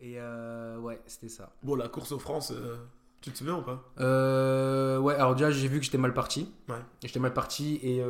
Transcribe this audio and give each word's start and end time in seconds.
Et 0.00 0.14
euh, 0.18 0.78
ouais, 0.78 1.00
c'était 1.06 1.28
ça. 1.28 1.52
Bon, 1.62 1.74
la 1.74 1.88
course 1.88 2.12
aux 2.12 2.18
France, 2.18 2.52
euh, 2.54 2.76
tu 3.22 3.30
te 3.30 3.38
souviens 3.38 3.56
ou 3.56 3.62
pas? 3.62 3.82
Euh, 3.98 4.98
ouais, 4.98 5.14
alors 5.14 5.34
déjà, 5.34 5.50
j'ai 5.50 5.68
vu 5.68 5.78
que 5.78 5.84
j'étais 5.84 5.98
mal 5.98 6.12
parti. 6.14 6.52
Ouais. 6.68 6.76
J'étais 7.02 7.18
mal 7.20 7.32
parti 7.32 7.80
et 7.82 8.02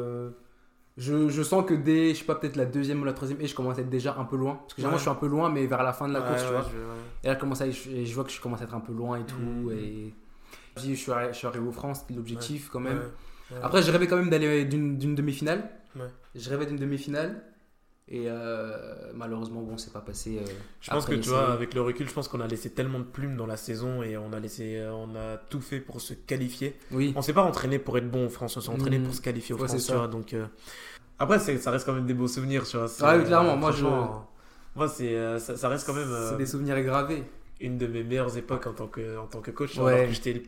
je, 0.97 1.29
je 1.29 1.43
sens 1.43 1.65
que 1.67 1.75
dès, 1.75 2.15
je 2.15 2.21
sais 2.21 2.25
pas, 2.25 2.35
peut-être 2.35 2.57
la 2.57 2.65
deuxième 2.65 3.03
ou 3.03 3.05
la 3.05 3.13
troisième, 3.13 3.41
et 3.41 3.47
je 3.47 3.55
commence 3.55 3.77
à 3.79 3.83
être 3.83 3.91
déjà 3.91 4.17
un 4.19 4.25
peu 4.25 4.37
loin. 4.37 4.55
Parce 4.57 4.73
que 4.75 4.81
généralement, 4.81 4.95
Ouais. 4.97 4.99
je 4.99 5.03
suis 5.03 5.11
un 5.11 5.15
peu 5.21 5.27
loin, 5.29 5.51
mais 5.51 5.67
vers 5.67 5.83
la 5.83 5.93
fin 5.93 6.09
de 6.09 6.13
la 6.15 6.21
Ouais, 6.23 6.29
course, 6.29 6.43
tu 6.45 6.49
vois. 6.51 6.63
je-. 6.63 7.25
Et 7.25 7.29
là, 7.29 7.35
je, 7.35 7.39
commence 7.39 7.61
à, 7.61 7.71
je, 7.71 8.05
je 8.05 8.15
vois 8.15 8.25
que 8.25 8.31
je 8.33 8.41
commence 8.41 8.61
à 8.63 8.65
être 8.65 8.75
un 8.75 8.81
peu 8.81 8.93
loin 8.95 9.19
et 9.19 9.25
tout. 9.25 9.37
Mhm. 9.37 9.71
Et 9.73 10.15
je 10.77 10.81
suis, 10.95 10.97
je 10.97 11.33
suis 11.33 11.47
arrivé 11.47 11.67
aux 11.67 11.73
France, 11.73 12.01
c'était 12.01 12.15
l'objectif 12.15 12.71
quand 12.71 12.81
même. 12.81 13.01
Après, 13.63 13.83
je 13.83 13.91
rêvais 13.93 14.07
quand 14.09 14.17
même 14.17 14.31
d'aller 14.31 14.65
d'une 14.65 14.99
d'une 14.99 15.15
demi-finale. 15.15 15.71
Ouais. 15.95 16.11
Je 16.35 16.51
rêvais 16.51 16.67
d'une 16.67 16.79
demi-finale. 16.79 17.43
Et 18.09 18.27
euh, 18.29 18.77
malheureusement, 19.15 19.63
bon, 19.63 19.77
c'est 19.79 19.93
pas 19.93 20.01
passé. 20.01 20.39
euh, 20.39 20.45
Je 20.81 20.91
pense 20.91 21.07
que 21.07 21.15
tu 21.17 21.29
vois, 21.29 21.53
avec 21.53 21.75
le 21.75 21.83
recul, 21.83 22.09
je 22.09 22.15
pense 22.15 22.29
qu'on 22.29 22.41
a 22.41 22.47
laissé 22.47 22.71
tellement 22.71 23.01
de 23.01 23.05
plumes 23.05 23.37
dans 23.37 23.47
la 23.47 23.57
saison 23.57 24.03
et 24.05 24.17
on 24.17 24.33
a 24.33 24.39
laissé, 24.39 24.77
euh, 24.77 24.93
on 24.93 25.17
a 25.17 25.37
tout 25.51 25.61
fait 25.61 25.81
pour 25.81 26.01
se 26.01 26.15
qualifier. 26.15 26.77
Oui, 26.93 27.13
On 27.17 27.23
s'est 27.23 27.33
pas 27.33 27.43
entraîné 27.43 27.81
pour 27.81 27.99
être 27.99 28.09
bon 28.09 28.27
en 28.27 28.29
France, 28.29 28.57
on 28.57 28.61
s'est 28.61 28.71
entraîné 28.71 29.01
pour 29.01 29.13
se 29.13 29.21
qualifier 29.21 29.57
au 29.57 29.59
Ouais, 29.59 29.67
France, 29.67 29.87
tu 29.87 29.93
vois. 29.93 30.07
Donc 30.07 30.35
euh, 30.35 30.47
après, 31.19 31.41
ça 31.41 31.71
reste 31.73 31.85
quand 31.85 31.95
même 31.95 32.07
des 32.07 32.15
beaux 32.15 32.29
souvenirs, 32.29 32.65
tu 32.65 32.77
vois. 32.77 32.87
Ah 33.01 33.17
oui, 33.17 33.25
clairement, 33.25 33.57
moi, 33.57 33.73
franchement, 33.73 34.31
Moi, 34.77 34.89
c'est, 34.89 35.39
ça, 35.41 35.57
ça 35.57 35.69
reste 35.69 35.85
quand 35.85 35.95
même 35.95 36.15
c'est 36.31 36.37
des 36.37 36.47
souvenirs 36.47 36.81
gravés. 36.83 37.25
Une 37.59 37.79
de 37.79 37.87
mes 37.87 38.03
meilleures 38.03 38.37
époques 38.37 38.67
en 38.67 38.73
tant 38.75 38.87
que, 38.87 39.17
en 39.19 39.27
tant 39.27 39.41
que 39.41 39.51
coach. 39.51 39.79
Ouais. 39.79 39.93
Alors 39.95 40.07
que 40.09 40.13
j'étais 40.13 40.33
le 40.35 40.43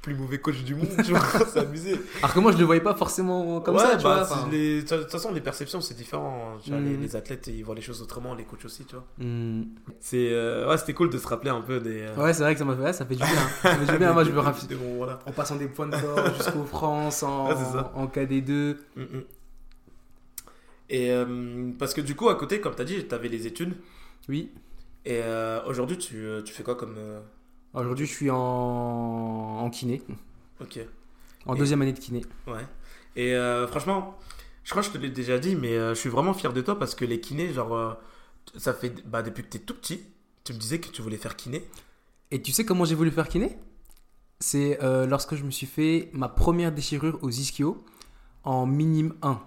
plus 0.00 0.14
mauvais 0.14 0.38
coach 0.38 0.62
du 0.62 0.74
monde, 0.74 0.88
tu 1.04 1.10
vois. 1.12 1.20
c'est 1.52 1.58
abusé. 1.58 2.00
Alors 2.22 2.32
que 2.32 2.40
moi, 2.40 2.52
je 2.52 2.56
le 2.56 2.64
voyais 2.64 2.80
pas 2.80 2.94
forcément 2.94 3.60
comme 3.60 3.76
Ouais, 3.76 3.82
ça, 3.82 3.96
tu 3.96 4.04
bah, 4.04 4.22
vois. 4.22 4.48
les- 4.50 4.82
De 4.82 4.96
toute 5.02 5.10
façon, 5.10 5.30
les 5.32 5.42
perceptions, 5.42 5.80
c'est 5.82 5.92
différent. 5.94 6.56
Tu 6.64 6.70
vois, 6.70 6.80
les, 6.80 6.96
les 6.96 7.16
athlètes, 7.16 7.48
ils 7.48 7.62
voient 7.62 7.74
les 7.74 7.82
choses 7.82 8.00
autrement, 8.00 8.34
les 8.34 8.44
coachs 8.44 8.64
aussi, 8.64 8.84
tu 8.86 8.94
vois. 8.94 9.04
Hmm. 9.18 9.64
C'est, 10.00 10.30
euh, 10.32 10.68
ouais, 10.70 10.78
c'était 10.78 10.94
cool 10.94 11.10
de 11.10 11.18
se 11.18 11.26
rappeler 11.26 11.50
un 11.50 11.60
peu 11.60 11.80
des. 11.80 12.00
euh, 12.02 12.16
Ouais, 12.16 12.32
c'est 12.32 12.42
vrai 12.42 12.54
que 12.54 12.58
ça 12.58 12.64
m'a 12.64 12.74
fait, 12.76 12.82
ouais, 12.82 12.92
ça 12.94 13.04
fait 13.04 13.14
du 13.16 13.22
bien. 13.22 13.48
Ça 13.62 13.74
fait 13.76 13.92
du 13.92 13.98
bien. 13.98 14.12
Moi, 14.14 14.24
je 14.24 14.30
me 14.30 14.38
rappelle. 14.40 14.76
bons, 14.78 14.96
voilà. 14.96 15.18
En 15.26 15.32
passant 15.32 15.56
des 15.56 15.68
points 15.68 15.86
de 15.88 15.96
corps 16.00 16.34
jusqu'aux 16.34 16.64
France, 16.64 17.22
en, 17.22 17.48
en 17.94 18.06
KD2. 18.06 18.76
Mm, 18.96 19.00
mm. 19.02 19.22
Et 20.90 21.10
euh, 21.10 21.70
parce 21.78 21.94
que 21.94 22.00
du 22.00 22.14
coup, 22.14 22.28
à 22.28 22.36
côté, 22.36 22.60
comme 22.60 22.74
tu 22.74 22.82
as 22.82 22.84
dit, 22.84 23.04
tu 23.06 23.14
avais 23.14 23.28
les 23.28 23.46
études. 23.46 23.74
Oui. 24.28 24.50
Et 25.04 25.20
euh, 25.22 25.62
aujourd'hui, 25.66 25.98
tu, 25.98 26.26
tu 26.44 26.52
fais 26.52 26.62
quoi 26.62 26.74
comme. 26.76 26.94
euh, 26.98 27.20
Aujourd'hui, 27.74 28.06
je 28.06 28.12
suis 28.12 28.30
en, 28.30 28.36
en 28.36 29.70
kiné. 29.70 30.02
Ok, 30.60 30.78
En 31.46 31.54
Et- 31.54 31.58
deuxième 31.58 31.82
année 31.82 31.92
de 31.92 31.98
kiné. 31.98 32.24
ouais. 32.46 32.64
Et 33.16 33.34
euh, 33.34 33.66
franchement, 33.66 34.16
je 34.64 34.70
crois 34.70 34.82
que 34.82 34.88
je 34.88 34.92
te 34.92 34.98
l'ai 34.98 35.10
déjà 35.10 35.38
dit, 35.38 35.56
mais 35.56 35.76
je 35.76 35.94
suis 35.94 36.08
vraiment 36.08 36.34
fier 36.34 36.52
de 36.52 36.60
toi 36.60 36.78
parce 36.78 36.94
que 36.94 37.04
les 37.04 37.20
kinés, 37.20 37.52
genre, 37.52 37.96
ça 38.56 38.72
fait. 38.74 39.06
Bah, 39.06 39.22
depuis 39.22 39.42
que 39.44 39.48
tu 39.50 39.56
es 39.58 39.60
tout 39.60 39.74
petit, 39.74 40.00
tu 40.44 40.52
me 40.52 40.58
disais 40.58 40.78
que 40.80 40.88
tu 40.88 41.02
voulais 41.02 41.16
faire 41.16 41.36
kiné. 41.36 41.64
Et 42.30 42.40
tu 42.42 42.52
sais 42.52 42.64
comment 42.64 42.84
j'ai 42.84 42.94
voulu 42.94 43.10
faire 43.10 43.28
kiné? 43.28 43.58
C'est 44.40 44.78
lorsque 45.06 45.34
je 45.36 45.44
me 45.44 45.50
suis 45.50 45.66
fait 45.66 46.10
ma 46.12 46.28
première 46.28 46.72
déchirure 46.72 47.18
aux 47.22 47.30
ischio 47.30 47.84
en 48.44 48.66
minime 48.66 49.14
1. 49.22 49.40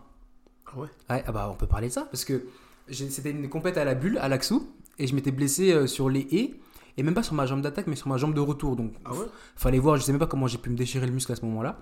Ah 0.66 0.78
ouais? 0.80 0.88
Ouais, 1.10 1.24
ah 1.26 1.32
bah 1.32 1.50
on 1.52 1.56
peut 1.56 1.68
parler 1.68 1.88
de 1.88 1.94
ça 1.94 2.02
parce 2.12 2.26
que 2.26 2.46
c'était 2.92 3.32
une 3.32 3.48
compète 3.50 3.78
à 3.78 3.86
la 3.86 3.96
bulle, 3.96 4.18
à 4.18 4.28
l'Axou, 4.28 4.70
et 5.00 5.08
je 5.08 5.16
m'étais 5.16 5.32
blessé 5.32 5.72
euh, 5.74 5.88
sur 5.88 6.10
les 6.10 6.28
haies, 6.32 6.54
et 6.98 7.04
même 7.04 7.14
pas 7.14 7.24
sur 7.24 7.34
ma 7.36 7.46
jambe 7.46 7.62
d'attaque, 7.62 7.88
mais 7.88 7.96
sur 7.96 8.08
ma 8.08 8.18
jambe 8.18 8.34
de 8.34 8.40
retour. 8.40 8.76
Donc 8.76 8.94
Ah 9.06 9.12
ouais 9.14 9.26
fallait 9.56 9.80
voir, 9.80 9.98
je 9.98 10.02
sais 10.04 10.12
même 10.12 10.20
pas 10.20 10.28
comment 10.28 10.48
j'ai 10.48 10.58
pu 10.58 10.70
me 10.70 10.76
déchirer 10.76 11.06
le 11.06 11.12
muscle 11.14 11.32
à 11.32 11.36
ce 11.36 11.46
moment-là. 11.46 11.78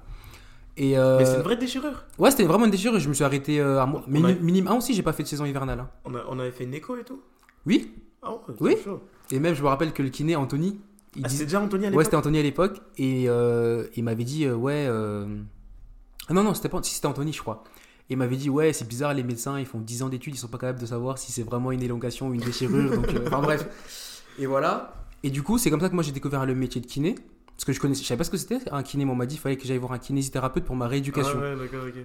Et 0.78 0.98
euh, 0.98 1.18
Mais 1.20 1.26
c'est 1.26 1.38
une 1.38 1.42
vraie 1.44 1.56
déchirure. 1.56 2.04
ouais, 2.18 2.32
c'était 2.32 2.44
vraiment 2.44 2.66
une 2.66 2.72
déchirure, 2.72 3.00
je 3.00 3.08
me 3.08 3.14
suis 3.14 3.24
arrêté 3.24 3.60
euh, 3.62 3.82
à 3.82 3.86
moi. 3.86 4.04
Mais 4.08 4.22
Ouais. 4.22 4.36
minime 4.42 4.68
1 4.68 4.74
aussi, 4.76 4.94
j'ai 4.94 5.04
pas 5.04 5.14
fait 5.14 5.24
de 5.24 5.28
saison 5.30 5.46
hivernale. 5.46 5.80
hein. 5.80 5.90
On, 6.04 6.14
a- 6.16 6.26
on 6.30 6.38
avait 6.40 6.52
fait 6.52 6.66
une 6.66 6.74
écho 6.74 6.98
et 6.98 7.04
tout? 7.06 7.22
Oui, 7.66 7.94
Ah 8.22 8.32
ouais, 8.34 8.40
Oui. 8.60 8.76
chaud. 8.84 9.02
et 9.32 9.40
même 9.40 9.54
je 9.56 9.64
me 9.64 9.68
rappelle 9.70 9.94
que 9.94 10.04
le 10.04 10.10
kiné, 10.10 10.36
Anthony, 10.36 10.78
il 11.16 11.22
Ah, 11.24 11.30
dit- 11.30 11.34
c'était 11.36 11.46
déjà 11.46 11.62
Anthony 11.62 11.84
à 11.86 11.88
Ouais, 11.88 11.92
l'époque 11.92 12.04
c'était 12.06 12.18
Anthony 12.18 12.40
à 12.40 12.44
l'époque. 12.44 12.82
Et 12.98 13.30
euh, 13.30 13.86
il 13.96 14.04
m'avait 14.04 14.26
dit, 14.26 14.50
ouais. 14.50 14.86
ah 14.90 16.34
non, 16.34 16.44
non, 16.44 16.54
c'était 16.54 16.68
pas. 16.70 16.84
Si, 16.84 16.94
c'était 16.96 17.08
Anthony, 17.08 17.32
je 17.32 17.40
crois. 17.42 17.64
Et 18.10 18.14
il 18.14 18.18
m'avait 18.18 18.36
dit, 18.38 18.50
ouais, 18.50 18.72
c'est 18.74 18.88
bizarre, 18.88 19.14
les 19.14 19.24
médecins, 19.24 19.60
ils 19.60 19.66
font 19.66 19.80
10 19.80 20.04
ans 20.04 20.10
d'études, 20.10 20.36
ils 20.36 20.38
sont 20.38 20.48
pas 20.48 20.58
capables 20.60 20.80
de 20.80 20.86
savoir 20.86 21.18
si 21.18 21.32
c'est 21.32 21.42
vraiment 21.44 21.72
une 21.72 21.82
élongation 21.82 22.28
ou 22.30 22.34
une 22.34 22.42
déchirure. 22.42 22.92
donc, 22.96 23.08
euh, 23.14 23.24
enfin, 23.28 23.42
bref. 23.42 24.24
Et 24.40 24.46
voilà. 24.46 24.94
Et 25.24 25.30
du 25.32 25.42
coup, 25.42 25.58
c'est 25.58 25.70
comme 25.72 25.80
ça 25.82 25.90
que 25.90 25.96
moi 25.96 26.04
j'ai 26.04 26.12
découvert 26.12 26.46
le 26.46 26.54
métier 26.54 26.80
de 26.82 26.86
kiné. 26.86 27.16
Parce 27.56 27.64
que 27.64 27.72
je 27.74 27.80
connaissais, 27.80 28.04
je 28.04 28.08
savais 28.08 28.18
pas 28.18 28.26
ce 28.26 28.30
que 28.32 28.38
c'était 28.38 28.60
un 28.72 28.84
kiné. 28.84 29.06
mais 29.06 29.12
On 29.12 29.16
m'a 29.16 29.26
dit, 29.26 29.36
il 29.36 29.40
fallait 29.40 29.56
que 29.56 29.66
j'aille 29.66 29.78
voir 29.78 29.94
un 29.94 29.98
kinésithérapeute 29.98 30.66
pour 30.66 30.76
ma 30.76 30.88
rééducation. 30.90 31.32
Ah 31.42 31.56
ouais. 31.56 31.56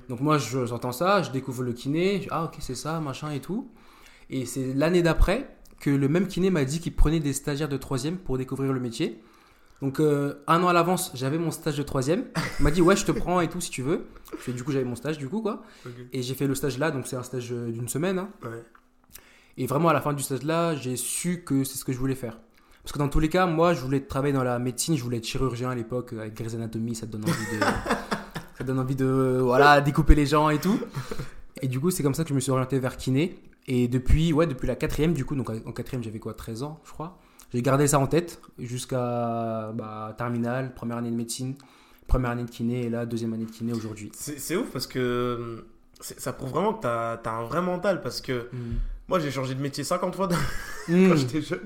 Donc 0.08 0.20
moi, 0.20 0.38
je- 0.38 0.64
j'entends 0.64 0.92
ça, 0.92 1.22
je 1.22 1.32
découvre 1.32 1.64
le 1.64 1.72
kiné, 1.72 2.22
je- 2.22 2.28
ah 2.30 2.44
ok, 2.44 2.54
c'est 2.60 2.76
ça, 2.76 3.00
machin 3.00 3.30
et 3.32 3.40
tout. 3.40 3.68
Et 4.30 4.46
c'est 4.46 4.72
l'année 4.74 5.02
d'après 5.02 5.50
que 5.80 5.90
le 5.90 6.08
même 6.08 6.28
kiné 6.28 6.50
m'a 6.50 6.64
dit 6.64 6.78
qu'il 6.78 6.94
prenait 6.94 7.18
des 7.20 7.32
stagiaires 7.32 7.68
de 7.68 7.76
troisième 7.76 8.16
pour 8.16 8.38
découvrir 8.38 8.72
le 8.72 8.78
métier. 8.80 9.20
Donc 9.82 9.98
euh, 10.00 10.34
un 10.46 10.62
an 10.62 10.68
à 10.68 10.72
l'avance, 10.72 11.10
j'avais 11.14 11.38
mon 11.38 11.50
stage 11.50 11.76
de 11.78 11.82
troisième. 11.82 12.24
Il 12.58 12.62
m'a 12.64 12.70
dit 12.70 12.82
ouais, 12.82 12.96
je 12.96 13.04
te 13.06 13.12
prends 13.12 13.40
et 13.40 13.48
tout 13.48 13.60
si 13.60 13.70
tu 13.70 13.82
veux. 13.82 14.06
Du 14.48 14.62
coup, 14.62 14.72
j'avais 14.72 14.84
mon 14.84 14.94
stage 14.96 15.16
du 15.18 15.28
coup 15.28 15.40
quoi. 15.40 15.62
Et 16.12 16.22
j'ai 16.22 16.34
fait 16.34 16.46
le 16.46 16.54
stage 16.54 16.76
là, 16.78 16.90
donc 16.90 17.06
c'est 17.06 17.16
un 17.16 17.22
stage 17.22 17.50
euh, 17.52 17.70
d'une 17.70 17.88
semaine. 17.88 18.18
hein. 18.18 18.28
Ouais. 18.44 18.62
Et 19.56 19.66
vraiment 19.66 19.88
à 19.88 19.92
la 19.92 20.00
fin 20.00 20.12
du 20.12 20.22
stage 20.22 20.42
là, 20.42 20.74
j'ai 20.74 20.96
su 20.96 21.42
que 21.44 21.64
c'est 21.64 21.78
ce 21.78 21.84
que 21.84 21.92
je 21.92 21.98
voulais 21.98 22.14
faire. 22.14 22.38
Parce 22.82 22.92
que 22.92 22.98
dans 22.98 23.08
tous 23.08 23.20
les 23.20 23.28
cas, 23.28 23.46
moi, 23.46 23.74
je 23.74 23.80
voulais 23.82 24.00
travailler 24.00 24.32
dans 24.32 24.42
la 24.44 24.58
médecine, 24.58 24.96
je 24.96 25.02
voulais 25.02 25.18
être 25.18 25.26
chirurgien 25.26 25.70
à 25.70 25.74
l'époque 25.74 26.12
avec 26.14 26.34
Grey's 26.34 26.54
Anatomy, 26.54 26.94
ça 26.94 27.06
te 27.06 27.12
donne 27.12 27.24
envie 27.24 27.32
de, 27.58 27.60
ça 28.56 28.58
te 28.58 28.62
donne 28.64 28.78
envie 28.78 28.96
de, 28.96 29.38
voilà, 29.42 29.80
découper 29.82 30.14
les 30.14 30.24
gens 30.26 30.48
et 30.48 30.58
tout. 30.58 30.78
Et 31.60 31.68
du 31.68 31.78
coup, 31.78 31.90
c'est 31.90 32.02
comme 32.02 32.14
ça 32.14 32.22
que 32.22 32.30
je 32.30 32.34
me 32.34 32.40
suis 32.40 32.50
orienté 32.50 32.78
vers 32.78 32.96
kiné. 32.96 33.38
Et 33.66 33.86
depuis, 33.86 34.32
ouais, 34.32 34.46
depuis 34.46 34.66
la 34.66 34.76
quatrième, 34.76 35.12
du 35.12 35.26
coup, 35.26 35.36
donc 35.36 35.50
en 35.50 35.72
quatrième, 35.72 36.02
j'avais 36.02 36.18
quoi, 36.18 36.32
13 36.32 36.62
ans, 36.62 36.80
je 36.84 36.92
crois. 36.92 37.18
J'ai 37.52 37.62
gardé 37.62 37.86
ça 37.88 37.98
en 37.98 38.06
tête 38.06 38.40
jusqu'à 38.58 39.72
bah, 39.74 40.14
terminale, 40.16 40.72
première 40.74 40.98
année 40.98 41.10
de 41.10 41.16
médecine, 41.16 41.54
première 42.06 42.30
année 42.30 42.44
de 42.44 42.50
kiné, 42.50 42.86
et 42.86 42.90
là, 42.90 43.06
deuxième 43.06 43.32
année 43.32 43.44
de 43.46 43.50
kiné 43.50 43.72
aujourd'hui. 43.72 44.10
C'est 44.14 44.56
ouf 44.56 44.70
parce 44.70 44.86
que 44.86 45.64
c'est- 46.00 46.18
ça 46.20 46.32
prouve 46.32 46.50
vraiment 46.50 46.74
que 46.74 46.82
t'as 46.82 47.14
as 47.24 47.30
un 47.30 47.44
vrai 47.44 47.60
mental 47.62 48.00
parce 48.00 48.20
que 48.20 48.48
moi 49.08 49.18
j'ai 49.18 49.30
changé 49.30 49.54
de 49.54 49.60
métier 49.60 49.82
50 49.84 50.14
fois 50.16 50.28
quand 50.86 50.92
Mm. 50.92 51.16
j'étais 51.16 51.42
jeune. 51.42 51.60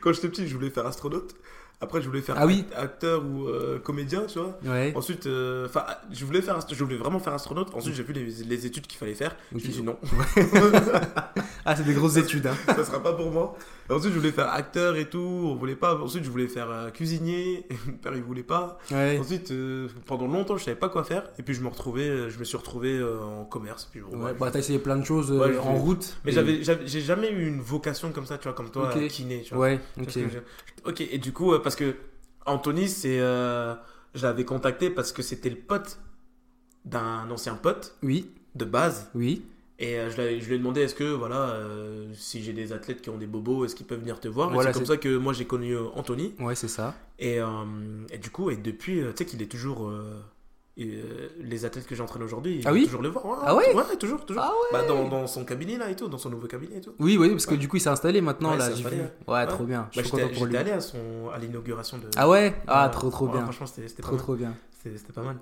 Quand 0.00 0.12
j'étais 0.12 0.28
petit, 0.28 0.46
je 0.48 0.54
voulais 0.54 0.70
faire 0.70 0.86
astronaute. 0.86 1.34
Après, 1.80 2.00
je 2.00 2.06
voulais 2.06 2.20
faire 2.20 2.36
Ah 2.38 2.46
oui. 2.46 2.64
acteur 2.76 3.24
ou 3.24 3.48
euh, 3.48 3.78
comédien, 3.80 4.22
tu 4.26 4.38
vois. 4.38 4.56
Ouais. 4.64 4.92
Ensuite, 4.94 5.26
euh, 5.26 5.66
je 6.12 6.24
voulais 6.24 6.40
faire, 6.42 6.58
je 6.70 6.84
voulais 6.84 6.96
vraiment 6.96 7.18
faire 7.18 7.32
astronaute. 7.34 7.74
Ensuite, 7.74 7.94
j'ai 7.94 8.04
vu 8.04 8.12
les, 8.12 8.24
les 8.44 8.66
études 8.66 8.86
qu'il 8.86 8.98
fallait 8.98 9.14
faire. 9.14 9.32
Ok. 9.32 9.36
Je 9.50 9.54
me 9.56 9.60
suis 9.60 9.70
dit 9.70 9.82
non, 9.82 9.96
Ah, 11.64 11.76
c'est 11.76 11.84
des 11.84 11.94
grosses 11.94 12.16
études. 12.16 12.46
Hein. 12.46 12.54
ça 12.66 12.84
sera 12.84 13.02
pas 13.02 13.12
pour 13.12 13.30
moi. 13.30 13.56
Et 13.88 13.92
ensuite, 13.92 14.12
je 14.12 14.18
voulais 14.18 14.32
faire 14.32 14.52
acteur 14.52 14.96
et 14.96 15.06
tout. 15.08 15.18
On 15.18 15.54
voulait 15.54 15.76
pas. 15.76 15.96
Ensuite, 15.96 16.24
je 16.24 16.30
voulais 16.30 16.48
faire 16.48 16.70
euh, 16.70 16.90
cuisinier. 16.90 17.66
Mon 17.86 17.92
père, 17.94 18.12
il 18.14 18.22
voulait 18.22 18.42
pas. 18.42 18.78
Ouais. 18.90 19.18
Ensuite, 19.18 19.52
pendant 20.06 20.26
longtemps, 20.26 20.56
je 20.56 20.64
savais 20.64 20.76
pas 20.76 20.88
quoi 20.88 21.02
faire. 21.04 21.24
Et 21.38 21.42
puis, 21.42 21.54
je 21.54 21.62
me 21.62 21.68
retrouvais, 21.68 22.30
je 22.30 22.38
me 22.38 22.44
suis 22.44 22.56
retrouvé 22.56 23.02
en 23.02 23.44
commerce. 23.44 23.88
Puis, 23.90 24.00
bon, 24.00 24.22
Ouais, 24.24 24.34
bah, 24.38 24.50
t'as 24.52 24.60
essayé 24.60 24.78
plein 24.78 24.96
de 24.96 25.04
choses 25.04 25.32
Ouais, 25.32 25.56
en 25.58 25.74
route. 25.74 26.16
Mais 26.24 26.30
Et- 26.32 26.34
j'avais, 26.62 26.86
j'ai 26.86 27.00
jamais 27.00 27.30
eu 27.30 27.46
une 27.48 27.60
vocation 27.60 28.12
comme 28.12 28.26
ça, 28.26 28.38
tu 28.38 28.44
vois, 28.44 28.52
comme 28.52 28.70
toi, 28.70 28.90
Ok. 28.90 28.96
euh, 29.02 29.08
kiné, 29.08 29.42
tu 29.42 29.54
vois. 29.54 29.64
Ouais, 29.66 29.80
Tu 29.96 30.02
ok. 30.02 30.30
je 30.32 30.38
et 31.12 31.18
du 31.18 31.32
coup, 31.32 31.52
euh, 31.52 31.60
parce 31.72 31.76
que 31.92 31.96
Anthony, 32.44 32.86
c'est, 32.88 33.18
euh, 33.20 33.74
je 34.14 34.26
l'avais 34.26 34.44
contacté 34.44 34.90
parce 34.90 35.10
que 35.12 35.22
c'était 35.22 35.48
le 35.48 35.56
pote 35.56 35.98
d'un 36.84 37.30
ancien 37.30 37.54
pote 37.54 37.96
Oui, 38.02 38.30
de 38.54 38.64
base. 38.66 39.10
oui. 39.14 39.44
Et 39.78 39.98
euh, 39.98 40.10
je, 40.10 40.46
lui 40.46 40.54
ai 40.54 40.58
demandé 40.58 40.82
est-ce 40.82 40.94
que, 40.94 41.12
voilà, 41.12 41.48
euh, 41.50 42.12
si 42.14 42.42
j'ai 42.42 42.52
des 42.52 42.72
athlètes 42.72 43.00
qui 43.00 43.08
ont 43.10 43.16
des 43.16 43.26
bobos, 43.26 43.64
est-ce 43.64 43.74
qu'ils 43.74 43.86
peuvent 43.86 43.98
venir 44.00 44.20
te 44.20 44.28
voir? 44.28 44.50
Voilà, 44.52 44.72
c'est 44.72 44.78
comme 44.78 44.86
ça 44.86 44.96
que 44.98 45.16
moi 45.16 45.32
j'ai 45.32 45.46
connu 45.46 45.76
Anthony. 45.94 46.34
Ouais, 46.38 46.54
c'est 46.54 46.68
ça. 46.68 46.94
Et, 47.18 47.40
euh, 47.40 47.46
et 48.10 48.18
du 48.18 48.30
coup, 48.30 48.50
et 48.50 48.56
depuis, 48.56 48.98
tu 49.00 49.06
sais 49.16 49.24
qu'il 49.24 49.40
est 49.42 49.50
toujours. 49.50 49.88
euh, 49.88 50.20
et, 50.76 50.86
euh, 50.86 51.28
les 51.40 51.64
athlètes 51.64 51.86
que 51.86 51.94
j'entraîne 51.94 52.22
aujourd'hui, 52.22 52.62
Ah 52.64 52.72
oui 52.72 52.84
toujours 52.84 53.02
les 53.02 53.10
voir. 53.10 53.42
Ah 53.44 53.54
ouais 53.54 53.74
Ouais, 53.74 53.96
toujours, 53.98 54.24
toujours. 54.24 54.42
Ah 54.44 54.52
Bah, 54.72 54.82
dans, 54.88 55.06
dans 55.08 55.26
son 55.26 55.44
cabinet 55.44 55.76
là 55.76 55.90
et 55.90 55.96
tout, 55.96 56.08
dans 56.08 56.18
son 56.18 56.30
nouveau 56.30 56.46
cabinet 56.46 56.78
et 56.78 56.80
tout. 56.80 56.92
Oui, 56.98 57.16
oui, 57.18 57.30
parce 57.30 57.44
que 57.46 57.52
Ouais. 57.52 57.56
du 57.58 57.68
coup, 57.68 57.76
il 57.76 57.80
s'est 57.80 57.90
installé 57.90 58.20
maintenant, 58.20 58.52
Ouais, 58.52 58.58
là, 58.58 58.66
installé, 58.66 58.96
Ouais, 58.96 59.34
Ouais. 59.34 59.46
trop 59.46 59.64
bien. 59.64 59.88
Je 59.92 60.00
Bah, 60.00 60.06
j'étais 60.32 60.56
allé 60.56 60.70
à, 60.70 60.80
son, 60.80 61.28
à 61.34 61.38
l'inauguration 61.38 61.98
de. 61.98 62.04
Ah 62.16 62.28
ouais 62.28 62.54
Ah, 62.66 62.86
Ouais, 62.86 62.90
trop, 62.92 63.10
trop 63.10 63.26
ouais, 63.26 63.32
bien. 63.32 63.42
Franchement, 63.42 63.66
c'était 63.66 64.02
Trop, 64.02 64.16
trop 64.16 64.34
bien. 64.34 64.54
C'était 64.82 65.12
pas 65.12 65.22
mal. 65.22 65.36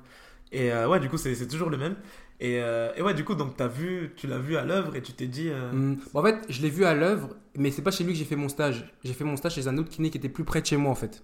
Et 0.53 0.73
euh, 0.73 0.89
ouais, 0.89 0.99
du 0.99 1.09
coup, 1.09 1.17
c'est 1.17 1.47
toujours 1.47 1.71
le 1.71 1.77
même. 1.77 1.95
Et, 2.41 2.59
euh, 2.61 2.91
et 2.97 3.03
ouais, 3.03 3.15
du 3.15 3.23
coup, 3.25 3.35
donc 3.37 3.61
as 3.61 3.69
vu, 3.69 4.13
tu 4.17 4.27
l'as 4.27 4.39
vu 4.39 4.57
à 4.57 4.65
l'œuvre 4.65 4.97
et 4.97 5.03
tu 5.03 5.13
t'es 5.13 5.27
dit. 5.29 5.49
Hmm. 5.51 5.95
Bon, 6.13 6.21
en 6.21 6.23
fait, 6.25 6.39
je 6.49 6.61
l'ai 6.63 6.71
vu 6.71 6.85
à 6.85 6.95
l'œuvre, 6.95 7.29
mais 7.57 7.71
c'est 7.71 7.83
pas 7.83 7.91
chez 7.93 8.03
lui 8.03 8.15
que 8.15 8.19
j'ai 8.19 8.25
fait 8.25 8.35
mon 8.37 8.49
stage. 8.49 8.93
J'ai 9.05 9.13
fait 9.13 9.25
mon 9.25 9.37
stage 9.37 9.55
chez 9.55 9.69
un 9.69 9.79
autre 9.79 9.91
kiné 9.91 10.11
qui 10.11 10.19
était 10.19 10.29
plus 10.29 10.43
près 10.45 10.61
de 10.61 10.67
chez 10.67 10.77
moi, 10.77 10.91
en 10.91 10.95
fait. 10.97 11.23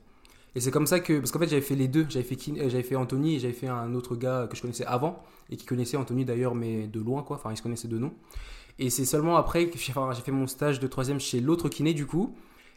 Et 0.56 0.60
c'est 0.60 0.70
comme 0.72 0.86
ça 0.86 0.98
que. 1.00 1.18
Parce 1.18 1.30
qu'en 1.30 1.38
fait, 1.38 1.48
j'avais 1.48 1.60
fait 1.62 1.74
les 1.76 1.86
deux. 1.86 2.06
J'avais 2.08 2.24
fait, 2.24 2.36
euh, 2.50 2.68
j'avais 2.68 2.82
fait 2.82 2.96
Anthony 2.96 3.36
et 3.36 3.38
j'avais 3.38 3.52
fait 3.52 3.68
un 3.68 3.94
autre 3.94 4.16
gars 4.16 4.48
que 4.50 4.56
je 4.56 4.62
connaissais 4.62 4.86
avant. 4.86 5.22
Et 5.50 5.56
qui 5.56 5.66
connaissait 5.66 5.96
Anthony 5.96 6.24
d'ailleurs, 6.24 6.54
mais 6.56 6.86
de 6.88 6.98
loin, 6.98 7.22
quoi. 7.22 7.36
Enfin, 7.36 7.52
ils 7.52 7.56
se 7.56 7.62
connaissaient 7.62 7.86
de 7.88 7.98
nom. 7.98 8.12
Et 8.78 8.90
c'est 8.90 9.04
seulement 9.04 9.36
après 9.36 9.68
que 9.68 9.78
j'ai 9.78 9.92
enfin, 9.92 10.10
j'ai 10.14 10.22
fait 10.22 10.32
mon 10.32 10.46
stage 10.48 10.80
de 10.80 10.86
troisième 10.86 11.20
chez 11.20 11.40
l'autre 11.40 11.68
kiné, 11.68 11.94
du 11.94 12.06
coup. 12.06 12.34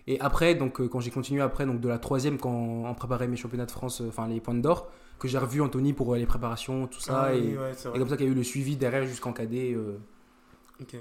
Et 0.08 0.20
après, 0.20 0.56
donc, 0.56 0.80
euh, 0.82 0.88
quand 0.88 1.00
j'ai 1.00 1.12
continué 1.12 1.42
après, 1.42 1.66
donc 1.66 1.80
de 1.82 1.88
la 1.88 2.00
troisième, 2.00 2.38
quand 2.38 2.52
on 2.52 2.94
préparait 2.94 3.28
mes 3.28 3.36
championnats 3.38 3.66
de 3.66 3.72
France, 3.72 4.02
euh, 4.02 4.08
enfin 4.10 4.28
les 4.28 4.40
points 4.42 4.56
d'or, 4.56 4.90
que 5.20 5.28
j'ai 5.28 5.38
revu 5.38 5.62
Anthony 5.62 5.94
pour 5.94 6.16
les 6.16 6.26
préparations, 6.26 6.88
tout 6.88 7.00
ça. 7.00 7.24
ah 7.28 7.34
et, 7.34 7.42
oui, 7.42 7.58
ouais, 7.58 7.72
et 7.96 8.00
comme 8.00 8.10
ça 8.10 8.18
qu'il 8.18 8.26
y 8.26 8.30
a 8.30 8.32
eu 8.32 8.36
le 8.36 8.44
suivi 8.44 8.76
derrière 8.76 9.06
jusqu'en 9.06 9.34
cadet. 9.34 9.74
euh, 9.74 9.98
Ok. 10.82 10.96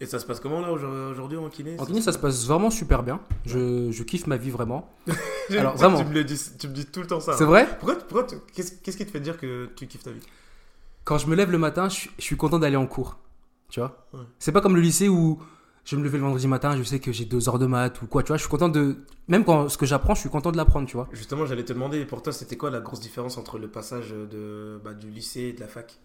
Et 0.00 0.06
ça 0.06 0.18
se 0.18 0.26
passe 0.26 0.40
comment 0.40 0.60
là 0.60 0.72
aujourd- 0.72 1.10
aujourd'hui 1.10 1.38
en 1.38 1.48
kiné? 1.48 1.76
En 1.78 1.84
kiné, 1.86 2.00
ça 2.00 2.12
se 2.12 2.18
passe 2.18 2.46
vraiment 2.46 2.70
super 2.70 3.02
bien. 3.02 3.20
Je, 3.44 3.90
je 3.90 4.02
kiffe 4.02 4.26
ma 4.26 4.36
vie 4.36 4.50
vraiment. 4.50 4.88
Tu- 5.50 5.58
alors, 5.58 5.72
tu- 5.74 5.78
vraiment. 5.78 5.98
Tu 6.02 6.04
me, 6.08 6.14
le 6.14 6.24
dis, 6.24 6.40
tu 6.58 6.68
me 6.68 6.72
dis 6.72 6.86
tout 6.86 7.00
le 7.00 7.06
temps 7.06 7.20
ça. 7.20 7.32
C'est 7.32 7.44
vrai 7.44 7.66
Pourquoi, 7.78 7.96
pourquoi 7.96 8.26
qu'est-ce, 8.52 8.72
qui 8.96 9.06
te 9.06 9.10
fait 9.10 9.20
dire 9.20 9.38
que 9.38 9.70
tu 9.76 9.86
kiffes 9.86 10.02
ta 10.02 10.10
vie? 10.10 10.20
Quand 11.04 11.18
je 11.18 11.26
me 11.28 11.36
lève 11.36 11.50
le 11.50 11.58
matin, 11.58 11.88
je, 11.88 11.94
suis- 11.94 12.10
je 12.18 12.24
suis 12.24 12.36
content 12.36 12.58
d'aller 12.58 12.76
en 12.76 12.86
cours. 12.86 13.18
Tu 13.68 13.80
vois? 13.80 14.06
Ouais. 14.12 14.20
C'est 14.38 14.52
pas 14.52 14.60
comme 14.60 14.74
le 14.76 14.80
lycée 14.82 15.08
où 15.08 15.40
je 15.84 15.96
me 15.96 16.02
lever 16.02 16.18
le 16.18 16.24
vendredi 16.24 16.48
matin, 16.48 16.76
je 16.76 16.82
sais 16.82 16.98
que 16.98 17.12
j'ai 17.12 17.24
deux 17.24 17.48
heures 17.48 17.58
de 17.58 17.66
maths 17.66 18.02
ou 18.02 18.06
quoi. 18.06 18.22
Tu 18.22 18.28
vois, 18.28 18.36
je 18.36 18.42
suis 18.42 18.50
content 18.50 18.68
de. 18.68 18.96
Même 19.28 19.44
quand 19.44 19.68
ce 19.68 19.78
que 19.78 19.86
j'apprends, 19.86 20.14
je 20.14 20.20
suis 20.20 20.30
content 20.30 20.50
de 20.52 20.56
l'apprendre, 20.56 20.88
tu 20.88 20.96
vois. 20.96 21.08
Justement, 21.12 21.46
j'allais 21.46 21.64
te 21.64 21.72
demander 21.72 22.04
pour 22.04 22.22
toi, 22.22 22.32
c'était 22.32 22.56
quoi 22.56 22.70
la 22.70 22.80
grosse 22.80 23.00
différence 23.00 23.38
entre 23.38 23.58
le 23.58 23.68
passage 23.68 24.10
de, 24.10 24.80
bah, 24.84 24.94
du 24.94 25.10
lycée 25.10 25.42
et 25.42 25.52
de 25.52 25.60
la 25.60 25.68
fac? 25.68 25.98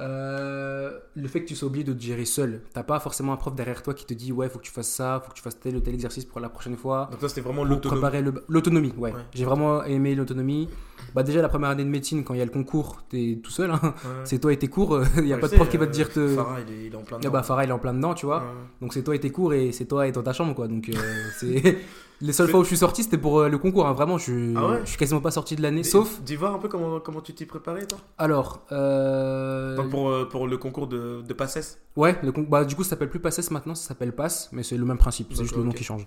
Euh, 0.00 0.98
le 1.16 1.26
fait 1.28 1.40
que 1.42 1.46
tu 1.48 1.56
sois 1.56 1.66
obligé 1.66 1.84
de 1.84 1.92
te 1.92 2.00
gérer 2.00 2.24
seul. 2.24 2.60
T'as 2.72 2.82
pas 2.84 3.00
forcément 3.00 3.32
un 3.32 3.36
prof 3.36 3.54
derrière 3.54 3.82
toi 3.82 3.94
qui 3.94 4.06
te 4.06 4.14
dit 4.14 4.30
ouais, 4.32 4.48
faut 4.48 4.58
que 4.58 4.64
tu 4.64 4.70
fasses 4.70 4.88
ça, 4.88 5.20
faut 5.24 5.30
que 5.30 5.36
tu 5.36 5.42
fasses 5.42 5.58
tel 5.58 5.76
ou 5.76 5.80
tel 5.80 5.94
exercice 5.94 6.24
pour 6.24 6.40
la 6.40 6.48
prochaine 6.48 6.76
fois. 6.76 7.08
Donc 7.10 7.20
toi, 7.20 7.28
c'était 7.28 7.40
vraiment 7.40 7.64
l'autonomie. 7.64 8.00
l'autonomie, 8.48 8.92
ouais. 8.96 9.12
Ouais. 9.12 9.20
J'ai 9.34 9.44
vraiment 9.44 9.82
aimé 9.84 10.14
l'autonomie. 10.14 10.68
Bah 11.14 11.22
déjà 11.22 11.42
la 11.42 11.48
première 11.48 11.70
année 11.70 11.84
de 11.84 11.88
médecine, 11.88 12.22
quand 12.22 12.34
il 12.34 12.38
y 12.38 12.42
a 12.42 12.44
le 12.44 12.50
concours, 12.50 13.02
t'es 13.08 13.40
tout 13.42 13.50
seul. 13.50 13.70
hein. 13.70 13.80
Ouais. 13.82 13.92
C'est 14.24 14.38
toi 14.38 14.52
et 14.52 14.56
tes 14.58 14.68
cours. 14.68 15.00
Il 15.16 15.26
y 15.26 15.32
a 15.32 15.36
Ouais, 15.36 15.40
pas 15.40 15.48
de 15.48 15.54
prof 15.54 15.66
sais, 15.66 15.70
qui 15.72 15.76
va 15.78 15.86
te 15.86 15.90
euh, 15.90 15.94
dire 15.94 16.12
te. 16.12 16.28
Farah, 16.36 16.60
il 16.60 16.72
est, 16.74 16.86
il 16.86 16.92
est 16.92 16.96
en 16.96 17.02
plein 17.02 17.16
Ah 17.16 17.20
dedans. 17.20 17.32
bah 17.32 17.42
Farah 17.42 17.64
il 17.64 17.70
est 17.70 17.72
en 17.72 17.78
plein 17.78 17.94
dedans, 17.94 18.14
tu 18.14 18.26
vois. 18.26 18.44
Donc 18.80 18.92
c'est 18.92 19.02
toi 19.02 19.14
et 19.16 19.20
tes 19.20 19.30
cours 19.30 19.52
et 19.54 19.72
c'est 19.72 19.86
toi 19.86 20.06
et 20.06 20.12
dans 20.12 20.22
ta 20.22 20.32
chambre 20.32 20.54
quoi. 20.54 20.68
Donc 20.68 20.88
euh, 20.90 20.92
c'est 21.38 21.78
les 22.20 22.32
seules 22.32 22.48
fois 22.48 22.60
où 22.60 22.62
je 22.64 22.68
suis 22.68 22.76
sorti 22.76 23.02
c'était 23.02 23.18
pour 23.18 23.38
euh, 23.40 23.48
le 23.48 23.58
concours. 23.58 23.86
hein. 23.86 23.92
Vraiment 23.92 24.18
je 24.18 24.54
Ah 24.56 24.66
ouais 24.68 24.80
je 24.84 24.88
suis 24.90 24.98
quasiment 24.98 25.20
pas 25.20 25.30
sorti 25.30 25.54
de 25.56 25.62
l'année. 25.62 25.82
Sauf 25.84 26.20
Dis 26.22 26.36
voir 26.36 26.54
un 26.54 26.58
peu 26.58 26.68
comment, 26.68 27.00
comment 27.00 27.20
tu 27.20 27.32
t'y 27.34 27.46
préparais, 27.46 27.86
toi 27.86 27.98
alors 28.18 28.60
euh, 28.72 29.76
Donc 29.76 29.90
pour, 29.90 30.08
euh, 30.10 30.24
pour 30.28 30.46
le 30.46 30.56
concours 30.58 30.86
de, 30.86 31.22
de 31.22 31.32
PACES 31.34 31.78
ouais 31.96 32.18
le 32.22 32.32
con- 32.32 32.46
bah 32.48 32.64
du 32.64 32.74
coup 32.74 32.82
ça 32.84 32.90
s'appelle 32.90 33.10
plus 33.10 33.20
PACES 33.20 33.50
maintenant 33.50 33.74
ça 33.74 33.88
s'appelle 33.88 34.12
PASS 34.12 34.48
mais 34.52 34.62
c'est 34.62 34.76
le 34.76 34.84
même 34.84 34.98
principe 34.98 35.28
c'est 35.34 35.42
juste 35.42 35.56
le 35.56 35.64
nom 35.64 35.72
qui 35.72 35.84
change. 35.84 36.06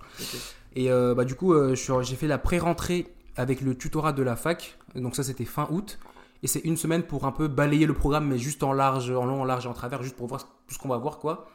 Et 0.76 0.92
euh, 0.92 1.14
bah 1.16 1.26
du 1.26 1.36
coup 1.36 1.54
euh, 1.54 1.76
j'ai 1.76 2.16
fait 2.16 2.28
la 2.28 2.38
pré-rentrée 2.38 3.08
avec 3.38 3.62
le 3.62 3.76
tutorat 3.76 4.12
de 4.14 4.24
la 4.24 4.36
fac. 4.36 4.78
Donc 4.96 5.16
ça 5.16 5.24
c'était 5.24 5.46
fin 5.46 5.68
août. 5.72 6.00
Et 6.44 6.48
c'est 6.48 6.60
une 6.62 6.76
semaine 6.76 7.04
pour 7.04 7.26
un 7.26 7.32
peu 7.32 7.48
balayer 7.48 7.86
le 7.86 7.94
programme, 7.94 8.28
mais 8.28 8.40
juste 8.40 8.64
en 8.64 8.74
large, 8.74 9.12
en 9.12 9.26
long, 9.26 9.42
en 9.42 9.46
large 9.46 9.66
et 9.68 9.70
en 9.70 9.74
travers, 9.74 10.02
juste 10.02 10.16
pour 10.16 10.26
voir 10.26 10.42
tout 10.68 10.74
ce 10.74 10.80
qu'on 10.80 10.90
va 10.90 10.98
voir, 10.98 11.20
quoi. 11.20 11.46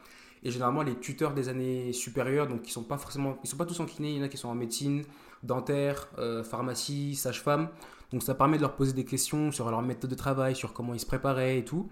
Et 0.47 0.51
généralement, 0.53 0.83
les 0.85 0.95
tuteurs 0.95 1.35
des 1.35 1.49
années 1.49 1.93
supérieures, 1.93 2.47
donc 2.47 2.63
qui 2.63 2.71
sont 2.71 2.85
pas 2.85 2.99
forcément, 2.99 3.37
ils 3.43 3.49
sont 3.49 3.57
pas 3.57 3.67
tous 3.67 3.81
en 3.81 3.85
kiné, 3.85 4.11
il 4.13 4.19
y 4.19 4.21
en 4.21 4.23
a 4.23 4.29
qui 4.29 4.37
sont 4.37 4.49
en 4.49 4.55
médecine, 4.55 5.03
dentaire, 5.43 6.09
euh, 6.19 6.45
pharmacie, 6.45 7.17
sage-femme. 7.17 7.69
Donc 8.13 8.23
ça 8.23 8.33
permet 8.37 8.57
de 8.57 8.63
leur 8.63 8.77
poser 8.77 8.93
des 8.93 9.05
questions 9.05 9.51
sur 9.51 9.69
leur 9.69 9.83
méthode 9.83 10.09
de 10.09 10.15
travail, 10.15 10.55
sur 10.55 10.73
comment 10.73 10.95
ils 10.95 11.01
se 11.01 11.07
préparaient 11.07 11.59
et 11.59 11.65
tout. 11.65 11.89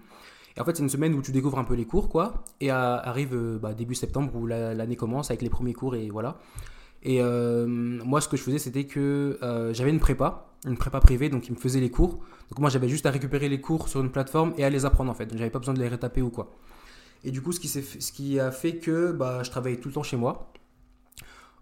Et 0.56 0.60
en 0.60 0.64
fait, 0.64 0.76
c'est 0.76 0.84
une 0.84 0.88
semaine 0.88 1.14
où 1.14 1.20
tu 1.20 1.32
découvres 1.32 1.58
un 1.58 1.64
peu 1.64 1.74
les 1.74 1.84
cours, 1.84 2.08
quoi. 2.08 2.44
Et 2.60 2.70
euh, 2.70 2.98
arrive 3.00 3.34
euh, 3.34 3.58
bah, 3.58 3.74
début 3.74 3.96
septembre 3.96 4.32
où 4.36 4.46
la- 4.46 4.72
l'année 4.72 4.94
commence 4.94 5.32
avec 5.32 5.42
les 5.42 5.50
premiers 5.50 5.74
cours 5.74 5.96
et 5.96 6.08
voilà. 6.10 6.38
Et 7.02 7.20
moi, 7.22 8.20
ce 8.22 8.28
que 8.28 8.36
je 8.38 8.42
faisais, 8.42 8.58
c'était 8.58 8.84
que 8.84 9.38
j'avais 9.72 9.90
une 9.90 10.00
prépa, 10.00 10.46
une 10.64 10.78
prépa 10.78 11.00
privée, 11.00 11.28
donc 11.28 11.48
ils 11.48 11.52
me 11.52 11.58
faisaient 11.58 11.80
les 11.80 11.90
cours. 11.90 12.20
Donc 12.50 12.60
moi, 12.60 12.70
j'avais 12.70 12.88
juste 12.88 13.04
à 13.04 13.10
récupérer 13.10 13.50
les 13.50 13.60
cours 13.60 13.88
sur 13.88 14.00
une 14.00 14.10
plateforme 14.10 14.54
et 14.56 14.64
à 14.64 14.70
les 14.70 14.86
apprendre 14.86 15.10
en 15.10 15.14
fait. 15.14 15.26
Donc 15.26 15.36
j'avais 15.36 15.50
pas 15.50 15.58
besoin 15.58 15.74
de 15.74 15.80
les 15.80 15.88
retaper 15.88 16.22
ou 16.22 16.30
quoi. 16.30 16.56
Et 17.24 17.30
du 17.30 17.40
coup, 17.42 17.52
ce 17.52 17.60
qui, 17.60 17.68
s'est 17.68 17.82
fait- 17.82 18.00
ce 18.00 18.12
qui 18.12 18.38
a 18.38 18.50
fait 18.50 18.76
que 18.76 19.12
bah, 19.12 19.42
je 19.42 19.50
travaillais 19.50 19.78
tout 19.78 19.88
le 19.88 19.94
temps 19.94 20.02
chez 20.02 20.16
moi. 20.16 20.50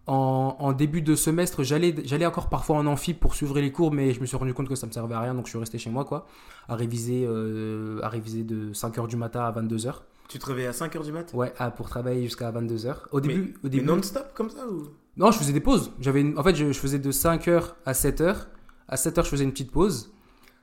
En, 0.09 0.56
en 0.59 0.73
début 0.73 1.00
de 1.00 1.14
semestre, 1.14 1.62
j'allais 1.62 2.26
encore 2.26 2.49
parfois 2.49 2.76
en 2.76 2.87
amphi 2.87 3.14
pour 3.14 3.37
suivre 3.37 3.61
les 3.61 3.70
cours, 3.70 3.93
mais 3.93 4.12
je 4.12 4.20
me 4.20 4.26
suis 4.26 4.37
rendu 4.37 4.53
compte 4.53 4.69
que 4.69 4.75
ça 4.75 4.88
me 4.88 4.93
servait 4.93 5.14
à 5.14 5.20
rien, 5.20 5.32
donc 5.35 5.44
je 5.47 5.50
suis 5.50 5.59
resté 5.61 5.79
chez 5.79 5.91
moi, 5.91 6.05
quoi, 6.05 6.26
à 6.69 6.75
réviser, 6.75 7.25
euh, 7.25 8.00
à 8.03 8.09
réviser 8.09 8.43
de 8.43 8.73
5h 8.73 9.06
du 9.06 9.14
matin 9.17 9.43
à 9.44 9.53
22h. 9.53 10.03
Tu 10.29 10.41
te 10.41 10.47
réveillais 10.47 10.67
à 10.67 10.73
5h 10.73 11.05
du 11.05 11.12
mat? 11.12 11.32
Ouais, 11.35 11.53
à- 11.56 11.70
pour 11.70 11.88
travailler 11.88 12.25
jusqu'à 12.25 12.50
22h. 12.50 12.97
Au 13.12 13.20
début, 13.20 13.55
au 13.58 13.58
Mais 13.65 13.70
début 13.70 13.85
non-stop 13.87 14.32
comme 14.35 14.50
ça 14.50 14.67
ou? 14.69 14.88
Non, 15.17 15.31
je 15.31 15.38
faisais 15.38 15.53
des 15.53 15.61
pauses. 15.61 15.93
J'avais 16.00 16.37
En 16.37 16.43
fait, 16.43 16.56
je, 16.56 16.73
je 16.73 16.79
faisais 16.81 16.99
de 16.99 17.12
5h 17.12 17.75
à 17.87 17.93
7h. 17.93 18.47
À 18.88 18.97
7h, 18.97 19.23
je 19.25 19.29
faisais 19.29 19.44
une 19.44 19.53
petite 19.53 19.70
pause. 19.70 20.12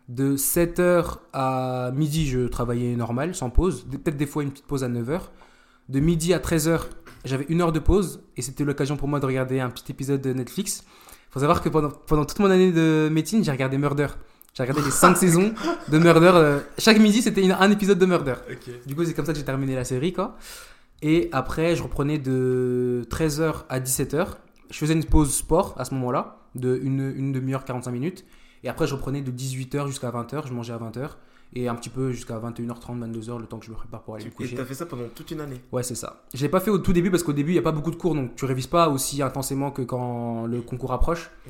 De 0.09 0.35
7h 0.35 1.17
à 1.33 1.91
midi, 1.95 2.27
je 2.27 2.47
travaillais 2.47 2.95
normal, 2.95 3.35
sans 3.35 3.50
pause. 3.51 3.85
Peut-être 3.89 4.17
des 4.17 4.25
fois 4.25 4.41
une 4.44 4.50
petite 4.51 4.65
pause 4.65 4.83
à 4.83 4.89
9h. 4.89 5.21
De 5.88 6.00
midi 6.00 6.33
à 6.33 6.39
13h, 6.39 6.81
j'avais 7.25 7.45
une 7.50 7.61
heure 7.61 7.71
de 7.71 7.77
pause. 7.79 8.21
Et 8.35 8.41
c'était 8.41 8.63
l'occasion 8.63 8.97
pour 8.97 9.07
moi 9.07 9.19
de 9.19 9.25
regarder 9.27 9.59
un 9.59 9.69
petit 9.69 9.91
épisode 9.91 10.19
de 10.21 10.33
Netflix. 10.33 10.83
faut 11.29 11.39
savoir 11.39 11.61
que 11.61 11.69
pendant, 11.69 11.89
pendant 11.91 12.25
toute 12.25 12.39
mon 12.39 12.50
année 12.50 12.71
de 12.71 13.07
médecine, 13.11 13.44
j'ai 13.44 13.51
regardé 13.51 13.77
Murder. 13.77 14.07
J'ai 14.56 14.63
regardé 14.63 14.81
les 14.81 14.89
5 14.91 15.15
saisons 15.23 15.53
de 15.89 15.97
Murder. 16.00 16.31
euh, 16.33 16.59
Chaque 16.79 16.97
midi, 17.00 17.21
c'était 17.21 17.47
un 17.51 17.69
épisode 17.71 18.00
de 18.00 18.06
Murder. 18.07 18.33
Du 18.88 18.95
coup, 18.95 19.06
c'est 19.06 19.13
comme 19.13 19.25
ça 19.25 19.31
que 19.33 19.38
j'ai 19.38 19.45
terminé 19.45 19.75
la 19.75 19.85
série, 19.85 20.11
quoi. 20.11 20.38
Et 21.03 21.29
après, 21.31 21.75
je 21.75 21.83
reprenais 21.83 22.17
de 22.17 23.03
13h 23.11 23.65
à 23.69 23.79
17h. 23.79 24.25
Je 24.71 24.77
faisais 24.77 24.94
une 24.94 25.06
pause 25.06 25.31
sport 25.33 25.75
à 25.77 25.85
ce 25.85 25.94
moment-là, 25.94 26.39
de 26.56 26.79
une, 26.81 27.13
une 27.15 27.31
demi-heure, 27.31 27.63
45 27.63 27.91
minutes. 27.91 28.25
Et 28.63 28.69
après, 28.69 28.88
je 28.88 28.94
reprenais 28.95 29.21
de 29.21 29.31
18h 29.31 29.88
jusqu'à 29.88 30.09
20h. 30.11 30.47
Je 30.47 30.53
mangeais 30.53 30.73
à 30.73 30.77
20h. 30.77 31.11
Et 31.53 31.67
un 31.67 31.73
petit 31.75 31.89
peu 31.89 32.11
jusqu'à 32.11 32.38
21h30, 32.38 33.00
22h, 33.00 33.39
le 33.39 33.47
temps 33.47 33.57
que 33.57 33.65
je 33.65 33.71
me 33.71 33.75
prépare 33.75 34.03
pour 34.03 34.13
aller 34.15 34.25
me 34.25 34.29
Et 34.29 34.33
coucher. 34.33 34.56
t'as 34.56 34.65
fait 34.65 34.75
ça 34.75 34.85
pendant 34.85 35.07
toute 35.15 35.31
une 35.31 35.41
année 35.41 35.59
Ouais, 35.71 35.81
c'est 35.81 35.95
ça. 35.95 36.21
Je 36.35 36.41
l'ai 36.44 36.50
pas 36.50 36.59
fait 36.59 36.69
au 36.69 36.77
tout 36.77 36.94
début 36.94 37.09
parce 37.09 37.23
qu'au 37.23 37.33
début, 37.33 37.51
il 37.51 37.56
n'y 37.56 37.59
a 37.59 37.63
pas 37.63 37.71
beaucoup 37.71 37.89
de 37.89 37.95
cours, 37.95 38.13
donc 38.13 38.35
tu 38.35 38.45
révises 38.45 38.67
pas 38.67 38.89
aussi 38.89 39.23
intensément 39.23 39.71
que 39.71 39.81
quand 39.81 40.45
le 40.45 40.61
concours 40.61 40.94
approche. 40.94 41.31
Mm. 41.45 41.50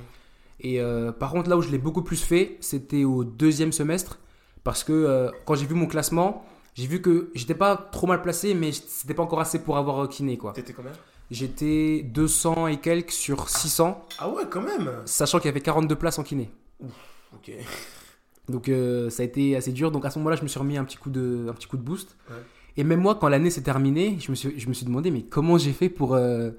Et 0.62 0.82
euh, 0.82 1.12
par 1.12 1.32
contre, 1.32 1.50
là 1.50 1.58
où 1.58 1.62
je 1.62 1.70
l'ai 1.70 1.78
beaucoup 1.78 2.02
plus 2.02 2.22
fait, 2.24 2.58
c'était 2.62 3.04
au 3.04 3.26
deuxième 3.26 3.74
semestre 3.74 4.20
parce 4.64 4.84
que 4.86 4.94
euh, 4.94 5.32
quand 5.46 5.56
j'ai 5.56 5.66
vu 5.66 5.76
mon 5.76 5.86
classement, 5.88 6.46
j'ai 6.76 6.88
vu 6.88 7.02
que 7.02 7.30
j'étais 7.34 7.56
pas 7.56 7.76
trop 7.76 8.08
mal 8.08 8.22
placé, 8.22 8.54
mais 8.54 8.72
c'était 8.72 9.14
pas 9.14 9.24
encore 9.24 9.42
assez 9.42 9.60
pour 9.60 9.78
avoir 9.78 10.04
euh, 10.04 10.08
kiné, 10.08 10.38
quoi. 10.38 10.54
T'étais 10.54 10.74
combien? 10.74 10.92
J'étais 11.32 12.04
200 12.04 12.68
et 12.68 12.78
quelques 12.78 13.12
sur 13.12 13.50
600, 13.50 14.02
Ah 14.18 14.30
ouais, 14.30 14.44
quand 14.50 14.62
même 14.62 14.90
sachant 15.06 15.40
qu'il 15.40 15.46
y 15.48 15.50
avait 15.50 15.62
42 15.62 15.96
places 15.96 16.20
en 16.20 16.24
kiné. 16.24 16.50
Ok. 17.34 17.52
Donc 18.50 18.68
euh, 18.68 19.10
ça 19.10 19.22
a 19.22 19.26
été 19.26 19.56
assez 19.56 19.72
dur. 19.72 19.92
Donc 19.92 20.06
à 20.06 20.10
ce 20.10 20.18
moment-là, 20.20 20.36
je 20.36 20.42
me 20.44 20.48
suis 20.48 20.60
remis 20.60 20.78
un 20.78 20.84
petit 20.84 20.98
coup 20.98 21.10
de, 21.10 21.48
un 21.50 21.54
petit 21.54 21.68
coup 21.68 21.78
de 21.78 21.84
boost. 21.84 22.18
Ouais. 22.30 22.36
Et 22.78 22.84
même 22.84 23.00
moi, 23.00 23.16
quand 23.16 23.28
l'année 23.30 23.50
s'est 23.52 23.62
terminée, 23.62 24.18
je 24.20 24.32
me 24.32 24.36
suis, 24.36 24.60
je 24.60 24.68
me 24.68 24.74
suis 24.74 24.86
demandé, 24.86 25.12
mais 25.12 25.22
comment 25.22 25.58
j'ai 25.58 25.74
fait 25.74 25.90
pour 25.90 26.16
euh, 26.16 26.52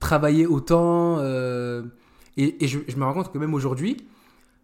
travailler 0.00 0.46
autant 0.46 1.18
euh, 1.18 1.82
Et, 2.36 2.64
et 2.64 2.68
je, 2.68 2.78
je 2.86 2.96
me 2.96 3.04
rends 3.04 3.12
compte 3.12 3.32
que 3.32 3.38
même 3.38 3.52
aujourd'hui, 3.52 3.96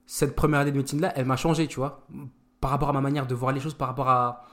cette 0.07 0.35
première 0.35 0.61
année 0.61 0.73
de 0.73 0.77
médecine-là, 0.77 1.13
elle 1.17 1.27
m'a 1.27 1.37
changé, 1.37 1.67
tu 1.67 1.77
vois, 1.77 2.07
par 2.61 2.71
rapport 2.71 2.89
à 2.89 2.93
ma 2.93 3.01
manière 3.01 3.27
de 3.27 3.35
voir 3.35 3.53
les 3.53 3.61
choses, 3.61 3.75
par 3.75 3.89
rapport 3.89 4.09
à... 4.09 4.45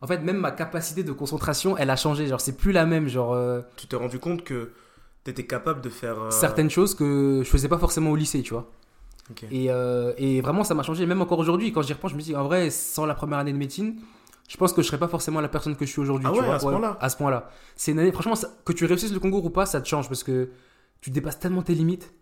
En 0.00 0.06
fait, 0.08 0.18
même 0.18 0.38
ma 0.38 0.50
capacité 0.50 1.04
de 1.04 1.12
concentration, 1.12 1.76
elle 1.76 1.90
a 1.90 1.96
changé. 1.96 2.26
Genre, 2.26 2.40
c'est 2.40 2.56
plus 2.56 2.72
la 2.72 2.86
même. 2.86 3.06
Genre, 3.06 3.36
Tu 3.76 3.86
t'es 3.86 3.94
rendu 3.94 4.18
compte 4.18 4.42
que 4.42 4.72
t'étais 5.22 5.46
capable 5.46 5.80
de 5.80 5.90
faire. 5.90 6.32
certaines 6.32 6.70
choses 6.70 6.96
que 6.96 7.42
je 7.44 7.48
faisais 7.48 7.68
pas 7.68 7.78
forcément 7.78 8.10
au 8.10 8.16
lycée, 8.16 8.42
tu 8.42 8.52
vois. 8.52 8.68
Et, 9.50 9.70
euh, 9.70 10.12
et 10.18 10.40
vraiment, 10.40 10.64
ça 10.64 10.74
m'a 10.74 10.82
changé. 10.82 11.06
Même 11.06 11.22
encore 11.22 11.38
aujourd'hui, 11.38 11.72
quand 11.72 11.82
j'y 11.82 11.92
repense, 11.92 12.10
je 12.12 12.16
me 12.16 12.22
dis, 12.22 12.34
en 12.36 12.44
vrai, 12.44 12.70
sans 12.70 13.06
la 13.06 13.14
première 13.14 13.38
année 13.38 13.52
de 13.52 13.58
médecine, 13.58 13.96
je 14.48 14.56
pense 14.56 14.72
que 14.72 14.82
je 14.82 14.86
serais 14.88 14.98
pas 14.98 15.08
forcément 15.08 15.40
la 15.40 15.48
personne 15.48 15.76
que 15.76 15.86
je 15.86 15.90
suis 15.90 16.00
aujourd'hui. 16.00 16.26
Ah 16.28 16.32
ouais, 16.32 16.38
à 16.54 16.58
ce 16.58 16.64
point-là 16.72 16.98
À 17.00 17.08
ce 17.08 17.16
point-là. 17.16 17.50
C'est 17.76 17.92
une 17.92 17.98
année, 18.00 18.12
franchement, 18.12 18.34
ça- 18.34 18.50
que 18.64 18.72
tu 18.72 18.84
réussisses 18.84 19.12
le 19.12 19.20
concours 19.20 19.44
ou 19.44 19.50
pas, 19.50 19.64
ça 19.66 19.80
te 19.80 19.88
change 19.88 20.08
parce 20.08 20.22
que 20.24 20.50
tu 21.00 21.10
dépasses 21.10 21.38
tellement 21.38 21.62
tes 21.62 21.74
limites. 21.74 22.12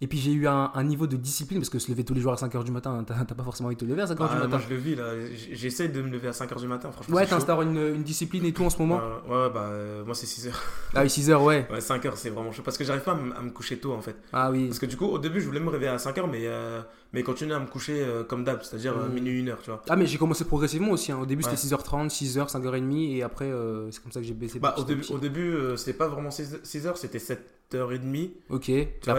Et 0.00 0.08
puis 0.08 0.18
j'ai 0.18 0.32
eu 0.32 0.48
un, 0.48 0.72
un 0.74 0.82
niveau 0.82 1.06
de 1.06 1.16
discipline 1.16 1.60
parce 1.60 1.70
que 1.70 1.78
se 1.78 1.88
lever 1.90 2.04
tous 2.04 2.14
les 2.14 2.20
jours 2.20 2.32
à 2.32 2.36
5h 2.36 2.64
du 2.64 2.72
matin, 2.72 3.04
t'as 3.06 3.14
t'as 3.24 3.34
pas 3.34 3.44
forcément 3.44 3.68
envie 3.68 3.76
de 3.76 3.80
te 3.80 3.84
lever 3.86 4.02
à 4.02 4.06
5h 4.06 4.16
Bah, 4.16 4.28
du 4.28 4.34
matin. 4.34 4.48
moi 4.48 4.58
je 4.58 4.68
le 4.74 4.76
vis 4.80 4.96
là, 4.96 5.04
j'essaie 5.52 5.86
de 5.88 6.02
me 6.02 6.08
lever 6.10 6.26
à 6.28 6.32
5h 6.32 6.58
du 6.60 6.66
matin, 6.66 6.90
franchement. 6.90 7.14
ouais, 7.16 7.24
t'installes 7.26 7.62
une, 7.62 7.78
une 7.78 8.02
discipline 8.02 8.44
et 8.44 8.52
tout 8.52 8.64
en 8.64 8.70
ce 8.70 8.78
moment. 8.78 9.00
Euh, 9.00 9.46
ouais, 9.46 9.54
bah 9.54 9.68
euh, 9.70 10.04
moi 10.04 10.14
c'est 10.16 10.26
6h. 10.26 10.50
Ah 10.94 11.02
oui, 11.02 11.08
6h, 11.08 11.40
ouais. 11.44 11.66
Ouais, 11.70 11.78
5h 11.78 12.10
c'est 12.16 12.30
vraiment 12.30 12.50
chaud 12.50 12.62
parce 12.64 12.76
que 12.76 12.82
j'arrive 12.84 13.02
pas 13.04 13.12
à, 13.12 13.38
à 13.38 13.42
me 13.42 13.50
coucher 13.50 13.78
tôt 13.78 13.92
en 13.92 14.00
fait. 14.02 14.16
Ah 14.32 14.50
oui. 14.50 14.66
Parce 14.66 14.80
que 14.80 14.86
du 14.86 14.96
coup 14.96 15.06
au 15.06 15.18
début 15.20 15.40
je 15.40 15.46
voulais 15.46 15.60
me 15.60 15.70
réveiller 15.70 15.92
à 15.92 15.96
5h 15.96 16.28
mais, 16.28 16.40
euh, 16.42 16.80
mais 17.12 17.22
continuer 17.22 17.54
à 17.54 17.60
me 17.60 17.66
coucher 17.66 18.02
euh, 18.02 18.24
comme 18.24 18.42
d'hab, 18.42 18.62
c'est-à-dire 18.62 18.94
euh, 18.98 19.08
Mm. 19.08 19.12
minuit 19.14 19.42
1h 19.44 19.56
tu 19.62 19.70
vois. 19.70 19.80
Ah 19.88 19.94
mais 19.94 20.06
j'ai 20.06 20.18
commencé 20.18 20.44
progressivement 20.44 20.90
aussi. 20.90 21.12
hein. 21.12 21.18
Au 21.22 21.26
début 21.26 21.44
Ouais. 21.44 21.50
c'était 21.56 21.74
6h30, 21.74 22.10
6h, 22.10 22.50
5h30 22.50 23.16
et 23.16 23.22
après 23.22 23.46
euh, 23.46 23.90
c'est 23.92 24.02
comme 24.02 24.10
ça 24.12 24.20
que 24.20 24.26
j'ai 24.26 24.34
baissé. 24.34 24.58
Bah 24.58 24.74
au 24.76 24.82
début, 24.82 25.04
au 25.10 25.18
début 25.18 25.54
c'était 25.76 25.96
pas 25.96 26.08
vraiment 26.08 26.30
6h, 26.30 26.96
c'était 26.96 27.18
7h30. 27.18 28.30
Ok. 28.50 28.62
Tu 28.64 28.72
Et 28.72 28.86
vois, 29.06 29.14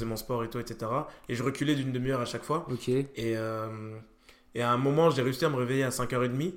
faisais 0.00 0.06
mon 0.08 0.16
sport 0.16 0.42
et 0.44 0.48
tout, 0.50 0.58
etc. 0.58 0.90
Et 1.28 1.34
je 1.34 1.42
reculais 1.42 1.74
d'une 1.74 1.92
demi-heure 1.92 2.20
à 2.20 2.24
chaque 2.26 2.44
fois. 2.44 2.66
ok. 2.70 2.88
Et, 2.88 3.06
euh, 3.36 3.68
et 4.54 4.62
à 4.62 4.70
un 4.72 4.76
moment, 4.76 5.10
j'ai 5.10 5.22
réussi 5.22 5.44
à 5.44 5.48
me 5.48 5.56
réveiller 5.56 5.84
à 5.84 5.90
5h30. 5.90 6.54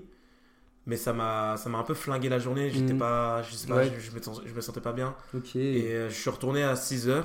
Mais 0.86 0.98
ça 0.98 1.14
m'a 1.14 1.56
ça 1.56 1.70
m'a 1.70 1.78
un 1.78 1.84
peu 1.84 1.94
flingué 1.94 2.28
la 2.28 2.40
journée. 2.40 2.70
J'étais 2.70 2.92
Mhm. 2.94 3.00
pas, 3.00 3.42
je 3.44 3.54
sais 3.56 3.68
pas, 3.68 3.76
Ouais. 3.78 3.92
je, 3.96 4.02
je 4.02 4.12
me, 4.12 4.20
je 4.46 4.54
me 4.54 4.60
sentais 4.62 4.82
pas 4.82 4.92
bien. 4.92 5.16
Ok. 5.34 5.56
Et 5.56 5.94
euh, 5.94 6.10
je 6.10 6.14
suis 6.14 6.30
retourné 6.30 6.62
à 6.64 6.76
6h. 6.76 7.24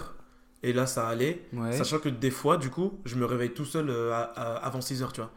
Et 0.62 0.72
là, 0.72 0.86
ça 0.86 1.08
allait. 1.08 1.42
ouais. 1.52 1.72
Sachant 1.72 1.98
que 1.98 2.08
des 2.08 2.30
fois, 2.30 2.56
du 2.56 2.70
coup, 2.70 3.00
je 3.04 3.16
me 3.16 3.24
réveille 3.24 3.52
tout 3.54 3.64
seul 3.64 3.90
euh, 3.90 4.12
à- 4.12 4.22
à- 4.22 4.56
avant 4.58 4.80
6h, 4.80 5.12
tu 5.12 5.20
vois. 5.20 5.30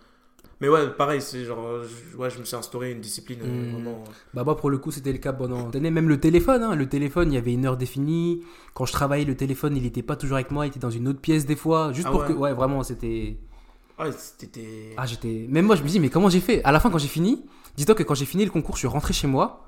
Mais 0.62 0.70
ouais, 0.70 0.90
pareil, 0.92 1.22
c'est 1.22 1.44
genre, 1.44 1.66
euh, 1.66 1.84
je, 2.12 2.16
ouais, 2.18 2.30
je 2.30 2.38
me 2.40 2.44
suis 2.46 2.56
instauré 2.56 2.92
une 2.92 3.02
discipline 3.02 3.40
euh, 3.44 3.48
Mhm. 3.48 3.72
vraiment. 3.74 4.04
Bah 4.34 4.44
moi 4.44 4.56
pour 4.56 4.70
le 4.70 4.78
coup 4.78 4.92
c'était 4.92 5.12
le 5.12 5.18
cas 5.18 5.34
pendant 5.34 5.70
tenez, 5.72 5.90
même 5.92 6.08
le 6.08 6.20
téléphone 6.20 6.62
hein. 6.64 6.76
le 6.76 6.88
téléphone 6.88 7.32
il 7.32 7.36
y 7.36 7.38
avait 7.38 7.54
une 7.54 7.66
heure 7.66 7.78
définie 7.78 8.44
quand 8.76 8.86
je 8.86 8.92
travaillais 8.94 9.26
le 9.26 9.36
téléphone 9.36 9.76
il 9.76 9.86
était 9.86 10.04
pas 10.04 10.16
toujours 10.16 10.36
avec 10.36 10.52
moi 10.52 10.66
il 10.66 10.70
était 10.70 10.80
dans 10.80 10.92
une 10.92 11.08
autre 11.08 11.20
pièce 11.20 11.46
des 11.48 11.56
fois 11.56 11.92
juste 11.94 12.08
Ah 12.08 12.12
pour 12.12 12.22
ouais. 12.22 12.28
que 12.28 12.34
ouais 12.34 12.54
vraiment 12.54 12.84
c'était 12.84 13.38
Ouais, 14.00 14.12
c'était. 14.16 14.94
ah 14.98 15.06
j'étais 15.08 15.48
même 15.50 15.66
moi 15.66 15.76
je 15.76 15.84
me 15.84 15.88
dis 15.88 16.00
mais 16.00 16.10
comment 16.10 16.30
j'ai 16.30 16.40
fait? 16.40 16.64
À 16.64 16.72
la 16.72 16.80
fin 16.80 16.90
quand 16.92 16.98
j'ai 17.00 17.08
fini 17.08 17.44
dis-toi 17.76 17.96
que 17.96 18.04
quand 18.04 18.16
j'ai 18.16 18.26
fini 18.26 18.46
le 18.46 18.52
concours 18.52 18.76
je 18.76 18.80
suis 18.80 18.88
rentré 18.88 19.14
chez 19.14 19.28
moi 19.28 19.68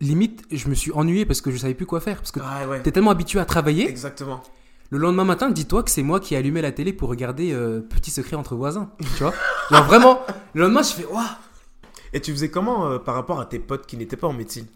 limite, 0.00 0.44
je 0.50 0.68
me 0.68 0.74
suis 0.74 0.90
ennuyé 0.92 1.26
parce 1.26 1.40
que 1.40 1.50
je 1.52 1.56
savais 1.56 1.74
plus 1.74 1.86
quoi 1.86 2.00
faire. 2.00 2.16
Parce 2.18 2.32
que 2.32 2.40
Ouais, 2.40 2.66
ouais. 2.68 2.82
t'es 2.82 2.90
tellement 2.90 3.12
habitué 3.12 3.38
à 3.38 3.44
travailler. 3.44 3.88
Exactement. 3.88 4.42
Le 4.92 4.98
lendemain 4.98 5.24
matin, 5.24 5.48
dis-toi 5.48 5.82
que 5.82 5.90
c'est 5.90 6.02
moi 6.02 6.20
qui 6.20 6.34
ai 6.34 6.36
allumé 6.36 6.60
la 6.60 6.70
télé 6.70 6.92
pour 6.92 7.08
regarder 7.08 7.54
euh, 7.54 7.80
Petit 7.80 8.10
secret 8.10 8.36
entre 8.36 8.54
voisins. 8.54 8.90
Tu 9.16 9.22
vois. 9.22 9.32
Genre 9.70 9.84
vraiment, 9.84 10.20
le 10.52 10.60
lendemain, 10.60 10.82
je 10.82 10.92
fais 10.92 11.06
Waouh 11.06 11.24
Et 12.12 12.20
tu 12.20 12.30
faisais 12.30 12.50
comment 12.50 12.86
euh, 12.86 12.98
par 12.98 13.14
rapport 13.14 13.40
à 13.40 13.46
tes 13.46 13.58
potes 13.58 13.86
qui 13.86 13.96
n'étaient 13.96 14.18
pas 14.18 14.26
en 14.26 14.34
médecine? 14.34 14.66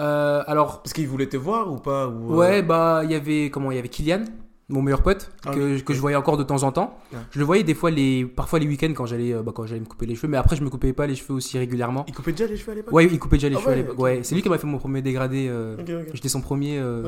Euh, 0.00 0.42
Alors, 0.48 0.82
Parce 0.82 0.92
qu'ils 0.92 1.06
voulaient 1.06 1.28
te 1.28 1.36
voir 1.36 1.72
ou 1.72 1.76
pas 1.76 2.08
ou, 2.08 2.32
euh, 2.32 2.36
ouais, 2.36 2.62
bah, 2.62 3.02
il 3.04 3.12
y 3.12 3.14
avait, 3.14 3.48
comment, 3.50 3.70
il 3.70 3.76
y 3.76 3.78
avait 3.78 3.88
Kylian, 3.88 4.24
mon 4.68 4.82
meilleur 4.82 5.02
pote, 5.02 5.30
Ah 5.44 5.52
que, 5.52 5.74
oui, 5.74 5.82
que 5.84 5.94
je 5.94 6.00
voyais 6.00 6.16
encore 6.16 6.36
de 6.36 6.42
temps 6.42 6.64
en 6.64 6.72
temps. 6.72 6.98
Ouais. 7.12 7.18
Je 7.30 7.38
le 7.38 7.44
voyais 7.44 7.62
des 7.62 7.74
fois, 7.74 7.90
les, 7.92 8.24
parfois 8.24 8.58
les 8.58 8.66
week-ends 8.66 8.92
quand 8.96 9.06
j'allais 9.06 9.32
euh, 9.32 9.42
bah, 9.42 9.52
quand 9.54 9.64
j'allais 9.64 9.80
me 9.80 9.86
couper 9.86 10.06
les 10.06 10.16
cheveux, 10.16 10.26
mais 10.28 10.36
après, 10.36 10.56
je 10.56 10.62
me 10.64 10.68
coupais 10.70 10.92
pas 10.92 11.06
les 11.06 11.14
cheveux 11.14 11.34
aussi 11.34 11.56
régulièrement. 11.56 12.04
Ils 12.08 12.14
coupaient 12.14 12.32
déjà 12.32 12.46
les 12.48 12.56
cheveux 12.56 12.72
à 12.72 12.74
l'époque? 12.74 12.92
Ouais, 12.92 13.04
il 13.06 13.18
coupait 13.20 13.36
déjà 13.36 13.48
les 13.48 13.54
Ah 13.54 13.58
cheveux 13.60 13.68
à 13.70 13.74
ouais, 13.74 13.76
l'époque. 13.82 13.94
ok. 13.98 14.02
Ouais, 14.04 14.20
c'est 14.24 14.34
lui 14.34 14.42
qui 14.42 14.48
m'a 14.48 14.58
fait 14.58 14.66
mon 14.66 14.78
premier 14.78 15.02
dégradé. 15.02 15.46
euh. 15.48 15.76
J'étais 16.14 16.28
son 16.28 16.40
premier. 16.40 16.78
euh, 16.78 17.04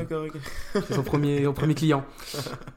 son 0.91 1.03
premier, 1.03 1.45
son 1.45 1.53
premier 1.53 1.75
client. 1.83 2.05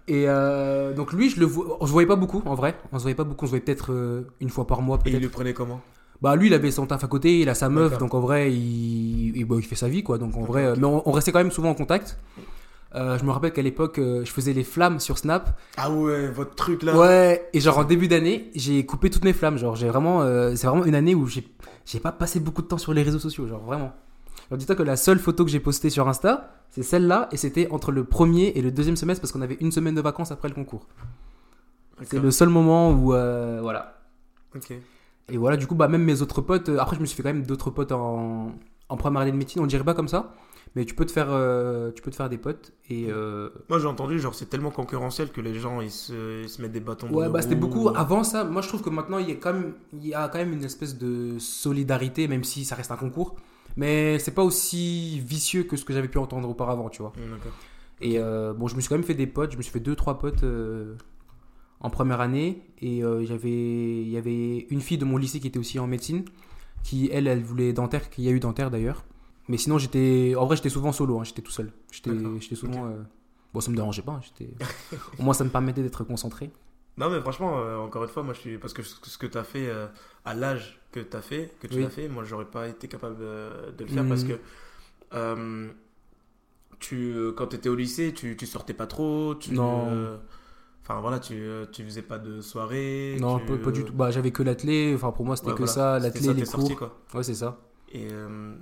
Et 0.08 0.24
euh, 0.28 0.94
donc 0.94 1.14
lui, 1.14 1.30
je 1.30 1.40
le 1.40 1.48
on 1.80 1.86
se 1.86 1.92
voyait 1.92 2.08
pas 2.08 2.16
beaucoup 2.16 2.42
en 2.46 2.56
vrai. 2.56 2.76
On 2.92 2.98
se 2.98 3.04
voyait 3.04 3.16
pas 3.16 3.24
beaucoup. 3.24 3.46
On 3.46 3.48
se 3.48 3.52
voyait 3.52 3.64
peut-être 3.64 3.92
une 4.40 4.50
fois 4.50 4.66
par 4.66 4.82
mois 4.82 4.98
Et 5.06 5.10
peut-être. 5.12 5.22
le 5.22 5.30
prenaient 5.30 5.54
comment? 5.54 5.82
Bah 6.24 6.36
lui, 6.36 6.48
il 6.48 6.54
avait 6.54 6.70
son 6.72 6.86
taf 6.86 7.04
à 7.04 7.08
côté, 7.08 7.40
il 7.40 7.50
a 7.50 7.56
sa 7.56 7.68
meuf, 7.70 7.98
donc 7.98 8.14
en 8.14 8.20
vrai, 8.20 8.52
il, 8.54 9.36
il, 9.36 9.44
bah, 9.46 9.56
il 9.58 9.64
fait 9.66 9.76
sa 9.76 9.88
vie 9.90 10.04
quoi. 10.04 10.18
Donc 10.20 10.36
en 10.38 10.44
vrai, 10.44 10.74
mais 10.78 10.86
on, 10.86 11.08
on 11.08 11.12
restait 11.12 11.32
quand 11.32 11.40
même 11.40 11.52
souvent 11.52 11.70
en 11.70 11.74
contact. 11.76 12.18
Euh, 12.94 13.18
je 13.18 13.24
me 13.24 13.32
rappelle 13.32 13.54
qu'à 13.54 13.62
l'époque, 13.62 14.00
euh, 14.00 14.26
je 14.26 14.32
faisais 14.32 14.54
les 14.54 14.64
flammes 14.64 15.00
sur 15.00 15.18
Snap. 15.18 15.58
Ah 15.78 15.90
ouais, 15.90 16.28
votre 16.28 16.56
truc 16.56 16.84
là. 16.84 16.98
Ouais. 16.98 17.50
Et 17.54 17.60
genre 17.62 17.78
en 17.78 17.84
début 17.86 18.08
d'année, 18.08 18.52
j'ai 18.54 18.86
coupé 18.86 19.10
toutes 19.10 19.24
mes 19.24 19.34
flammes. 19.34 19.58
Genre 19.58 19.76
j'ai 19.76 19.88
vraiment, 19.88 20.22
euh, 20.22 20.56
c'est 20.56 20.68
vraiment 20.68 20.84
une 20.86 20.96
année 20.96 21.16
où 21.16 21.26
j'ai, 21.28 21.48
j'ai 21.86 22.00
pas 22.00 22.12
passé 22.12 22.40
beaucoup 22.40 22.62
de 22.62 22.68
temps 22.68 22.78
sur 22.78 22.94
les 22.94 23.04
réseaux 23.04 23.20
sociaux. 23.20 23.48
Genre 23.48 23.62
vraiment. 23.62 23.94
Alors 24.50 24.58
dis-toi 24.58 24.76
que 24.76 24.84
la 24.84 24.98
seule 24.98 25.20
photo 25.20 25.46
que 25.46 25.52
j'ai 25.52 25.62
postée 25.62 25.90
sur 25.90 26.08
Insta, 26.10 26.54
c'est 26.70 26.84
celle-là, 26.84 27.30
et 27.32 27.38
c'était 27.38 27.70
entre 27.72 27.92
le 27.92 28.04
premier 28.04 28.48
et 28.56 28.62
le 28.62 28.72
deuxième 28.72 28.98
semestre 28.98 29.22
parce 29.22 29.32
qu'on 29.32 29.42
avait 29.42 29.58
une 29.62 29.72
semaine 29.72 29.96
de 29.96 30.02
vacances 30.02 30.32
après 30.32 30.50
le 30.50 30.56
concours. 30.56 30.88
C'est 32.04 32.20
le 32.20 32.32
seul 32.32 32.50
moment 32.50 32.92
où 32.92 33.12
voilà. 33.62 34.02
Ok. 34.56 34.74
Et 35.30 35.38
voilà, 35.38 35.56
du 35.56 35.66
coup, 35.66 35.76
bah 35.76 35.88
même 35.88 36.04
mes 36.04 36.22
autres 36.22 36.42
potes. 36.42 36.68
après, 36.68 36.98
je 36.98 37.02
me 37.02 37.06
suis 37.06 37.16
fait 37.16 37.24
quand 37.24 37.30
même 37.30 37.46
d'autres 37.46 37.70
potes 37.70 37.94
en, 37.94 38.52
en 38.90 38.98
première 38.98 39.22
année 39.22 39.32
de 39.32 39.38
médecine. 39.38 39.62
On 39.62 39.66
dirait 39.66 39.86
pas 39.86 39.94
comme 39.94 40.10
ça, 40.10 40.34
mais 40.76 40.86
tu 40.86 40.96
peux 40.96 41.06
te 41.06 41.12
faire, 41.12 41.28
euh, 41.30 41.92
tu 41.92 42.02
peux 42.02 42.12
te 42.12 42.16
faire 42.16 42.30
des 42.30 42.38
potes. 42.38 42.72
Et 42.90 43.08
euh, 43.10 43.50
Moi 43.70 43.80
j'ai 43.80 43.88
entendu, 43.88 44.20
genre 44.20 44.34
c'est 44.34 44.46
tellement 44.46 44.72
concurrentiel 44.72 45.32
que 45.32 45.42
les 45.42 45.56
gens 45.56 45.82
ils 45.82 45.92
se, 45.92 46.44
ils 46.44 46.50
se 46.50 46.62
mettent 46.62 46.72
des 46.72 46.80
bâtons 46.80 47.08
dans 47.08 47.14
ouais, 47.14 47.30
bah 47.30 47.42
c'était 47.42 47.56
beaucoup 47.56 47.90
avant 47.90 48.24
ça. 48.24 48.46
Moi, 48.46 48.62
je 48.62 48.70
trouve 48.70 48.82
que 48.82 48.90
maintenant, 48.90 49.18
il 49.18 49.28
y 49.28 49.32
a 49.32 49.36
quand 49.36 49.54
même, 49.54 49.74
il 49.94 50.08
y 50.08 50.14
a 50.14 50.28
quand 50.30 50.38
même 50.38 50.54
une 50.54 50.64
espèce 50.64 50.98
de 50.98 51.38
solidarité, 51.40 52.28
même 52.28 52.44
si 52.44 52.64
ça 52.64 52.76
reste 52.76 52.92
un 52.92 52.98
concours. 52.98 53.36
Mais 53.78 54.20
c'est 54.20 54.34
pas 54.34 54.44
aussi 54.44 55.20
vicieux 55.20 55.64
que 55.64 55.78
ce 55.78 55.86
que 55.86 55.94
j'avais 55.94 56.10
pu 56.10 56.18
entendre 56.18 56.50
auparavant, 56.50 56.90
tu 56.90 57.02
vois. 57.02 57.14
D'accord. 57.18 57.54
Et 58.02 58.18
euh, 58.18 58.54
bon, 58.54 58.68
je 58.68 58.76
me 58.76 58.82
suis 58.82 58.90
quand 58.90 58.96
même 58.96 59.04
fait 59.04 59.14
des 59.14 59.28
potes. 59.28 59.52
Je 59.52 59.58
me 59.58 59.62
suis 59.62 59.72
fait 59.72 59.80
deux, 59.80 59.96
trois 59.96 60.20
potes 60.20 60.44
en 61.80 61.90
première 61.90 62.20
année. 62.20 62.64
Et 62.82 63.02
j'avais, 63.24 64.02
il 64.02 64.10
y 64.10 64.18
avait 64.18 64.68
une 64.70 64.82
fille 64.82 64.98
de 64.98 65.06
mon 65.06 65.18
lycée 65.18 65.40
qui 65.40 65.48
était 65.48 65.60
aussi 65.60 65.80
en 65.80 65.88
médecine, 65.88 66.26
qui 66.84 67.10
elle, 67.12 67.28
elle 67.28 67.44
voulait 67.44 67.72
dentaire, 67.72 68.10
qui 68.10 68.28
a 68.28 68.32
eu 68.32 68.40
dentaire 68.40 68.72
d'ailleurs. 68.72 69.06
Mais 69.52 69.58
sinon, 69.58 69.78
j'étais, 69.78 70.34
en 70.38 70.46
vrai, 70.46 70.56
j'étais 70.56 70.70
souvent 70.70 70.92
solo. 70.94 71.20
hein, 71.20 71.24
j'étais 71.26 71.42
tout 71.42 71.52
seul. 71.52 71.72
J'étais, 71.92 72.56
souvent. 72.56 72.86
euh, 72.88 73.02
Bon, 73.54 73.60
ça 73.60 73.70
me 73.70 73.76
dérangeait 73.76 74.02
pas. 74.02 74.14
hein. 74.14 74.46
Au 75.20 75.24
moins, 75.24 75.34
ça 75.34 75.44
me 75.44 75.50
permettait 75.50 75.84
d'être 75.84 76.04
concentré. 76.06 76.52
Non 76.98 77.10
mais 77.10 77.20
franchement, 77.22 77.58
euh, 77.60 77.78
encore 77.78 78.04
une 78.04 78.10
fois, 78.10 78.22
moi 78.22 78.34
je 78.34 78.40
suis... 78.40 78.58
Parce 78.58 78.74
que 78.74 78.82
ce 78.84 79.18
que 79.18 79.26
tu 79.26 79.38
as 79.38 79.46
fait 79.46 79.68
euh, 79.70 79.88
à 80.26 80.34
l'âge 80.34 80.80
que 80.92 81.00
tu 81.00 81.16
as 81.18 81.22
fait, 81.22 81.54
que 81.62 81.68
tu 81.68 81.78
Oui. 81.78 81.84
l'as 81.84 81.90
fait, 81.90 82.10
moi 82.10 82.24
j'aurais 82.26 82.46
pas 82.58 82.68
été 82.68 82.88
capable 82.90 83.18
de 83.18 83.84
le 83.84 83.88
faire 83.90 84.06
parce 84.08 84.24
que... 84.26 84.34
euh, 85.14 85.70
tu, 86.80 87.16
quand 87.38 87.48
tu 87.48 87.56
étais 87.56 87.70
au 87.70 87.76
lycée, 87.76 88.14
tu, 88.14 88.36
tu 88.36 88.46
sortais 88.46 88.74
pas 88.74 88.88
trop, 88.88 89.36
tu... 89.36 89.54
Non. 89.54 90.20
Enfin 90.84 91.00
voilà, 91.00 91.20
tu, 91.20 91.42
tu 91.72 91.84
faisais 91.86 92.02
pas 92.02 92.18
de 92.18 92.42
soirée. 92.42 93.18
Non, 93.20 93.40
tu, 93.40 93.46
pas, 93.46 93.58
pas 93.58 93.72
du 93.72 93.86
tout. 93.86 93.94
Bah, 93.94 94.10
j'avais 94.12 94.32
que 94.32 94.44
l'athlé. 94.44 94.92
Enfin, 94.96 95.12
pour 95.12 95.26
moi, 95.26 95.36
c'était 95.36 95.50
ouais, 95.50 95.54
que 95.54 95.64
voilà. 95.64 95.72
ça, 95.74 96.00
l'athlé, 96.00 96.34
les 96.34 96.44
cours. 96.44 96.76
quoi. 96.76 97.00
Ouais, 97.14 97.24
c'est 97.24 97.36
ça. 97.36 97.60
Et 97.94 98.08
euh, 98.12 98.56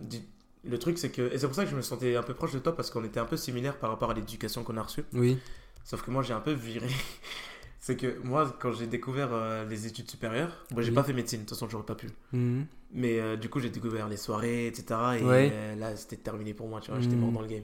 le 0.65 0.77
truc, 0.79 0.97
c'est 0.97 1.09
que. 1.11 1.21
Et 1.33 1.37
c'est 1.37 1.45
pour 1.47 1.55
ça 1.55 1.63
que 1.65 1.71
je 1.71 1.75
me 1.75 1.81
sentais 1.81 2.15
un 2.15 2.23
peu 2.23 2.33
proche 2.33 2.53
de 2.53 2.59
toi 2.59 2.75
parce 2.75 2.89
qu'on 2.91 3.03
était 3.03 3.19
un 3.19 3.25
peu 3.25 3.37
similaires 3.37 3.77
par 3.77 3.89
rapport 3.89 4.11
à 4.11 4.13
l'éducation 4.13 4.63
qu'on 4.63 4.77
a 4.77 4.81
reçue. 4.83 5.03
Oui. 5.13 5.37
Sauf 5.83 6.01
que 6.01 6.11
moi, 6.11 6.21
j'ai 6.23 6.33
un 6.33 6.41
peu 6.41 6.51
viré. 6.51 6.89
c'est 7.79 7.95
que 7.95 8.19
moi, 8.23 8.55
quand 8.59 8.73
j'ai 8.73 8.87
découvert 8.87 9.29
euh, 9.31 9.65
les 9.65 9.87
études 9.87 10.09
supérieures, 10.09 10.65
moi, 10.71 10.81
j'ai 10.81 10.89
Oui. 10.89 10.95
pas 10.95 11.03
fait 11.03 11.13
médecine, 11.13 11.39
de 11.39 11.45
toute 11.45 11.51
façon, 11.57 11.69
j'aurais 11.69 11.85
pas 11.85 11.95
pu. 11.95 12.07
Mhm. 12.33 12.65
Mais 12.91 13.19
euh, 13.19 13.37
du 13.37 13.49
coup, 13.49 13.59
j'ai 13.59 13.69
découvert 13.69 14.07
les 14.09 14.17
soirées, 14.17 14.67
etc. 14.67 14.99
Et 15.19 15.23
Ouais. 15.23 15.49
euh, 15.53 15.75
là, 15.75 15.95
c'était 15.95 16.17
terminé 16.17 16.53
pour 16.53 16.67
moi, 16.67 16.81
tu 16.81 16.91
vois, 16.91 16.99
j'étais 16.99 17.15
Mhm. 17.15 17.21
mort 17.21 17.31
dans 17.31 17.41
le 17.41 17.47
game. 17.47 17.63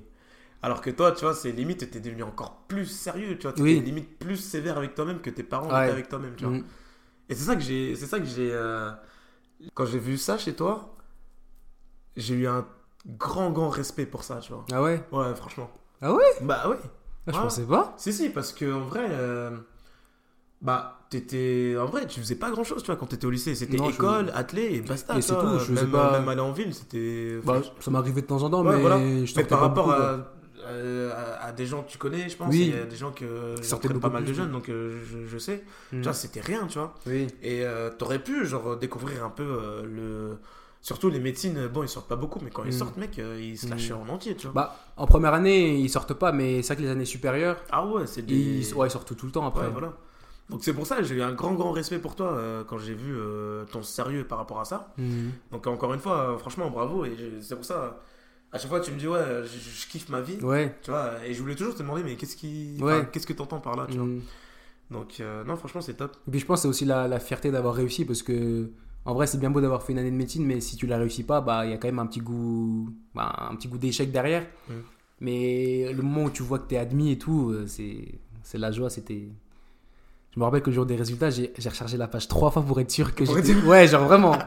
Alors 0.62 0.82
que 0.82 0.90
toi, 0.90 1.12
tu 1.12 1.22
vois, 1.26 1.36
c'est 1.36 1.52
limite, 1.52 1.80
t'étais 1.80 2.00
devenu 2.00 2.24
encore 2.24 2.64
plus 2.68 2.86
sérieux, 2.86 3.36
tu 3.38 3.44
vois, 3.44 3.52
t'étais 3.54 3.64
Oui. 3.64 3.82
limite 3.82 4.18
plus 4.18 4.38
sévère 4.38 4.78
avec 4.78 4.96
toi-même 4.96 5.20
que 5.22 5.30
tes 5.30 5.44
parents 5.44 5.68
Ouais. 5.68 5.84
étaient 5.84 5.92
avec 5.92 6.10
toi-même, 6.10 6.36
tu 6.36 6.46
vois. 6.46 6.54
Mhm. 6.54 6.64
Et 7.30 7.36
c'est 7.36 7.44
ça 7.44 7.56
que 7.56 7.62
j'ai. 7.62 7.96
C'est 7.96 8.08
ça 8.08 8.20
que 8.20 8.26
j'ai. 8.26 8.52
Quand 9.74 9.86
j'ai 9.86 10.00
vu 10.00 10.18
ça 10.18 10.38
chez 10.38 10.54
toi, 10.56 10.96
j'ai 12.16 12.36
eu 12.36 12.48
un 12.48 12.66
grand, 13.06 13.52
grand 13.52 13.70
respect 13.70 14.06
pour 14.06 14.24
ça, 14.24 14.38
tu 14.38 14.52
vois. 14.54 14.66
Ah 14.72 14.82
ouais? 14.82 15.04
Ouais, 15.12 15.36
franchement. 15.36 15.70
Ah 16.02 16.14
ouais? 16.14 16.24
Bah 16.42 16.68
ouais. 16.70 16.78
Ah, 17.28 17.32
Je 17.32 17.38
Ouais. 17.38 17.44
pensais 17.44 17.64
pas. 17.64 17.94
Si, 17.98 18.14
si, 18.14 18.30
parce 18.30 18.54
que 18.54 18.72
en 18.74 18.82
vrai. 18.82 19.08
euh, 19.10 19.52
Bah, 20.62 21.00
t'étais. 21.10 21.76
En 21.80 21.86
vrai, 21.86 22.08
tu 22.08 22.20
faisais 22.20 22.36
pas 22.36 22.50
grand 22.50 22.64
chose, 22.64 22.82
tu 22.82 22.88
vois, 22.88 22.96
quand 22.96 23.06
t'étais 23.08 23.26
au 23.26 23.30
lycée. 23.30 23.54
C'était 23.56 23.78
Non, 23.78 23.90
je- 23.90 23.96
école, 23.96 24.32
athlé 24.34 24.74
et 24.76 24.82
basta. 24.82 25.16
Et 25.18 25.22
c'est 25.22 25.34
tout, 25.36 25.60
je 25.60 25.66
faisais 25.66 25.82
même, 25.84 25.92
pas- 25.92 26.20
même 26.20 26.28
aller 26.30 26.42
en 26.42 26.52
ville, 26.54 26.74
c'était. 26.74 27.40
Bah, 27.44 27.62
ça 27.80 27.92
m'arrivait 27.92 28.22
de 28.22 28.28
temps 28.28 28.42
en 28.42 28.50
temps, 28.50 28.64
Ouais, 28.66 28.76
mais 28.76 28.82
voilà. 28.82 28.98
je 29.00 29.04
Mais 29.04 29.26
sortais 29.28 29.44
par 29.50 29.60
pas 29.60 29.68
rapport 29.68 29.86
beaucoup, 29.88 29.98
quoi. 29.98 30.10
à, 30.66 30.68
euh, 30.70 31.12
à, 31.42 31.46
à 31.48 31.52
des 31.52 31.66
gens 31.68 31.84
que 31.84 31.90
tu 31.92 31.98
connais, 32.00 32.30
je 32.30 32.38
pense, 32.38 32.50
Oui. 32.50 32.72
il 32.74 32.76
y 32.76 32.80
a 32.80 32.86
des 32.86 32.96
gens 32.96 33.12
que 33.12 33.56
je 33.58 33.64
sortaient 33.64 33.90
pas 33.90 33.96
beaucoup 33.96 34.10
mal 34.10 34.24
de 34.24 34.28
plus, 34.28 34.36
jeunes, 34.36 34.48
oui. 34.48 34.54
donc 34.54 34.70
euh, 34.70 34.98
je, 35.06 35.28
je 35.28 35.38
sais. 35.38 35.64
Mhm. 35.92 36.00
Tu 36.00 36.04
vois, 36.06 36.14
c'était 36.14 36.42
rien, 36.42 36.66
tu 36.68 36.80
vois. 36.80 36.96
Oui. 37.06 37.28
Et 37.44 37.64
euh, 37.66 37.92
t'aurais 37.96 38.20
pu, 38.20 38.46
genre, 38.46 38.78
découvrir 38.78 39.24
un 39.26 39.30
peu 39.30 39.44
euh, 39.44 39.84
le. 39.84 40.38
Surtout 40.86 41.10
les 41.10 41.20
médecines, 41.20 41.66
bon, 41.74 41.82
ils 41.82 41.90
sortent 41.90 42.08
pas 42.08 42.16
beaucoup, 42.16 42.40
mais 42.44 42.52
quand 42.52 42.64
ils 42.64 42.70
Mm. 42.70 42.78
sortent, 42.78 42.98
mec, 42.98 43.18
euh, 43.18 43.40
ils 43.42 43.58
se 43.58 43.66
Mm. 43.66 43.70
lâchaient 43.72 43.94
en 43.94 44.08
entier, 44.08 44.36
tu 44.36 44.46
vois. 44.46 44.54
Bah, 44.54 44.80
en 44.98 45.08
première 45.08 45.34
année, 45.34 45.80
ils 45.80 45.90
sortent 45.90 46.14
pas, 46.14 46.32
mais 46.32 46.62
c'est 46.62 46.74
vrai 46.74 46.76
que 46.76 46.82
les 46.88 46.92
années 46.92 47.06
supérieures, 47.06 47.58
ah 47.72 47.84
ouais, 47.88 48.06
c'est 48.06 48.22
des. 48.22 48.36
ils, 48.36 48.74
ouais, 48.76 48.88
ils 48.88 48.92
sortent 48.92 49.16
tout 49.18 49.26
le 49.26 49.32
temps 49.32 49.48
après. 49.48 49.66
Ouais, 49.66 49.72
voilà. 49.72 49.94
Donc 50.48 50.64
c'est 50.64 50.74
pour 50.76 50.86
ça 50.86 51.02
j'ai 51.02 51.16
eu 51.16 51.24
un 51.24 51.34
grand, 51.34 51.56
grand 51.56 51.72
respect 51.72 51.98
pour 51.98 52.16
toi 52.16 52.34
euh, 52.34 52.64
quand 52.64 52.78
j'ai 52.78 52.94
vu 52.94 53.16
euh, 53.18 53.66
ton 53.72 53.82
sérieux 53.82 54.26
par 54.26 54.38
rapport 54.38 54.60
à 54.60 54.66
ça. 54.66 54.94
Mhm. 55.00 55.32
Donc 55.52 55.66
encore 55.66 55.92
une 55.96 56.00
fois, 56.00 56.38
franchement, 56.38 56.70
bravo. 56.70 57.04
Et 57.04 57.16
c'est 57.42 57.56
pour 57.56 57.66
ça, 57.66 58.00
à 58.52 58.60
chaque 58.60 58.70
fois, 58.70 58.80
tu 58.80 58.92
me 58.92 59.00
dis, 59.00 59.08
ouais, 59.08 59.24
je, 59.44 59.58
je 59.82 59.88
kiffe 59.90 60.08
ma 60.10 60.22
vie. 60.22 60.38
Ouais. 60.44 60.76
Tu 60.84 60.92
vois, 60.92 61.14
et 61.26 61.34
je 61.34 61.42
voulais 61.42 61.56
toujours 61.56 61.74
te 61.74 61.80
demander, 61.80 62.04
mais 62.04 62.16
qu'est-ce 62.16 62.36
qui. 62.36 62.78
Ouais. 62.80 62.94
enfin, 62.94 63.06
Qu'est-ce 63.06 63.26
que 63.26 63.34
t'entends 63.34 63.60
par 63.60 63.76
là, 63.76 63.88
tu 63.90 63.98
vois. 63.98 64.08
Donc, 64.92 65.16
euh, 65.20 65.44
non, 65.46 65.56
franchement, 65.58 65.82
c'est 65.82 65.96
top. 65.96 66.16
Et 66.28 66.32
puis 66.32 66.40
je 66.40 66.46
pense 66.46 66.60
que 66.60 66.62
c'est 66.62 66.68
aussi 66.68 66.86
la, 66.86 67.08
la 67.08 67.20
fierté 67.20 67.50
d'avoir 67.50 67.74
réussi 67.74 68.06
parce 68.06 68.22
que 68.22 68.70
en 69.06 69.14
vrai 69.14 69.28
c'est 69.28 69.38
bien 69.38 69.50
beau 69.52 69.62
d'avoir 69.62 69.84
fait 69.84 69.94
une 69.94 70.00
année 70.00 70.12
de 70.12 70.16
médecine 70.16 70.44
mais 70.46 70.60
si 70.60 70.76
tu 70.76 70.88
la 70.88 70.98
réussis 70.98 71.24
pas 71.24 71.40
bah 71.42 71.66
il 71.66 71.72
y 71.72 71.74
a 71.74 71.78
quand 71.78 71.88
même 71.88 72.00
un 72.00 72.08
petit 72.08 72.20
goût 72.22 72.90
bah, 73.14 73.48
un 73.52 73.56
petit 73.56 73.68
goût 73.68 73.78
d'échec 73.78 74.12
derrière. 74.12 74.46
Mais 75.22 75.92
le 75.94 76.02
moment 76.02 76.26
où 76.26 76.30
tu 76.30 76.44
vois 76.44 76.60
que 76.60 76.68
t'es 76.68 76.78
admis 76.78 77.12
et 77.12 77.18
tout 77.18 77.52
euh, 77.52 77.66
c'est 77.68 78.20
c'est 78.44 78.58
la 78.58 78.72
joie 78.72 78.90
c'était 78.90 79.30
je 80.34 80.40
me 80.40 80.44
rappelle 80.44 80.62
que 80.62 80.70
le 80.70 80.76
jour 80.76 80.86
des 80.86 80.96
résultats 80.98 81.30
j'ai 81.30 81.54
j'ai 81.58 81.70
rechargé 81.70 81.96
la 81.98 82.08
page 82.08 82.28
trois 82.28 82.52
fois 82.52 82.62
pour 82.64 82.80
être 82.82 82.92
sûr 82.92 83.16
que 83.16 83.24
Pour 83.24 83.36
j'étais 83.38 83.52
être 83.52 83.66
ouais 83.72 83.88
genre 83.88 84.04
vraiment 84.06 84.38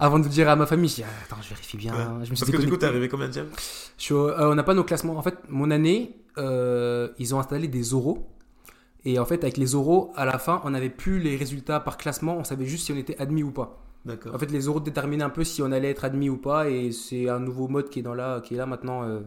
avant 0.00 0.18
de 0.18 0.28
dire 0.28 0.48
à 0.48 0.56
ma 0.56 0.64
famille 0.64 0.88
j'ai 0.88 1.02
dit, 1.02 1.08
Ah, 1.08 1.24
attends 1.26 1.42
je 1.42 1.48
vérifie 1.50 1.76
bien 1.76 1.92
Ouais. 1.92 2.24
je 2.24 2.30
me 2.30 2.36
Parce 2.38 2.50
que 2.50 2.56
du 2.56 2.68
coup, 2.70 2.76
t'es 2.76 2.86
arrivé 2.86 3.08
combien 3.08 3.28
de 3.28 3.40
au- 3.40 4.14
euh, 4.28 4.52
on 4.52 4.54
n'a 4.54 4.62
pas 4.62 4.74
nos 4.74 4.84
classements. 4.84 5.16
En 5.16 5.22
fait, 5.22 5.36
mon 5.48 5.72
année, 5.72 6.16
euh, 6.38 7.08
ils 7.18 7.34
ont 7.34 7.40
installé 7.40 7.66
des 7.66 7.94
oraux. 7.94 8.28
Et 9.04 9.18
en 9.18 9.24
fait, 9.24 9.42
avec 9.42 9.56
les 9.56 9.74
oraux, 9.74 10.12
à 10.14 10.24
la 10.24 10.38
fin, 10.38 10.60
on 10.64 10.70
n'avait 10.70 10.88
plus 10.88 11.18
les 11.18 11.34
résultats 11.36 11.80
par 11.80 11.96
classement. 11.98 12.36
On 12.38 12.44
savait 12.44 12.64
juste 12.64 12.86
si 12.86 12.92
on 12.92 12.96
était 12.96 13.18
admis 13.18 13.42
ou 13.42 13.50
pas. 13.50 13.80
D'accord. 14.08 14.34
En 14.34 14.38
fait, 14.38 14.50
les 14.50 14.68
oraux 14.68 14.80
déterminaient 14.80 15.22
un 15.24 15.30
peu 15.30 15.44
si 15.44 15.62
on 15.62 15.70
allait 15.70 15.90
être 15.90 16.04
admis 16.04 16.30
ou 16.30 16.38
pas. 16.38 16.68
Et 16.70 16.90
c'est 16.92 17.28
un 17.28 17.38
nouveau 17.38 17.68
mode 17.68 17.90
qui 17.90 18.00
est, 18.00 18.02
dans 18.02 18.14
là, 18.14 18.40
qui 18.40 18.54
est 18.54 18.56
là 18.56 18.66
maintenant. 18.66 19.04
euh. 19.04 19.20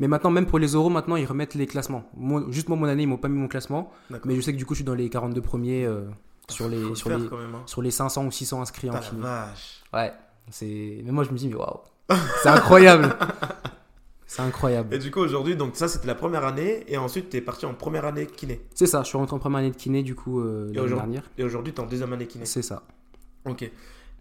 Mais 0.00 0.08
maintenant, 0.08 0.30
même 0.30 0.46
pour 0.46 0.58
les 0.58 0.74
oraux, 0.74 0.90
maintenant, 0.90 1.16
ils 1.16 1.24
remettent 1.24 1.54
les 1.54 1.66
classements. 1.66 2.10
Moi, 2.16 2.44
juste 2.50 2.68
moi, 2.68 2.76
mon 2.76 2.86
année, 2.86 3.04
ils 3.04 3.08
m'ont 3.08 3.18
pas 3.18 3.28
mis 3.28 3.38
mon 3.38 3.46
classement. 3.48 3.92
Mais 4.24 4.34
je 4.34 4.40
sais 4.40 4.52
que 4.52 4.58
du 4.58 4.66
coup, 4.66 4.74
je 4.74 4.78
suis 4.78 4.84
dans 4.84 4.94
les 4.94 5.08
42 5.08 5.40
premiers 5.40 5.84
euh, 5.84 6.02
sur, 6.48 6.64
Faut 6.64 6.70
les, 6.70 6.80
le 6.80 6.94
sur, 6.96 7.10
les, 7.10 7.16
même. 7.18 7.30
Hein. 7.30 7.62
sur 7.66 7.80
les 7.82 7.90
500 7.92 8.26
ou 8.26 8.30
600 8.30 8.60
inscrits 8.60 8.90
en 8.90 8.94
vache. 8.94 9.12
Ouais. 9.92 10.12
C'est... 10.50 11.00
Mais 11.04 11.12
moi, 11.12 11.22
je 11.24 11.30
me 11.30 11.36
dis, 11.36 11.48
mais 11.48 11.54
waouh. 11.54 11.80
C'est 12.42 12.48
incroyable. 12.48 13.14
c'est 14.26 14.42
incroyable. 14.42 14.92
Et 14.94 14.98
du 14.98 15.10
coup, 15.12 15.20
aujourd'hui, 15.20 15.54
donc 15.54 15.76
ça, 15.76 15.86
c'était 15.86 16.08
la 16.08 16.16
première 16.16 16.44
année. 16.44 16.84
Et 16.88 16.96
ensuite, 16.96 17.28
t'es 17.30 17.40
parti 17.40 17.66
en 17.66 17.74
première 17.74 18.04
année 18.04 18.26
kiné. 18.26 18.60
C'est 18.74 18.86
ça, 18.86 19.02
je 19.02 19.08
suis 19.08 19.18
rentré 19.18 19.36
en 19.36 19.38
première 19.38 19.60
année 19.60 19.70
de 19.70 19.76
kiné 19.76 20.02
du 20.02 20.14
coup 20.16 20.40
euh, 20.40 20.66
l'année 20.66 20.80
aujourd'hui 20.80 20.96
dernière. 20.96 21.30
Et 21.38 21.44
aujourd'hui, 21.44 21.72
t'es 21.72 21.80
en 21.80 21.86
deuxième 21.86 22.12
année 22.12 22.26
kiné. 22.26 22.44
C'est 22.44 22.62
ça. 22.62 22.82
Ok. 23.44 23.70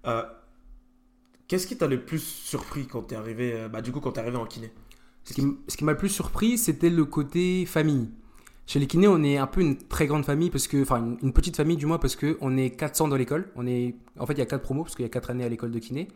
Euh, 0.07 0.23
Qu'est-ce 1.47 1.67
qui 1.67 1.77
t'a 1.77 1.87
le 1.87 2.05
plus 2.05 2.19
surpris 2.19 2.87
quand 2.87 3.01
t'es 3.03 3.15
arrivé, 3.15 3.53
euh, 3.53 3.67
bah, 3.67 3.81
du 3.81 3.91
coup, 3.91 3.99
quand 3.99 4.13
t'es 4.13 4.21
arrivé 4.21 4.37
en 4.37 4.45
kiné? 4.45 4.71
Ce 5.25 5.33
qui, 5.33 5.41
m- 5.41 5.57
ce 5.67 5.75
qui 5.75 5.83
m'a 5.83 5.91
le 5.91 5.97
plus 5.97 6.09
surpris, 6.09 6.57
c'était 6.57 6.89
le 6.89 7.03
côté 7.05 7.65
famille. 7.65 8.09
Chez 8.67 8.79
les 8.79 8.87
kinés, 8.87 9.09
on 9.09 9.21
est 9.23 9.37
un 9.37 9.47
peu 9.47 9.59
une 9.59 9.77
très 9.77 10.07
grande 10.07 10.23
famille, 10.23 10.49
parce 10.49 10.67
que, 10.67 10.81
enfin 10.81 10.97
une, 10.99 11.17
une 11.21 11.33
petite 11.33 11.57
famille 11.57 11.75
du 11.75 11.85
moins, 11.85 11.97
parce 11.97 12.15
qu'on 12.15 12.55
est 12.57 12.69
400 12.69 13.09
dans 13.09 13.17
l'école. 13.17 13.51
On 13.55 13.67
est, 13.67 13.95
en 14.17 14.25
fait, 14.25 14.33
il 14.33 14.39
y 14.39 14.41
a 14.41 14.45
4 14.45 14.61
promos, 14.61 14.83
parce 14.83 14.95
qu'il 14.95 15.03
y 15.03 15.05
a 15.05 15.09
4 15.09 15.29
années 15.29 15.43
à 15.43 15.49
l'école 15.49 15.71
de 15.71 15.79
kiné. 15.79 16.07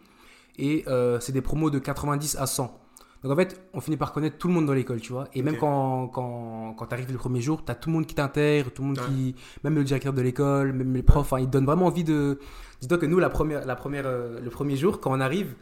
Et 0.58 0.86
euh, 0.88 1.20
c'est 1.20 1.34
des 1.34 1.42
promos 1.42 1.70
de 1.70 1.80
90 1.80 2.38
à 2.38 2.48
100. 2.48 2.80
Donc 3.26 3.34
en 3.34 3.42
fait, 3.42 3.60
on 3.74 3.82
finit 3.82 3.98
par 3.98 4.14
connaître 4.14 4.38
tout 4.38 4.48
le 4.48 4.54
monde 4.54 4.68
dans 4.68 4.74
l'école, 4.74 5.02
tu 5.02 5.12
vois. 5.12 5.28
Et 5.34 5.42
même 5.42 5.58
quand, 5.58 6.10
quand, 6.10 6.76
quand 6.78 6.86
tu 6.86 6.94
arrives 6.94 7.12
le 7.12 7.18
premier 7.18 7.42
jour, 7.42 7.66
tu 7.66 7.72
as 7.72 7.76
tout 7.76 7.90
le 7.90 7.94
monde 7.96 8.06
qui 8.06 8.14
t'intègre, 8.14 8.70
tout 8.72 8.84
le 8.84 8.90
monde 8.90 9.00
Ouais. 9.00 9.06
qui. 9.08 9.36
Même 9.64 9.74
le 9.74 9.84
directeur 9.84 10.14
de 10.14 10.22
l'école, 10.22 10.74
même 10.74 10.94
les 10.94 11.02
profs, 11.02 11.34
ils 11.40 11.48
te 11.48 11.50
donnent 11.52 11.66
vraiment 11.66 11.88
envie 11.88 12.04
de. 12.04 12.38
Dis-toi 12.82 13.00
que 13.00 13.08
nous, 13.08 13.18
la 13.18 13.32
première, 13.32 13.66
la 13.66 13.76
première, 13.76 14.06
euh, 14.06 14.40
le 14.40 14.50
premier 14.52 14.76
jour, 14.76 15.00
quand 15.00 15.12
on 15.12 15.20
arrive, 15.20 15.56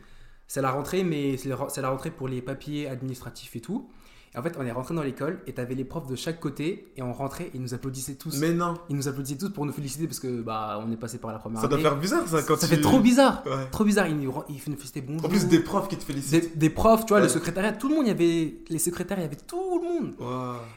c'est 0.45 0.61
la 0.61 0.71
rentrée, 0.71 1.05
mais 1.05 1.37
c'est 1.37 1.47
la 1.81 1.89
rentrée 1.89 2.11
pour 2.11 2.27
les 2.27 2.41
papiers 2.41 2.89
administratifs 2.89 3.55
et 3.55 3.61
tout. 3.61 3.89
Et 4.35 4.39
en 4.39 4.41
fait, 4.41 4.55
on 4.59 4.65
est 4.65 4.71
rentré 4.71 4.95
dans 4.95 5.03
l'école 5.03 5.39
et 5.45 5.53
tu 5.53 5.61
avais 5.61 5.75
les 5.75 5.83
profs 5.83 6.07
de 6.07 6.15
chaque 6.15 6.39
côté 6.39 6.87
et 6.97 7.03
on 7.03 7.13
rentrait 7.13 7.45
et 7.45 7.51
ils 7.53 7.61
nous 7.61 7.73
applaudissaient 7.75 8.15
tous. 8.15 8.39
Mais 8.39 8.51
non, 8.51 8.73
Ils 8.89 8.95
nous 8.95 9.07
applaudissaient 9.07 9.37
tous 9.37 9.49
pour 9.49 9.65
nous 9.65 9.71
féliciter 9.73 10.07
parce 10.07 10.19
que 10.19 10.41
bah 10.41 10.81
on 10.83 10.91
est 10.91 10.97
passé 10.97 11.19
par 11.19 11.31
la 11.31 11.37
première 11.37 11.61
ça 11.61 11.67
doit 11.67 11.77
faire 11.77 11.95
bizarre 11.97 12.27
ça 12.27 12.41
quand 12.41 12.55
Ça 12.59 12.67
tu... 12.67 12.75
fait 12.75 12.81
trop 12.81 12.99
bizarre. 12.99 13.43
Ouais. 13.45 13.67
Trop 13.71 13.83
bizarre. 13.83 14.07
Ils 14.07 14.17
nous, 14.17 14.33
ils 14.49 14.55
nous 14.55 14.75
félicitaient 14.75 15.01
bonjour. 15.01 15.25
En 15.25 15.29
plus 15.29 15.45
des 15.47 15.59
profs 15.59 15.87
qui 15.87 15.97
te 15.97 16.03
félicitent. 16.03 16.57
des 16.57 16.69
profs, 16.71 17.05
tu 17.05 17.09
vois, 17.09 17.17
Ouais. 17.17 17.23
le 17.23 17.29
secrétariat, 17.29 17.73
tout 17.73 17.89
le 17.89 17.95
monde, 17.95 18.05
il 18.05 18.09
y 18.09 18.11
avait 18.11 18.55
les 18.69 18.79
secrétaires, 18.79 19.19
il 19.19 19.21
y 19.21 19.25
avait 19.25 19.35
tout 19.35 19.79
le 19.81 19.87
monde. 19.87 20.13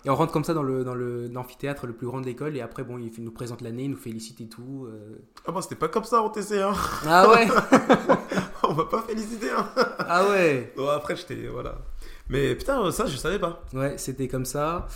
Et 0.04 0.10
on 0.10 0.14
rentre 0.14 0.32
comme 0.32 0.44
ça 0.44 0.52
dans 0.52 0.62
le 0.62 0.84
dans 0.84 0.94
le 0.94 1.26
l'amphithéâtre 1.28 1.86
le 1.86 1.94
plus 1.94 2.06
grand 2.06 2.20
de 2.20 2.26
l'école 2.26 2.56
et 2.56 2.60
après 2.60 2.84
bon, 2.84 2.98
il 2.98 3.10
nous 3.24 3.30
présente 3.30 3.62
l'année, 3.62 3.84
il 3.84 3.90
nous 3.90 3.96
félicite 3.96 4.40
et 4.42 4.46
tout. 4.48 4.86
euh. 4.86 5.16
Ah 5.46 5.52
bah 5.52 5.62
c'était 5.62 5.76
pas 5.76 5.88
comme 5.88 6.04
ça 6.04 6.20
en 6.22 6.28
TC, 6.28 6.60
hein. 6.60 6.72
Ah 7.06 7.30
ouais. 7.30 7.48
On 8.68 8.72
va 8.74 8.84
pas 8.84 9.02
féliciter, 9.02 9.48
hein. 9.50 9.66
ah 10.00 10.28
ouais. 10.28 10.72
Bon, 10.76 10.88
après 10.88 11.14
j'étais... 11.16 11.46
Voilà. 11.52 11.78
Mais 12.28 12.54
putain, 12.54 12.90
ça 12.90 13.06
je 13.06 13.16
savais 13.16 13.38
pas. 13.38 13.64
Ouais, 13.72 13.96
c'était 13.98 14.28
comme 14.28 14.44
ça. 14.44 14.88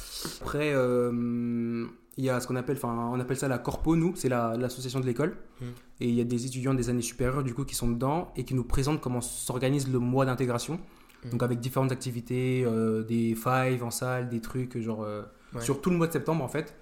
Après 0.42 0.72
euh, 0.74 1.86
il 2.16 2.24
y 2.24 2.30
a 2.30 2.40
ce 2.40 2.46
qu'on 2.48 2.56
appelle 2.56 2.76
enfin 2.76 3.10
on 3.12 3.20
appelle 3.20 3.36
ça 3.36 3.46
la 3.48 3.58
corpo 3.58 3.94
nous, 3.96 4.14
c'est 4.16 4.28
la- 4.28 4.56
l'association 4.56 5.00
de 5.00 5.06
l'école. 5.06 5.36
Hmm. 5.60 5.66
Et 6.00 6.08
il 6.08 6.14
y 6.14 6.20
a 6.20 6.24
des 6.24 6.46
étudiants 6.46 6.74
des 6.74 6.88
années 6.90 7.02
supérieures 7.02 7.44
du 7.44 7.54
coup 7.54 7.64
qui 7.64 7.74
sont 7.74 7.88
dedans 7.88 8.32
et 8.36 8.44
qui 8.44 8.54
nous 8.54 8.64
présentent 8.64 9.00
comment 9.00 9.20
s'organise 9.20 9.90
le 9.92 9.98
mois 10.00 10.24
d'intégration. 10.26 10.80
Hmm. 11.24 11.30
Donc 11.30 11.42
avec 11.42 11.60
différentes 11.60 11.92
activités, 11.92 12.64
euh, 12.66 13.02
des 13.04 13.34
fives 13.36 13.84
en 13.84 13.90
salle, 13.90 14.28
des 14.28 14.40
trucs 14.40 14.78
genre 14.80 15.02
euh, 15.04 15.22
Ouais. 15.52 15.60
sur 15.62 15.80
tout 15.80 15.90
le 15.90 15.96
mois 15.96 16.06
de 16.06 16.12
septembre 16.12 16.44
en 16.44 16.48
fait. 16.48 16.76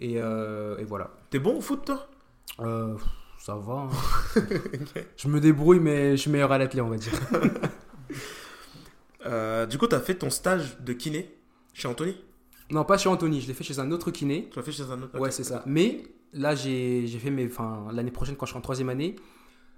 Et, 0.00 0.14
et 0.14 0.84
voilà. 0.84 1.10
T'es 1.30 1.38
bon 1.38 1.58
au 1.58 1.60
foot 1.60 1.84
toi? 1.84 2.08
Ça 3.38 3.54
va. 3.56 3.72
hein. 3.88 3.88
Je 5.16 5.28
me 5.28 5.38
débrouille, 5.38 5.78
mais 5.78 6.12
je 6.16 6.22
suis 6.22 6.30
meilleur 6.30 6.50
à 6.50 6.58
l'athlète, 6.58 6.82
on 6.82 6.88
va 6.88 6.96
dire. 6.96 7.12
Euh, 9.26 9.66
Du 9.66 9.78
coup 9.78 9.86
t'as 9.86 10.00
fait 10.00 10.14
ton 10.14 10.30
stage 10.30 10.78
de 10.80 10.92
kiné 10.92 11.34
chez 11.72 11.88
Anthony? 11.88 12.16
Non, 12.70 12.84
pas 12.84 12.96
chez 12.98 13.08
Anthony, 13.08 13.40
je 13.40 13.46
l'ai 13.48 13.54
fait 13.54 13.64
chez 13.64 13.78
un 13.78 13.90
autre 13.92 14.10
kiné. 14.10 14.48
Tu 14.50 14.56
l'as 14.58 14.62
fait 14.64 14.72
chez 14.72 14.82
un 14.90 15.02
autre 15.02 15.18
Ouais, 15.18 15.30
c'est 15.30 15.44
ça. 15.44 15.62
Mais 15.66 16.02
là, 16.32 16.54
j'ai 16.54 17.06
j'ai 17.06 17.18
fait 17.18 17.30
mes. 17.30 17.46
Enfin, 17.46 17.86
l'année 17.92 18.10
prochaine, 18.10 18.36
quand 18.36 18.46
je 18.46 18.50
serai 18.50 18.58
en 18.58 18.62
troisième 18.62 18.88
année, 18.88 19.16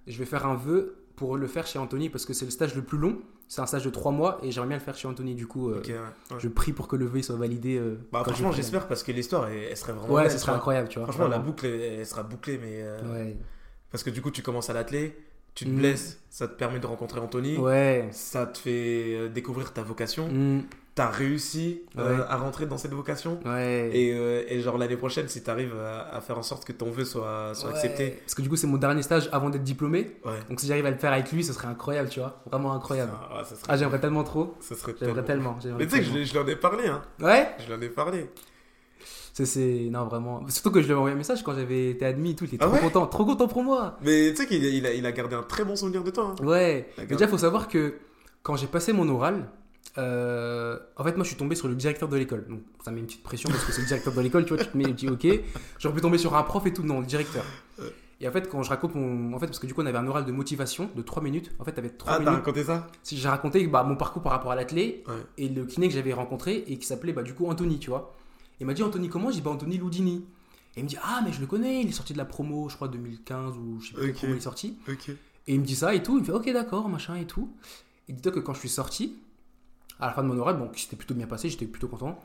je 0.06 0.16
vais 0.18 0.24
faire 0.24 0.46
un 0.46 0.54
vœu 0.54 0.96
pour 1.16 1.36
le 1.36 1.46
faire 1.46 1.66
chez 1.66 1.78
Anthony 1.78 2.10
parce 2.10 2.24
que 2.26 2.32
c'est 2.32 2.44
le 2.44 2.50
stage 2.50 2.74
le 2.76 2.82
plus 2.82 2.98
long. 2.98 3.18
C'est 3.48 3.60
un 3.60 3.66
stage 3.66 3.84
de 3.84 3.90
trois 3.90 4.12
mois 4.12 4.38
et 4.42 4.50
j'aimerais 4.50 4.68
bien 4.68 4.76
le 4.78 4.82
faire 4.82 4.96
chez 4.96 5.08
Anthony. 5.08 5.34
Du 5.34 5.46
coup, 5.46 5.70
euh, 5.70 5.78
Ok, 5.78 5.86
ouais. 5.88 5.94
ouais. 5.94 6.36
je 6.38 6.48
prie 6.48 6.72
pour 6.72 6.86
que 6.88 6.96
le 6.96 7.06
vœu 7.06 7.22
soit 7.22 7.36
validé. 7.36 7.76
euh, 7.76 7.96
Bah 8.12 8.22
franchement 8.24 8.50
je- 8.52 8.56
j'espère 8.56 8.86
parce 8.88 9.02
que 9.02 9.12
l'histoire 9.12 9.48
elle, 9.48 9.68
elle 9.70 9.76
serait 9.76 9.92
vraiment 9.92 10.12
Ouais, 10.14 10.28
ce 10.28 10.34
tu 10.36 10.40
serait 10.42 10.52
incroyable, 10.52 10.88
tu 10.88 10.98
vois. 10.98 11.06
Franchement 11.08 11.28
la 11.28 11.38
boucle 11.38 11.66
elle, 11.66 11.80
elle 12.00 12.06
sera 12.06 12.22
bouclée 12.24 12.58
mais... 12.58 12.80
euh, 12.82 13.12
Ouais. 13.12 13.36
Parce 13.90 14.02
que 14.02 14.10
du 14.10 14.20
coup 14.20 14.30
tu 14.32 14.42
commences 14.42 14.68
à 14.68 14.72
l'atteler, 14.74 15.16
tu 15.56 15.64
te 15.64 15.70
Mm. 15.70 15.76
blesses, 15.78 16.20
ça 16.30 16.46
te 16.46 16.54
permet 16.54 16.78
de 16.78 16.86
rencontrer 16.86 17.18
Anthony. 17.18 17.56
Ouais. 17.56 18.06
Ça 18.12 18.46
te 18.46 18.58
fait 18.58 19.14
euh, 19.16 19.28
découvrir 19.28 19.72
ta 19.72 19.82
vocation. 19.82 20.28
Mm, 20.28 20.62
T'as 20.94 21.10
réussi 21.10 21.82
euh, 21.98 22.24
à 22.26 22.38
rentrer 22.38 22.64
dans 22.64 22.78
cette 22.78 22.94
vocation. 22.94 23.38
ouais. 23.44 23.90
Et, 23.92 24.12
euh, 24.14 24.44
et 24.48 24.60
genre 24.62 24.78
l'année 24.78 24.96
prochaine, 24.96 25.28
si 25.28 25.42
t'arrives 25.42 25.74
à, 25.78 26.08
à 26.16 26.20
faire 26.22 26.38
en 26.38 26.42
sorte 26.42 26.64
que 26.64 26.72
ton 26.72 26.90
vœu 26.90 27.04
soit, 27.04 27.52
soit 27.54 27.68
Ouais. 27.68 27.74
accepté. 27.76 28.10
Parce 28.24 28.34
que 28.34 28.40
du 28.40 28.48
coup, 28.48 28.56
c'est 28.56 28.66
mon 28.66 28.78
dernier 28.78 29.02
stage 29.02 29.28
avant 29.30 29.50
d'être 29.50 29.62
diplômé. 29.62 30.16
Ouais. 30.24 30.38
Donc 30.48 30.58
si 30.58 30.66
j'arrive 30.66 30.86
à 30.86 30.90
le 30.90 30.96
faire 30.96 31.12
avec 31.12 31.30
lui, 31.32 31.44
ce 31.44 31.52
serait 31.52 31.68
incroyable, 31.68 32.08
tu 32.08 32.20
vois. 32.20 32.40
Vraiment 32.50 32.72
incroyable. 32.72 33.12
Ça, 33.12 33.36
ouais, 33.36 33.44
ça 33.44 33.50
serait, 33.56 33.66
Ah, 33.68 33.76
j'aimerais 33.76 34.00
tellement 34.00 34.24
trop. 34.24 34.54
ça 34.60 34.74
serait 34.74 34.94
J'aimerais 34.98 35.24
tellement- 35.24 35.58
Mais 35.78 35.86
tu 35.86 35.90
sais 35.96 35.98
que 36.00 36.06
je, 36.06 36.24
je 36.24 36.32
lui 36.32 36.38
en 36.38 36.46
ai 36.48 36.56
parlé, 36.56 36.86
hein. 36.88 37.02
Ouais 37.20 37.46
Je 37.58 37.66
lui 37.66 37.74
en 37.74 37.80
ai 37.82 37.88
parlé. 37.90 38.30
C'est. 39.44 39.88
Non, 39.90 40.04
vraiment. 40.06 40.48
Surtout 40.48 40.70
que 40.70 40.80
je 40.80 40.86
lui 40.86 40.92
ai 40.92 40.96
envoyé 40.96 41.14
un 41.14 41.18
message 41.18 41.42
quand 41.42 41.54
j'avais 41.54 41.90
été 41.90 42.06
admis 42.06 42.30
et 42.30 42.34
tout. 42.34 42.44
Il 42.46 42.54
était 42.54 42.64
Ah 42.64 42.66
trop 42.68 42.76
ouais 42.76 42.80
content. 42.82 43.06
Trop 43.06 43.24
content 43.26 43.48
pour 43.48 43.62
moi. 43.62 43.98
Mais 44.02 44.30
tu 44.30 44.36
sais 44.36 44.46
qu'il 44.46 44.64
a, 44.64 44.68
il 44.68 44.86
a, 44.86 44.92
il 44.94 45.04
a 45.04 45.12
gardé 45.12 45.34
un 45.36 45.42
très 45.42 45.64
bon 45.64 45.76
souvenir 45.76 46.02
de 46.02 46.10
toi. 46.10 46.34
hein. 46.40 46.44
Ouais. 46.44 46.88
Mais 46.98 47.06
déjà, 47.06 47.26
il 47.26 47.28
faut 47.30 47.38
savoir 47.38 47.68
que 47.68 47.94
quand 48.42 48.56
j'ai 48.56 48.66
passé 48.66 48.92
mon 48.92 49.08
oral, 49.08 49.48
euh, 49.98 50.78
en 50.96 51.04
fait, 51.04 51.16
moi, 51.16 51.24
je 51.24 51.28
suis 51.28 51.36
tombé 51.36 51.54
sur 51.54 51.68
le 51.68 51.74
directeur 51.74 52.08
de 52.08 52.16
l'école. 52.16 52.46
Donc, 52.48 52.60
ça 52.84 52.90
met 52.90 53.00
une 53.00 53.06
petite 53.06 53.22
pression 53.22 53.48
parce 53.50 53.64
que 53.64 53.72
c'est 53.72 53.80
le 53.82 53.86
directeur 53.86 54.12
de 54.14 54.20
l'école. 54.20 54.44
Tu 54.44 54.54
vois, 54.54 54.62
tu 54.64 54.70
te 54.70 54.76
mets, 54.76 54.84
tu 54.84 54.92
dis, 54.92 55.08
ok. 55.08 55.26
J'aurais 55.78 55.94
pu 55.94 56.00
tomber 56.00 56.18
sur 56.18 56.34
un 56.36 56.42
prof 56.42 56.64
et 56.66 56.72
tout. 56.72 56.82
Non, 56.82 57.00
le 57.00 57.06
directeur. 57.06 57.44
Ouais. 57.78 57.86
Et 58.20 58.26
en 58.28 58.32
fait, 58.32 58.48
quand 58.48 58.62
je 58.62 58.70
raconte 58.70 58.94
mon. 58.94 59.34
En 59.34 59.38
fait, 59.38 59.46
parce 59.46 59.58
que 59.58 59.66
du 59.66 59.74
coup, 59.74 59.82
on 59.82 59.86
avait 59.86 59.98
un 59.98 60.06
oral 60.06 60.24
de 60.24 60.32
motivation 60.32 60.88
de 60.96 61.02
3 61.02 61.22
minutes. 61.22 61.52
En 61.58 61.64
fait, 61.64 61.72
t'avais 61.72 61.90
3 61.90 62.12
Ah, 62.12 62.16
t'as 62.16 62.22
minutes. 62.24 62.36
raconté 62.38 62.64
ça? 62.64 62.86
Si 63.02 63.16
j'ai 63.18 63.28
raconté 63.28 63.66
bah, 63.66 63.82
mon 63.84 63.96
parcours 63.96 64.22
par 64.22 64.32
rapport 64.32 64.52
à 64.52 64.56
l'athlète 64.56 65.04
Ouais. 65.06 65.14
et 65.36 65.48
le 65.50 65.64
kiné 65.66 65.88
que 65.88 65.94
j'avais 65.94 66.14
rencontré 66.14 66.64
et 66.66 66.78
qui 66.78 66.86
s'appelait 66.86 67.12
bah, 67.12 67.22
du 67.22 67.34
coup 67.34 67.46
Anthony, 67.46 67.78
tu 67.78 67.90
vois. 67.90 68.14
Il 68.60 68.66
m'a 68.66 68.74
dit 68.74 68.82
Anthony 68.82 69.08
comment 69.08 69.30
J'ai 69.30 69.36
dit 69.36 69.42
bah 69.42 69.50
Anthony 69.50 69.78
Loudini. 69.78 70.24
Et 70.76 70.80
il 70.80 70.84
me 70.84 70.88
dit 70.88 70.96
ah 71.02 71.20
mais 71.24 71.32
je 71.32 71.40
le 71.40 71.46
connais, 71.46 71.80
il 71.82 71.88
est 71.88 71.92
sorti 71.92 72.12
de 72.12 72.18
la 72.18 72.24
promo, 72.24 72.68
je 72.68 72.76
crois 72.76 72.88
2015 72.88 73.56
ou 73.56 73.80
je 73.80 73.88
sais 73.88 73.92
plus 73.94 74.00
quelle 74.02 74.10
Ok. 74.10 74.16
promo 74.16 74.34
il 74.34 74.36
est 74.38 74.40
sorti. 74.40 74.76
Et 75.48 75.54
il 75.54 75.60
me 75.60 75.64
dit 75.64 75.76
ça 75.76 75.94
et 75.94 76.02
tout, 76.02 76.16
il 76.16 76.20
me 76.20 76.24
fait 76.24 76.32
ok 76.32 76.52
d'accord 76.52 76.88
machin 76.88 77.14
et 77.16 77.26
tout. 77.26 77.50
Et 78.08 78.12
dis-toi 78.12 78.32
que 78.32 78.40
quand 78.40 78.54
je 78.54 78.60
suis 78.60 78.68
sorti, 78.68 79.16
à 80.00 80.06
la 80.06 80.12
fin 80.12 80.22
de 80.22 80.28
mon 80.28 80.38
oral, 80.38 80.58
bon 80.58 80.68
qui 80.68 80.82
s'était 80.82 80.96
plutôt 80.96 81.14
bien 81.14 81.26
passé, 81.26 81.48
j'étais 81.48 81.66
plutôt 81.66 81.88
content. 81.88 82.18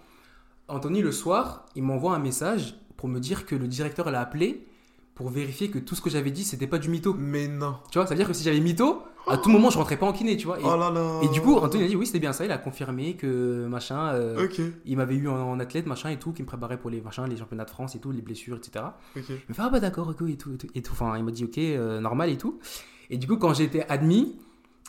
Anthony 0.68 1.02
le 1.02 1.12
soir, 1.12 1.66
il 1.76 1.84
m'envoie 1.84 2.16
un 2.16 2.20
message 2.20 2.76
pour 2.98 3.10
me 3.10 3.20
dire 3.20 3.46
que 3.46 3.56
le 3.56 3.68
directeur 3.68 4.10
l'a 4.12 4.22
appelé 4.22 4.68
pour 5.16 5.30
vérifier 5.30 5.70
que 5.70 5.78
tout 5.80 5.96
ce 5.96 6.02
que 6.02 6.10
j'avais 6.10 6.32
dit 6.32 6.44
c'était 6.44 6.68
pas 6.68 6.78
du 6.78 6.90
mytho. 6.90 7.14
Mais 7.18 7.48
non. 7.48 7.76
Tu 7.92 7.98
vois, 8.00 8.06
ça 8.08 8.14
veut 8.14 8.18
dire 8.18 8.28
que 8.28 8.34
si 8.34 8.44
j'avais 8.44 8.60
mytho, 8.60 9.04
à 9.28 9.38
tout 9.38 9.50
moment 9.50 9.70
je 9.70 9.78
rentrais 9.78 9.98
pas 9.98 10.06
en 10.08 10.14
kiné, 10.14 10.36
tu 10.38 10.48
vois. 10.48 10.60
Et 10.60 10.64
Oh 10.66 10.76
là 10.78 10.90
là. 10.90 11.20
et 11.22 11.28
du 11.30 11.42
coup, 11.42 11.56
Anthony 11.58 11.84
a 11.84 11.88
dit 11.88 11.96
oui, 11.96 12.06
c'était 12.06 12.20
bien 12.20 12.34
ça. 12.34 12.44
Il 12.46 12.52
a 12.52 12.58
confirmé 12.58 13.16
que 13.16 13.68
machin, 13.68 14.10
euh, 14.14 14.48
il 14.86 14.98
m'avait 14.98 15.16
eu 15.16 15.28
en, 15.28 15.36
en 15.36 15.60
athlète 15.60 15.86
machin 15.86 16.10
et 16.10 16.18
tout, 16.18 16.32
qui 16.34 16.42
me 16.42 16.48
préparait 16.48 16.78
pour 16.80 16.90
les 16.90 17.02
machins, 17.02 17.26
les 17.30 17.38
championnats 17.38 17.66
de 17.66 17.70
France 17.70 17.96
et 17.96 18.00
tout, 18.00 18.12
les 18.12 18.22
blessures, 18.22 18.58
etc. 18.58 18.86
Ok. 19.16 19.24
Il 19.30 19.36
me 19.50 19.54
fait 19.54 19.62
ah 19.64 19.70
bah 19.70 19.80
d'accord, 19.80 20.08
ok 20.10 20.28
et 20.30 20.38
tout 20.38 20.54
et 20.54 20.58
tout. 20.58 20.68
et 20.74 20.82
tout. 20.82 20.92
Enfin, 20.94 21.16
il 21.18 21.24
m'a 21.24 21.32
dit 21.32 21.44
ok, 21.46 21.58
euh, 21.58 22.00
normal 22.00 22.30
et 22.30 22.38
tout. 22.38 22.60
Et 23.10 23.18
du 23.18 23.28
coup, 23.28 23.38
quand 23.38 23.54
j'ai 23.54 23.66
été 23.66 23.84
admis, 23.90 24.38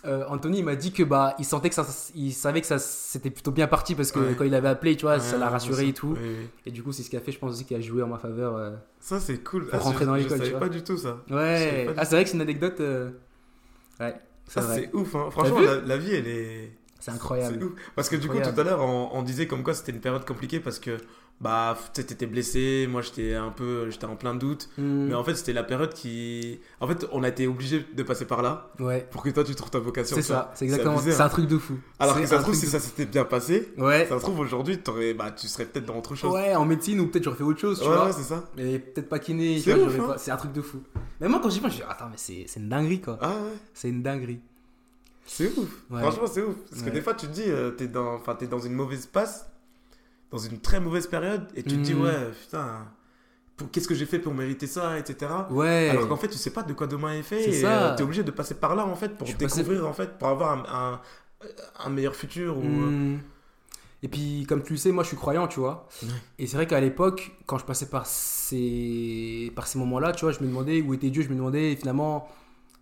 euh, 0.05 0.25
Anthony 0.29 0.59
il 0.59 0.65
m'a 0.65 0.75
dit 0.77 0.93
que 0.93 1.03
bah 1.03 1.35
il 1.39 1.45
sentait 1.45 1.69
que 1.69 1.75
ça, 1.75 1.87
il 2.15 2.33
savait 2.33 2.61
que 2.61 2.67
ça 2.67 2.79
c'était 2.79 3.31
plutôt 3.31 3.51
bien 3.53 3.67
parti 3.69 3.95
parce 3.95 4.11
que 4.13 4.19
Ouais. 4.19 4.35
quand 4.37 4.45
il 4.45 4.55
avait 4.55 4.69
appelé, 4.69 4.97
tu 4.97 5.03
vois, 5.03 5.15
Ouais, 5.15 5.21
ça 5.21 5.39
l'a 5.39 5.49
rassuré 5.49 5.83
ça- 5.83 5.89
et 5.89 5.93
tout. 5.93 6.17
Et 6.67 6.71
du 6.71 6.83
coup, 6.83 6.93
c'est 6.93 7.03
ce 7.03 7.11
qui 7.11 7.17
a 7.17 7.21
fait, 7.21 7.33
je 7.33 7.39
pense 7.39 7.53
aussi, 7.53 7.65
qui 7.65 7.75
a 7.75 7.81
joué 7.81 8.03
en 8.03 8.09
ma 8.09 8.19
faveur. 8.19 8.57
euh. 8.57 8.73
Ça, 9.01 9.21
c'est 9.21 9.39
cool. 9.39 9.69
Pour 9.69 9.81
rentrer 9.81 10.05
je- 10.05 10.11
dans 10.11 10.17
je 10.17 10.23
l'école, 10.23 10.39
savais 10.39 10.51
tu 10.51 10.57
vois. 10.57 10.61
pas 10.61 10.69
du 10.69 10.83
tout 10.83 10.97
ça. 10.97 11.19
savais 11.29 11.41
Ouais. 11.41 11.95
Ah, 11.97 12.05
c'est 12.05 12.15
vrai 12.17 12.25
que 12.25 12.31
c'est 12.31 12.37
une 12.37 12.43
anecdote. 12.43 12.81
euh, 12.81 13.11
Ouais. 14.01 14.15
C'est 14.49 14.61
c'est 14.63 14.91
ouf. 14.95 15.15
Hein. 15.15 15.29
Franchement, 15.31 15.61
la, 15.61 15.81
la 15.81 15.97
vie, 15.97 16.15
elle 16.15 16.27
est. 16.29 16.73
C'est 17.01 17.11
incroyable. 17.11 17.63
Ouf. 17.65 17.73
Parce 17.97 18.09
que 18.09 18.17
du 18.17 18.29
coup, 18.29 18.39
tout 18.39 18.61
à 18.61 18.65
l'heure, 18.65 18.81
on, 18.81 19.11
on 19.13 19.23
disait 19.23 19.47
comme 19.47 19.63
quoi 19.63 19.75
c'était 19.75 19.93
une 19.93 20.01
période 20.01 20.25
compliquée 20.25 20.61
parce 20.61 20.79
que 20.79 20.97
bah, 21.43 21.77
tu 21.93 22.01
sais, 22.01 22.07
t'étais 22.07 22.27
blessé, 22.27 22.87
moi 22.89 23.03
j'étais 23.03 23.35
un 23.35 23.51
peu, 23.51 23.91
j'étais 23.91 24.07
en 24.07 24.15
plein 24.17 24.35
doute. 24.35 24.69
Hmm. 24.79 25.09
Mais 25.09 25.15
en 25.15 25.25
fait, 25.25 25.35
c'était 25.35 25.53
la 25.53 25.65
période 25.65 25.93
qui. 25.93 26.61
En 26.81 26.87
fait, 26.87 27.05
on 27.13 27.25
a 27.25 27.29
été 27.29 27.49
obligé 27.49 27.85
de 27.95 28.03
passer 28.05 28.25
par 28.27 28.43
là 28.43 28.71
Ouais. 28.79 29.07
pour 29.11 29.23
que 29.25 29.31
toi 29.31 29.43
tu 29.43 29.55
trouves 29.57 29.71
ta 29.71 29.81
vocation. 29.81 30.15
C'est 30.17 30.23
ça, 30.23 30.53
c'est 30.55 30.65
exactement. 30.67 30.99
C'est 30.99 31.21
hein. 31.21 31.25
un 31.27 31.29
truc 31.29 31.49
de 31.49 31.59
fou. 31.59 31.79
Alors 31.99 32.19
que 32.21 32.25
ça 32.27 32.39
se 32.39 32.43
trouve, 32.43 32.55
si 32.55 32.67
ça 32.67 32.79
s'était 32.79 33.07
bien 33.07 33.25
passé, 33.25 33.73
Ouais. 33.77 34.07
ça 34.09 34.17
se 34.19 34.23
trouve 34.23 34.39
aujourd'hui, 34.39 34.79
bah, 35.19 35.33
tu 35.33 35.49
serais 35.49 35.67
peut-être 35.67 35.87
dans 35.87 35.99
autre 35.99 36.15
chose. 36.15 36.33
Ouais, 36.33 36.55
en 36.55 36.65
médecine 36.65 37.01
ou 37.01 37.09
peut-être 37.09 37.25
j'aurais 37.25 37.37
fait 37.37 37.43
autre 37.43 37.61
chose, 37.61 37.81
tu 37.81 37.89
ouais, 37.89 37.95
vois. 37.95 38.07
ouais, 38.07 38.13
c'est 38.13 38.23
ça. 38.23 38.45
Mais 38.57 38.79
peut-être 38.79 39.09
pas 39.09 39.19
kiné, 39.19 39.59
C'est 39.61 39.73
hein. 39.73 40.15
c'est 40.17 40.31
un 40.31 40.37
truc 40.37 40.53
de 40.53 40.63
fou. 40.63 40.81
Mais 41.21 41.29
moi 41.29 41.41
quand 41.43 41.51
j'y 41.51 41.61
pense, 41.61 41.73
je 41.73 41.77
dis 41.79 41.83
attends, 41.89 42.09
mais 42.11 42.17
c'est 42.17 42.47
une 42.61 42.69
dinguerie 42.69 43.01
quoi. 43.01 43.19
Ah 43.21 43.31
ouais, 43.31 43.59
C'est 43.75 43.89
une 43.89 44.03
dinguerie. 44.03 44.41
c'est 45.27 45.49
ouf. 45.57 45.69
Ouais. 45.91 46.01
Franchement, 46.01 46.27
c'est 46.33 46.43
ouf. 46.43 46.57
Parce 46.71 46.83
que 46.83 46.91
des 46.91 47.01
fois, 47.01 47.15
tu 47.15 47.27
te 47.27 47.33
dis, 47.33 47.45
euh, 47.47 47.71
t'es 47.71 47.87
dans, 47.89 48.15
enfin, 48.15 48.35
t'es 48.35 48.47
dans 48.47 48.59
une 48.59 48.73
mauvaise 48.75 49.07
passe, 49.07 49.47
dans 50.33 50.39
une 50.39 50.59
très 50.61 50.81
mauvaise 50.81 51.07
période, 51.07 51.47
et 51.55 51.63
tu 51.63 51.71
te 51.77 51.83
dis, 51.83 51.95
Mhm. 51.95 52.03
ouais, 52.03 52.31
putain, 52.43 52.87
qu'est-ce 53.71 53.87
que 53.87 53.95
j'ai 53.95 54.07
fait 54.07 54.19
pour 54.19 54.35
mériter 54.35 54.67
ça, 54.67 54.99
etc. 54.99 55.31
Ouais. 55.51 55.89
Alors 55.91 56.09
qu'en 56.09 56.17
fait, 56.17 56.29
tu 56.29 56.39
sais 56.39 56.51
pas 56.51 56.63
de 56.65 56.73
quoi 56.73 56.87
demain 56.89 57.13
est 57.13 57.23
fait. 57.23 57.43
C'est 57.43 57.51
et 57.51 57.61
ça. 57.61 57.93
euh, 57.93 57.97
t'es 57.97 58.03
obligé 58.03 58.25
de 58.25 58.31
passer 58.33 58.55
par 58.55 58.75
là, 58.75 58.85
en 58.87 58.97
fait, 58.97 59.11
pour 59.17 59.29
passé- 59.29 59.37
découvrir, 59.37 59.87
en 59.87 59.93
fait, 59.93 60.19
pour 60.19 60.29
avoir 60.29 60.53
un, 60.59 60.65
un, 60.95 61.01
un 61.87 61.91
meilleur 61.91 62.17
futur. 62.17 62.57
Ou... 62.59 62.63
Hmm. 62.63 63.19
Et 64.05 64.09
puis, 64.09 64.47
comme 64.49 64.63
tu 64.65 64.73
le 64.73 64.79
sais, 64.79 64.91
moi 64.91 65.05
je 65.05 65.09
suis 65.09 65.17
croyant, 65.17 65.47
tu 65.47 65.61
vois. 65.61 65.87
Et 66.39 66.49
c'est 66.49 66.57
vrai 66.57 66.67
qu'à 66.67 66.81
l'époque, 66.81 67.33
quand 67.47 67.59
je 67.59 67.65
passais 67.65 67.87
par 67.87 68.07
ces, 68.07 69.53
par 69.55 69.67
ces 69.69 69.79
moments-là, 69.79 70.13
tu 70.13 70.25
vois, 70.25 70.33
je 70.33 70.41
me 70.41 70.49
demandais 70.49 70.81
où 70.83 70.93
était 70.95 71.11
Dieu, 71.11 71.23
je 71.23 71.29
me 71.29 71.37
demandais 71.37 71.77
finalement 71.77 72.29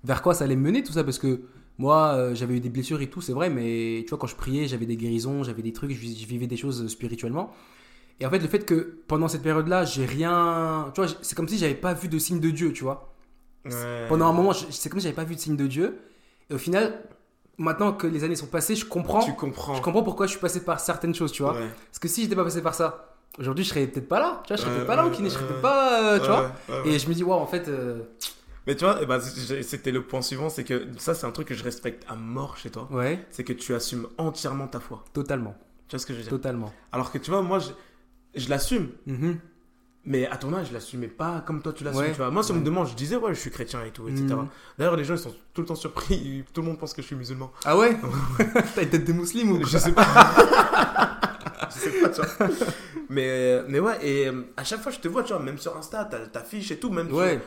vers 0.03 0.23
quoi 0.23 0.33
ça 0.35 0.45
allait 0.45 0.57
me 0.57 0.63
mener 0.63 0.83
tout 0.83 0.93
ça. 0.93 1.05
Parce 1.05 1.19
que 1.19 1.43
moi, 1.81 2.13
euh, 2.13 2.35
j'avais 2.35 2.57
eu 2.57 2.61
des 2.61 2.69
blessures 2.69 3.01
et 3.01 3.09
tout, 3.09 3.23
c'est 3.23 3.33
vrai, 3.33 3.49
mais 3.49 4.03
tu 4.03 4.11
vois, 4.11 4.19
quand 4.19 4.27
je 4.27 4.37
priais, 4.37 4.69
j'avais 4.69 4.85
des 4.85 4.99
guérisons, 4.99 5.45
j'avais 5.45 5.63
des 5.63 5.73
trucs, 5.73 5.93
je, 5.93 6.27
vivais 6.27 6.47
des 6.47 6.59
choses 6.59 6.87
spirituellement. 6.89 7.55
Et 8.21 8.27
en 8.27 8.31
fait, 8.31 8.39
le 8.39 8.49
fait 8.49 8.67
que 8.67 8.99
pendant 9.09 9.29
cette 9.29 9.43
période-là, 9.43 9.87
j'ai 9.87 10.05
rien. 10.05 10.91
Tu 10.95 11.01
vois, 11.01 11.11
c'est 11.23 11.35
comme 11.35 11.49
si 11.49 11.57
j'avais 11.57 11.75
pas 11.75 11.95
vu 11.95 12.09
de 12.09 12.19
signe 12.19 12.39
de 12.39 12.51
Dieu, 12.51 12.75
tu 12.75 12.85
vois. 12.85 13.15
Ouais. 13.65 14.05
Pendant 14.11 14.27
un 14.27 14.35
moment, 14.35 14.53
c'est 14.53 14.91
comme 14.91 15.01
si 15.01 15.05
j'avais 15.05 15.17
pas 15.17 15.25
vu 15.25 15.37
de 15.37 15.41
signe 15.41 15.57
de 15.57 15.67
Dieu. 15.67 15.99
Et 16.51 16.55
au 16.55 16.59
final, 16.59 17.01
maintenant 17.57 17.95
que 17.95 18.07
les 18.07 18.25
années 18.25 18.37
sont 18.37 18.45
passées, 18.45 18.77
je 18.77 18.85
comprends. 18.85 19.21
Tu 19.21 19.33
comprends. 19.33 19.75
Je 19.75 19.81
comprends 19.81 20.03
pourquoi 20.03 20.27
je 20.27 20.33
suis 20.33 20.41
passé 20.41 20.63
par 20.63 20.81
certaines 20.81 21.15
choses, 21.15 21.33
tu 21.33 21.43
vois. 21.43 21.55
Ouais. 21.55 21.71
Parce 21.87 21.99
que 21.99 22.09
si 22.09 22.25
j'étais 22.25 22.37
pas 22.37 22.45
passé 22.45 22.61
par 22.61 22.75
ça, 22.75 23.17
aujourd'hui 23.39 23.65
je 23.65 23.71
serais 23.71 23.87
peut-être 23.87 24.09
pas 24.09 24.21
là, 24.21 24.43
tu 24.45 24.49
vois, 24.49 24.57
je 24.59 24.63
serais 24.63 24.75
peut-être 24.75 24.87
pas 24.87 24.97
là 24.97 25.07
au 25.07 25.11
kiné, 25.11 25.31
je 25.31 25.35
serais 25.35 25.47
peut-être 25.47 25.63
pas, 25.63 26.03
euh, 26.03 26.19
tu 26.21 26.27
vois. 26.27 26.53
Et 26.85 26.99
je 26.99 27.09
me 27.09 27.15
dis, 27.15 27.25
waouh, 27.25 27.41
en 27.41 27.47
fait, 27.47 27.69
euh, 27.69 28.03
Mais 28.71 28.75
Mais 28.75 28.77
tu 28.77 28.85
vois, 28.85 28.99
eh 29.03 29.07
ben, 29.07 29.21
c'était 29.63 29.91
le 29.91 30.03
point 30.03 30.23
suivant, 30.23 30.49
c'est 30.49 30.63
que 30.63 30.87
ça, 30.97 31.15
c'est 31.15 31.27
un 31.27 31.33
truc 31.33 31.49
que 31.49 31.55
je 31.55 31.65
respecte 31.65 32.05
à 32.09 32.15
mort 32.15 32.57
chez 32.57 32.71
toi. 32.71 32.87
Ouais, 32.93 33.27
C'est 33.31 33.43
que 33.43 33.53
tu 33.53 33.75
assumes 33.75 34.07
entièrement 34.17 34.69
ta 34.69 34.79
foi. 34.79 35.05
totalement. 35.13 35.57
Tu 35.89 35.97
vois 35.97 35.99
ce 35.99 36.07
que 36.07 36.13
je 36.13 36.19
veux 36.19 36.23
dire? 36.25 36.31
Totalement. 36.31 36.73
Alors 36.93 37.11
que 37.11 37.19
tu 37.19 37.33
vois, 37.33 37.43
moi, 37.43 37.59
je, 37.59 37.71
je 38.37 38.49
l'assume. 38.49 38.91
Mhm. 39.07 39.39
Mais 40.05 40.29
à 40.29 40.37
ton 40.37 40.55
âge, 40.55 40.69
je 40.69 40.73
l'assumais 40.73 41.09
pas 41.09 41.43
comme 41.45 41.61
toi 41.63 41.73
tu 41.73 41.83
l'assumes. 41.83 42.01
Ouais. 42.03 42.11
Tu 42.13 42.17
vois. 42.17 42.31
Moi, 42.31 42.45
si 42.45 42.53
on 42.53 42.55
me 42.55 42.65
demande, 42.65 42.87
je 42.87 42.95
disais, 42.95 43.17
ouais, 43.17 43.35
je 43.35 43.41
suis 43.41 43.51
chrétien 43.51 43.85
et 43.85 43.91
tout, 43.91 44.07
etc. 44.09 44.23
Mhm. 44.29 44.47
D'ailleurs, 44.79 44.95
les 44.97 45.05
gens, 45.05 45.15
ils 45.15 45.19
sont 45.21 45.35
tout 45.53 45.63
le 45.63 45.67
temps 45.67 45.75
surpris. 45.75 46.45
Tout 46.55 46.61
le 46.61 46.69
monde 46.69 46.79
pense 46.79 46.95
que 46.95 47.03
je 47.03 47.07
suis 47.09 47.17
musulman. 47.17 47.51
Ah 47.65 47.77
ouais? 47.77 47.99
T'as 48.77 48.83
une 48.83 48.89
tête 48.89 49.05
de 49.05 49.13
musulman 49.13 49.55
ou 49.55 49.59
quoi? 49.59 49.69
Je 49.69 49.79
sais 49.79 49.93
pas. 49.93 50.07
je 51.75 51.75
sais 51.75 51.91
pas, 52.01 52.09
tu 52.09 52.21
vois. 52.23 52.49
Mais, 53.09 53.63
mais 53.69 53.81
ouais, 53.81 53.99
et 54.07 54.29
euh, 54.29 54.45
à 54.57 54.63
chaque 54.63 54.81
fois, 54.81 54.93
je 54.93 55.01
te 55.01 55.09
vois, 55.09 55.25
tu 55.25 55.33
vois, 55.33 55.43
même 55.43 55.59
sur 55.59 55.77
Insta, 55.77 56.05
ta, 56.05 56.21
ta 56.21 56.41
fiche 56.45 56.71
et 56.71 56.79
tout, 56.79 56.91
même 56.91 57.13
Ouais, 57.13 57.41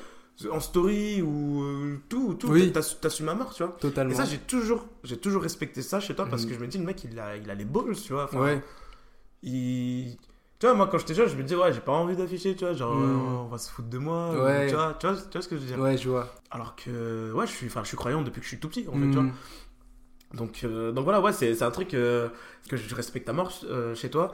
en 0.51 0.59
story 0.59 1.21
ou 1.21 1.63
euh, 1.63 1.97
tout, 2.09 2.33
tout, 2.35 2.49
Oui. 2.49 2.71
t'as- 2.71 2.81
t'assumes 3.01 3.29
à 3.29 3.35
mort, 3.35 3.53
tu 3.53 3.63
vois. 3.63 3.75
Et 3.77 3.81
totalement. 3.81 4.15
ça, 4.15 4.25
j'ai 4.25 4.37
toujours, 4.39 4.85
j'ai 5.03 5.17
toujours 5.17 5.41
respecté 5.43 5.81
ça 5.81 5.99
chez 5.99 6.15
toi 6.15 6.25
parce 6.25 6.43
Mhm. 6.43 6.49
que 6.49 6.55
je 6.55 6.59
me 6.59 6.67
dis, 6.67 6.77
le 6.77 6.83
mec, 6.85 7.03
il 7.03 7.17
a, 7.19 7.37
il 7.37 7.49
a 7.49 7.55
les 7.55 7.65
balls, 7.65 7.95
tu 7.95 8.13
vois. 8.13 8.25
Enfin, 8.25 8.39
Ouais, 8.41 8.61
il... 9.43 10.17
Tu 10.59 10.67
vois, 10.67 10.75
moi, 10.75 10.87
quand 10.87 10.97
j'étais 10.97 11.13
jeune, 11.13 11.27
je 11.27 11.35
me 11.35 11.43
disais, 11.43 11.55
ouais, 11.57 11.73
j'ai 11.73 11.81
pas 11.81 11.91
envie 11.91 12.15
d'afficher, 12.15 12.55
tu 12.55 12.63
vois, 12.63 12.73
genre, 12.73 12.95
Mhm. 12.95 13.03
euh, 13.03 13.15
on 13.43 13.47
va 13.47 13.57
se 13.57 13.69
foutre 13.69 13.89
de 13.89 13.97
moi. 13.97 14.31
ou- 14.31 14.43
Ouais. 14.43 14.67
tu, 14.67 14.75
vois, 14.75 14.95
tu, 14.99 15.07
vois, 15.07 15.15
tu 15.17 15.29
vois 15.33 15.41
ce 15.41 15.47
que 15.49 15.55
je 15.57 15.61
veux 15.61 15.67
dire 15.67 15.79
ouais, 15.79 15.97
je 15.97 16.09
vois. 16.09 16.33
Alors 16.51 16.75
que, 16.75 17.31
ouais, 17.33 17.45
je 17.47 17.51
suis, 17.51 17.69
je 17.69 17.83
suis 17.83 17.97
croyant 17.97 18.21
depuis 18.21 18.39
que 18.39 18.43
je 18.45 18.49
suis 18.49 18.59
tout 18.59 18.69
petit, 18.69 18.87
en 18.87 18.93
fait, 18.93 18.99
tu 19.07 19.11
vois. 19.13 19.23
Mhm. 19.23 19.33
Donc, 20.35 20.61
euh, 20.63 20.91
donc 20.91 21.03
voilà, 21.03 21.21
ouais, 21.21 21.31
c'est 21.33 21.53
c'est 21.53 21.63
un 21.63 21.69
truc 21.71 21.93
euh, 21.93 22.27
que 22.69 22.75
je 22.77 22.95
respecte 22.95 23.29
à 23.29 23.33
mort 23.33 23.51
euh, 23.65 23.93
chez 23.93 24.09
toi. 24.09 24.31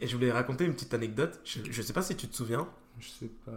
Et 0.00 0.06
je 0.06 0.14
voulais 0.14 0.30
raconter 0.30 0.64
une 0.64 0.72
petite 0.74 0.94
anecdote. 0.94 1.40
Je, 1.44 1.58
je 1.68 1.82
sais 1.82 1.92
pas 1.92 2.02
si 2.02 2.14
tu 2.16 2.28
te 2.28 2.36
souviens. 2.36 2.68
Je 3.00 3.08
sais 3.08 3.30
pas. 3.44 3.50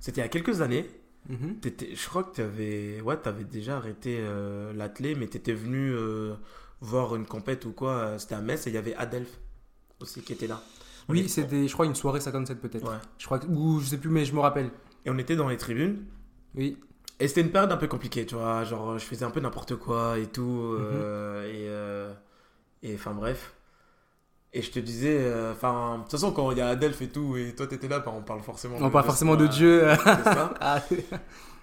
C'était 0.00 0.20
il 0.20 0.24
y 0.24 0.26
a 0.26 0.28
quelques 0.28 0.60
années. 0.62 0.88
Mhm. 1.28 1.58
Je 1.94 2.08
crois 2.08 2.24
que 2.24 2.34
tu 2.36 2.40
avais, 2.40 3.00
ouais, 3.02 3.18
avais 3.26 3.44
déjà 3.44 3.76
arrêté 3.76 4.16
euh, 4.20 4.72
l'athlé, 4.72 5.14
mais 5.14 5.28
tu 5.28 5.36
étais 5.36 5.52
venu 5.52 5.92
euh, 5.92 6.34
voir 6.80 7.14
une 7.16 7.26
compète 7.26 7.64
ou 7.66 7.72
quoi. 7.72 7.90
euh, 7.92 8.18
C'était 8.18 8.34
à 8.34 8.40
Metz 8.40 8.66
et 8.66 8.70
il 8.70 8.74
y 8.74 8.78
avait 8.78 8.94
Adelph 8.94 9.38
aussi 10.00 10.22
qui 10.22 10.32
était 10.32 10.46
là. 10.46 10.62
On 11.08 11.12
Oui, 11.12 11.28
c'était, 11.28 11.66
je 11.68 11.72
crois, 11.72 11.86
une 11.86 11.94
soirée 11.94 12.20
57 12.20 12.60
peut-être. 12.60 12.88
Ouais. 12.88 12.98
Je 13.18 13.26
crois 13.26 13.38
que, 13.38 13.46
ou 13.46 13.80
je 13.80 13.86
sais 13.86 13.98
plus, 13.98 14.10
mais 14.10 14.24
je 14.24 14.34
me 14.34 14.40
rappelle. 14.40 14.70
Et 15.04 15.10
on 15.10 15.18
était 15.18 15.36
dans 15.36 15.48
les 15.48 15.56
tribunes. 15.56 16.04
Oui. 16.54 16.78
Et 17.20 17.28
c'était 17.28 17.40
une 17.40 17.50
période 17.50 17.72
un 17.72 17.76
peu 17.76 17.88
compliquée, 17.88 18.24
tu 18.26 18.34
vois. 18.36 18.64
Genre, 18.64 18.98
je 18.98 19.04
faisais 19.04 19.24
un 19.24 19.30
peu 19.30 19.40
n'importe 19.40 19.76
quoi 19.76 20.18
et 20.18 20.26
tout. 20.26 20.76
Et, 20.78 21.66
euh, 21.68 22.14
et 22.82 22.94
enfin, 22.94 23.12
bref. 23.12 23.54
Et 24.54 24.62
je 24.62 24.70
te 24.70 24.78
disais, 24.78 25.16
euh, 25.18 25.52
enfin, 25.52 25.96
de 25.98 26.02
toute 26.02 26.12
façon, 26.12 26.32
quand 26.32 26.50
il 26.52 26.58
y 26.58 26.60
a 26.62 26.68
Adelph 26.68 27.02
et 27.02 27.08
tout, 27.08 27.36
et 27.36 27.54
toi 27.54 27.66
t'étais 27.66 27.86
là, 27.88 27.98
bah, 27.98 28.12
on 28.16 28.22
parle 28.22 28.40
forcément 28.40 28.76
On 28.80 28.86
de- 28.86 28.92
parle 28.92 29.04
forcément 29.04 29.36
de 29.36 29.46
Dieu. 29.46 29.82
ça. 30.04 30.54
Ah, 30.60 30.80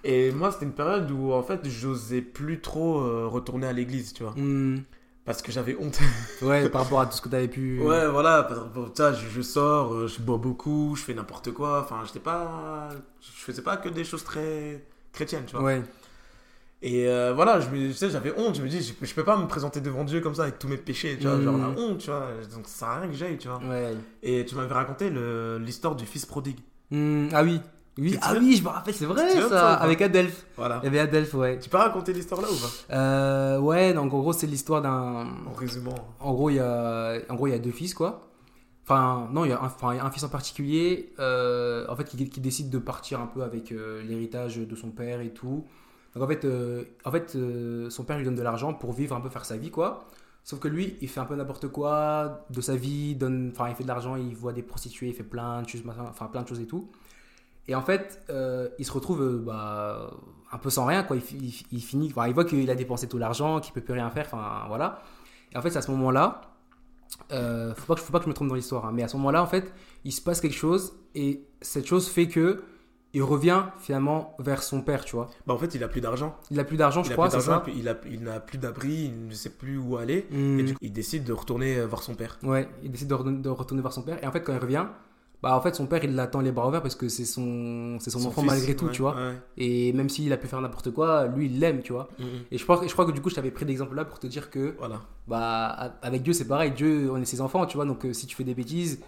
Et 0.04 0.30
moi, 0.30 0.52
c'était 0.52 0.66
une 0.66 0.72
période 0.72 1.10
où, 1.10 1.32
en 1.32 1.42
fait, 1.42 1.68
j'osais 1.68 2.22
plus 2.22 2.60
trop 2.60 3.00
euh, 3.00 3.26
retourner 3.26 3.66
à 3.66 3.72
l'église, 3.72 4.12
tu 4.12 4.22
vois. 4.22 4.32
hmm. 4.36 4.82
Parce 5.24 5.42
que 5.42 5.50
j'avais 5.50 5.76
honte. 5.80 5.98
Ouais, 6.42 6.68
par 6.68 6.84
rapport 6.84 7.00
à 7.00 7.06
tout 7.06 7.16
ce 7.16 7.20
que 7.22 7.28
t'avais 7.28 7.48
pu. 7.48 7.80
Ouais, 7.80 8.06
voilà, 8.08 8.48
je, 8.76 9.28
je 9.34 9.42
sors, 9.42 9.92
euh, 9.92 10.06
je 10.06 10.20
bois 10.20 10.38
beaucoup, 10.38 10.94
je 10.94 11.02
fais 11.02 11.14
n'importe 11.14 11.50
quoi. 11.52 11.80
Enfin, 11.80 12.02
j'étais 12.06 12.20
pas. 12.20 12.90
Je 13.20 13.26
faisais 13.42 13.62
pas 13.62 13.76
que 13.78 13.88
des 13.88 14.04
choses 14.04 14.22
très 14.22 14.84
chrétiennes, 15.12 15.42
tu 15.46 15.56
vois. 15.56 15.64
Ouais. 15.64 15.82
Et 16.82 17.08
euh, 17.08 17.32
voilà, 17.34 17.60
je 17.60 17.68
me, 17.70 17.88
tu 17.88 17.92
sais, 17.94 18.10
j'avais 18.10 18.32
honte. 18.38 18.56
Je 18.56 18.62
me 18.62 18.68
dis, 18.68 18.82
je, 18.82 18.92
je 19.04 19.14
peux 19.14 19.24
pas 19.24 19.36
me 19.36 19.46
présenter 19.46 19.80
devant 19.80 20.04
Dieu 20.04 20.20
comme 20.20 20.34
ça 20.34 20.42
avec 20.42 20.58
tous 20.58 20.68
mes 20.68 20.76
péchés, 20.76 21.16
tu 21.18 21.26
vois. 21.26 21.36
Mm. 21.36 21.42
Genre 21.42 21.58
la 21.58 21.68
honte, 21.70 21.98
tu 21.98 22.10
vois. 22.10 22.28
Donc 22.54 22.66
ça 22.66 22.78
sert 22.78 22.88
à 22.88 23.00
rien 23.00 23.08
que 23.08 23.16
j'aille, 23.16 23.38
tu 23.38 23.48
vois. 23.48 23.60
Ouais. 23.66 23.94
Et 24.22 24.44
tu 24.44 24.54
m'avais 24.54 24.74
raconté 24.74 25.10
l'histoire 25.58 25.96
du 25.96 26.04
fils 26.04 26.26
prodigue. 26.26 26.58
Hmm, 26.90 27.28
Ah 27.32 27.42
oui. 27.42 27.60
Oui, 27.98 28.14
ah 28.20 28.34
oui, 28.38 28.56
je 28.56 28.62
me 28.62 28.68
rappelle, 28.68 28.92
c'est 28.92 29.06
vrai 29.06 29.26
ça, 29.48 29.72
avec 29.76 30.02
Adelph. 30.02 30.44
Voilà. 30.58 30.80
Il 30.82 30.84
y 30.84 30.88
avait 30.88 30.98
Adelph, 30.98 31.32
ouais. 31.32 31.58
Tu 31.58 31.70
peux 31.70 31.78
raconter 31.78 32.12
l'histoire 32.12 32.42
là 32.42 32.48
ou 32.50 32.54
pas? 32.54 32.94
Euh, 32.94 33.58
ouais, 33.58 33.94
donc 33.94 34.12
en 34.12 34.18
gros, 34.18 34.34
c'est 34.34 34.46
l'histoire 34.46 34.82
d'un. 34.82 35.26
En 35.46 35.54
résumant. 35.56 35.94
En 36.20 36.34
gros, 36.34 36.50
il 36.50 36.56
y 36.56 36.60
a, 36.60 37.14
en 37.30 37.34
gros, 37.34 37.46
il 37.46 37.52
y 37.52 37.54
a 37.54 37.58
deux 37.58 37.70
fils, 37.70 37.94
quoi. 37.94 38.28
Enfin, 38.84 39.30
non, 39.32 39.46
il 39.46 39.48
y 39.48 39.52
a 39.52 39.60
un, 39.62 39.64
enfin, 39.64 39.94
il 39.94 39.96
y 39.96 40.00
a 40.00 40.04
un 40.04 40.10
fils 40.10 40.24
en 40.24 40.28
particulier, 40.28 41.14
euh, 41.20 41.86
en 41.88 41.96
fait, 41.96 42.04
qui, 42.04 42.28
qui 42.28 42.40
décide 42.40 42.68
de 42.68 42.76
partir 42.78 43.18
un 43.18 43.26
peu 43.26 43.42
avec 43.42 43.72
euh, 43.72 44.02
l'héritage 44.02 44.58
de 44.58 44.76
son 44.76 44.90
père 44.90 45.22
et 45.22 45.30
tout. 45.30 45.64
Donc 46.16 46.24
en 46.24 46.28
fait, 46.28 46.44
euh, 46.46 46.84
en 47.04 47.10
fait 47.10 47.36
euh, 47.36 47.90
son 47.90 48.04
père 48.04 48.16
lui 48.16 48.24
donne 48.24 48.34
de 48.34 48.42
l'argent 48.42 48.72
pour 48.72 48.94
vivre 48.94 49.14
un 49.14 49.20
peu, 49.20 49.28
faire 49.28 49.44
sa 49.44 49.58
vie, 49.58 49.70
quoi. 49.70 50.06
Sauf 50.44 50.60
que 50.60 50.68
lui, 50.68 50.96
il 51.02 51.08
fait 51.08 51.20
un 51.20 51.26
peu 51.26 51.34
n'importe 51.36 51.68
quoi 51.68 52.46
de 52.50 52.60
sa 52.62 52.74
vie, 52.74 53.14
donne, 53.14 53.52
il 53.68 53.74
fait 53.74 53.82
de 53.82 53.88
l'argent, 53.88 54.16
il 54.16 54.34
voit 54.34 54.52
des 54.54 54.62
prostituées, 54.62 55.08
il 55.08 55.14
fait 55.14 55.24
plein 55.24 55.60
de 55.62 55.68
choses, 55.68 55.82
enfin, 55.98 56.26
plein 56.26 56.42
de 56.42 56.48
choses 56.48 56.60
et 56.60 56.66
tout. 56.66 56.88
Et 57.68 57.74
en 57.74 57.82
fait, 57.82 58.22
euh, 58.30 58.68
il 58.78 58.86
se 58.86 58.92
retrouve 58.92 59.42
bah, 59.44 60.10
un 60.52 60.58
peu 60.58 60.70
sans 60.70 60.86
rien, 60.86 61.02
quoi. 61.02 61.16
Il, 61.16 61.22
fi- 61.22 61.36
il, 61.36 61.76
il 61.76 61.82
finit, 61.82 62.06
il 62.06 62.12
voit 62.32 62.44
qu'il 62.44 62.70
a 62.70 62.74
dépensé 62.76 63.08
tout 63.08 63.18
l'argent, 63.18 63.60
qu'il 63.60 63.74
peut 63.74 63.80
plus 63.82 63.94
rien 63.94 64.08
faire, 64.10 64.26
enfin, 64.26 64.64
voilà. 64.68 65.02
Et 65.52 65.58
en 65.58 65.62
fait, 65.62 65.76
à 65.76 65.82
ce 65.82 65.90
moment-là, 65.90 66.40
faut, 67.28 67.86
pas 67.94 67.96
faut 68.00 68.12
pas 68.12 68.18
que 68.20 68.24
je 68.24 68.28
me 68.30 68.34
trompe 68.34 68.48
dans 68.48 68.54
l'histoire, 68.54 68.86
hein, 68.86 68.92
mais 68.94 69.02
à 69.02 69.08
ce 69.08 69.16
moment-là, 69.16 69.42
en 69.42 69.46
fait, 69.46 69.72
il 70.04 70.12
se 70.12 70.20
passe 70.20 70.40
quelque 70.40 70.54
chose 70.56 70.94
et 71.14 71.42
cette 71.60 71.86
chose 71.86 72.08
fait 72.08 72.28
que 72.28 72.62
il 73.16 73.22
revient 73.22 73.62
finalement 73.80 74.36
vers 74.38 74.62
son 74.62 74.82
père, 74.82 75.02
tu 75.06 75.16
vois. 75.16 75.30
Bah, 75.46 75.54
en 75.54 75.58
fait, 75.58 75.74
il 75.74 75.82
a 75.82 75.88
plus 75.88 76.02
d'argent. 76.02 76.36
Il 76.50 76.60
a 76.60 76.64
plus 76.64 76.76
d'argent, 76.76 77.02
je 77.02 77.10
crois, 77.12 77.30
c'est 77.30 77.40
ça 77.40 77.64
il 77.74 77.88
a- 77.88 77.96
il 78.10 78.22
n'a 78.22 78.40
plus 78.40 78.58
d'abri, 78.58 79.04
il 79.06 79.28
ne 79.28 79.32
sait 79.32 79.48
plus 79.48 79.78
où 79.78 79.96
aller. 79.96 80.26
Hmm. 80.30 80.58
Et 80.60 80.62
du 80.64 80.72
coup, 80.74 80.78
il 80.82 80.92
décide 80.92 81.24
de 81.24 81.32
retourner 81.32 81.78
euh, 81.78 81.86
voir 81.86 82.02
son 82.02 82.14
père. 82.14 82.38
Ouais, 82.42 82.68
il 82.84 82.90
décide 82.90 83.08
de, 83.08 83.14
re- 83.14 83.40
de 83.40 83.48
retourner 83.48 83.80
voir 83.80 83.94
son 83.94 84.02
père. 84.02 84.22
Et 84.22 84.26
en 84.26 84.32
fait, 84.32 84.42
quand 84.42 84.52
il 84.52 84.58
revient, 84.58 84.84
bah 85.42 85.56
en 85.56 85.62
fait, 85.62 85.74
son 85.74 85.86
père, 85.86 86.04
il 86.04 86.14
l'attend 86.14 86.40
les 86.42 86.52
bras 86.52 86.68
ouverts 86.68 86.82
parce 86.82 86.94
que 86.94 87.08
c'est 87.08 87.24
son, 87.24 87.96
c'est 88.00 88.10
son, 88.10 88.26
enfant 88.26 88.42
fils, 88.42 88.50
malgré 88.50 88.76
tout, 88.76 88.86
ouais, 88.86 88.92
tu 88.92 89.00
vois. 89.00 89.14
ouais. 89.16 89.34
Et 89.56 89.94
même 89.94 90.10
s'il 90.10 90.30
a 90.34 90.36
pu 90.36 90.46
faire 90.46 90.60
n'importe 90.60 90.90
quoi, 90.90 91.26
lui, 91.26 91.46
il 91.46 91.58
l'aime, 91.58 91.80
tu 91.80 91.94
vois. 91.94 92.08
Mhm. 92.18 92.26
Et 92.50 92.58
je 92.58 92.64
crois, 92.64 92.82
je 92.86 92.92
crois 92.92 93.06
que 93.06 93.12
du 93.12 93.22
coup, 93.22 93.30
je 93.30 93.34
t'avais 93.36 93.50
pris 93.50 93.64
l'exemple 93.64 93.94
là 93.96 94.04
pour 94.04 94.18
te 94.18 94.26
dire 94.26 94.50
que, 94.50 94.74
Voilà. 94.78 95.00
bah, 95.26 95.94
avec 96.02 96.22
Dieu, 96.22 96.34
c'est 96.34 96.46
pareil. 96.48 96.72
Dieu, 96.72 97.10
on 97.10 97.16
est 97.16 97.24
ses 97.24 97.40
enfants, 97.40 97.64
tu 97.64 97.76
vois. 97.78 97.86
Donc, 97.86 98.04
euh, 98.04 98.12
si 98.12 98.26
tu 98.26 98.36
fais 98.36 98.44
des 98.44 98.54
bêtises, 98.54 99.00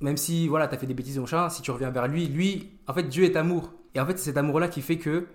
même 0.00 0.16
si, 0.16 0.48
voilà, 0.48 0.66
t'as 0.68 0.76
fait 0.78 0.86
des 0.86 0.94
bêtises, 0.94 1.18
machin, 1.18 1.48
si 1.48 1.62
tu 1.62 1.70
reviens 1.70 1.90
vers 1.90 2.08
lui, 2.08 2.26
lui, 2.26 2.70
en 2.86 2.94
fait, 2.94 3.04
Dieu 3.04 3.24
est 3.24 3.36
amour. 3.36 3.72
Et 3.94 4.00
en 4.00 4.06
fait, 4.06 4.18
c'est 4.18 4.26
cet 4.26 4.36
amour-là 4.36 4.68
qui 4.68 4.82
fait 4.82 4.98
que, 4.98 5.26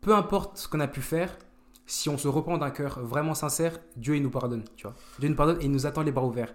peu 0.00 0.14
importe 0.14 0.56
ce 0.58 0.68
qu'on 0.68 0.80
a 0.80 0.88
pu 0.88 1.00
faire, 1.00 1.36
si 1.86 2.08
on 2.08 2.18
se 2.18 2.28
reprend 2.28 2.58
d'un 2.58 2.70
cœur 2.70 3.00
vraiment 3.00 3.34
sincère, 3.34 3.78
Dieu, 3.96 4.16
il 4.16 4.22
nous 4.22 4.30
pardonne, 4.30 4.64
tu 4.76 4.82
vois. 4.84 4.94
Dieu 5.18 5.28
nous 5.28 5.34
pardonne 5.36 5.58
et 5.60 5.64
il 5.64 5.70
nous 5.70 5.86
attend 5.86 6.02
les 6.02 6.12
bras 6.12 6.24
ouverts. 6.26 6.54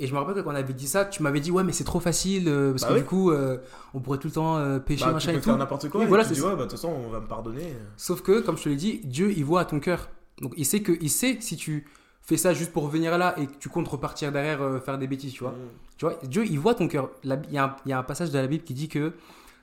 Et 0.00 0.08
je 0.08 0.12
me 0.12 0.18
rappelle 0.18 0.34
que 0.34 0.40
quand 0.40 0.50
on 0.50 0.54
avait 0.56 0.72
dit 0.72 0.88
ça, 0.88 1.04
tu 1.04 1.22
m'avais 1.22 1.38
dit, 1.38 1.52
ouais, 1.52 1.62
mais 1.62 1.72
c'est 1.72 1.84
trop 1.84 2.00
facile, 2.00 2.48
euh, 2.48 2.72
parce 2.72 2.82
Bah 2.82 2.88
que 2.88 2.94
oui. 2.94 3.00
du 3.00 3.06
coup, 3.06 3.30
euh, 3.30 3.58
on 3.94 4.00
pourrait 4.00 4.18
tout 4.18 4.26
le 4.26 4.32
temps 4.32 4.56
euh, 4.56 4.80
pécher, 4.80 5.04
Bah, 5.04 5.10
tu 5.10 5.14
machin 5.14 5.32
peux 5.32 5.38
et 5.38 5.40
faire 5.42 5.56
n'importe 5.56 5.88
quoi. 5.88 6.02
Et 6.02 6.06
voilà, 6.06 6.24
tu 6.24 6.32
dis, 6.32 6.40
ouais, 6.40 6.48
bah, 6.50 6.56
de 6.56 6.62
toute 6.62 6.72
façon, 6.72 6.88
on 6.88 7.10
va 7.10 7.20
me 7.20 7.28
pardonner. 7.28 7.76
Sauf 7.96 8.20
que, 8.22 8.40
comme 8.40 8.56
je 8.58 8.64
te 8.64 8.68
l'ai 8.70 8.76
dit, 8.76 9.00
Dieu, 9.04 9.32
il 9.36 9.44
voit 9.44 9.60
à 9.60 9.64
ton 9.64 9.78
cœur. 9.78 10.08
Donc, 10.40 10.52
il 10.56 10.66
sait 10.66 10.80
que, 10.80 10.92
il 11.00 11.10
sait 11.10 11.36
si 11.40 11.56
tu 11.56 11.86
fais 12.26 12.36
ça 12.36 12.52
juste 12.54 12.72
pour 12.72 12.88
venir 12.88 13.16
là 13.18 13.34
et 13.38 13.46
que 13.46 13.56
tu 13.58 13.68
comptes 13.68 13.88
repartir 13.88 14.32
derrière 14.32 14.62
euh, 14.62 14.80
faire 14.80 14.98
des 14.98 15.06
bêtises, 15.06 15.32
tu 15.32 15.40
vois. 15.44 15.52
Mhm. 15.52 15.58
Tu 15.96 16.04
vois, 16.06 16.18
Dieu, 16.24 16.44
il 16.46 16.58
voit 16.58 16.74
ton 16.74 16.88
cœur. 16.88 17.10
Il 17.22 17.30
y, 17.52 17.58
a 17.58 17.64
un- 17.64 17.76
il 17.86 17.90
y 17.90 17.92
a 17.92 17.98
un 17.98 18.02
passage 18.02 18.30
de 18.30 18.38
la 18.38 18.46
Bible 18.46 18.64
qui 18.64 18.74
dit 18.74 18.88
que 18.88 19.12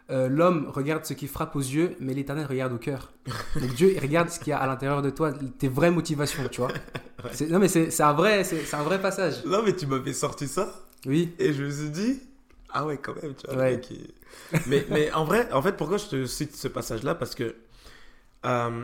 euh, 0.09 0.27
l'homme 0.27 0.67
regarde 0.67 1.05
ce 1.05 1.13
qui 1.13 1.27
frappe 1.27 1.55
aux 1.55 1.59
yeux, 1.61 1.95
mais 1.99 2.13
l'éternel 2.13 2.45
regarde 2.45 2.73
au 2.73 2.77
cœur. 2.77 3.11
Donc 3.55 3.73
Dieu, 3.75 3.93
il 3.95 3.99
regarde 3.99 4.29
ce 4.29 4.39
qu'il 4.39 4.49
y 4.49 4.53
a 4.53 4.59
à 4.59 4.67
l'intérieur 4.67 5.01
de 5.01 5.09
toi, 5.09 5.31
tes 5.57 5.67
vraies 5.69 5.91
motivations, 5.91 6.47
tu 6.49 6.61
vois. 6.61 6.71
C'est- 7.33 7.47
Non, 7.47 7.59
mais 7.59 7.67
c'est 7.67 8.01
un, 8.01 8.13
vrai- 8.13 8.43
c'est 8.43 8.63
c'est 8.65 8.75
un 8.75 8.83
vrai 8.83 8.99
passage. 9.01 9.43
Non, 9.45 9.61
mais 9.63 9.75
tu 9.75 9.85
m'avais 9.87 10.13
sorti 10.13 10.47
ça. 10.47 10.73
Oui. 11.05 11.33
Et 11.39 11.53
je 11.53 11.63
me 11.63 11.69
suis 11.69 11.89
dit, 11.89 12.19
ah 12.73 12.85
ouais, 12.85 12.97
quand 12.97 13.15
même, 13.21 13.33
tu 13.35 13.47
vois. 13.47 13.57
Ouais. 13.63 13.79
mais, 14.67 14.85
mais 14.89 15.11
en 15.13 15.23
vrai, 15.23 15.51
en 15.53 15.61
fait, 15.61 15.73
pourquoi 15.77 15.97
je 15.97 16.05
te 16.07 16.25
cite 16.25 16.55
ce 16.55 16.67
passage-là? 16.67 17.15
Parce 17.15 17.35
que 17.35 17.55
euh, 18.45 18.83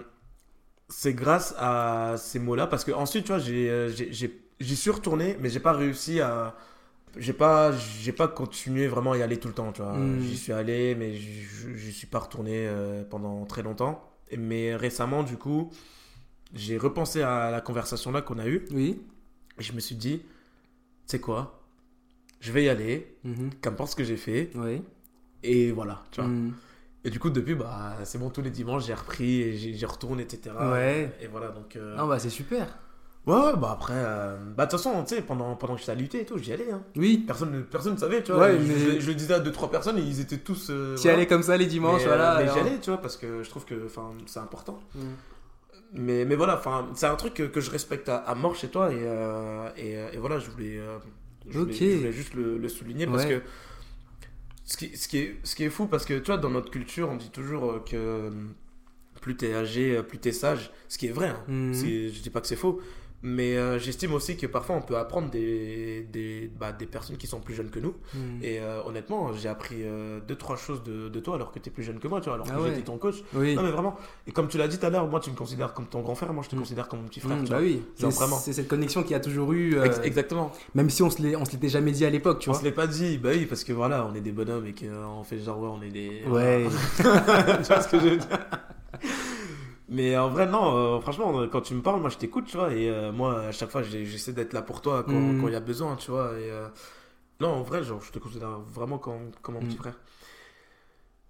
c'est 0.89 1.13
grâce 1.13 1.53
à 1.57 2.15
ces 2.17 2.39
mots-là. 2.39 2.67
Parce 2.67 2.83
que 2.83 2.91
ensuite, 2.91 3.25
tu 3.25 3.31
vois, 3.31 3.39
j'ai, 3.39 3.69
euh, 3.69 3.89
j'y 4.59 4.75
suis 4.75 4.91
retourné, 4.91 5.37
mais 5.39 5.49
j'ai 5.49 5.59
pas 5.59 5.73
réussi 5.73 6.21
à. 6.21 6.55
J'ai 7.15 7.33
pas, 7.33 7.71
j'ai 7.71 8.11
pas 8.11 8.27
continué 8.27 8.87
vraiment 8.87 9.13
à 9.13 9.17
y 9.17 9.21
aller 9.23 9.37
tout 9.39 9.47
le 9.47 9.53
temps, 9.53 9.71
tu 9.71 9.81
vois. 9.81 9.93
Mm. 9.97 10.19
J'y 10.21 10.37
suis 10.37 10.51
allé, 10.53 10.93
mais 10.93 11.15
je 11.15 11.73
j'y 11.75 11.91
suis 11.91 12.05
pas 12.07 12.19
retourné 12.19 12.67
euh, 12.67 13.03
pendant 13.03 13.43
très 13.45 13.63
longtemps. 13.63 14.03
Mais 14.37 14.75
récemment, 14.75 15.23
du 15.23 15.35
coup, 15.37 15.71
j'ai 16.53 16.77
repensé 16.77 17.21
à 17.23 17.49
la 17.49 17.61
conversation 17.61 18.11
là 18.11 18.21
qu'on 18.21 18.37
a 18.37 18.47
eue. 18.47 18.65
Oui. 18.71 19.01
Et 19.59 19.63
je 19.63 19.73
me 19.73 19.79
suis 19.79 19.95
dit, 19.95 20.19
tu 20.19 20.25
sais 21.07 21.19
quoi? 21.19 21.63
Je 22.39 22.51
vais 22.51 22.65
y 22.65 22.69
aller, 22.69 23.15
Mhm. 23.23 23.49
qu'importe 23.61 23.91
ce 23.91 23.95
que 23.95 24.03
j'ai 24.03 24.17
fait, 24.17 24.51
Oui. 24.53 24.83
et 25.41 25.71
voilà, 25.71 26.03
tu 26.11 26.21
vois. 26.21 26.29
Mhm. 26.29 26.53
Et 27.07 27.09
du 27.09 27.19
coup, 27.19 27.29
depuis, 27.29 27.55
bah, 27.55 27.95
c'est 28.03 28.17
bon, 28.17 28.29
tous 28.29 28.41
les 28.41 28.49
dimanches, 28.49 28.85
j'ai 28.85 28.93
repris, 28.93 29.41
et 29.41 29.53
j'y 29.57 29.85
retourne, 29.85 30.19
etc. 30.19 30.53
Ouais. 30.59 31.09
Et 31.21 31.27
voilà, 31.27 31.47
donc... 31.49 31.77
euh, 31.77 31.95
Ah 31.97 32.05
bah 32.05 32.19
c'est 32.19 32.29
super. 32.29 32.67
Ouais, 33.25 33.33
ouais, 33.35 33.55
bah 33.57 33.71
après... 33.71 33.93
euh, 33.95 34.35
Bah, 34.57 34.65
de 34.65 34.71
toute 34.71 34.79
façon, 34.81 35.03
tu 35.05 35.15
sais, 35.15 35.21
pendant, 35.21 35.55
pendant 35.55 35.75
que 35.75 35.79
j'étais 35.79 35.93
à 35.93 35.95
l'UT 35.95 36.09
et 36.15 36.25
tout, 36.25 36.37
j'y 36.37 36.51
allais, 36.51 36.69
hein. 36.69 36.81
Oui. 36.97 37.23
Personne 37.25 37.51
ne 37.53 37.61
personne 37.61 37.97
savait, 37.97 38.21
tu 38.23 38.33
vois. 38.33 38.41
Ouais, 38.47 38.57
je, 38.59 38.65
mais- 38.73 38.79
je- 38.95 38.99
je 38.99 39.07
le 39.07 39.15
disais 39.15 39.33
à 39.35 39.39
deux, 39.39 39.53
trois 39.53 39.71
personnes, 39.71 39.97
et 39.97 40.01
ils 40.01 40.19
étaient 40.19 40.37
tous... 40.37 40.67
euh, 40.69 40.95
Tu 40.95 41.03
voilà. 41.03 41.17
allais 41.17 41.27
comme 41.27 41.43
ça 41.43 41.55
les 41.55 41.65
dimanches, 41.65 42.01
mais, 42.01 42.11
euh, 42.11 42.15
voilà. 42.17 42.39
mais 42.43 42.51
j'y 42.51 42.59
allais, 42.59 42.79
tu 42.81 42.89
vois, 42.89 42.99
parce 43.01 43.15
que 43.15 43.41
je 43.41 43.49
trouve 43.49 43.63
que, 43.63 43.87
c'est 44.25 44.39
important. 44.39 44.79
Mhm. 44.95 45.03
Mais, 45.93 46.25
mais 46.25 46.35
voilà, 46.35 46.61
c'est 46.95 47.05
un 47.07 47.15
truc 47.15 47.33
que, 47.35 47.43
que 47.43 47.61
je 47.61 47.71
respecte 47.71 48.09
à, 48.09 48.17
à 48.17 48.35
mort 48.35 48.55
chez 48.55 48.67
toi 48.67 48.91
et, 48.91 48.97
euh, 48.99 49.69
et, 49.77 49.93
et 50.13 50.17
voilà, 50.17 50.37
je 50.39 50.49
voulais, 50.49 50.81
je 51.49 51.57
voulais, 51.57 51.71
Ok. 51.73 51.77
je 51.79 51.95
voulais 51.99 52.11
juste 52.11 52.33
le, 52.33 52.57
le 52.57 52.67
souligner 52.69 53.07
parce 53.07 53.25
que 53.25 53.41
ce 54.67 54.77
qui, 54.77 54.95
ce, 54.95 55.07
qui 55.07 55.17
est, 55.17 55.35
ce 55.43 55.55
qui 55.55 55.63
est 55.63 55.69
fou, 55.71 55.87
parce 55.87 56.05
que 56.05 56.13
tu 56.19 56.25
vois, 56.27 56.37
dans 56.37 56.51
notre 56.51 56.69
culture, 56.69 57.09
on 57.09 57.15
dit 57.15 57.31
toujours 57.31 57.71
euh, 57.71 57.79
que 57.79 58.31
plus 59.21 59.35
t'es 59.35 59.53
âgé, 59.53 60.03
plus 60.03 60.19
t'es 60.19 60.31
sage. 60.31 60.69
Ce 60.89 60.97
qui 60.99 61.07
est 61.07 61.11
vrai. 61.11 61.29
hein. 61.29 61.43
C'est- 61.73 62.09
Je 62.09 62.21
dis 62.21 62.29
pas 62.29 62.41
que 62.41 62.47
c'est 62.47 62.55
faux. 62.55 62.79
Mais 63.23 63.57
euh, 63.57 63.79
j'estime 63.79 64.13
aussi 64.13 64.37
que 64.37 64.45
parfois 64.45 64.75
on 64.75 64.81
peut 64.81 64.95
apprendre 64.95 65.31
des, 65.31 66.07
des, 66.13 66.51
bah, 66.59 66.71
des 66.71 66.85
personnes 66.85 67.17
qui 67.17 67.25
sont 67.25 67.39
plus 67.39 67.55
jeunes 67.55 67.71
que 67.71 67.79
nous. 67.79 67.95
Mhm. 68.13 68.39
Et 68.43 68.59
euh, 68.59 68.81
honnêtement, 68.85 69.33
j'ai 69.33 69.49
appris 69.49 69.77
euh, 69.81 70.19
deux, 70.27 70.35
trois 70.35 70.55
choses 70.55 70.83
de, 70.83 71.09
de 71.09 71.19
toi 71.19 71.33
alors 71.35 71.51
que 71.51 71.57
tu 71.57 71.69
es 71.69 71.71
plus 71.71 71.83
jeune 71.83 71.97
que 71.99 72.07
moi, 72.07 72.21
tu 72.21 72.25
vois, 72.25 72.35
alors 72.35 72.47
Ah 72.51 72.55
que 72.55 72.61
ouais. 72.61 72.69
j'étais 72.69 72.83
ton 72.83 72.99
coach. 72.99 73.15
Oui. 73.33 73.55
Non, 73.55 73.63
mais 73.63 73.71
vraiment. 73.71 73.97
Et 74.27 74.31
comme 74.31 74.47
tu 74.47 74.59
l'as 74.59 74.67
dit 74.67 74.77
tout 74.77 74.85
à 74.85 74.91
l'heure, 74.91 75.07
moi 75.07 75.19
tu 75.19 75.31
me 75.31 75.35
considères 75.35 75.73
comme 75.73 75.87
ton 75.87 76.01
grand 76.01 76.13
frère, 76.13 76.31
moi 76.31 76.43
je 76.43 76.49
te 76.49 76.55
Mm. 76.55 76.59
considère 76.59 76.87
comme 76.87 77.01
mon 77.01 77.07
petit 77.07 77.19
frère. 77.19 77.37
Mhm, 77.37 77.45
tu 77.45 77.49
bah 77.51 77.57
vois. 77.57 77.65
oui. 77.65 77.81
C'est- 77.95 78.07
vraiment. 78.07 78.37
C'est 78.37 78.53
cette 78.53 78.67
connexion 78.67 79.01
qu'il 79.01 79.11
y 79.13 79.15
a 79.15 79.19
toujours 79.19 79.51
eu. 79.53 79.75
euh, 79.77 79.85
Ex- 79.85 79.99
Exactement. 80.03 80.51
Même 80.75 80.91
si 80.91 81.01
on 81.01 81.09
se 81.09 81.19
on 81.35 81.43
l'était 81.51 81.69
jamais 81.69 81.91
dit 81.91 82.05
à 82.05 82.11
l'époque, 82.11 82.37
tu 82.39 82.49
On 82.49 82.51
vois. 82.51 82.61
se 82.61 82.65
l'est 82.65 82.71
pas 82.71 82.85
dit, 82.87 83.17
bah 83.17 83.29
oui, 83.33 83.47
parce 83.47 83.63
que 83.63 83.73
voilà, 83.73 84.05
on 84.05 84.13
est 84.13 84.21
des 84.21 84.31
bonhommes 84.31 84.67
et 84.67 84.73
qu'on 84.75 85.23
fait 85.23 85.39
genre, 85.39 85.59
ouais, 85.59 85.69
on 85.71 85.81
est 85.81 85.89
des. 85.89 86.21
Ouais. 86.29 86.65
tu 86.97 87.03
vois 87.03 87.81
ce 87.81 87.87
que 87.87 87.99
je 87.99 88.07
veux 88.09 88.17
dire? 88.17 88.27
Mais 89.89 90.17
en 90.17 90.27
vrai, 90.29 90.45
non, 90.47 90.75
euh, 90.97 90.99
franchement, 90.99 91.47
quand 91.47 91.61
tu 91.61 91.73
me 91.73 91.81
parles, 91.81 92.01
moi 92.01 92.09
je 92.09 92.17
t'écoute, 92.17 92.45
tu 92.45 92.57
vois, 92.57 92.73
et 92.73 92.89
euh, 92.89 93.11
moi 93.13 93.39
à 93.43 93.51
chaque 93.53 93.69
fois 93.69 93.83
j'essaie 93.83 94.33
d'être 94.33 94.51
là 94.53 94.61
pour 94.61 94.81
toi 94.81 95.03
quand 95.03 95.13
Mm. 95.33 95.39
quand 95.39 95.47
il 95.47 95.53
y 95.53 95.55
a 95.55 95.61
besoin, 95.61 95.95
tu 95.95 96.11
vois, 96.11 96.33
et 96.37 96.51
euh, 96.51 96.67
non, 97.39 97.49
en 97.49 97.61
vrai, 97.63 97.83
genre, 97.83 98.01
je 98.01 98.11
te 98.11 98.19
considère 98.19 98.59
vraiment 98.59 98.97
comme, 98.97 99.31
comme 99.41 99.55
mon 99.55 99.61
Mm. 99.61 99.67
petit 99.67 99.77
frère. 99.77 99.97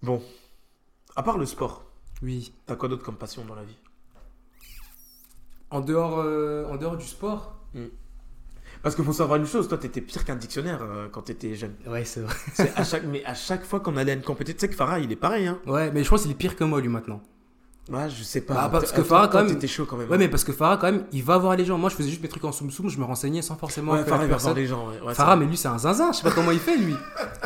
Bon, 0.02 0.22
à 1.16 1.22
part 1.24 1.38
le 1.38 1.46
sport, 1.46 1.84
Oui. 2.24 2.52
t'as 2.66 2.76
quoi 2.76 2.90
d'autre 2.90 3.04
comme 3.04 3.18
passion 3.18 3.46
dans 3.46 3.56
la 3.56 3.64
vie? 3.64 3.78
En 5.70 5.82
dehors, 5.82 6.20
euh, 6.20 6.66
en 6.72 6.78
dehors 6.78 6.98
du 6.98 7.06
sport? 7.06 7.56
Parce 8.82 8.96
qu'il 8.96 9.04
faut 9.04 9.14
savoir 9.14 9.38
une 9.38 9.46
chose, 9.46 9.68
toi 9.68 9.78
t'étais 9.78 10.02
pire 10.02 10.24
qu'un 10.24 10.36
dictionnaire 10.36 10.82
euh, 10.82 11.10
quand 11.10 11.24
t'étais 11.24 11.56
jeune. 11.56 11.76
Ouais, 11.86 12.06
c'est 12.06 12.22
vrai. 12.22 12.34
C'est 12.54 12.76
à 12.76 12.84
chaque, 12.84 13.04
mais 13.04 13.24
à 13.26 13.34
chaque 13.36 13.64
fois 13.66 13.80
qu'on 13.82 13.98
allait 13.98 14.14
à 14.14 14.16
une 14.16 14.22
compétition, 14.24 14.56
tu 14.58 14.62
sais 14.62 14.70
que 14.70 14.76
Farah 14.76 15.00
il 15.00 15.12
est 15.12 15.16
pareil, 15.16 15.46
hein. 15.48 15.60
Ouais, 15.68 15.92
mais 15.92 16.04
je 16.04 16.10
pense 16.10 16.22
qu'il 16.24 16.32
est 16.32 16.36
pire 16.36 16.56
que 16.56 16.64
moi, 16.64 16.80
lui, 16.82 16.88
maintenant. 16.88 17.22
Ouais, 17.90 18.10
je 18.10 18.22
sais 18.24 18.42
pas. 18.42 18.54
Bah, 18.54 18.70
parce 18.72 18.92
que 18.92 19.02
Farah, 19.04 19.28
quand 19.30 19.40
même- 19.44 19.48
T'étais 19.54 19.68
chaud 19.68 19.86
quand 19.86 19.96
même. 19.98 20.10
Ouais, 20.10 20.18
mais 20.18 20.28
parce 20.28 20.44
que 20.44 20.52
Farah, 20.52 20.78
quand 20.78 20.92
même, 20.92 21.06
il 21.14 21.24
va 21.24 21.38
voir 21.38 21.56
les 21.56 21.64
gens. 21.66 21.78
Moi, 21.78 21.90
je 21.90 21.96
faisais 21.96 22.10
juste 22.10 22.22
mes 22.22 22.28
trucs 22.28 22.44
en 22.44 22.52
soum 22.52 22.70
soum, 22.70 22.90
je 22.90 22.98
me 23.00 23.06
renseignais 23.06 23.42
sans 23.42 23.56
forcément. 23.56 23.94
Ouais, 23.94 24.00
faire 24.00 24.08
Farah 24.10 24.26
il 24.26 24.30
va 24.30 24.38
voir 24.38 24.54
les 24.56 24.66
gens. 24.68 24.88
Ouais, 24.90 25.08
ouais, 25.08 25.14
Farah, 25.14 25.36
mais 25.38 25.46
lui, 25.46 25.56
c'est 25.58 25.70
un 25.70 25.78
zinzin. 25.78 26.12
Je 26.12 26.18
sais 26.18 26.24
pas 26.24 26.32
comment 26.32 26.52
il 26.52 26.60
fait, 26.60 26.76
lui. 26.78 26.96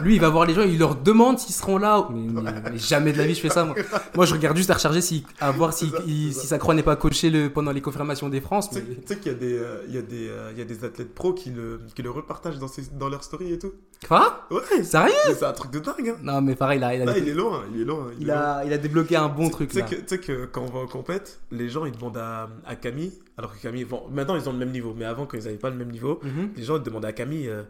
Lui, 0.02 0.16
il 0.16 0.22
va 0.22 0.30
voir 0.30 0.46
les 0.46 0.54
gens, 0.54 0.62
il 0.64 0.80
leur 0.80 0.96
demande 0.96 1.38
s'ils 1.40 1.54
seront 1.54 1.78
là. 1.78 2.08
Mais, 2.12 2.42
mais- 2.42 2.52
mais 2.72 2.78
jamais 2.78 3.14
de 3.14 3.18
la 3.20 3.26
vie, 3.28 3.36
je 3.36 3.42
fais 3.42 3.50
ça, 3.50 3.66
moi. 3.66 3.76
Moi, 4.16 4.26
je 4.26 4.34
regarde 4.34 4.58
juste 4.58 4.70
à 4.72 4.74
recharger, 4.76 5.02
si, 5.02 5.26
à 5.40 5.52
voir 5.52 5.74
si, 5.74 5.90
ça, 5.90 5.98
il- 6.08 6.34
si 6.34 6.48
sa 6.48 6.58
croix 6.58 6.74
n'est 6.74 6.82
pas 6.84 6.96
cochée 6.96 7.30
le, 7.30 7.50
pendant 7.50 7.72
les 7.72 7.82
confirmations 7.82 8.28
des 8.30 8.42
France. 8.42 8.70
Tu 8.70 8.76
sais 8.76 8.86
mais- 8.88 8.96
tu 8.96 9.02
sais 9.06 9.18
qu'il 9.18 9.32
y 9.32 9.36
a 9.36 9.38
des, 9.38 9.54
euh, 9.58 9.84
il 9.88 9.94
y 9.96 9.98
a 9.98 10.02
des, 10.02 10.28
euh, 10.28 10.50
il 10.54 10.58
y 10.60 10.62
a 10.62 10.66
des 10.66 10.84
athlètes 10.84 11.14
pros 11.14 11.34
qui 11.34 11.52
le, 11.52 11.80
qui 11.96 12.02
le 12.02 12.10
repartagent 12.10 12.58
dans, 12.58 12.68
ses, 12.68 12.84
dans 12.98 13.10
leur 13.10 13.24
story 13.24 13.54
et 13.54 13.60
tout. 13.60 13.74
Farah? 14.08 14.48
Ouais, 14.50 14.84
Sérieux? 14.84 15.12
C'est 15.38 15.44
un 15.46 15.52
truc 15.54 15.72
de 15.72 15.80
dingue. 15.80 16.10
Hein. 16.10 16.20
Non, 16.24 16.42
mais 16.42 16.56
Farah, 16.56 16.76
il 16.76 16.84
a, 16.84 16.96
il 16.96 17.02
a, 17.04 17.06
Là, 17.06 17.18
il 17.20 17.30
est 17.30 17.34
loin, 17.34 17.62
il 17.74 17.82
est 17.82 17.86
loin. 17.86 18.08
Il, 18.20 18.32
a, 18.32 18.64
il 18.66 18.74
a 18.74 18.78
débloqué 18.80 19.16
un 19.16 19.28
bon 19.28 19.50
truc, 19.50 19.70
Tu 19.70 19.76
sais 19.76 19.82
là. 19.82 19.88
que, 19.88 19.96
que 20.32 20.46
quand 20.46 20.62
on 20.62 20.72
va 20.72 20.80
en 20.80 20.88
compète, 20.88 21.40
les 21.52 21.70
gens 21.70 21.86
ils 21.86 21.92
demandent 21.92 22.18
à, 22.18 22.50
à 22.66 22.76
Camille, 22.76 23.14
alors 23.38 23.54
que 23.56 23.62
Camille, 23.62 23.86
bon, 23.86 24.04
maintenant 24.10 24.36
ils 24.36 24.48
ont 24.48 24.54
le 24.54 24.60
même 24.60 24.72
niveau, 24.72 24.94
mais 24.98 25.06
avant 25.06 25.26
quand 25.26 25.38
ils 25.38 25.44
n'avaient 25.46 25.58
pas 25.58 25.70
le 25.70 25.76
même 25.78 25.92
niveau, 25.92 26.20
Mhm. 26.24 26.52
les 26.56 26.64
gens 26.64 26.78
ils 26.78 26.84
demandaient 26.84 27.08
à 27.10 27.14
Camille, 27.14 27.48
euh, 27.50 27.64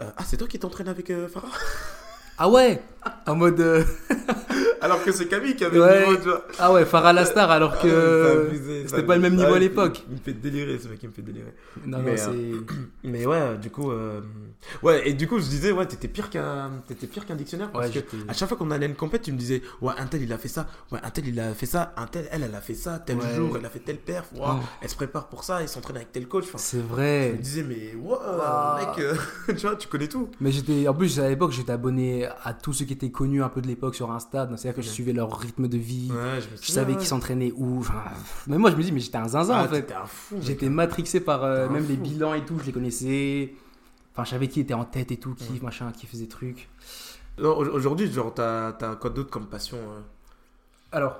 euh, 0.00 0.10
ah 0.16 0.24
c'est 0.24 0.36
toi 0.36 0.48
qui 0.48 0.58
t'entraînes 0.58 0.88
avec 0.88 1.10
euh, 1.10 1.28
Farah? 1.28 1.48
Ah 2.38 2.48
ouais 2.48 2.82
En 3.26 3.34
mode. 3.36 3.60
euh, 3.60 3.84
Alors 4.80 5.04
que 5.04 5.12
c'est 5.12 5.26
Camille 5.26 5.54
qui 5.54 5.64
avait 5.64 5.78
Ouais. 5.78 6.00
le 6.00 6.06
niveau, 6.06 6.16
tu 6.16 6.28
vois. 6.28 6.44
Ah 6.58 6.72
ouais, 6.72 6.84
Farah 6.84 7.12
la 7.12 7.24
star, 7.24 7.48
alors 7.52 7.72
Ah, 7.74 7.78
c'est 7.82 7.88
que. 7.88 8.46
abusé, 8.48 8.88
c'était 8.88 9.04
pas 9.04 9.14
le 9.14 9.22
même 9.22 9.34
niveau 9.36 9.50
Ah, 9.52 9.54
à 9.54 9.58
il- 9.58 9.60
l'époque. 9.60 10.02
Il 10.08 10.14
me 10.16 10.18
fait 10.20 10.32
délirer, 10.32 10.76
ce 10.80 10.88
mec, 10.88 10.98
il 11.04 11.08
me 11.08 11.14
fait 11.14 11.22
délirer. 11.22 11.54
Non, 11.86 11.98
Mais, 12.02 12.16
non, 12.16 12.20
euh, 12.28 12.60
c'est. 13.04 13.04
Mais 13.08 13.24
ouais, 13.24 13.56
du 13.62 13.70
coup, 13.70 13.92
euh, 13.92 14.20
ouais, 14.82 15.08
et 15.08 15.12
du 15.14 15.28
coup, 15.28 15.38
je 15.38 15.44
disais, 15.44 15.70
ouais, 15.70 15.86
t'étais 15.86 16.08
pire 16.08 16.30
qu'un, 16.30 16.72
t'étais 16.88 17.06
pire 17.06 17.26
qu'un 17.26 17.36
dictionnaire 17.36 17.70
parce 17.70 17.86
Ouais, 17.86 17.92
que 17.92 18.00
j'étais- 18.10 18.28
à 18.28 18.32
chaque 18.32 18.48
fois 18.48 18.58
qu'on 18.58 18.72
allait 18.72 18.86
à 18.86 18.88
une 18.88 18.96
compète, 18.96 19.22
tu 19.22 19.30
me 19.30 19.38
disais, 19.38 19.62
ouais, 19.82 19.92
un 19.96 20.06
tel 20.06 20.20
il 20.22 20.32
a 20.32 20.38
fait 20.38 20.48
ça, 20.48 20.66
ouais, 20.90 20.98
un 21.00 21.10
tel 21.10 21.28
il 21.28 21.38
a 21.38 21.54
fait 21.54 21.66
ça, 21.66 21.92
un 21.96 22.06
tel, 22.06 22.26
elle, 22.32 22.42
elle 22.42 22.54
a 22.56 22.60
fait 22.60 22.74
ça, 22.74 22.98
tel 22.98 23.18
Ouais. 23.18 23.34
jour, 23.36 23.56
elle 23.56 23.64
a 23.64 23.70
fait 23.70 23.78
tel 23.78 23.98
perf, 23.98 24.32
ouais, 24.34 24.40
Oh. 24.44 24.54
elle 24.80 24.88
se 24.88 24.96
prépare 24.96 25.28
pour 25.28 25.44
ça, 25.44 25.62
il 25.62 25.68
s'entraîne 25.68 25.96
avec 25.96 26.10
tel 26.10 26.26
coach. 26.26 26.44
Enfin, 26.48 26.58
C'est 26.58 26.78
je 26.78 26.82
vrai. 26.82 27.32
me 27.36 27.38
disais, 27.40 27.62
mais 27.62 27.94
ouais, 27.94 28.16
Ah. 28.42 28.80
mec, 28.96 28.98
euh, 29.04 29.14
tu 29.56 29.64
vois, 29.64 29.76
tu 29.76 29.86
connais 29.86 30.08
tout. 30.08 30.28
Mais 30.40 30.50
j'étais, 30.50 30.88
en 30.88 30.94
plus, 30.94 31.20
à 31.20 31.28
l'époque, 31.28 31.52
j'étais 31.52 31.70
abonné 31.72 32.21
à 32.26 32.54
tous 32.54 32.72
ceux 32.72 32.84
qui 32.84 32.92
étaient 32.92 33.10
connus 33.10 33.42
un 33.42 33.48
peu 33.48 33.60
de 33.60 33.66
l'époque 33.66 33.94
sur 33.94 34.10
Insta. 34.10 34.46
C'est-à-dire 34.56 34.74
que 34.74 34.82
je 34.82 34.88
suivais 34.88 35.12
leur 35.12 35.36
rythme 35.38 35.68
de 35.68 35.78
vie. 35.78 36.10
Ouais, 36.10 36.40
je 36.60 36.70
savais 36.72 36.96
qui 36.96 37.06
s'entraînait 37.06 37.52
où. 37.56 37.80
Enfin, 37.80 38.02
mais 38.46 38.58
moi, 38.58 38.70
je 38.70 38.76
me 38.76 38.82
dis, 38.82 38.92
mais 38.92 39.00
j'étais 39.00 39.18
un 39.18 39.28
zinzin 39.28 39.54
Ah, 39.56 39.64
en 39.64 39.68
fait. 39.68 39.92
J'étais 40.40 40.68
matrixé 40.68 41.20
par 41.20 41.44
euh, 41.44 41.68
même 41.68 41.86
les 41.86 41.96
bilans 41.96 42.34
et 42.34 42.44
tout, 42.44 42.58
je 42.58 42.64
les 42.64 42.72
connaissais. 42.72 43.54
Enfin, 44.12 44.24
je 44.24 44.30
savais 44.30 44.48
qui 44.48 44.60
était 44.60 44.74
en 44.74 44.84
tête 44.84 45.10
et 45.10 45.16
tout, 45.16 45.34
qui 45.34 45.52
Ouais. 45.54 45.60
machin, 45.62 45.90
qui 45.92 46.06
faisait 46.06 46.26
truc. 46.26 46.68
Aujourd'hui, 47.38 48.10
genre, 48.12 48.32
t'as, 48.34 48.72
t'as 48.72 48.94
quoi 48.96 49.10
d'autre 49.10 49.30
comme 49.30 49.46
passion 49.46 49.78
euh? 49.78 50.00
Alors, 50.92 51.16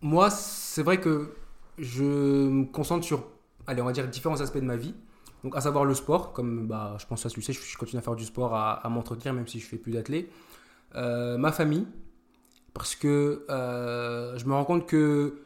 moi, 0.00 0.30
c'est 0.30 0.82
vrai 0.82 0.98
que 0.98 1.34
je 1.78 2.02
me 2.02 2.64
concentre 2.64 3.04
sur, 3.04 3.24
allez, 3.66 3.82
on 3.82 3.84
va 3.84 3.92
dire 3.92 4.08
différents 4.08 4.40
aspects 4.40 4.56
de 4.58 4.64
ma 4.64 4.76
vie. 4.76 4.94
Donc, 5.44 5.56
à 5.56 5.60
savoir 5.60 5.84
le 5.84 5.94
sport, 5.94 6.32
comme 6.32 6.66
bah, 6.66 6.96
je 6.98 7.06
pense 7.06 7.24
le 7.24 7.42
sais, 7.42 7.52
je, 7.52 7.60
je 7.60 7.78
continue 7.78 7.98
à 7.98 8.02
faire 8.02 8.16
du 8.16 8.24
sport, 8.24 8.54
à, 8.54 8.72
à 8.72 8.88
m'entretenir, 8.88 9.32
même 9.32 9.46
si 9.46 9.60
je 9.60 9.66
fais 9.66 9.78
plus 9.78 9.92
d'athlé. 9.92 10.28
Euh, 10.96 11.38
ma 11.38 11.52
famille, 11.52 11.86
parce 12.74 12.94
que 12.94 13.44
euh, 13.48 14.36
je 14.38 14.44
me 14.46 14.52
rends 14.52 14.64
compte 14.64 14.86
que 14.86 15.42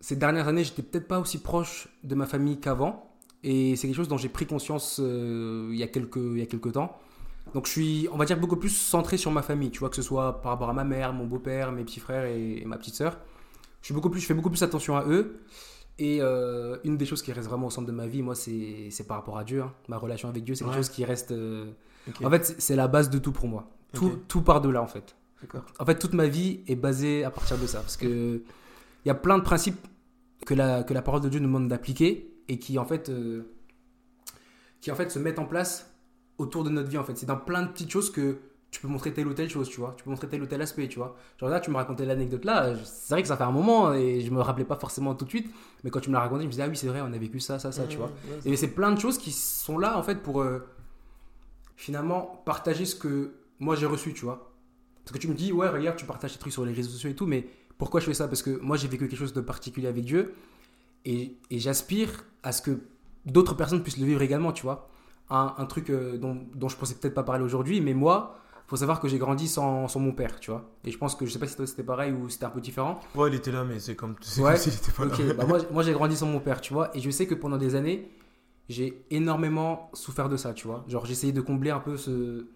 ces 0.00 0.16
dernières 0.16 0.48
années, 0.48 0.64
j'étais 0.64 0.82
peut-être 0.82 1.08
pas 1.08 1.18
aussi 1.18 1.38
proche 1.38 1.88
de 2.04 2.14
ma 2.14 2.26
famille 2.26 2.60
qu'avant. 2.60 3.10
Et 3.42 3.76
c'est 3.76 3.86
quelque 3.86 3.96
chose 3.96 4.08
dont 4.08 4.16
j'ai 4.16 4.28
pris 4.28 4.46
conscience 4.46 4.98
euh, 5.00 5.68
il, 5.70 5.76
y 5.76 5.82
a 5.82 5.86
quelques, 5.86 6.16
il 6.16 6.38
y 6.38 6.42
a 6.42 6.46
quelques 6.46 6.72
temps. 6.72 6.98
Donc 7.54 7.66
je 7.66 7.72
suis, 7.72 8.08
on 8.12 8.16
va 8.16 8.24
dire, 8.24 8.38
beaucoup 8.38 8.56
plus 8.56 8.70
centré 8.70 9.16
sur 9.16 9.30
ma 9.30 9.42
famille, 9.42 9.70
tu 9.70 9.78
vois, 9.78 9.88
que 9.88 9.96
ce 9.96 10.02
soit 10.02 10.40
par 10.42 10.52
rapport 10.52 10.68
à 10.68 10.72
ma 10.72 10.84
mère, 10.84 11.12
mon 11.12 11.26
beau-père, 11.26 11.72
mes 11.72 11.84
petits 11.84 12.00
frères 12.00 12.24
et, 12.24 12.58
et 12.58 12.64
ma 12.64 12.76
petite 12.76 12.94
sœur. 12.94 13.18
Je, 13.80 13.86
suis 13.86 13.94
beaucoup 13.94 14.10
plus, 14.10 14.20
je 14.20 14.26
fais 14.26 14.34
beaucoup 14.34 14.50
plus 14.50 14.62
attention 14.62 14.96
à 14.96 15.04
eux. 15.04 15.40
Et 15.98 16.18
euh, 16.20 16.76
une 16.84 16.96
des 16.98 17.06
choses 17.06 17.22
qui 17.22 17.32
reste 17.32 17.48
vraiment 17.48 17.68
au 17.68 17.70
centre 17.70 17.86
de 17.86 17.92
ma 17.92 18.06
vie, 18.06 18.22
moi, 18.22 18.34
c'est 18.34 18.90
par 19.08 19.16
rapport 19.18 19.38
à 19.38 19.44
Dieu. 19.44 19.62
hein. 19.62 19.72
Ma 19.88 19.96
relation 19.96 20.28
avec 20.28 20.44
Dieu, 20.44 20.54
c'est 20.54 20.64
quelque 20.64 20.76
chose 20.76 20.90
qui 20.90 21.04
reste... 21.04 21.32
euh. 21.32 21.70
En 22.22 22.30
fait, 22.30 22.44
c'est- 22.58 22.76
la 22.76 22.86
base 22.88 23.08
de 23.10 23.18
tout 23.18 23.32
pour 23.32 23.48
moi. 23.48 23.68
Tout, 23.92 24.06
Ok. 24.06 24.12
tout 24.28 24.42
part 24.42 24.60
de 24.60 24.68
là, 24.68 24.82
en 24.82 24.86
fait. 24.86 25.16
En 25.78 25.84
fait, 25.86 25.98
toute 25.98 26.12
ma 26.12 26.26
vie 26.26 26.60
est 26.66 26.76
basée 26.76 27.24
à 27.24 27.30
partir 27.30 27.56
de 27.58 27.66
ça. 27.66 27.80
Parce 27.80 27.96
que 27.96 28.06
il 29.04 29.08
y 29.08 29.10
a 29.10 29.14
plein 29.14 29.38
de 29.38 29.42
principes 29.42 29.86
que 30.44 30.54
la, 30.54 30.82
que 30.82 30.92
la 30.92 31.02
parole 31.02 31.20
de 31.22 31.28
Dieu 31.28 31.40
nous 31.40 31.46
demande 31.46 31.68
d'appliquer 31.68 32.30
et 32.48 32.58
qui, 32.58 32.78
en 32.78 32.84
fait, 32.84 33.08
euh, 33.08 33.42
qui, 34.80 34.90
en 34.90 34.94
fait, 34.96 35.10
se 35.10 35.18
mettent 35.18 35.38
en 35.38 35.46
place 35.46 35.90
autour 36.38 36.62
de 36.64 36.70
notre 36.70 36.88
vie, 36.90 36.98
en 36.98 37.04
fait. 37.04 37.16
C'est 37.16 37.26
dans 37.26 37.36
plein 37.38 37.62
de 37.62 37.68
petites 37.68 37.90
choses 37.90 38.10
que 38.10 38.38
tu 38.70 38.80
peux 38.80 38.88
montrer 38.88 39.12
telle 39.12 39.26
ou 39.26 39.32
telle 39.32 39.48
chose, 39.48 39.68
tu 39.68 39.80
vois. 39.80 39.94
Tu 39.96 40.04
peux 40.04 40.10
montrer 40.10 40.28
tel 40.28 40.42
ou 40.42 40.46
tel 40.46 40.60
aspect, 40.60 40.88
tu 40.88 40.98
vois. 40.98 41.16
Genre 41.38 41.48
là, 41.48 41.60
tu 41.60 41.70
me 41.70 41.76
racontais 41.76 42.04
l'anecdote 42.04 42.44
là. 42.44 42.74
C'est 42.84 43.14
vrai 43.14 43.22
que 43.22 43.28
ça 43.28 43.36
fait 43.36 43.44
un 43.44 43.52
moment 43.52 43.94
et 43.94 44.20
je 44.20 44.30
me 44.30 44.40
rappelais 44.40 44.64
pas 44.66 44.76
forcément 44.76 45.14
tout 45.14 45.24
de 45.24 45.30
suite. 45.30 45.50
Mais 45.82 45.90
quand 45.90 46.00
tu 46.00 46.10
me 46.10 46.14
l'as 46.14 46.20
raconté, 46.20 46.42
je 46.42 46.46
me 46.46 46.50
disais, 46.50 46.62
ah 46.64 46.68
oui, 46.68 46.76
c'est 46.76 46.88
vrai, 46.88 47.00
on 47.00 47.12
a 47.12 47.18
vécu 47.18 47.40
ça, 47.40 47.58
ça, 47.58 47.72
ça, 47.72 47.86
tu 47.86 47.96
vois. 47.96 48.10
Et 48.44 48.56
c'est 48.56 48.68
plein 48.68 48.92
de 48.92 49.00
choses 49.00 49.18
qui 49.18 49.32
sont 49.32 49.78
là 49.78 49.96
en 49.96 50.02
fait 50.02 50.22
pour 50.22 50.42
euh, 50.42 50.66
finalement 51.76 52.42
partager 52.44 52.84
ce 52.84 52.94
que 52.96 53.32
moi 53.60 53.76
j'ai 53.76 53.86
reçu, 53.86 54.12
tu 54.12 54.24
vois. 54.24 54.52
Parce 55.04 55.12
que 55.12 55.18
tu 55.18 55.28
me 55.28 55.34
dis, 55.34 55.52
ouais, 55.52 55.68
regarde, 55.68 55.96
tu 55.96 56.04
partages 56.04 56.32
tes 56.32 56.38
trucs 56.38 56.52
sur 56.52 56.64
les 56.64 56.72
réseaux 56.72 56.90
sociaux 56.90 57.10
et 57.10 57.14
tout, 57.14 57.26
mais 57.26 57.48
pourquoi 57.78 58.00
je 58.00 58.06
fais 58.06 58.14
ça? 58.14 58.26
Parce 58.28 58.42
que 58.42 58.58
moi 58.60 58.76
j'ai 58.76 58.88
vécu 58.88 59.08
quelque 59.08 59.18
chose 59.18 59.32
de 59.32 59.40
particulier 59.40 59.86
avec 59.86 60.04
Dieu 60.04 60.34
et, 61.04 61.36
et 61.50 61.58
j'aspire 61.60 62.24
à 62.42 62.52
ce 62.52 62.60
que 62.60 62.80
d'autres 63.24 63.54
personnes 63.54 63.82
puissent 63.82 63.98
le 63.98 64.06
vivre 64.06 64.22
également, 64.22 64.52
tu 64.52 64.62
vois. 64.62 64.88
Un, 65.30 65.54
un 65.58 65.66
truc 65.66 65.90
euh, 65.90 66.18
dont, 66.18 66.46
dont 66.54 66.68
je 66.68 66.76
pensais 66.76 66.94
peut-être 66.94 67.14
pas 67.14 67.22
parler 67.22 67.44
aujourd'hui, 67.44 67.80
mais 67.80 67.94
moi, 67.94 68.38
faut 68.66 68.76
savoir 68.76 69.00
que 69.00 69.08
j'ai 69.08 69.18
grandi 69.18 69.48
sans, 69.48 69.88
sans 69.88 70.00
mon 70.00 70.12
père, 70.12 70.40
tu 70.40 70.50
vois. 70.50 70.70
Et 70.84 70.90
je 70.90 70.98
pense 70.98 71.14
que 71.14 71.24
je 71.26 71.30
sais 71.32 71.38
pas 71.38 71.46
si 71.46 71.56
toi 71.56 71.66
c'était 71.66 71.84
pareil 71.84 72.12
ou 72.12 72.28
c'était 72.28 72.46
un 72.46 72.50
peu 72.50 72.60
différent. 72.60 73.00
Ouais, 73.14 73.28
il 73.28 73.34
était 73.34 73.52
là, 73.52 73.64
mais 73.64 73.78
c'est 73.78 73.94
comme, 73.94 74.16
Ouais. 74.38 74.56
s'il 74.56 74.74
était 74.74 74.92
pas 74.92 75.04
là. 75.04 75.14
Ok, 75.14 75.36
bah 75.36 75.44
moi, 75.46 75.58
moi 75.70 75.82
j'ai 75.82 75.92
grandi 75.92 76.16
sans 76.16 76.26
mon 76.26 76.40
père, 76.40 76.60
tu 76.60 76.72
vois, 76.74 76.94
et 76.96 77.00
je 77.00 77.10
sais 77.10 77.26
que 77.26 77.34
pendant 77.34 77.58
des 77.58 77.74
années, 77.76 78.10
j'ai 78.68 79.04
énormément 79.10 79.90
souffert 79.94 80.28
de 80.28 80.36
ça, 80.36 80.52
tu 80.52 80.66
vois. 80.66 80.84
Genre, 80.88 81.06
j'essayais 81.06 81.32
de 81.32 81.40
combler 81.40 81.70
un 81.70 81.78
peu 81.78 81.96
ce, 81.96 82.46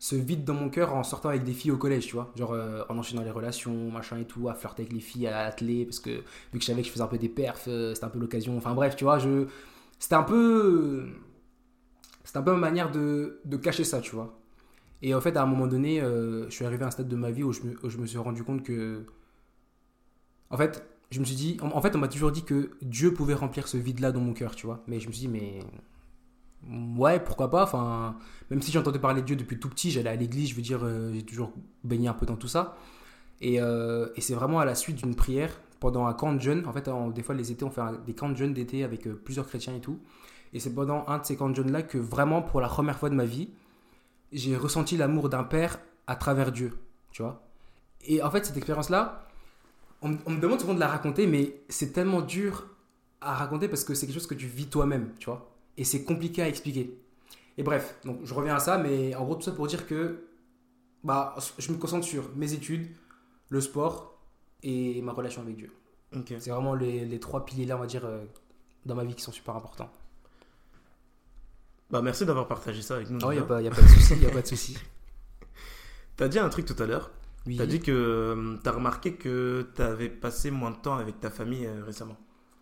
ce 0.00 0.16
vide 0.16 0.44
dans 0.44 0.54
mon 0.54 0.68
cœur 0.68 0.92
en 0.94 1.04
sortant 1.04 1.28
avec 1.28 1.44
des 1.44 1.52
filles 1.52 1.70
au 1.70 1.76
collège, 1.76 2.06
tu 2.06 2.14
vois. 2.14 2.32
Genre, 2.34 2.52
euh, 2.52 2.82
en 2.88 2.98
enchaînant 2.98 3.22
les 3.22 3.30
relations, 3.30 3.90
machin 3.92 4.18
et 4.18 4.24
tout, 4.24 4.48
à 4.48 4.54
flirter 4.54 4.82
avec 4.82 4.92
les 4.92 4.98
filles, 5.00 5.28
à 5.28 5.46
atteler, 5.46 5.84
parce 5.84 6.00
que 6.00 6.10
vu 6.10 6.22
que 6.54 6.60
je 6.60 6.64
savais 6.66 6.82
que 6.82 6.88
je 6.88 6.92
faisais 6.92 7.04
un 7.04 7.06
peu 7.06 7.18
des 7.18 7.28
perfs, 7.28 7.66
euh, 7.68 7.94
c'était 7.94 8.06
un 8.06 8.10
peu 8.10 8.18
l'occasion. 8.18 8.56
Enfin 8.56 8.74
bref, 8.74 8.96
tu 8.96 9.04
vois, 9.04 9.20
je... 9.20 9.46
c'était 10.00 10.16
un 10.16 10.24
peu. 10.24 11.06
C'était 12.24 12.38
un 12.38 12.42
peu 12.42 12.52
ma 12.52 12.58
manière 12.58 12.90
de, 12.90 13.38
de 13.44 13.56
cacher 13.56 13.84
ça, 13.84 14.00
tu 14.00 14.16
vois. 14.16 14.36
Et 15.04 15.14
en 15.14 15.20
fait, 15.20 15.36
à 15.36 15.42
un 15.42 15.46
moment 15.46 15.66
donné, 15.66 16.00
euh, 16.00 16.48
je 16.48 16.54
suis 16.54 16.64
arrivé 16.64 16.82
à 16.82 16.86
un 16.86 16.90
stade 16.90 17.08
de 17.08 17.14
ma 17.14 17.30
vie 17.30 17.42
où 17.42 17.52
je 17.52 17.60
me, 17.98 18.06
suis 18.06 18.16
rendu 18.16 18.42
compte 18.42 18.62
que. 18.62 19.04
En 20.48 20.56
fait, 20.56 20.82
je 21.10 21.20
me 21.20 21.26
suis 21.26 21.36
dit. 21.36 21.58
En, 21.60 21.82
fait, 21.82 21.94
on 21.94 21.98
m'a 21.98 22.08
toujours 22.08 22.32
dit 22.32 22.42
que 22.42 22.70
Dieu 22.80 23.12
pouvait 23.12 23.34
remplir 23.34 23.68
ce 23.68 23.76
vide-là 23.76 24.12
dans 24.12 24.20
mon 24.20 24.32
cœur, 24.32 24.56
tu 24.56 24.64
vois. 24.64 24.82
Mais 24.86 25.00
je 25.00 25.08
me 25.08 25.12
suis 25.12 25.28
dit, 25.28 25.28
mais. 25.28 25.60
Ouais, 26.98 27.20
pourquoi 27.20 27.50
pas? 27.50 27.64
Enfin, 27.64 28.16
même 28.50 28.62
si 28.62 28.72
j'entendais 28.72 28.98
parler 28.98 29.20
de 29.20 29.26
Dieu 29.26 29.36
depuis 29.36 29.60
tout 29.60 29.68
petit, 29.68 29.90
j'allais 29.90 30.08
à 30.08 30.16
l'église, 30.16 30.48
je 30.48 30.54
veux 30.54 30.62
dire, 30.62 30.80
euh, 30.82 31.12
j'ai 31.12 31.22
toujours 31.22 31.52
baigné 31.82 32.08
un 32.08 32.14
peu 32.14 32.24
dans 32.24 32.36
tout 32.36 32.48
ça. 32.48 32.74
Et, 33.42 33.60
euh, 33.60 34.08
et 34.16 34.22
c'est 34.22 34.34
vraiment 34.34 34.60
à 34.60 34.64
la 34.64 34.74
suite 34.74 34.96
d'une 34.96 35.14
prière 35.14 35.60
pendant 35.80 36.06
un 36.06 36.14
camp 36.14 36.32
de 36.32 36.40
jeunes. 36.40 36.66
En 36.66 36.72
fait, 36.72 36.88
des 37.14 37.22
fois, 37.22 37.34
les 37.34 37.52
étés, 37.52 37.66
on 37.66 37.70
fait 37.70 37.82
des 38.06 38.14
camps 38.14 38.30
de 38.30 38.36
jeunes 38.36 38.54
d'été 38.54 38.84
avec 38.84 39.06
plusieurs 39.22 39.46
chrétiens 39.46 39.74
et 39.74 39.80
tout. 39.80 39.98
Et 40.54 40.60
c'est 40.60 40.74
pendant 40.74 41.04
un 41.08 41.18
de 41.18 41.26
ces 41.26 41.36
camps 41.36 41.50
de 41.50 41.54
jeunes-là 41.54 41.82
que 41.82 41.98
vraiment, 41.98 42.40
pour 42.40 42.62
la 42.62 42.68
première 42.68 42.98
fois 42.98 43.10
de 43.10 43.14
ma 43.14 43.26
vie, 43.26 43.50
j'ai 44.34 44.56
ressenti 44.56 44.96
l'amour 44.98 45.28
d'un 45.30 45.44
père 45.44 45.78
à 46.06 46.16
travers 46.16 46.52
Dieu, 46.52 46.72
tu 47.12 47.22
vois. 47.22 47.42
Et 48.06 48.22
en 48.22 48.30
fait, 48.30 48.44
cette 48.44 48.56
expérience-là, 48.58 49.26
on, 50.02 50.08
me- 50.10 50.18
on 50.26 50.30
me 50.32 50.40
demande 50.40 50.60
souvent 50.60 50.74
de 50.74 50.80
la 50.80 50.88
raconter, 50.88 51.26
mais 51.26 51.62
c'est 51.70 51.92
tellement 51.92 52.20
dur 52.20 52.66
à 53.22 53.34
raconter 53.34 53.68
parce 53.68 53.84
que 53.84 53.94
c'est 53.94 54.06
quelque 54.06 54.16
chose 54.16 54.26
que 54.26 54.34
tu 54.34 54.46
vis 54.46 54.66
toi-même, 54.66 55.12
tu 55.18 55.26
vois. 55.30 55.50
Et 55.78 55.84
c'est 55.84 56.04
compliqué 56.04 56.42
à 56.42 56.48
expliquer. 56.48 57.00
Et 57.56 57.62
bref, 57.62 57.96
donc 58.04 58.18
je 58.24 58.34
reviens 58.34 58.56
à 58.56 58.60
ça, 58.60 58.76
mais 58.78 59.14
en 59.14 59.24
gros, 59.24 59.36
tout 59.36 59.42
ça 59.42 59.52
pour 59.52 59.66
dire 59.66 59.86
que 59.86 60.26
bah, 61.02 61.34
je 61.58 61.72
me 61.72 61.78
concentre 61.78 62.04
sur 62.06 62.28
mes 62.36 62.52
études, 62.52 62.88
le 63.48 63.60
sport 63.60 64.18
et 64.62 65.00
ma 65.02 65.12
relation 65.12 65.42
avec 65.42 65.56
Dieu. 65.56 65.72
Ok. 66.14 66.34
C'est 66.38 66.50
vraiment 66.50 66.74
les, 66.74 67.04
les 67.04 67.20
trois 67.20 67.44
piliers-là, 67.44 67.76
on 67.76 67.80
va 67.80 67.86
dire, 67.86 68.04
euh, 68.04 68.24
dans 68.84 68.94
ma 68.94 69.04
vie 69.04 69.14
qui 69.14 69.22
sont 69.22 69.32
super 69.32 69.56
importants. 69.56 69.90
Bah, 71.94 72.02
merci 72.02 72.26
d'avoir 72.26 72.48
partagé 72.48 72.82
ça 72.82 72.96
avec 72.96 73.08
nous. 73.08 73.20
Ouais, 73.24 73.36
il 73.36 73.38
n'y 73.38 73.44
a, 73.44 73.46
pas- 73.46 73.62
y 73.62 73.68
a 73.68 73.70
pas 73.70 73.80
de 73.80 73.86
souci, 73.86 74.16
y 74.18 74.26
a 74.26 74.30
pas 74.30 74.42
de 74.42 74.46
souci. 74.48 74.76
T'as 76.16 76.26
dit 76.26 76.40
un 76.40 76.48
truc 76.48 76.64
tout 76.66 76.74
à 76.82 76.86
l'heure. 76.86 77.12
Oui. 77.46 77.56
T'as 77.56 77.66
dit 77.66 77.78
que 77.78 77.92
euh, 77.92 78.56
t'as 78.64 78.72
remarqué 78.72 79.14
que 79.14 79.68
t'avais 79.76 80.08
passé 80.08 80.50
moins 80.50 80.72
de 80.72 80.76
temps 80.76 80.96
avec 80.96 81.20
ta 81.20 81.30
famille 81.30 81.66
euh, 81.66 81.84
récemment. 81.86 82.16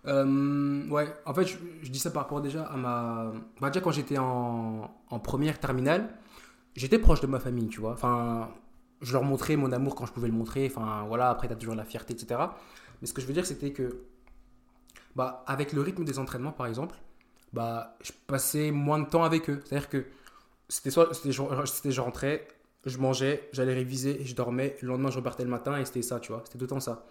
Euh, 0.06 0.86
ouais, 0.88 1.06
en 1.24 1.32
fait, 1.32 1.46
je, 1.46 1.56
je 1.82 1.90
dis 1.90 1.98
ça 1.98 2.10
par 2.10 2.24
rapport 2.24 2.42
déjà 2.42 2.64
à 2.64 2.76
ma. 2.76 3.32
Bah, 3.58 3.70
déjà, 3.70 3.80
quand 3.80 3.90
j'étais 3.92 4.18
en, 4.18 4.90
en 5.08 5.18
première 5.18 5.58
terminale, 5.60 6.10
j'étais 6.76 6.98
proche 6.98 7.22
de 7.22 7.26
ma 7.26 7.40
famille, 7.40 7.68
tu 7.68 7.80
vois. 7.80 7.92
Enfin, 7.92 8.50
je 9.00 9.14
leur 9.14 9.22
montrais 9.24 9.56
mon 9.56 9.72
amour 9.72 9.94
quand 9.94 10.04
je 10.04 10.12
pouvais 10.12 10.28
le 10.28 10.34
montrer. 10.34 10.66
Enfin, 10.70 11.04
voilà, 11.08 11.30
après, 11.30 11.48
t'as 11.48 11.54
toujours 11.56 11.74
la 11.74 11.84
fierté, 11.86 12.12
etc. 12.12 12.38
Mais 13.00 13.06
ce 13.06 13.14
que 13.14 13.22
je 13.22 13.26
veux 13.26 13.32
dire, 13.32 13.46
c'était 13.46 13.72
que. 13.72 14.02
Bah, 15.16 15.42
avec 15.46 15.72
le 15.72 15.80
rythme 15.80 16.04
des 16.04 16.18
entraînements, 16.18 16.52
par 16.52 16.66
exemple, 16.66 16.96
bah, 17.52 17.96
je 18.02 18.12
passais 18.26 18.70
moins 18.70 18.98
de 18.98 19.06
temps 19.08 19.24
avec 19.24 19.50
eux. 19.50 19.60
C'est-à-dire 19.64 19.88
que 19.88 20.06
c'était 20.68 20.90
soit. 20.90 21.12
C'était, 21.14 21.32
je, 21.32 22.00
rentrais, 22.00 22.48
je 22.86 22.98
mangeais, 22.98 23.48
j'allais 23.52 23.74
réviser, 23.74 24.24
je 24.24 24.34
dormais. 24.34 24.76
Le 24.80 24.88
lendemain, 24.88 25.10
je 25.10 25.16
repartais 25.16 25.44
le 25.44 25.50
matin 25.50 25.78
et 25.78 25.84
c'était 25.84 26.02
ça, 26.02 26.20
tu 26.20 26.32
vois. 26.32 26.42
C'était 26.44 26.58
tout 26.58 26.64
le 26.64 26.68
temps 26.68 26.80
ça. 26.80 27.06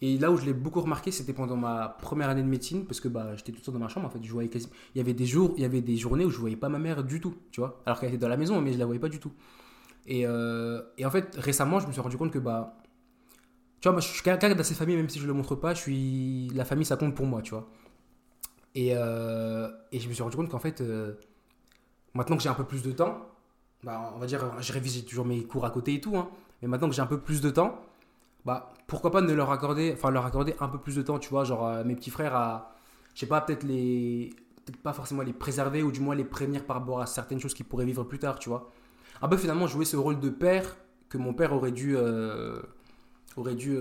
Et 0.00 0.18
là 0.18 0.30
où 0.30 0.36
je 0.36 0.44
l'ai 0.44 0.52
beaucoup 0.52 0.80
remarqué, 0.80 1.10
c'était 1.10 1.32
pendant 1.32 1.56
ma 1.56 1.88
première 2.00 2.28
année 2.28 2.42
de 2.42 2.48
médecine, 2.48 2.84
parce 2.84 3.00
que 3.00 3.08
bah, 3.08 3.36
j'étais 3.36 3.52
tout 3.52 3.58
le 3.60 3.64
temps 3.64 3.72
dans 3.72 3.78
ma 3.78 3.88
chambre, 3.88 4.06
en 4.06 4.10
fait, 4.10 4.22
je 4.22 4.32
voyais 4.32 4.48
quasi... 4.48 4.68
Il 4.94 4.98
y 4.98 5.00
avait 5.00 5.14
des 5.14 5.24
jours, 5.24 5.54
il 5.56 5.62
y 5.62 5.64
avait 5.64 5.80
des 5.80 5.96
journées 5.96 6.24
où 6.24 6.30
je 6.30 6.38
voyais 6.38 6.56
pas 6.56 6.68
ma 6.68 6.78
mère 6.78 7.04
du 7.04 7.20
tout, 7.20 7.34
tu 7.52 7.60
vois, 7.60 7.80
alors 7.86 8.00
qu'elle 8.00 8.08
était 8.10 8.18
dans 8.18 8.28
la 8.28 8.36
maison, 8.36 8.60
mais 8.60 8.72
je 8.72 8.78
la 8.78 8.86
voyais 8.86 9.00
pas 9.00 9.08
du 9.08 9.20
tout. 9.20 9.32
Et, 10.06 10.26
euh, 10.26 10.82
et 10.98 11.06
en 11.06 11.10
fait, 11.10 11.34
récemment, 11.36 11.78
je 11.78 11.86
me 11.86 11.92
suis 11.92 12.00
rendu 12.00 12.16
compte 12.16 12.32
que, 12.32 12.40
bah, 12.40 12.76
tu 13.80 13.88
vois, 13.88 13.92
moi, 13.92 14.00
je 14.00 14.08
suis 14.08 14.22
quelqu'un 14.22 14.54
d'assez 14.54 14.74
famille, 14.74 14.96
même 14.96 15.08
si 15.08 15.20
je 15.20 15.26
le 15.26 15.32
montre 15.32 15.54
pas, 15.54 15.74
je 15.74 15.80
suis... 15.80 16.48
La 16.54 16.64
famille, 16.64 16.84
ça 16.84 16.96
compte 16.96 17.14
pour 17.14 17.26
moi, 17.26 17.40
tu 17.40 17.52
vois. 17.52 17.70
Et, 18.74 18.92
euh, 18.94 19.68
et 19.92 20.00
je 20.00 20.08
me 20.08 20.14
suis 20.14 20.22
rendu 20.22 20.36
compte 20.36 20.48
qu'en 20.48 20.58
fait, 20.58 20.80
euh, 20.80 21.14
maintenant 22.14 22.36
que 22.36 22.42
j'ai 22.42 22.48
un 22.48 22.54
peu 22.54 22.64
plus 22.64 22.82
de 22.82 22.92
temps, 22.92 23.26
bah, 23.82 24.12
on 24.14 24.18
va 24.18 24.26
dire, 24.26 24.60
je 24.60 24.72
révise 24.72 25.04
toujours 25.04 25.24
mes 25.24 25.44
cours 25.44 25.64
à 25.64 25.70
côté 25.70 25.94
et 25.94 26.00
tout, 26.00 26.16
hein, 26.16 26.28
mais 26.60 26.68
maintenant 26.68 26.88
que 26.88 26.94
j'ai 26.94 27.02
un 27.02 27.06
peu 27.06 27.20
plus 27.20 27.40
de 27.40 27.50
temps, 27.50 27.80
bah 28.44 28.72
pourquoi 28.86 29.10
pas 29.10 29.22
ne 29.22 29.32
leur 29.32 29.50
accorder 29.50 29.94
enfin 29.94 30.10
leur 30.10 30.26
accorder 30.26 30.54
un 30.60 30.68
peu 30.68 30.76
plus 30.76 30.96
de 30.96 31.00
temps 31.00 31.18
tu 31.18 31.30
vois 31.30 31.44
genre 31.44 31.66
euh, 31.66 31.82
mes 31.82 31.94
petits 31.94 32.10
frères 32.10 32.34
à 32.36 32.74
je 33.14 33.20
sais 33.20 33.26
pas 33.26 33.40
peut-être 33.40 33.62
les 33.62 34.34
pas 34.82 34.92
forcément 34.92 35.22
les 35.22 35.32
préserver 35.32 35.82
ou 35.82 35.90
du 35.90 36.00
moins 36.00 36.14
les 36.14 36.24
prévenir 36.24 36.62
par 36.66 36.76
rapport 36.76 37.00
à 37.00 37.06
certaines 37.06 37.40
choses 37.40 37.54
qu'ils 37.54 37.64
pourraient 37.64 37.86
vivre 37.86 38.04
plus 38.04 38.18
tard 38.18 38.38
tu 38.38 38.50
vois. 38.50 38.70
Un 39.22 39.28
peu 39.28 39.38
finalement 39.38 39.66
jouer 39.66 39.86
ce 39.86 39.96
rôle 39.96 40.20
de 40.20 40.28
père 40.28 40.76
que 41.08 41.16
mon 41.16 41.32
père 41.32 41.54
aurait 41.54 41.72
dû 41.72 41.96
aurait 43.36 43.54
dû 43.54 43.78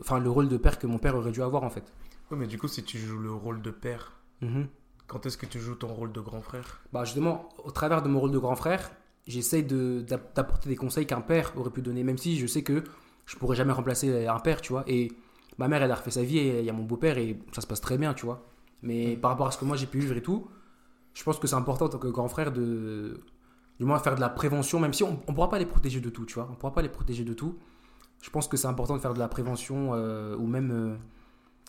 enfin 0.00 0.20
le 0.20 0.30
rôle 0.30 0.48
de 0.48 0.56
père 0.56 0.78
que 0.78 0.86
mon 0.86 0.98
père 0.98 1.16
aurait 1.16 1.32
dû 1.32 1.42
avoir 1.42 1.64
en 1.64 1.70
fait. 1.70 1.92
Oui, 2.30 2.38
mais 2.38 2.46
du 2.46 2.58
coup, 2.58 2.66
si 2.66 2.82
tu 2.82 2.98
joues 2.98 3.18
le 3.18 3.32
rôle 3.32 3.62
de 3.62 3.70
père, 3.70 4.12
Mhm. 4.42 4.66
quand 5.06 5.24
est-ce 5.26 5.38
que 5.38 5.46
tu 5.46 5.58
joues 5.58 5.74
ton 5.76 5.88
rôle 5.88 6.12
de 6.12 6.20
grand 6.20 6.40
frère 6.42 6.82
bah 6.92 7.04
justement 7.04 7.48
au 7.64 7.70
travers 7.70 8.02
de 8.02 8.08
mon 8.08 8.20
rôle 8.20 8.32
de 8.32 8.38
grand 8.38 8.56
frère 8.56 8.90
de 9.26 10.00
d'app- 10.02 10.34
d'apporter 10.36 10.68
des 10.68 10.76
conseils 10.76 11.06
qu'un 11.06 11.20
père 11.20 11.52
aurait 11.56 11.70
pu 11.70 11.82
donner 11.82 12.04
même 12.04 12.18
si 12.18 12.38
je 12.38 12.46
sais 12.46 12.62
que 12.62 12.84
je 13.24 13.36
pourrais 13.36 13.56
jamais 13.56 13.72
remplacer 13.72 14.26
un 14.26 14.38
père 14.38 14.60
tu 14.60 14.72
vois. 14.72 14.84
Et 14.86 15.10
ma 15.58 15.66
mère 15.68 15.82
elle 15.82 15.90
a 15.90 15.96
refait 15.96 16.12
sa 16.12 16.22
vie 16.22 16.38
et 16.38 16.60
il 16.60 16.64
y 16.64 16.70
a 16.70 16.72
mon 16.72 16.84
beau-père 16.84 17.18
et 17.18 17.38
ça 17.52 17.60
se 17.60 17.66
passe 17.66 17.80
très 17.80 17.98
bien 17.98 18.14
tu 18.14 18.24
vois. 18.26 18.44
Mais 18.82 19.16
par 19.16 19.30
rapport 19.32 19.48
à 19.48 19.50
ce 19.50 19.58
que 19.58 19.64
moi 19.64 19.76
j'ai 19.76 19.86
pu 19.86 19.98
vivre 19.98 20.16
et 20.16 20.22
tout 20.22 20.46
je 21.14 21.22
pense 21.24 21.38
que 21.38 21.46
c'est 21.46 21.56
important 21.56 21.86
en 21.86 21.88
tant 21.88 21.98
que 21.98 22.08
grand 22.08 22.28
frère 22.28 22.52
de 22.52 23.20
du 23.80 23.84
moins 23.84 23.98
faire 23.98 24.14
de 24.14 24.20
la 24.20 24.28
prévention 24.28 24.78
même 24.80 24.92
si 24.92 25.02
on 25.02 25.12
ne 25.12 25.16
pourra 25.16 25.48
pas 25.48 25.58
les 25.58 25.66
protéger 25.66 26.00
de 26.00 26.10
tout 26.10 26.24
tu 26.26 26.34
vois. 26.34 26.48
On 26.50 26.54
pourra 26.54 26.72
pas 26.74 26.82
les 26.82 26.88
protéger 26.88 27.24
de 27.24 27.32
tout. 27.34 27.56
Je 28.22 28.30
pense 28.30 28.48
que 28.48 28.56
c'est 28.56 28.68
important 28.68 28.94
de 28.96 29.00
faire 29.00 29.14
de 29.14 29.18
la 29.18 29.28
prévention 29.28 29.90
euh, 29.94 30.36
ou 30.36 30.46
même 30.46 30.70
euh, 30.72 30.96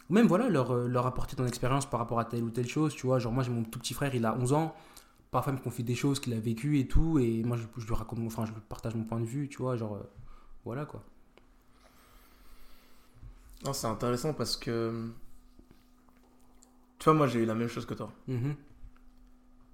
ou 0.10 0.14
même 0.14 0.28
voilà 0.28 0.50
leur, 0.50 0.72
euh, 0.72 0.88
leur 0.88 1.06
apporter 1.06 1.36
ton 1.36 1.46
expérience 1.46 1.86
par 1.90 2.00
rapport 2.00 2.20
à 2.20 2.26
telle 2.26 2.44
ou 2.44 2.50
telle 2.50 2.68
chose 2.68 2.94
tu 2.96 3.06
vois 3.08 3.20
genre 3.20 3.34
moi 3.34 3.44
j'ai 3.44 3.52
mon 3.52 3.64
tout 3.64 3.80
petit 3.80 3.94
frère 3.94 4.14
il 4.16 4.26
a 4.26 4.36
11 4.36 4.54
ans 4.54 4.74
parfois 5.32 5.54
il 5.54 5.58
me 5.60 5.62
confie 5.62 5.84
des 5.84 5.96
choses 5.96 6.20
qu'il 6.20 6.34
a 6.34 6.40
vécues 6.40 6.80
et 6.80 6.88
tout 6.88 7.20
et 7.20 7.44
moi 7.44 7.58
je, 7.58 7.64
je 7.78 7.86
lui 7.88 7.94
raconte 7.96 8.20
enfin 8.26 8.46
je 8.46 8.52
lui 8.54 8.62
partage 8.70 8.96
mon 8.96 9.04
point 9.04 9.20
de 9.20 9.26
vue 9.26 9.50
tu 9.50 9.58
vois 9.58 9.76
genre 9.76 9.96
euh, 9.96 10.04
voilà 10.66 10.86
quoi 10.86 11.04
Non, 13.66 13.74
c'est 13.74 13.88
intéressant 13.88 14.34
parce 14.34 14.56
que. 14.56 15.10
Tu 17.00 17.06
vois, 17.06 17.14
moi, 17.14 17.28
j'ai 17.28 17.40
eu 17.40 17.46
la 17.46 17.56
même 17.56 17.68
chose 17.68 17.86
que 17.88 17.96
toi. 17.96 18.12
Mhm. 18.28 18.56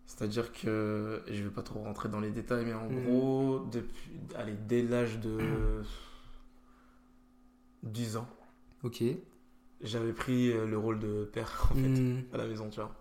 C'est-à-dire 0.08 0.52
que. 0.54 1.22
Je 1.28 1.44
vais 1.44 1.50
pas 1.50 1.64
trop 1.64 1.82
rentrer 1.82 2.08
dans 2.10 2.22
les 2.22 2.32
détails, 2.32 2.66
mais 2.66 2.74
en 2.74 2.90
Mhm. 2.90 3.04
gros, 3.04 3.68
depuis. 3.72 4.12
Allez, 4.36 4.54
dès 4.68 4.84
l'âge 4.84 5.20
de. 5.20 5.84
10 7.84 8.16
ans, 8.16 8.28
ok 8.84 9.04
j'avais 9.84 10.14
pris 10.14 10.52
euh, 10.52 10.66
le 10.66 10.78
rôle 10.78 11.00
de 11.00 11.26
père, 11.32 11.68
en 11.72 11.76
fait, 11.76 11.82
Mhm. 11.82 12.24
à 12.34 12.38
la 12.38 12.48
maison, 12.48 12.70
tu 12.70 12.80
vois. 12.80 12.92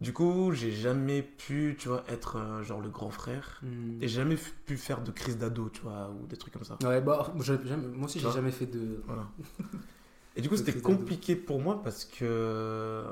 Du 0.00 0.12
coup, 0.12 0.52
j'ai 0.52 0.70
jamais 0.70 1.22
pu, 1.22 1.74
tu 1.76 1.88
vois, 1.88 2.04
être 2.08 2.36
euh, 2.36 2.62
genre 2.62 2.80
le 2.80 2.88
grand 2.88 3.10
frère. 3.10 3.58
Mhm. 3.64 3.98
Et 4.00 4.06
j'ai 4.06 4.16
jamais 4.20 4.36
pu 4.66 4.76
faire 4.76 5.02
de 5.02 5.10
crise 5.10 5.36
d'ado, 5.38 5.68
tu 5.70 5.80
vois, 5.82 6.08
ou 6.10 6.26
des 6.28 6.36
trucs 6.36 6.52
comme 6.52 6.62
ça. 6.64 6.78
Ouais, 6.84 7.00
bah, 7.00 7.32
moi, 7.34 7.44
j'ai 7.44 7.58
jamais- 7.64 7.88
moi 7.88 8.04
aussi, 8.06 8.20
j'ai 8.20 8.30
jamais 8.30 8.52
fait 8.52 8.66
de. 8.66 9.02
Voilà. 9.06 9.26
Et 10.36 10.40
du 10.40 10.48
coup, 10.48 10.56
c'était 10.56 10.80
compliqué 10.80 11.34
pour 11.34 11.60
moi 11.60 11.82
parce 11.82 12.04
que. 12.04 13.02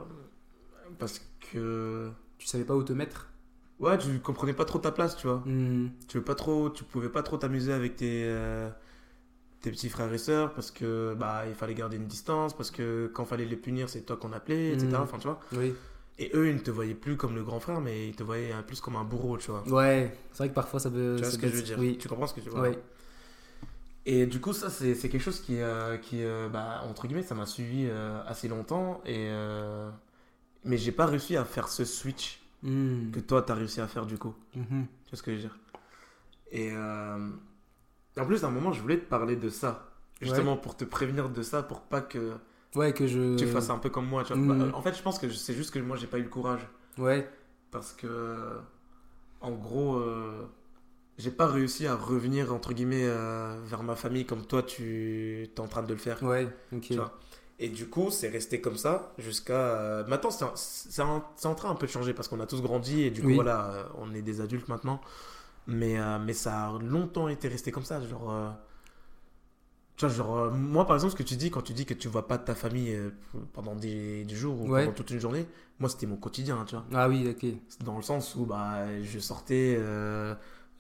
Parce 0.99 1.21
que. 1.53 2.11
Tu 2.39 2.47
savais 2.47 2.65
pas 2.65 2.77
où 2.77 2.85
te 2.85 2.93
mettre? 2.93 3.31
Ouais, 3.81 3.99
tu 3.99 4.21
comprenais 4.21 4.53
pas 4.55 4.65
trop 4.65 4.79
ta 4.79 4.93
place, 4.93 5.17
tu 5.17 5.27
vois. 5.27 5.43
Mhm. 5.45 5.91
Tu 6.07 6.19
veux 6.19 6.25
pas 6.25 6.35
trop, 6.37 6.71
tu 6.71 6.85
pouvais 6.85 7.09
pas 7.09 7.23
trop 7.25 7.37
t'amuser 7.37 7.73
avec 7.73 7.97
tes, 7.97 8.25
euh, 8.27 8.71
tes 9.67 9.73
petits 9.73 9.89
frères 9.89 10.13
et 10.15 10.19
sœurs 10.19 10.55
parce 10.55 10.71
que 10.71 11.17
bah 11.19 11.43
il 11.49 11.55
fallait 11.57 11.75
garder 11.75 11.97
une 11.97 12.07
distance, 12.07 12.57
parce 12.57 12.71
que 12.71 13.11
quand 13.13 13.25
fallait 13.25 13.45
les 13.45 13.57
punir, 13.57 13.89
c'est 13.89 14.03
toi 14.03 14.17
qu'on 14.17 14.33
appelait, 14.33 14.69
etc. 14.75 14.87
Mhm. 14.87 14.95
Enfin, 15.03 15.19
tu 15.19 15.27
vois. 15.27 15.41
Oui. 15.55 15.75
Et 16.21 16.31
eux, 16.35 16.49
ils 16.49 16.55
ne 16.55 16.61
te 16.61 16.71
voyaient 16.71 16.95
plus 16.95 17.17
comme 17.17 17.35
le 17.35 17.43
grand 17.43 17.59
frère, 17.59 17.81
mais 17.81 18.07
ils 18.09 18.15
te 18.15 18.23
voyaient 18.23 18.53
euh, 18.53 18.63
plus 18.63 18.81
comme 18.81 18.95
un 18.95 19.03
bourreau, 19.03 19.39
tu 19.39 19.51
vois. 19.51 19.67
Ouais, 19.69 20.17
c'est 20.31 20.39
vrai 20.39 20.49
que 20.51 20.55
parfois 20.55 20.79
ça 20.79 20.89
peut. 20.89 21.17
Tu 21.17 21.23
vois 21.25 21.33
ce 21.33 21.37
que 21.39 21.49
je 21.49 21.57
veux 21.57 21.63
dire? 21.63 21.79
Oui. 21.81 21.99
Tu 21.99 22.07
comprends 22.09 22.29
ce 22.29 22.35
que 22.35 22.41
tu 22.41 22.49
Ouais. 22.51 22.79
Et 24.07 24.27
du 24.27 24.41
coup, 24.41 24.53
ça, 24.53 24.71
c'est 24.71 24.95
c'est 24.95 25.09
quelque 25.09 25.23
chose 25.25 25.41
qui, 25.41 25.61
euh, 25.61 25.97
qui 25.97 26.23
euh, 26.23 26.49
bah, 26.49 26.83
entre 26.89 27.09
guillemets, 27.09 27.25
ça 27.25 27.35
m'a 27.35 27.45
suivi 27.45 27.89
euh, 27.91 28.23
assez 28.25 28.47
longtemps. 28.47 29.03
Et, 29.05 29.29
mais 30.65 30.77
j'ai 30.79 30.93
pas 30.93 31.07
réussi 31.07 31.37
à 31.37 31.45
faire 31.45 31.67
ce 31.69 31.85
switch 31.85 32.41
Mhm. 32.63 33.11
que 33.13 33.21
toi, 33.21 33.43
t'as 33.43 33.55
réussi 33.55 33.81
à 33.81 33.89
faire 33.89 34.07
du 34.07 34.17
coup. 34.17 34.35
Mhm. 34.55 34.87
Tu 35.05 35.11
vois 35.11 35.19
ce 35.19 35.23
que 35.25 35.33
je 35.33 35.37
veux 35.37 35.43
dire? 35.43 35.59
Et 36.53 36.71
en 38.19 38.27
plus, 38.27 38.45
à 38.45 38.49
un 38.49 38.51
moment, 38.51 38.73
je 38.73 38.81
voulais 38.81 38.99
te 38.99 39.05
parler 39.09 39.37
de 39.37 39.49
ça. 39.49 39.89
Justement, 40.21 40.57
pour 40.57 40.77
te 40.77 40.85
prévenir 40.85 41.29
de 41.29 41.43
ça, 41.43 41.63
pour 41.63 41.81
pas 41.83 42.01
que 42.01 42.33
Ouais, 42.75 42.93
que 42.93 43.07
je. 43.07 43.37
tu 43.37 43.47
fasses 43.47 43.71
un 43.71 43.79
peu 43.79 43.91
comme 43.91 44.07
moi. 44.07 44.25
Tu 44.25 44.33
vois. 44.35 44.43
Mhm. 44.55 44.71
Bah, 44.71 44.77
en 44.79 44.83
fait, 44.83 44.95
je 44.97 45.03
pense 45.03 45.19
que 45.19 45.29
c'est 45.31 45.55
juste 45.55 45.73
que 45.73 45.79
moi, 45.79 45.97
j'ai 45.97 46.07
pas 46.07 46.19
eu 46.19 46.23
le 46.23 46.29
courage. 46.29 46.67
Ouais. 46.99 47.29
Parce 47.71 47.93
que, 47.93 48.37
en 49.41 49.53
gros, 49.53 49.97
euh, 49.97 50.47
j'ai 51.19 51.31
pas 51.31 51.47
réussi 51.47 51.87
à 51.87 51.95
revenir, 51.95 52.53
entre 52.55 52.73
guillemets, 52.73 53.05
euh, 53.05 53.59
vers 53.65 53.83
ma 53.83 53.95
famille 53.97 54.25
comme 54.25 54.45
toi, 54.47 54.63
tu 54.63 55.43
es 55.45 55.61
en 55.61 55.69
train 55.69 55.83
de 55.83 55.93
le 55.93 55.99
faire. 55.99 56.23
Ouais, 56.23 56.49
ok. 56.73 56.81
Tu 56.83 56.95
vois. 56.95 57.13
Et 57.59 57.69
du 57.71 57.89
coup, 57.89 58.11
c'est 58.11 58.29
resté 58.29 58.61
comme 58.61 58.77
ça 58.77 59.13
jusqu'à. 59.19 59.55
euh, 59.55 60.07
Maintenant, 60.07 60.31
c'est 60.31 61.03
en, 61.03 61.55
train 61.55 61.71
un 61.71 61.75
peu 61.75 61.87
de 61.87 61.91
changer 61.93 62.13
parce 62.13 62.29
qu'on 62.29 62.41
a 62.41 62.47
tous 62.47 62.61
grandi 62.61 63.03
et 63.03 63.11
du 63.11 63.23
coup, 63.23 63.29
Oui. 63.29 63.35
voilà, 63.35 63.71
euh, 63.71 63.85
on 63.99 64.13
est 64.15 64.21
des 64.23 64.41
adultes 64.43 64.69
maintenant. 64.69 65.01
Mais, 65.69 65.99
euh, 65.99 66.19
mais 66.19 66.33
ça 66.33 66.69
a 66.69 66.79
longtemps 66.79 67.29
été 67.29 67.49
resté 67.49 67.71
comme 67.73 67.85
ça. 67.85 68.01
Genre. 68.01 68.31
euh, 68.31 68.51
Tu 69.97 70.05
vois, 70.05 70.15
genre, 70.15 70.37
euh, 70.39 70.51
moi 70.51 70.87
par 70.87 70.97
exemple, 70.97 71.13
ce 71.13 71.17
que 71.17 71.23
tu 71.23 71.37
dis 71.37 71.51
quand 71.51 71.63
tu 71.63 71.73
dis 71.73 71.87
que 71.87 71.95
tu 71.95 72.09
vois 72.09 72.29
pas 72.29 72.37
ta 72.37 72.55
famille 72.55 72.95
pendant 73.55 73.75
des, 73.75 74.25
des 74.25 74.35
jours 74.35 74.61
ou 74.61 74.69
Ouais. 74.71 74.83
pendant 74.83 74.95
toute 74.95 75.11
une 75.11 75.21
journée, 75.21 75.47
moi 75.79 75.89
c'était 75.89 76.07
mon 76.07 76.17
quotidien, 76.17 76.65
tu 76.67 76.75
vois. 76.75 76.85
Ah 76.93 77.09
oui, 77.09 77.27
ok. 77.31 77.47
Dans 77.85 77.97
le 77.97 78.03
sens 78.03 78.35
où 78.35 78.45
bah, 78.45 78.85
je 79.03 79.19
sortais, 79.19 79.79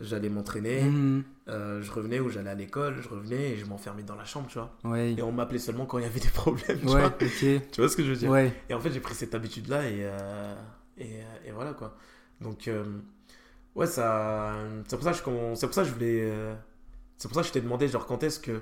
j'allais 0.00 0.28
m'entraîner, 0.28 0.82
Mhm. 0.82 1.24
je 1.46 1.90
revenais 1.90 2.20
ou 2.20 2.28
j'allais 2.28 2.50
à 2.50 2.54
l'école, 2.54 3.00
je 3.00 3.08
revenais 3.08 3.52
et 3.52 3.56
je 3.56 3.64
m'enfermais 3.64 4.02
dans 4.02 4.16
la 4.16 4.26
chambre, 4.26 4.48
tu 4.48 4.58
vois. 4.58 4.76
Ouais. 4.84 5.14
Et 5.16 5.22
on 5.22 5.32
m'appelait 5.32 5.58
seulement 5.58 5.86
quand 5.86 5.96
il 5.98 6.04
y 6.04 6.06
avait 6.06 6.20
des 6.20 6.28
problèmes, 6.28 6.80
tu 6.80 6.86
Ouais, 6.86 7.00
vois. 7.00 7.06
ok. 7.06 7.62
Tu 7.72 7.80
vois 7.80 7.88
ce 7.88 7.96
que 7.96 8.04
je 8.04 8.10
veux 8.10 8.16
dire? 8.16 8.30
Ouais. 8.30 8.52
Et 8.68 8.74
en 8.74 8.80
fait, 8.80 8.92
j'ai 8.92 9.00
pris 9.00 9.14
cette 9.14 9.34
habitude-là 9.34 9.88
et, 9.88 10.06
et, 10.98 11.20
et 11.46 11.50
voilà 11.52 11.72
quoi. 11.72 11.96
Donc, 12.42 12.68
ouais, 13.76 13.86
ça. 13.86 14.54
C'est 14.88 14.96
pour 14.96 15.04
ça 15.04 15.12
que 15.12 15.16
je, 15.18 15.22
c'est 15.54 15.66
pour 15.66 15.74
ça 15.74 15.82
que 15.82 15.88
je 15.88 15.92
voulais. 15.94 16.20
euh, 16.22 16.54
C'est 17.18 17.28
pour 17.28 17.36
ça 17.36 17.42
que 17.42 17.48
je 17.48 17.52
t'ai 17.52 17.60
demandé, 17.60 17.88
genre, 17.88 18.06
quand 18.06 18.22
est-ce 18.24 18.40
que 18.40 18.60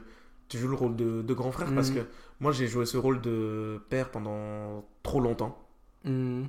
tu 0.49 0.59
joues 0.59 0.69
le 0.69 0.77
rôle 0.77 0.95
de, 0.97 1.23
de 1.23 1.35
grand 1.35 1.51
frère? 1.53 1.73
Parce 1.75 1.91
Mhm. 1.91 1.97
que 1.97 2.01
moi, 2.41 2.53
j'ai 2.53 2.67
joué 2.69 2.87
ce 2.87 2.97
rôle 2.99 3.21
de 3.21 3.81
père 3.89 4.11
pendant 4.11 4.85
trop 5.03 5.21
longtemps 5.21 5.59
Mhm. 6.05 6.49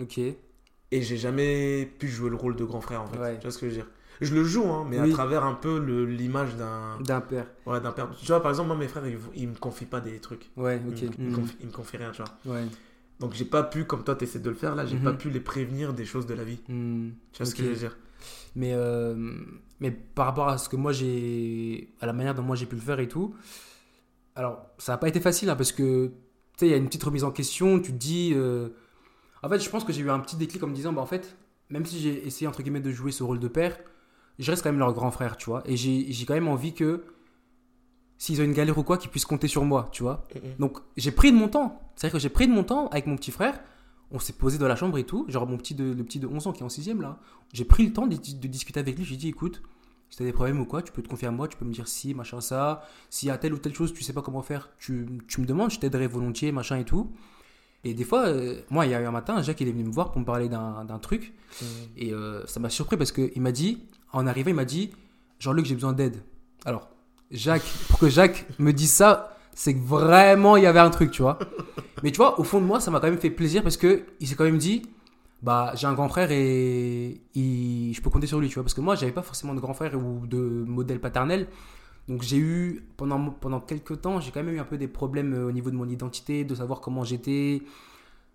Ok. 0.00 0.18
et 0.18 1.02
j'ai 1.02 1.16
jamais 1.16 1.86
pu 1.98 2.08
jouer 2.08 2.30
le 2.30 2.36
rôle 2.36 2.56
de 2.56 2.64
grand 2.64 2.80
frère 2.80 3.02
en 3.02 3.06
fait. 3.06 3.18
Ouais. 3.18 3.36
Tu 3.36 3.42
vois 3.42 3.50
ce 3.52 3.58
que 3.58 3.66
je 3.68 3.70
veux 3.76 3.76
dire? 3.82 3.90
Je 4.20 4.34
le 4.34 4.44
joue, 4.44 4.66
hein, 4.66 4.84
mais 4.88 5.00
Oui. 5.00 5.08
à 5.10 5.12
travers 5.12 5.44
un 5.44 5.54
peu 5.54 5.78
le- 5.78 6.04
l'image 6.04 6.54
d'un 6.56 6.98
D'un 7.00 7.20
père. 7.22 7.46
ouais, 7.66 7.80
d'un 7.80 7.92
père. 7.92 8.10
Tu 8.20 8.26
vois, 8.26 8.42
par 8.42 8.50
exemple, 8.50 8.66
moi, 8.68 8.76
mes 8.76 8.88
frères, 8.88 9.06
ils, 9.06 9.18
ils 9.34 9.48
me 9.48 9.54
confient 9.54 9.86
pas 9.86 10.00
des 10.00 10.18
trucs. 10.20 10.50
Ouais, 10.56 10.80
ok. 10.86 11.00
ils 11.18 11.24
me 11.24 11.30
Mm. 11.30 11.34
confient, 11.36 11.56
ils 11.60 11.66
me 11.68 11.72
confient 11.72 11.96
rien, 11.96 12.10
tu 12.12 12.22
vois. 12.22 12.54
Ouais. 12.54 12.64
Donc, 13.20 13.34
j'ai 13.34 13.44
pas 13.44 13.62
pu, 13.62 13.84
comme 13.84 14.02
toi, 14.02 14.16
tu 14.16 14.24
essaies 14.24 14.38
de 14.40 14.48
le 14.50 14.56
faire, 14.56 14.74
là, 14.74 14.86
j'ai 14.86 14.96
Mhm. 14.96 15.04
pas 15.04 15.12
pu 15.12 15.30
les 15.30 15.40
prévenir 15.40 15.92
des 15.92 16.04
choses 16.06 16.26
de 16.26 16.34
la 16.34 16.42
vie. 16.44 16.58
Mm. 16.68 17.10
Tu 17.32 17.36
vois 17.42 17.46
ce 17.46 17.54
que 17.54 17.62
je 17.62 17.68
veux 17.68 17.76
dire? 17.76 17.96
Mais, 18.56 18.72
euh, 18.74 19.14
mais 19.78 19.90
par 19.90 20.26
rapport 20.26 20.48
à 20.48 20.58
ce 20.58 20.68
que 20.68 20.76
moi 20.76 20.92
j'ai. 20.92 21.88
à 22.00 22.06
la 22.06 22.12
manière 22.12 22.34
dont 22.34 22.42
moi 22.42 22.56
j'ai 22.56 22.66
pu 22.66 22.74
le 22.74 22.80
faire 22.80 22.98
et 22.98 23.08
tout. 23.08 23.34
Alors, 24.34 24.66
ça 24.78 24.92
n'a 24.92 24.98
pas 24.98 25.08
été 25.08 25.20
facile 25.20 25.50
hein, 25.50 25.56
parce 25.56 25.72
que. 25.72 26.06
Tu 26.08 26.12
sais, 26.56 26.66
il 26.66 26.70
y 26.70 26.74
a 26.74 26.76
une 26.76 26.86
petite 26.86 27.02
remise 27.04 27.24
en 27.24 27.30
question. 27.30 27.78
Tu 27.80 27.92
te 27.92 27.96
dis. 27.96 28.32
euh, 28.34 28.68
En 29.42 29.48
fait, 29.48 29.58
je 29.60 29.70
pense 29.70 29.84
que 29.84 29.92
j'ai 29.92 30.02
eu 30.02 30.10
un 30.10 30.18
petit 30.20 30.36
déclic 30.36 30.62
en 30.62 30.66
me 30.66 30.74
disant, 30.74 30.92
bah 30.92 31.00
en 31.02 31.06
fait, 31.06 31.36
même 31.70 31.84
si 31.86 31.98
j'ai 32.00 32.26
essayé 32.26 32.46
entre 32.46 32.62
guillemets 32.62 32.80
de 32.80 32.90
jouer 32.90 33.12
ce 33.12 33.22
rôle 33.22 33.38
de 33.38 33.48
père, 33.48 33.78
je 34.38 34.50
reste 34.50 34.62
quand 34.62 34.70
même 34.70 34.78
leur 34.78 34.92
grand 34.92 35.10
frère, 35.10 35.36
tu 35.36 35.46
vois. 35.46 35.62
Et 35.66 35.76
j'ai 35.76 36.12
j'ai 36.12 36.26
quand 36.26 36.34
même 36.34 36.48
envie 36.48 36.74
que. 36.74 37.02
S'ils 38.20 38.38
ont 38.42 38.44
une 38.44 38.52
galère 38.52 38.76
ou 38.76 38.82
quoi, 38.82 38.98
qu'ils 38.98 39.10
puissent 39.10 39.24
compter 39.24 39.48
sur 39.48 39.64
moi, 39.64 39.88
tu 39.92 40.02
vois. 40.02 40.28
Donc 40.58 40.78
j'ai 40.98 41.10
pris 41.10 41.32
de 41.32 41.38
mon 41.38 41.48
temps. 41.48 41.80
C'est-à-dire 41.96 42.12
que 42.12 42.18
j'ai 42.18 42.28
pris 42.28 42.46
de 42.46 42.52
mon 42.52 42.64
temps 42.64 42.88
avec 42.88 43.06
mon 43.06 43.16
petit 43.16 43.30
frère. 43.30 43.58
On 44.10 44.18
s'est 44.18 44.34
posé 44.34 44.58
dans 44.58 44.68
la 44.68 44.76
chambre 44.76 44.98
et 44.98 45.04
tout. 45.04 45.24
Genre 45.28 45.46
mon 45.46 45.56
petit 45.56 45.74
de, 45.74 45.84
le 45.84 46.04
petit 46.04 46.18
de 46.18 46.26
11 46.26 46.46
ans 46.46 46.52
qui 46.52 46.60
est 46.60 46.64
en 46.64 46.68
6ème 46.68 47.00
là. 47.00 47.18
J'ai 47.54 47.64
pris 47.64 47.86
le 47.86 47.94
temps 47.94 48.06
de, 48.06 48.16
de 48.16 48.46
discuter 48.46 48.78
avec 48.78 48.98
lui. 48.98 49.06
J'ai 49.06 49.16
dit 49.16 49.28
écoute, 49.28 49.62
si 50.10 50.18
t'as 50.18 50.24
des 50.24 50.34
problèmes 50.34 50.60
ou 50.60 50.66
quoi, 50.66 50.82
tu 50.82 50.92
peux 50.92 51.00
te 51.00 51.08
confier 51.08 51.28
à 51.28 51.30
moi. 51.30 51.48
Tu 51.48 51.56
peux 51.56 51.64
me 51.64 51.72
dire 51.72 51.88
si, 51.88 52.12
machin, 52.12 52.42
ça. 52.42 52.82
S'il 53.08 53.28
y 53.28 53.30
a 53.30 53.38
telle 53.38 53.54
ou 53.54 53.58
telle 53.58 53.74
chose, 53.74 53.94
tu 53.94 54.04
sais 54.04 54.12
pas 54.12 54.20
comment 54.20 54.42
faire, 54.42 54.68
tu, 54.78 55.06
tu 55.26 55.40
me 55.40 55.46
demandes, 55.46 55.70
je 55.70 55.78
t'aiderai 55.78 56.06
volontiers, 56.06 56.52
machin 56.52 56.76
et 56.76 56.84
tout. 56.84 57.10
Et 57.84 57.94
des 57.94 58.04
fois, 58.04 58.26
euh, 58.26 58.60
moi, 58.68 58.84
il 58.84 58.92
y 58.92 58.94
a 58.94 59.00
eu 59.00 59.06
un 59.06 59.10
matin, 59.12 59.40
Jacques 59.40 59.62
il 59.62 59.68
est 59.68 59.72
venu 59.72 59.84
me 59.84 59.92
voir 59.92 60.10
pour 60.10 60.20
me 60.20 60.26
parler 60.26 60.50
d'un 60.50 60.98
truc. 61.00 61.32
Et 61.96 62.12
euh, 62.12 62.44
ça 62.46 62.60
m'a 62.60 62.68
surpris 62.68 62.98
parce 62.98 63.12
qu'il 63.12 63.40
m'a 63.40 63.52
dit, 63.52 63.86
en 64.12 64.26
arrivant, 64.26 64.50
il 64.50 64.56
m'a 64.56 64.66
dit 64.66 64.90
Jean-Luc, 65.38 65.64
j'ai 65.64 65.74
besoin 65.74 65.94
d'aide. 65.94 66.22
Alors, 66.66 66.90
Jacques, 67.30 67.72
pour 67.88 67.98
que 67.98 68.08
Jacques 68.08 68.46
me 68.58 68.72
dise 68.72 68.92
ça, 68.92 69.36
c'est 69.54 69.74
que 69.74 69.80
vraiment 69.80 70.56
il 70.56 70.64
y 70.64 70.66
avait 70.66 70.80
un 70.80 70.90
truc, 70.90 71.10
tu 71.10 71.22
vois. 71.22 71.38
Mais 72.02 72.10
tu 72.10 72.16
vois, 72.16 72.40
au 72.40 72.44
fond 72.44 72.60
de 72.60 72.66
moi, 72.66 72.80
ça 72.80 72.90
m'a 72.90 73.00
quand 73.00 73.08
même 73.08 73.18
fait 73.18 73.30
plaisir 73.30 73.62
parce 73.62 73.76
que 73.76 74.04
il 74.20 74.26
s'est 74.28 74.34
quand 74.34 74.44
même 74.44 74.58
dit 74.58 74.82
bah 75.42 75.72
j'ai 75.74 75.86
un 75.86 75.94
grand 75.94 76.08
frère 76.08 76.30
et 76.30 77.20
je 77.34 78.00
peux 78.00 78.10
compter 78.10 78.26
sur 78.26 78.40
lui, 78.40 78.48
tu 78.48 78.54
vois. 78.54 78.62
Parce 78.62 78.74
que 78.74 78.80
moi, 78.80 78.94
j'avais 78.94 79.12
pas 79.12 79.22
forcément 79.22 79.54
de 79.54 79.60
grand 79.60 79.74
frère 79.74 79.94
ou 79.96 80.26
de 80.26 80.38
modèle 80.38 81.00
paternel. 81.00 81.46
Donc 82.08 82.22
j'ai 82.22 82.38
eu, 82.38 82.84
pendant, 82.96 83.30
pendant 83.30 83.60
quelques 83.60 84.00
temps, 84.00 84.20
j'ai 84.20 84.32
quand 84.32 84.42
même 84.42 84.54
eu 84.54 84.58
un 84.58 84.64
peu 84.64 84.78
des 84.78 84.88
problèmes 84.88 85.32
euh, 85.34 85.46
au 85.46 85.52
niveau 85.52 85.70
de 85.70 85.76
mon 85.76 85.88
identité, 85.88 86.44
de 86.44 86.54
savoir 86.54 86.80
comment 86.80 87.04
j'étais. 87.04 87.62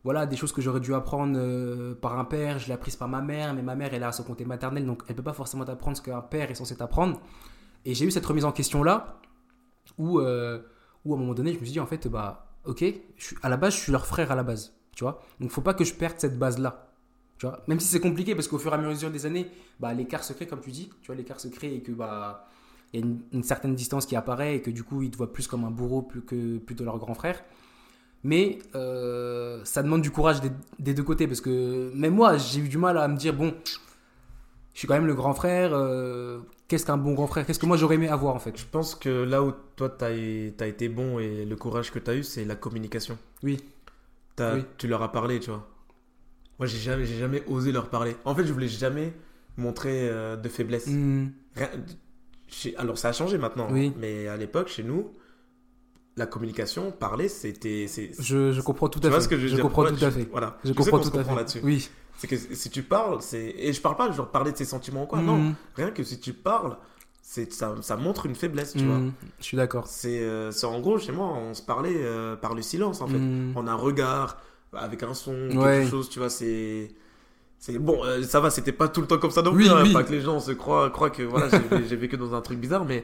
Voilà, 0.05 0.25
des 0.25 0.37
choses 0.37 0.53
que 0.53 0.61
j'aurais 0.61 0.79
dû 0.79 0.93
apprendre 0.93 1.33
euh, 1.35 1.95
par 1.95 2.17
un 2.17 2.25
père, 2.25 2.59
je 2.59 2.67
l'ai 2.67 2.73
apprise 2.73 2.95
par 2.95 3.09
ma 3.09 3.21
mère, 3.21 3.53
mais 3.53 3.63
ma 3.63 3.75
mère, 3.75 3.93
elle 3.93 4.03
a 4.03 4.11
son 4.11 4.23
côté 4.23 4.45
maternel, 4.45 4.85
donc 4.85 5.01
elle 5.07 5.15
peut 5.15 5.23
pas 5.23 5.33
forcément 5.33 5.65
t'apprendre 5.65 5.97
ce 5.97 6.01
qu'un 6.03 6.21
père 6.21 6.51
est 6.51 6.55
censé 6.55 6.75
t'apprendre. 6.75 7.19
Et 7.85 7.93
j'ai 7.93 8.05
eu 8.05 8.11
cette 8.11 8.25
remise 8.25 8.45
en 8.45 8.51
question-là, 8.51 9.19
où, 9.97 10.19
euh, 10.19 10.59
où 11.05 11.13
à 11.13 11.17
un 11.17 11.19
moment 11.19 11.33
donné, 11.33 11.53
je 11.53 11.59
me 11.59 11.63
suis 11.63 11.73
dit, 11.73 11.79
en 11.79 11.85
fait, 11.85 12.07
bah, 12.07 12.47
ok, 12.65 12.83
à 13.41 13.49
la 13.49 13.57
base, 13.57 13.75
je 13.75 13.79
suis 13.79 13.91
leur 13.91 14.05
frère 14.05 14.31
à 14.31 14.35
la 14.35 14.43
base, 14.43 14.73
tu 14.95 15.03
vois. 15.03 15.21
Donc 15.39 15.51
faut 15.51 15.61
pas 15.61 15.73
que 15.73 15.83
je 15.83 15.93
perde 15.93 16.15
cette 16.17 16.37
base-là. 16.37 16.91
Tu 17.37 17.45
vois, 17.45 17.63
même 17.67 17.79
si 17.79 17.87
c'est 17.87 17.99
compliqué 17.99 18.33
parce 18.33 18.47
qu'au 18.47 18.57
fur 18.57 18.71
et 18.71 18.75
à 18.75 18.77
mesure 18.77 19.11
des 19.11 19.25
années, 19.25 19.47
bah, 19.79 19.93
l'écart 19.93 20.23
se 20.23 20.31
comme 20.45 20.61
tu 20.61 20.71
dis, 20.71 20.89
tu 21.01 21.07
vois, 21.07 21.15
l'écart 21.15 21.39
se 21.39 21.49
crée 21.49 21.75
et 21.75 21.81
que 21.81 21.91
bah, 21.91 22.47
il 22.93 22.99
y 22.99 23.03
a 23.03 23.05
une, 23.33 23.43
certaine 23.43 23.75
distance 23.75 24.05
qui 24.05 24.15
apparaît 24.15 24.55
et 24.55 24.61
que 24.61 24.71
du 24.71 24.83
coup, 24.83 25.01
ils 25.01 25.11
te 25.11 25.17
voient 25.17 25.33
plus 25.33 25.47
comme 25.47 25.65
un 25.65 25.71
bourreau 25.71 26.01
que 26.01 26.57
plutôt 26.59 26.85
leur 26.85 26.97
grand 26.97 27.13
frère. 27.13 27.43
Mais 28.23 28.59
euh, 28.73 29.61
ça 29.65 29.83
demande 29.83 30.01
du 30.01 30.11
courage 30.11 30.39
des 30.79 30.93
deux 30.93 31.03
côtés 31.03 31.27
parce 31.27 31.41
que 31.41 31.91
même 31.93 32.15
moi, 32.15 32.37
j'ai 32.37 32.61
eu 32.61 32.69
du 32.69 32.77
mal 32.77 32.97
à 32.97 33.07
me 33.07 33.17
dire 33.17 33.35
bon, 33.35 33.53
je 34.75 34.79
suis 34.79 34.87
quand 34.87 34.93
même 34.93 35.07
le 35.07 35.15
grand 35.15 35.33
frère. 35.33 35.71
euh, 35.73 36.39
Qu'est-ce 36.67 36.85
qu'un 36.85 36.97
bon 36.97 37.13
grand 37.13 37.27
frère? 37.27 37.45
Qu'est-ce 37.45 37.59
que 37.59 37.65
moi 37.65 37.77
j'aurais 37.77 37.95
aimé 37.95 38.07
avoir 38.09 38.35
en 38.35 38.39
fait? 38.39 38.55
Je 38.57 38.65
pense 38.69 38.93
que 38.93 39.09
là 39.23 39.41
où 39.41 39.53
toi, 39.75 39.89
tu 39.89 40.03
as, 40.05 40.67
été 40.67 40.89
bon 40.89 41.17
et 41.17 41.45
le 41.45 41.55
courage 41.55 41.91
que 41.91 41.97
tu 41.99 42.11
as 42.11 42.15
eu, 42.15 42.23
c'est 42.23 42.43
la 42.45 42.55
communication. 42.55 43.17
Oui. 43.41 43.57
T'as- 44.35 44.55
Oui. 44.55 44.65
Tu 44.77 44.87
leur 44.87 45.01
as 45.01 45.11
parlé, 45.11 45.39
tu 45.39 45.49
vois. 45.49 45.67
Moi, 46.59 46.67
j'ai 46.67 46.77
jamais, 46.79 47.43
osé 47.47 47.71
leur 47.71 47.89
parler. 47.89 48.15
En 48.25 48.35
fait, 48.35 48.45
je 48.45 48.51
voulais 48.53 48.67
jamais 48.67 49.13
montrer 49.57 50.09
euh, 50.09 50.35
de 50.35 50.49
faiblesse. 50.49 50.87
Hmm, 50.87 51.27
Rien- 51.55 51.69
Alors, 52.77 52.97
ça 52.97 53.09
a 53.09 53.13
changé 53.13 53.37
maintenant. 53.37 53.67
Oui. 53.71 53.93
Mais 53.97 54.27
à 54.27 54.35
l'époque, 54.37 54.67
chez 54.67 54.83
nous, 54.83 55.11
la 56.17 56.25
communication, 56.25 56.91
parler, 56.91 57.27
c'était. 57.27 57.87
je, 58.19 58.51
je 58.51 58.61
comprends 58.61 58.87
tout 58.89 58.99
Tu 58.99 59.07
à 59.07 59.09
vois 59.09 59.19
fait. 59.19 59.23
ce 59.25 59.29
que 59.29 59.37
je 59.37 59.61
comprends 59.61 59.83
Ouais, 59.83 59.91
tout 59.93 60.05
à 60.05 60.11
fait. 60.11 60.27
Voilà. 60.31 60.57
Je 60.63 60.73
comprends 60.73 60.99
tout 60.99 61.17
à 61.17 61.23
fait. 61.23 61.35
là-dessus. 61.35 61.59
Oui. 61.63 61.89
C'est 62.17 62.27
que 62.27 62.37
si 62.37 62.69
tu 62.69 62.83
parles, 62.83 63.17
c'est. 63.21 63.53
Et 63.57 63.73
je 63.73 63.81
parle 63.81 63.97
pas 63.97 64.09
genre 64.11 64.29
parler 64.31 64.51
de 64.53 64.57
ses 64.57 64.63
sentiments 64.65 65.03
ou 65.03 65.07
quoi. 65.07 65.19
Non. 65.21 65.37
Hmm, 65.37 65.53
Rien 65.75 65.91
que 65.91 66.01
si 66.03 66.17
tu 66.19 66.31
parles, 66.31 66.77
c'est 67.21 67.51
ça, 67.51 67.75
ça 67.81 67.97
montre 67.97 68.25
une 68.25 68.35
faiblesse, 68.35 68.71
tu 68.73 68.85
vois. 68.85 68.99
Je 69.39 69.43
suis 69.43 69.57
d'accord. 69.57 69.87
C'est 69.87 70.19
euh, 70.21 70.51
en 70.63 70.79
gros, 70.79 70.97
chez 70.99 71.11
moi, 71.11 71.27
on 71.33 71.53
se 71.53 71.61
parlait 71.61 71.93
euh, 71.97 72.37
par 72.37 72.53
le 72.55 72.61
silence, 72.61 73.01
en 73.01 73.07
fait. 73.07 73.17
Hmm, 73.17 73.51
En 73.55 73.67
un 73.67 73.75
regard, 73.75 74.37
avec 74.73 75.03
un 75.03 75.13
son, 75.13 75.33
Ouais. 75.33 75.79
quelque 75.81 75.89
chose, 75.89 76.09
tu 76.09 76.19
vois, 76.19 76.29
c'est... 76.29 76.91
c'est 77.59 77.77
Bon, 77.79 78.03
euh, 78.03 78.21
ça 78.23 78.39
va, 78.39 78.49
c'était 78.49 78.71
pas 78.71 78.87
tout 78.87 79.01
le 79.01 79.07
temps 79.07 79.17
comme 79.17 79.31
ça 79.31 79.41
non 79.41 79.51
Oui, 79.51 79.65
plus, 79.65 79.69
hein, 79.73 79.81
oui. 79.83 79.93
pas 79.93 80.03
que 80.03 80.11
les 80.11 80.21
gens 80.21 80.39
se 80.39 80.51
croient, 80.51 80.89
croient 80.89 81.09
que 81.09 81.23
voilà, 81.23 81.47
j'ai 81.87 81.95
vécu 81.95 82.17
dans 82.17 82.33
un 82.35 82.41
truc 82.41 82.59
bizarre, 82.59 82.85
mais, 82.85 83.03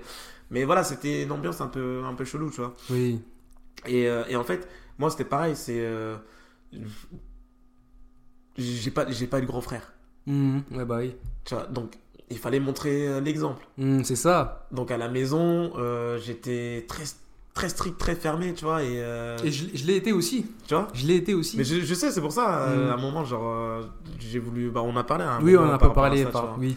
mais 0.49 0.64
voilà, 0.66 0.84
c'était 0.84 1.24
une 1.24 1.32
ambiance 1.32 1.62
un 1.62 1.68
peu, 1.68 2.02
un 2.06 2.14
peu 2.14 2.26
chelou, 2.26 2.49
tu 2.52 2.58
vois. 2.62 2.74
Oui. 2.89 3.20
Et, 3.88 4.08
euh, 4.08 4.24
et 4.30 4.36
en 4.36 4.43
fait, 4.43 4.68
moi, 4.99 5.10
c'était 5.10 5.26
pareil, 5.26 5.56
c'est... 5.56 5.80
euh, 5.80 6.16
J'ai 8.58 8.91
pas, 8.91 9.10
j'ai 9.10 9.28
pas 9.28 9.39
eu 9.39 9.41
de 9.43 9.47
grand 9.47 9.62
frère, 9.62 9.93
Hmm, 10.28 10.60
Ouais, 10.72 10.86
bah 10.86 10.97
oui. 10.99 11.16
tu 11.45 11.56
vois, 11.56 11.66
donc 11.66 11.93
il 12.30 12.38
fallait 12.38 12.60
montrer 12.60 13.08
euh, 13.08 13.20
l'exemple. 13.22 13.66
Hmm, 13.78 14.04
c'est 14.04 14.16
ça. 14.16 14.68
Donc 14.72 14.91
à 14.91 14.97
la 14.97 15.08
maison, 15.08 15.72
j'étais 16.20 16.86
très, 16.88 17.04
très 17.54 17.70
strict, 17.70 17.97
très 17.97 18.16
fermé, 18.16 18.54
tu 18.54 18.64
vois, 18.66 18.82
et... 18.84 19.02
euh, 19.02 19.38
Et 19.43 19.52
je, 19.52 19.66
je 19.74 19.86
l'ai 19.86 19.95
été 19.97 20.12
aussi. 20.14 20.45
Tu 20.68 20.74
vois 20.74 20.88
Je 20.93 21.06
l'ai 21.06 21.16
été 21.16 21.34
aussi. 21.34 21.58
Mais 21.58 21.64
je, 21.64 21.82
je 21.82 21.93
sais, 21.93 22.10
c'est 22.12 22.22
pour 22.22 22.32
ça, 22.32 22.60
euh, 22.64 22.88
Mm. 22.88 22.91
à 22.91 22.93
un 22.93 22.97
moment, 22.97 23.24
genre, 23.26 23.43
euh, 23.45 23.82
j'ai 24.20 24.39
voulu. 24.39 24.70
Bah, 24.70 24.82
on 24.84 24.95
a 24.95 25.04
parlé 25.04 25.24
à 25.26 25.34
un 25.34 25.41
oui, 25.41 25.56
on 25.58 25.62
moment 25.62 25.74
a 25.74 25.78
pas 25.78 25.89
parlé. 25.89 26.24
ça, 26.24 26.30
par-. 26.30 26.56
Oui. 26.60 26.76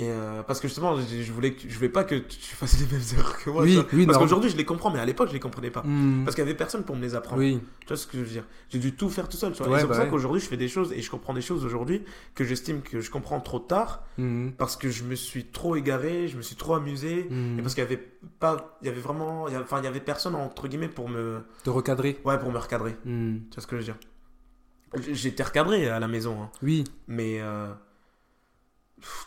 Et 0.00 0.10
euh, 0.12 0.44
parce 0.44 0.60
que 0.60 0.68
justement, 0.68 0.96
je, 0.96 1.32
voulais, 1.32 1.56
je 1.58 1.74
voulais 1.74 1.88
pas 1.88 2.04
que 2.04 2.14
tu 2.14 2.54
fasses 2.54 2.78
les 2.78 2.86
mêmes 2.86 3.02
erreurs 3.18 3.36
que 3.36 3.50
moi. 3.50 3.64
Oui, 3.64 3.80
oui, 3.92 4.06
parce 4.06 4.16
qu'aujourd'hui, 4.16 4.48
je 4.48 4.56
les 4.56 4.64
comprends, 4.64 4.90
mais 4.92 5.00
à 5.00 5.04
l'époque, 5.04 5.26
je 5.28 5.32
les 5.32 5.40
comprenais 5.40 5.72
pas. 5.72 5.82
Hmm, 5.82 6.22
Parce 6.24 6.36
qu'il 6.36 6.44
y 6.44 6.46
avait 6.46 6.56
personne 6.56 6.84
pour 6.84 6.94
me 6.94 7.02
les 7.02 7.16
apprendre. 7.16 7.40
Oui. 7.42 7.58
Tu 7.80 7.88
vois 7.88 7.96
ce 7.96 8.06
que 8.06 8.16
je 8.16 8.22
veux 8.22 8.30
dire? 8.30 8.44
J'ai 8.68 8.78
dû 8.78 8.94
tout 8.94 9.10
faire 9.10 9.28
tout 9.28 9.36
seul. 9.36 9.50
Ouais, 9.50 9.56
et 9.56 9.58
c'est 9.58 9.80
pour 9.80 9.88
bah 9.88 9.94
ça 9.96 10.06
qu'aujourd'hui, 10.06 10.40
je 10.40 10.46
fais 10.46 10.56
des 10.56 10.68
choses 10.68 10.92
et 10.92 11.02
je 11.02 11.10
comprends 11.10 11.34
des 11.34 11.40
choses 11.40 11.64
aujourd'hui 11.64 12.02
que 12.36 12.44
j'estime 12.44 12.80
que 12.80 13.00
je 13.00 13.10
comprends 13.10 13.40
trop 13.40 13.58
tard 13.58 14.04
Hmm, 14.18 14.50
parce 14.56 14.76
que 14.76 14.88
je 14.88 15.02
me 15.02 15.16
suis 15.16 15.44
trop 15.46 15.74
égaré, 15.74 16.28
je 16.28 16.36
me 16.36 16.42
suis 16.42 16.54
trop 16.56 16.74
amusé. 16.74 17.26
hmm. 17.28 17.58
Et 17.58 17.62
parce 17.62 17.74
qu'il 17.74 17.82
y 17.82 17.86
avait 17.86 18.02
pas, 18.38 18.78
il 18.82 18.86
y 18.86 18.90
avait 18.90 19.00
vraiment, 19.00 19.48
il 19.48 19.52
y 19.52 19.56
avait- 19.56 19.64
enfin, 19.64 19.78
il 19.80 19.84
y 19.84 19.88
avait 19.88 19.98
personne 19.98 20.36
entre 20.36 20.68
guillemets 20.68 20.88
pour 20.88 21.08
me, 21.08 21.40
Te 21.64 21.70
recadrer. 21.70 22.20
ouais, 22.24 22.38
pour 22.38 22.52
me 22.52 22.58
recadrer. 22.58 22.96
Tu 23.04 23.10
vois 23.54 23.62
ce 23.62 23.66
que 23.66 23.74
je 23.74 23.80
veux 23.80 23.84
dire? 23.84 23.96
J'étais 25.12 25.42
recadré 25.42 25.88
à 25.88 25.98
la 26.00 26.08
maison, 26.08 26.40
hein. 26.42 26.50
Oui. 26.62 26.84
mais 27.08 27.38
euh, 27.40 27.66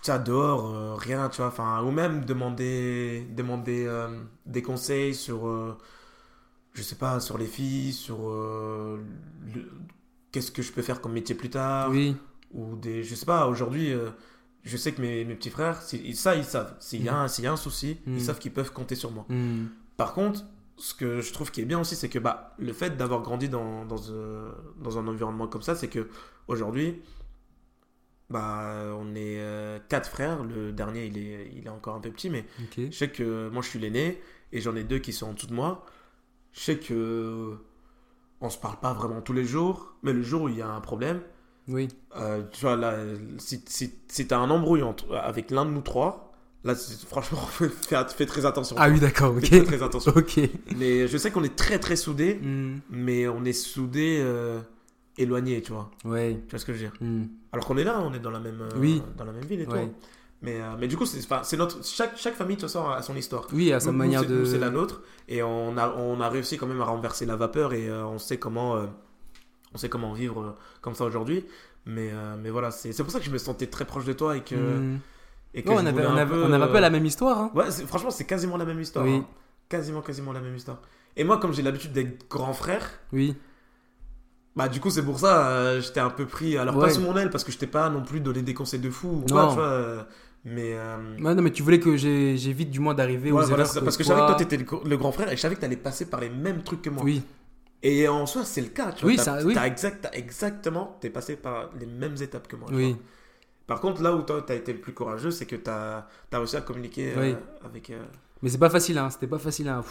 sais, 0.01 0.19
dehors, 0.19 0.65
euh, 0.75 0.95
rien, 0.95 1.29
tu 1.29 1.37
vois, 1.37 1.47
enfin, 1.47 1.81
ou 1.83 1.91
même 1.91 2.25
demander, 2.25 3.27
demander 3.35 3.85
euh, 3.87 4.07
des 4.45 4.61
conseils 4.61 5.13
sur, 5.15 5.47
euh, 5.47 5.77
je 6.73 6.81
sais 6.81 6.95
pas, 6.95 7.19
sur 7.19 7.37
les 7.37 7.45
filles, 7.47 7.93
sur 7.93 8.17
qu'est-ce 10.31 10.51
que 10.51 10.61
je 10.61 10.71
peux 10.71 10.81
faire 10.81 11.01
comme 11.01 11.13
métier 11.13 11.35
plus 11.35 11.49
tard, 11.49 11.89
Oui. 11.89 12.15
ou 12.53 12.75
des, 12.75 13.03
je 13.03 13.15
sais 13.15 13.25
pas, 13.25 13.47
aujourd'hui, 13.47 13.93
je 14.63 14.77
sais 14.77 14.91
que 14.93 15.01
mes, 15.01 15.25
mes 15.25 15.35
petits 15.35 15.49
frères, 15.49 15.81
si- 15.81 16.15
ça, 16.15 16.35
ils 16.35 16.45
savent, 16.45 16.75
s'il 16.79 17.03
y, 17.03 17.09
a 17.09 17.17
un- 17.17 17.27
s'il 17.27 17.43
y 17.43 17.47
a 17.47 17.51
un 17.51 17.57
souci, 17.57 17.97
Mm. 18.05 18.15
ils 18.15 18.21
savent 18.21 18.39
qu'ils 18.39 18.53
peuvent 18.53 18.71
compter 18.71 18.95
sur 18.95 19.11
moi. 19.11 19.25
Hmm. 19.29 19.65
Par 19.97 20.13
contre, 20.13 20.43
ce 20.77 20.93
que 20.93 21.21
je 21.21 21.33
trouve 21.33 21.51
qui 21.51 21.61
est 21.61 21.65
bien 21.65 21.79
aussi, 21.79 21.95
c'est 21.95 22.09
que 22.09 22.19
bah, 22.19 22.55
le 22.57 22.73
fait 22.73 22.95
d'avoir 22.97 23.21
grandi 23.21 23.49
dans, 23.49 23.85
dans, 23.85 23.97
dans 24.81 24.97
un 24.97 25.07
environnement 25.07 25.47
comme 25.47 25.61
ça, 25.61 25.75
c'est 25.75 25.87
que 25.89 26.07
aujourd'hui, 26.47 27.01
bah, 28.31 28.73
on 28.99 29.13
est 29.15 29.39
euh, 29.39 29.79
quatre 29.89 30.09
frères. 30.09 30.43
Le 30.43 30.71
dernier, 30.71 31.05
il 31.05 31.17
est, 31.17 31.51
il 31.55 31.65
est 31.65 31.69
encore 31.69 31.95
un 31.95 31.99
peu 31.99 32.09
petit, 32.11 32.29
mais 32.29 32.45
je 32.77 32.89
sais 32.91 33.09
que 33.09 33.49
moi, 33.49 33.61
je 33.61 33.69
suis 33.69 33.79
l'aîné 33.79 34.21
et 34.51 34.61
j'en 34.61 34.75
ai 34.75 34.83
deux 34.83 34.99
qui 34.99 35.13
sont 35.13 35.27
en 35.29 35.33
dessous 35.33 35.47
de 35.47 35.53
moi. 35.53 35.85
Je 36.53 36.59
sais 36.61 36.77
que 36.77 37.57
on 38.41 38.49
se 38.49 38.57
parle 38.57 38.77
pas 38.79 38.93
vraiment 38.93 39.21
tous 39.21 39.33
les 39.33 39.45
jours, 39.45 39.93
mais 40.03 40.13
le 40.13 40.23
jour 40.23 40.43
où 40.43 40.49
il 40.49 40.57
y 40.57 40.61
a 40.61 40.67
un 40.67 40.81
problème, 40.81 41.21
Oui. 41.67 41.87
euh, 42.17 42.41
tu 42.51 42.61
vois, 42.61 42.75
là, 42.75 42.97
si, 43.37 43.63
si, 43.67 43.93
si 44.07 44.27
tu 44.27 44.33
as 44.33 44.39
un 44.39 44.49
embrouille 44.49 44.81
entre- 44.81 45.15
avec 45.15 45.51
l'un 45.51 45.63
de 45.65 45.69
nous 45.69 45.81
trois, 45.81 46.33
là, 46.63 46.73
franchement, 47.07 47.37
fais, 47.51 47.69
fais 48.09 48.25
très 48.25 48.45
attention. 48.47 48.75
Ah 48.79 48.89
oui, 48.89 48.99
d'accord. 48.99 49.33
Fais 49.39 49.57
Ok. 49.59 49.65
très, 49.65 49.77
très 49.77 49.83
attention. 49.83 50.11
Ok. 50.15 50.39
Mais 50.75 51.07
je 51.07 51.17
sais 51.17 51.29
qu'on 51.31 51.43
est 51.43 51.55
très 51.55 51.77
très 51.79 51.95
soudés, 51.95 52.35
Hmm. 52.41 52.79
mais 52.89 53.27
on 53.27 53.45
est 53.45 53.53
soudés 53.53 54.17
euh, 54.21 54.59
éloignés, 55.17 55.61
tu 55.61 55.71
vois. 55.71 55.91
Ouais. 56.05 56.37
Tu 56.47 56.51
vois 56.51 56.59
ce 56.59 56.65
que 56.65 56.73
je 56.73 56.77
veux 56.79 56.83
dire 56.89 56.93
Hmm. 57.01 57.23
Alors 57.51 57.65
qu'on 57.65 57.77
est 57.77 57.83
là, 57.83 57.99
on 58.01 58.13
est 58.13 58.19
dans 58.19 58.31
la 58.31 58.39
même, 58.39 58.61
euh, 58.61 58.69
Oui. 58.77 59.01
dans 59.17 59.25
la 59.25 59.31
même 59.33 59.45
ville 59.45 59.61
et 59.61 59.65
tout. 59.65 59.75
Mais, 60.43 60.59
euh, 60.59 60.71
mais 60.79 60.87
du 60.87 60.97
coup, 60.97 61.05
c'est 61.05 61.57
notre 61.57 61.85
chaque, 61.85 62.17
chaque 62.17 62.33
famille, 62.33 62.55
de 62.55 62.61
toute 62.61 62.69
façon, 62.71 62.89
a 62.89 63.01
son 63.03 63.15
histoire. 63.15 63.45
Oui, 63.53 63.71
à 63.71 63.79
sa 63.79 63.91
Nous- 63.91 63.97
manière 63.99 64.23
nous, 64.23 64.39
de. 64.39 64.45
c'est 64.45 64.57
la 64.57 64.69
nôtre. 64.71 65.01
Et 65.27 65.43
on 65.43 65.77
a, 65.77 65.89
on 65.95 66.19
a 66.19 66.29
réussi 66.29 66.57
quand 66.57 66.65
même 66.65 66.81
à 66.81 66.85
renverser 66.85 67.25
la 67.27 67.35
vapeur 67.35 67.73
et 67.73 67.87
euh, 67.89 68.05
on 68.07 68.17
sait 68.17 68.37
comment, 68.37 68.75
euh, 68.77 68.87
on 69.73 69.77
sait 69.77 69.89
comment 69.89 70.13
vivre 70.13 70.55
comme 70.81 70.95
ça 70.95 71.05
aujourd'hui. 71.05 71.45
Mais, 71.85 72.11
mais 72.39 72.49
voilà, 72.51 72.69
c'est 72.71 72.95
pour 73.03 73.11
ça 73.11 73.19
que 73.19 73.25
je 73.25 73.31
me 73.31 73.37
sentais 73.39 73.65
très 73.67 73.85
proche 73.85 74.05
de 74.05 74.13
toi 74.13 74.35
et 74.37 74.41
que, 74.41 74.55
Hmm. 74.55 74.99
Et 75.53 75.63
que 75.63 75.69
Ouais, 75.69 75.75
je 75.75 75.81
on, 75.81 75.85
avait, 75.85 75.91
voulais 76.07 76.07
on, 76.23 76.27
peu, 76.27 76.43
on 76.43 76.53
avait 76.53 76.63
un 76.63 76.67
peu 76.67 76.77
euh, 76.77 76.79
la 76.79 76.89
même 76.89 77.05
histoire. 77.05 77.37
Hein. 77.37 77.51
Ouais, 77.53 77.69
franchement, 77.85 78.09
c'est 78.11 78.23
quasiment 78.23 78.55
la 78.55 78.63
même 78.65 78.79
histoire. 78.79 79.03
Oui. 79.05 79.15
hein. 79.15 79.25
Quasiment, 79.67 80.01
quasiment 80.01 80.31
la 80.31 80.39
même 80.39 80.55
histoire. 80.55 80.79
Et 81.17 81.23
moi, 81.25 81.39
comme 81.39 81.51
j'ai 81.53 81.61
l'habitude 81.61 81.91
d'être 81.91 82.29
grand 82.29 82.53
frère, 82.53 82.89
Oui. 83.11 83.35
Bah 84.55 84.67
du 84.67 84.79
coup, 84.79 84.89
c'est 84.89 85.03
pour 85.03 85.19
ça, 85.19 85.47
euh, 85.49 85.81
j'étais 85.81 85.99
un 86.01 86.09
peu 86.09 86.25
pris. 86.25 86.57
Alors, 86.57 86.75
Ouais. 86.77 86.87
pas 86.87 86.93
sous 86.93 87.01
mon 87.01 87.15
aile, 87.17 87.29
parce 87.29 87.43
que 87.43 87.51
je 87.51 87.57
t'ai 87.57 87.67
pas 87.67 87.89
non 87.89 88.01
plus 88.03 88.19
donné 88.19 88.41
des 88.41 88.53
conseils 88.53 88.79
de 88.79 88.89
fou 88.89 89.07
ou 89.09 89.19
quoi, 89.21 89.47
tu 89.49 89.55
vois. 89.55 89.59
euh, 89.63 90.03
Mais. 90.43 90.73
euh, 90.73 90.97
Ouais, 91.19 91.35
non, 91.35 91.41
mais 91.41 91.51
tu 91.51 91.61
voulais 91.63 91.79
que 91.79 91.95
j'évite 91.97 92.69
du 92.71 92.79
moins 92.79 92.93
d'arriver 92.93 93.31
ouais, 93.31 93.43
aux 93.43 93.47
voilà, 93.47 93.63
parce 93.83 93.95
que 93.97 94.03
je 94.03 94.07
savais 94.09 94.21
que 94.21 94.25
toi, 94.27 94.35
t'étais 94.35 94.57
le, 94.57 94.63
gr- 94.65 94.87
le 94.87 94.97
grand 94.97 95.11
frère 95.11 95.31
et 95.31 95.35
je 95.35 95.41
savais 95.41 95.55
que 95.55 95.61
t'allais 95.61 95.75
passer 95.77 96.05
par 96.09 96.19
les 96.19 96.29
mêmes 96.29 96.63
trucs 96.63 96.81
que 96.81 96.89
moi. 96.89 97.03
Oui. 97.03 97.21
Et 97.83 98.07
en 98.07 98.25
soi, 98.25 98.43
c'est 98.45 98.61
le 98.61 98.67
cas, 98.67 98.91
tu 98.91 99.01
vois. 99.03 99.11
Oui, 99.11 99.17
ça- 99.17 99.39
oui. 99.43 99.55
exact, 99.65 100.07
exactement, 100.13 100.97
t'es 100.99 101.09
passé 101.09 101.35
par 101.35 101.69
les 101.79 101.85
mêmes 101.85 102.15
étapes 102.21 102.47
que 102.47 102.55
moi. 102.55 102.67
tu 102.69 102.75
Oui. 102.75 102.89
vois. 102.93 102.99
Par 103.67 103.79
contre, 103.79 104.01
là 104.01 104.13
où 104.15 104.21
toi, 104.23 104.43
t'as 104.45 104.55
été 104.55 104.73
le 104.73 104.79
plus 104.79 104.93
courageux, 104.93 105.31
c'est 105.31 105.45
que 105.45 105.55
t'as 105.55 106.05
as 106.31 106.37
réussi 106.37 106.57
à 106.57 106.61
communiquer 106.61 107.13
euh, 107.15 107.21
Oui. 107.21 107.35
avec. 107.63 107.91
Mais 108.41 108.49
c'est 108.49 108.57
pas 108.57 108.69
facile, 108.69 108.97
hein. 108.97 109.09
C'était 109.11 109.27
pas 109.27 109.39
facile, 109.39 109.69
hein. 109.69 109.83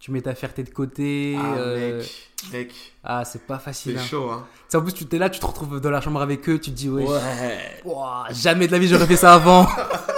Tu 0.00 0.10
mets 0.12 0.22
ta 0.22 0.34
fierté 0.34 0.62
de 0.64 0.70
côté. 0.70 1.36
Ah, 1.38 1.54
euh, 1.58 1.98
mec, 1.98 2.08
mec, 2.52 2.72
Ah, 3.04 3.22
c'est 3.26 3.46
pas 3.46 3.58
c'est 3.58 3.64
facile. 3.64 3.98
Hein. 3.98 4.02
chaud, 4.02 4.30
hein. 4.30 4.46
En 4.74 4.80
plus, 4.80 4.94
tu 4.94 5.04
t'es 5.04 5.18
là, 5.18 5.28
tu 5.28 5.38
te 5.38 5.44
retrouves 5.46 5.78
dans 5.78 5.90
la 5.90 6.00
chambre 6.00 6.22
avec 6.22 6.48
eux, 6.48 6.58
tu 6.58 6.70
te 6.70 6.76
dis, 6.76 6.88
ouais. 6.88 7.04
Ouais. 7.06 7.82
ouah, 7.84 8.24
jamais 8.30 8.66
de 8.66 8.72
la 8.72 8.78
vie 8.78 8.88
j'aurais 8.88 9.06
fait 9.06 9.16
ça 9.16 9.34
avant. 9.34 9.68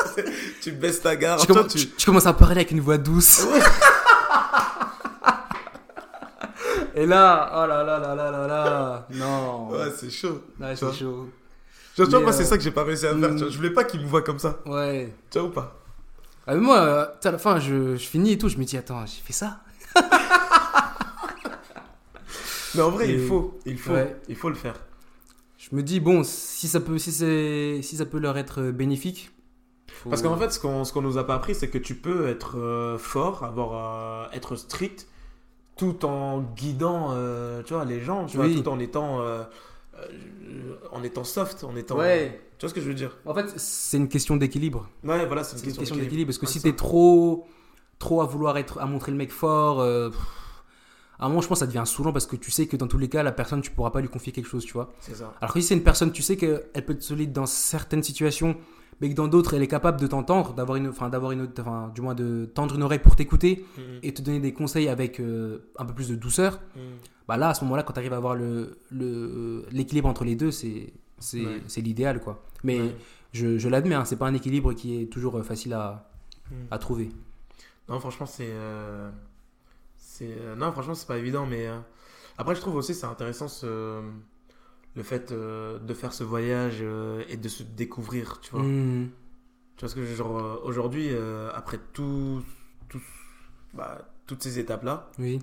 tu 0.63 0.71
baisses 0.71 1.03
ta 1.03 1.17
garde. 1.17 1.41
tu, 1.45 1.53
tu- 1.53 1.67
tu- 1.67 1.89
tu 1.97 2.07
commences 2.07 2.27
à 2.27 2.33
parler 2.33 2.57
avec 2.59 2.71
une 2.71 2.79
voix 2.81 2.97
douce. 2.97 3.45
Et 6.95 7.07
là, 7.07 7.51
oh 7.55 7.67
là 7.67 7.83
là 7.83 7.99
là 7.99 8.15
là 8.15 8.31
là 8.31 8.47
là. 8.47 9.07
Non. 9.11 9.69
Ouais, 9.71 9.91
c'est 9.97 10.11
chaud. 10.11 10.43
Ouais, 10.61 10.77
c'est 10.77 10.93
chaud. 10.93 11.29
Tu 11.95 12.03
vois, 12.03 12.05
tu 12.07 12.11
vois, 12.11 12.19
Mais, 12.21 12.25
moi, 12.25 12.33
c'est 12.33 12.43
euh, 12.43 12.47
ça 12.47 12.57
que 12.59 12.63
j'ai 12.63 12.71
pas 12.71 12.85
réussi 12.85 13.07
à 13.07 13.11
faire. 13.11 13.19
hmm. 13.31 13.37
tu 13.37 13.43
vois. 13.45 13.51
Je 13.51 13.57
voulais 13.57 13.71
pas 13.71 13.85
qu'ils 13.85 14.01
me 14.01 14.07
voient 14.07 14.23
comme 14.23 14.39
ça. 14.39 14.59
Ouais. 14.67 15.13
Tu 15.31 15.39
vois 15.39 15.49
ou 15.49 15.51
pas? 15.51 15.79
Ah, 16.47 16.55
mais 16.55 16.61
moi, 16.61 16.79
euh, 16.79 17.05
tu 17.07 17.11
sais, 17.23 17.29
à 17.29 17.33
la 17.33 17.39
fin, 17.39 17.59
je, 17.61 17.97
je 17.97 18.07
finis 18.07 18.33
et 18.33 18.39
tout, 18.39 18.49
je 18.49 18.59
me 18.59 18.65
dis, 18.65 18.77
attends, 18.77 19.05
j'ai 19.07 19.21
fait 19.25 19.33
ça? 19.33 19.59
Mais 22.75 22.83
en 22.83 22.91
vrai, 22.91 23.09
Et- 23.11 23.15
il 23.15 23.27
faut. 23.27 23.59
Il 23.67 23.79
faut. 23.79 23.93
Ouais. 23.93 24.17
Il 24.29 24.37
faut 24.37 24.49
le 24.49 24.55
faire. 24.55 24.75
Je 25.59 25.75
me 25.77 25.83
dis, 25.83 26.01
bon, 26.01 26.23
si 26.25 26.67
ça 26.69 26.81
peut, 26.81 26.99
si 26.99 27.13
c'est, 27.13 27.81
si 27.83 27.97
ça 27.97 28.05
peut 28.07 28.19
leur 28.19 28.37
être 28.39 28.63
bénéfique. 28.71 29.31
faut- 29.89 30.11
Parce 30.11 30.23
qu'en 30.23 30.37
fait, 30.37 30.51
ce 30.51 30.59
qu'on 30.59 30.85
ce 30.85 30.93
qu'on 30.93 31.03
nous 31.03 31.19
a 31.19 31.25
pas 31.27 31.35
appris, 31.37 31.55
c'est 31.55 31.69
que 31.69 31.79
tu 31.79 31.95
peux 31.95 32.27
être 32.29 32.59
euh, 32.59 32.99
fort, 32.99 33.45
avoir, 33.45 34.25
euh, 34.25 34.37
être 34.37 34.57
strict, 34.57 35.07
tout 35.77 36.05
en 36.05 36.41
guidant, 36.57 37.11
euh, 37.13 37.63
tu 37.63 37.75
vois, 37.75 37.85
les 37.85 38.01
gens, 38.01 38.27
tu 38.27 38.39
Oui. 38.39 38.53
vois, 38.55 38.63
tout 38.63 38.69
en 38.69 38.79
étant, 38.81 39.21
euh, 39.21 39.43
euh, 39.99 40.75
en 40.91 41.03
étant 41.05 41.25
soft, 41.25 41.63
en 41.65 41.77
étant. 41.77 41.99
Ouais. 41.99 42.41
Tu 42.59 42.67
vois 42.67 42.71
ce 42.71 42.75
que 42.75 42.81
je 42.81 42.89
veux 42.89 42.95
dire? 42.95 43.17
En 43.27 43.35
fait, 43.35 43.47
c'est 43.57 43.97
une 43.99 44.09
question 44.09 44.37
d'équilibre. 44.37 44.89
Ouais, 45.05 45.27
voilà, 45.27 45.45
c'est 45.45 45.57
une 45.57 45.63
question, 45.63 45.81
question 45.81 45.97
d'équilibre. 45.97 46.29
Parce 46.29 46.39
que 46.39 46.47
si 46.47 46.61
t'es 46.61 46.73
trop, 46.75 47.47
trop 47.99 48.21
à 48.23 48.27
vouloir 48.27 48.57
être, 48.59 48.79
à 48.81 48.87
montrer 48.87 49.13
le 49.13 49.19
mec 49.19 49.31
fort, 49.31 49.81
euh, 49.81 50.11
pff, 50.11 50.21
à 51.23 51.27
un 51.27 51.29
moment, 51.29 51.41
je 51.41 51.49
pense 51.49 51.61
que 51.61 51.65
ça 51.65 51.67
devient 51.67 51.85
saoulant 51.87 52.13
parce 52.13 52.27
que 52.27 52.37
tu 52.37 52.51
sais 52.51 52.67
que 52.67 52.77
dans 52.77 52.89
tous 52.89 52.99
les 52.99 53.09
cas, 53.09 53.23
la 53.23 53.33
personne, 53.33 53.63
tu 53.63 53.71
pourras 53.71 53.91
pas 53.91 54.01
lui 54.01 54.09
confier 54.09 54.33
quelque 54.33 54.49
chose, 54.49 54.65
tu 54.65 54.73
vois. 54.73 54.93
C'est 55.01 55.15
ça. 55.15 55.33
Alors 55.41 55.55
que 55.55 55.61
si 55.61 55.69
c'est 55.69 55.75
une 55.75 55.83
personne, 55.85 56.13
tu 56.13 56.21
sais 56.23 56.37
qu'elle 56.37 56.85
peut 56.85 56.93
être 56.93 57.03
solide 57.03 57.33
dans 57.33 57.47
certaines 57.47 58.03
situations, 58.03 58.57
mais 59.01 59.09
que 59.09 59.15
dans 59.15 59.29
d'autres, 59.29 59.55
elle 59.55 59.63
est 59.63 59.69
capable 59.69 59.99
de 60.01 60.07
t'entendre, 60.07 60.53
d'avoir 60.53 60.77
une, 60.77 60.89
enfin, 60.89 61.09
d'avoir 61.09 61.33
une, 61.33 61.49
enfin, 61.59 61.91
du 61.95 62.01
moins 62.03 62.15
de 62.15 62.51
tendre 62.55 62.75
une 62.75 62.83
oreille 62.83 62.99
pour 63.01 63.17
t'écouter 63.17 63.65
Mhm. 63.79 63.83
et 64.03 64.13
te 64.15 64.21
donner 64.23 64.41
des 64.41 64.53
conseils 64.53 64.89
avec 64.89 65.21
euh, 65.21 65.59
un 65.79 65.85
peu 65.87 65.95
plus 65.95 66.09
de 66.09 66.15
douceur. 66.17 66.61
Mhm. 66.77 66.83
Bah 67.29 67.37
là, 67.37 67.49
à 67.51 67.55
ce 67.55 67.63
moment-là, 67.65 67.83
quand 67.85 67.93
tu 67.95 68.01
arrives 68.01 68.13
à 68.13 68.17
avoir 68.17 68.35
le, 68.35 68.79
le, 68.91 69.65
l'équilibre 69.71 70.09
entre 70.09 70.25
les 70.25 70.35
deux, 70.35 70.51
c'est, 70.51 70.93
c'est, 71.19 71.45
Ouais. 71.45 71.83
l'idéal, 71.83 72.21
quoi. 72.21 72.43
Mais 72.65 72.81
Ouais. 72.81 72.97
je, 73.33 73.59
je 73.59 73.69
l'admets, 73.69 73.95
hein, 73.95 74.05
c'est 74.05 74.17
pas 74.17 74.27
un 74.27 74.35
équilibre 74.35 74.73
qui 74.73 75.01
est 75.01 75.07
toujours 75.07 75.39
euh, 75.39 75.43
facile 75.43 75.73
à, 75.75 76.11
Mhm. 76.51 76.57
à 76.73 76.79
trouver. 76.79 77.09
Non, 77.89 77.99
franchement, 78.01 78.27
c'est. 78.27 78.49
euh, 78.51 79.11
c'est 80.23 80.41
euh, 80.41 80.55
non, 80.57 80.71
franchement, 80.73 80.95
c'est 80.95 81.07
pas 81.09 81.19
évident, 81.19 81.47
mais. 81.47 81.67
euh, 81.67 81.79
Après, 82.39 82.55
je 82.55 82.61
trouve 82.61 82.77
aussi 82.77 82.95
c'est 82.95 83.07
intéressant 83.07 83.49
ce... 83.49 84.01
le 84.95 85.03
fait 85.03 85.33
euh, 85.33 85.79
de 85.79 85.95
faire 85.95 86.13
ce 86.13 86.25
voyage 86.25 86.79
euh, 86.81 87.25
et 87.29 87.37
de 87.37 87.49
se 87.49 87.63
découvrir, 87.63 88.41
tu 88.41 88.51
vois. 88.53 88.63
Mhm. 88.63 89.11
Tu 89.77 89.81
vois 89.81 89.89
ce 89.89 89.95
que 89.95 90.05
genre 90.05 90.61
aujourd'hui, 90.65 91.09
euh, 91.11 91.51
après 91.55 91.79
tout, 91.93 92.43
tout- 92.89 93.03
bah, 93.75 94.09
toutes 94.27 94.43
ces 94.43 94.59
étapes-là, 94.59 95.11
Oui. 95.19 95.41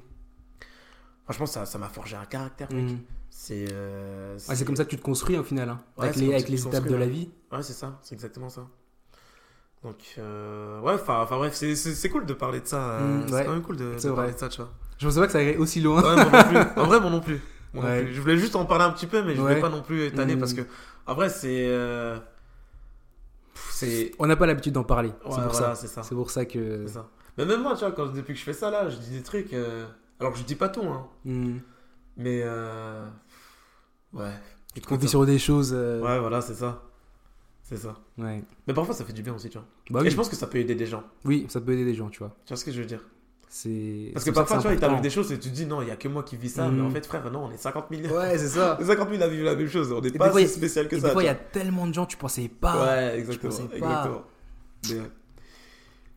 franchement, 1.26 1.46
ça 1.46 1.66
ça 1.66 1.78
m'a 1.78 1.90
forgé 1.90 2.16
un 2.16 2.26
caractère, 2.26 2.72
mec. 2.72 2.86
Mhm. 2.92 3.00
C'est. 3.30 3.66
Ouais, 3.72 4.38
c'est 4.56 4.66
comme 4.66 4.76
ça 4.76 4.86
que 4.86 4.90
tu 4.90 4.98
te 4.98 5.02
construis 5.02 5.38
au 5.38 5.44
final, 5.44 5.70
hein, 5.70 5.82
Ouais, 5.98 6.06
avec 6.06 6.16
les, 6.18 6.34
avec 6.34 6.50
les 6.50 6.68
étapes 6.68 6.86
de 6.88 6.96
la 6.96 7.08
vie. 7.08 7.30
Ouais, 7.52 7.64
c'est 7.64 7.74
ça, 7.74 8.00
c'est 8.02 8.16
exactement 8.16 8.50
ça. 8.50 8.68
Donc, 9.84 10.16
euh, 10.18 10.82
ouais, 10.82 10.94
enfin 10.94 11.26
bref, 11.38 11.54
c'est- 11.54 12.10
cool 12.10 12.26
de 12.26 12.34
parler 12.34 12.60
de 12.60 12.68
ça. 12.68 12.82
euh, 12.92 13.00
Mm, 13.24 13.24
c'est 13.28 13.34
ouais. 13.34 13.46
quand 13.46 13.52
même 13.54 13.62
cool 13.62 13.78
de, 13.78 13.96
parler 14.14 14.34
de 14.34 14.38
ça, 14.38 14.50
tu 14.50 14.58
vois. 14.62 14.70
Je 14.98 15.06
pensais 15.08 15.20
pas 15.22 15.26
que 15.28 15.32
ça 15.32 15.42
irait 15.42 15.56
aussi 15.58 15.80
loin. 15.80 16.02
Ouais, 16.04 16.16
moi 16.16 16.26
non 16.26 16.44
plus. 16.50 16.82
En 16.82 16.86
vrai, 16.86 17.00
moi 17.00 17.10
non 17.10 17.22
plus. 17.22 17.40
Moi 17.74 17.84
non 17.84 17.90
Ouais. 17.92 18.04
plus. 18.06 18.14
Je 18.16 18.22
voulais 18.22 18.38
juste 18.38 18.56
en 18.56 18.66
parler 18.66 18.84
un 18.86 18.90
petit 18.92 19.06
peu, 19.08 19.22
mais 19.24 19.36
je 19.36 19.42
voulais 19.42 19.60
pas 19.62 19.70
non 19.70 19.82
plus 19.84 20.04
étaler 20.06 20.36
Mm. 20.36 20.40
parce 20.40 20.54
que, 20.54 20.62
en 21.08 21.14
vrai, 21.14 21.30
c'est. 21.30 21.68
euh, 21.70 22.18
C'est. 23.72 24.12
On 24.20 24.28
n'a 24.28 24.36
pas 24.36 24.46
l'habitude 24.48 24.74
d'en 24.74 24.84
parler. 24.84 25.12
C'est 25.20 25.24
pour 25.24 25.34
voilà, 25.36 25.52
ça. 25.52 25.76
c'est 25.76 25.88
ça. 25.88 26.04
C'est 26.04 26.16
pour 26.16 26.32
ça 26.32 26.46
que. 26.46 26.86
Ça. 26.88 27.08
Mais 27.38 27.46
même 27.46 27.62
moi, 27.62 27.74
tu 27.76 27.80
vois, 27.82 27.92
quand, 27.92 28.08
depuis 28.08 28.34
que 28.34 28.40
je 28.40 28.44
fais 28.44 28.54
ça 28.54 28.70
là, 28.72 28.90
je 28.90 28.98
dis 28.98 29.12
des 29.12 29.24
trucs. 29.24 29.54
euh, 29.54 29.86
Alors, 30.20 30.36
je 30.36 30.44
dis 30.44 30.56
pas 30.56 30.68
tout, 30.70 30.82
hein. 30.84 31.08
Mhm. 31.26 31.62
Mais. 32.18 32.44
Ouais. 34.14 34.34
Tu 34.74 34.82
te 34.82 34.88
confies 34.88 35.08
sur 35.08 35.26
des 35.26 35.40
choses. 35.40 35.72
Ouais, 35.74 36.20
voilà, 36.20 36.42
c'est 36.42 36.56
ça. 36.56 36.82
C'est 37.70 37.78
ça. 37.78 37.96
ouais. 38.18 38.44
Mais 38.68 38.74
parfois, 38.74 38.96
ça 38.96 39.06
fait 39.06 39.14
du 39.14 39.22
bien 39.22 39.36
aussi, 39.36 39.48
tu 39.48 39.60
vois. 39.60 39.68
Bah 39.92 40.00
Et 40.00 40.04
oui. 40.06 40.10
je 40.10 40.16
pense 40.16 40.28
que 40.28 40.36
ça 40.36 40.48
peut 40.48 40.58
aider 40.58 40.74
des 40.74 40.88
gens. 40.88 41.04
Oui, 41.24 41.46
ça 41.50 41.62
peut 41.62 41.72
aider 41.74 41.86
des 41.86 41.94
gens, 41.94 42.10
tu 42.10 42.18
vois. 42.18 42.36
Tu 42.44 42.50
vois 42.50 42.58
ce 42.58 42.66
que 42.66 42.72
je 42.72 42.80
veux 42.80 42.88
dire? 42.88 43.02
C'est. 43.48 44.10
Parce 44.14 44.26
que 44.26 44.32
parfois, 44.32 44.58
tu 44.58 44.64
vois, 44.64 44.74
il 44.74 44.80
t'arrive 44.80 45.02
des 45.02 45.10
choses 45.12 45.32
et 45.32 45.40
tu 45.40 45.50
te 45.50 45.56
dis 45.56 45.68
non, 45.68 45.82
il 45.84 45.88
y 45.88 45.92
a 45.92 45.96
que 45.96 46.08
moi 46.08 46.24
qui 46.24 46.36
vis 46.36 46.50
ça. 46.50 46.68
Mais 46.68 46.82
en 46.82 46.90
fait, 46.90 47.06
frère, 47.06 47.30
non, 47.32 47.46
on 47.46 47.52
est 47.52 47.58
50 47.58 47.92
millions. 47.92 48.12
Ouais, 48.12 48.38
c'est 48.38 48.48
ça. 48.48 48.76
Les 48.80 48.86
50 48.88 49.10
000 49.12 49.22
a 49.22 49.28
vécu 49.28 49.44
la 49.44 49.56
même 49.56 49.68
chose. 49.68 49.92
On 49.92 50.02
n'est 50.02 50.10
pas 50.12 50.34
si 50.34 50.48
spécial 50.48 50.88
que 50.88 50.96
Et 50.96 51.00
ça. 51.00 51.08
des 51.08 51.14
fois, 51.14 51.24
il 51.24 51.28
y 51.28 51.30
a 51.30 51.36
tellement 51.36 51.86
de 51.86 51.94
gens, 51.94 52.06
tu 52.06 52.18
pensais 52.18 52.48
pas. 52.48 52.86
Ouais, 52.86 53.20
exactement. 53.20 53.52
pensais 53.52 53.68
pas. 53.68 53.76
exactement. 53.76 54.24
Mais. 54.90 55.02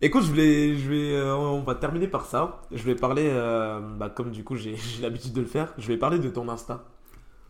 Écoute, 0.05 0.24
je 0.24 0.28
voulais, 0.30 0.76
je 0.76 0.88
vais, 0.90 1.12
euh, 1.14 1.36
on 1.36 1.62
va 1.62 1.76
terminer 1.76 2.09
par 2.09 2.26
ça. 2.26 2.62
Je 2.72 2.82
vais 2.82 2.96
parler, 2.96 3.28
euh, 3.30 3.78
bah, 3.80 4.11
comme 4.11 4.32
du 4.32 4.42
coup 4.42 4.57
j'ai 4.57 4.74
j'ai 4.96 5.00
l'habitude 5.00 5.32
de 5.32 5.40
le 5.40 5.46
faire, 5.46 5.72
je 5.78 5.86
vais 5.86 5.96
parler 5.96 6.18
de 6.18 6.28
ton 6.28 6.48
Insta. 6.48 6.84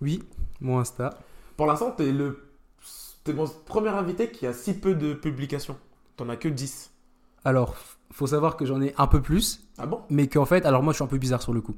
Oui, 0.03 0.23
mon 0.61 0.79
Insta. 0.79 1.11
Pour 1.57 1.67
l'instant, 1.67 1.93
t'es 1.93 2.13
le, 2.13 2.39
t'es 3.25 3.33
mon 3.33 3.47
premier 3.67 3.89
invité 3.91 4.31
qui 4.31 4.47
a 4.47 4.53
si 4.53 4.75
peu 4.75 4.95
de 4.95 5.15
publications. 5.15 5.77
T'en 6.17 6.29
as 6.29 6.37
que 6.37 6.49
10. 6.49 6.91
Alors, 7.45 7.75
faut 8.11 8.27
savoir 8.27 8.57
que 8.57 8.67
j'en 8.67 8.81
ai 8.83 8.95
un 8.99 9.07
peu 9.07 9.21
plus, 9.23 9.61
Ah 9.79 9.87
bon? 9.87 10.01
mais 10.11 10.27
qu'en 10.29 10.45
fait, 10.45 10.67
alors 10.67 10.83
moi, 10.83 10.93
je 10.93 10.97
suis 10.97 11.05
un 11.05 11.09
peu 11.09 11.19
bizarre 11.19 11.43
sur 11.43 11.53
le 11.53 11.61
coup. 11.61 11.75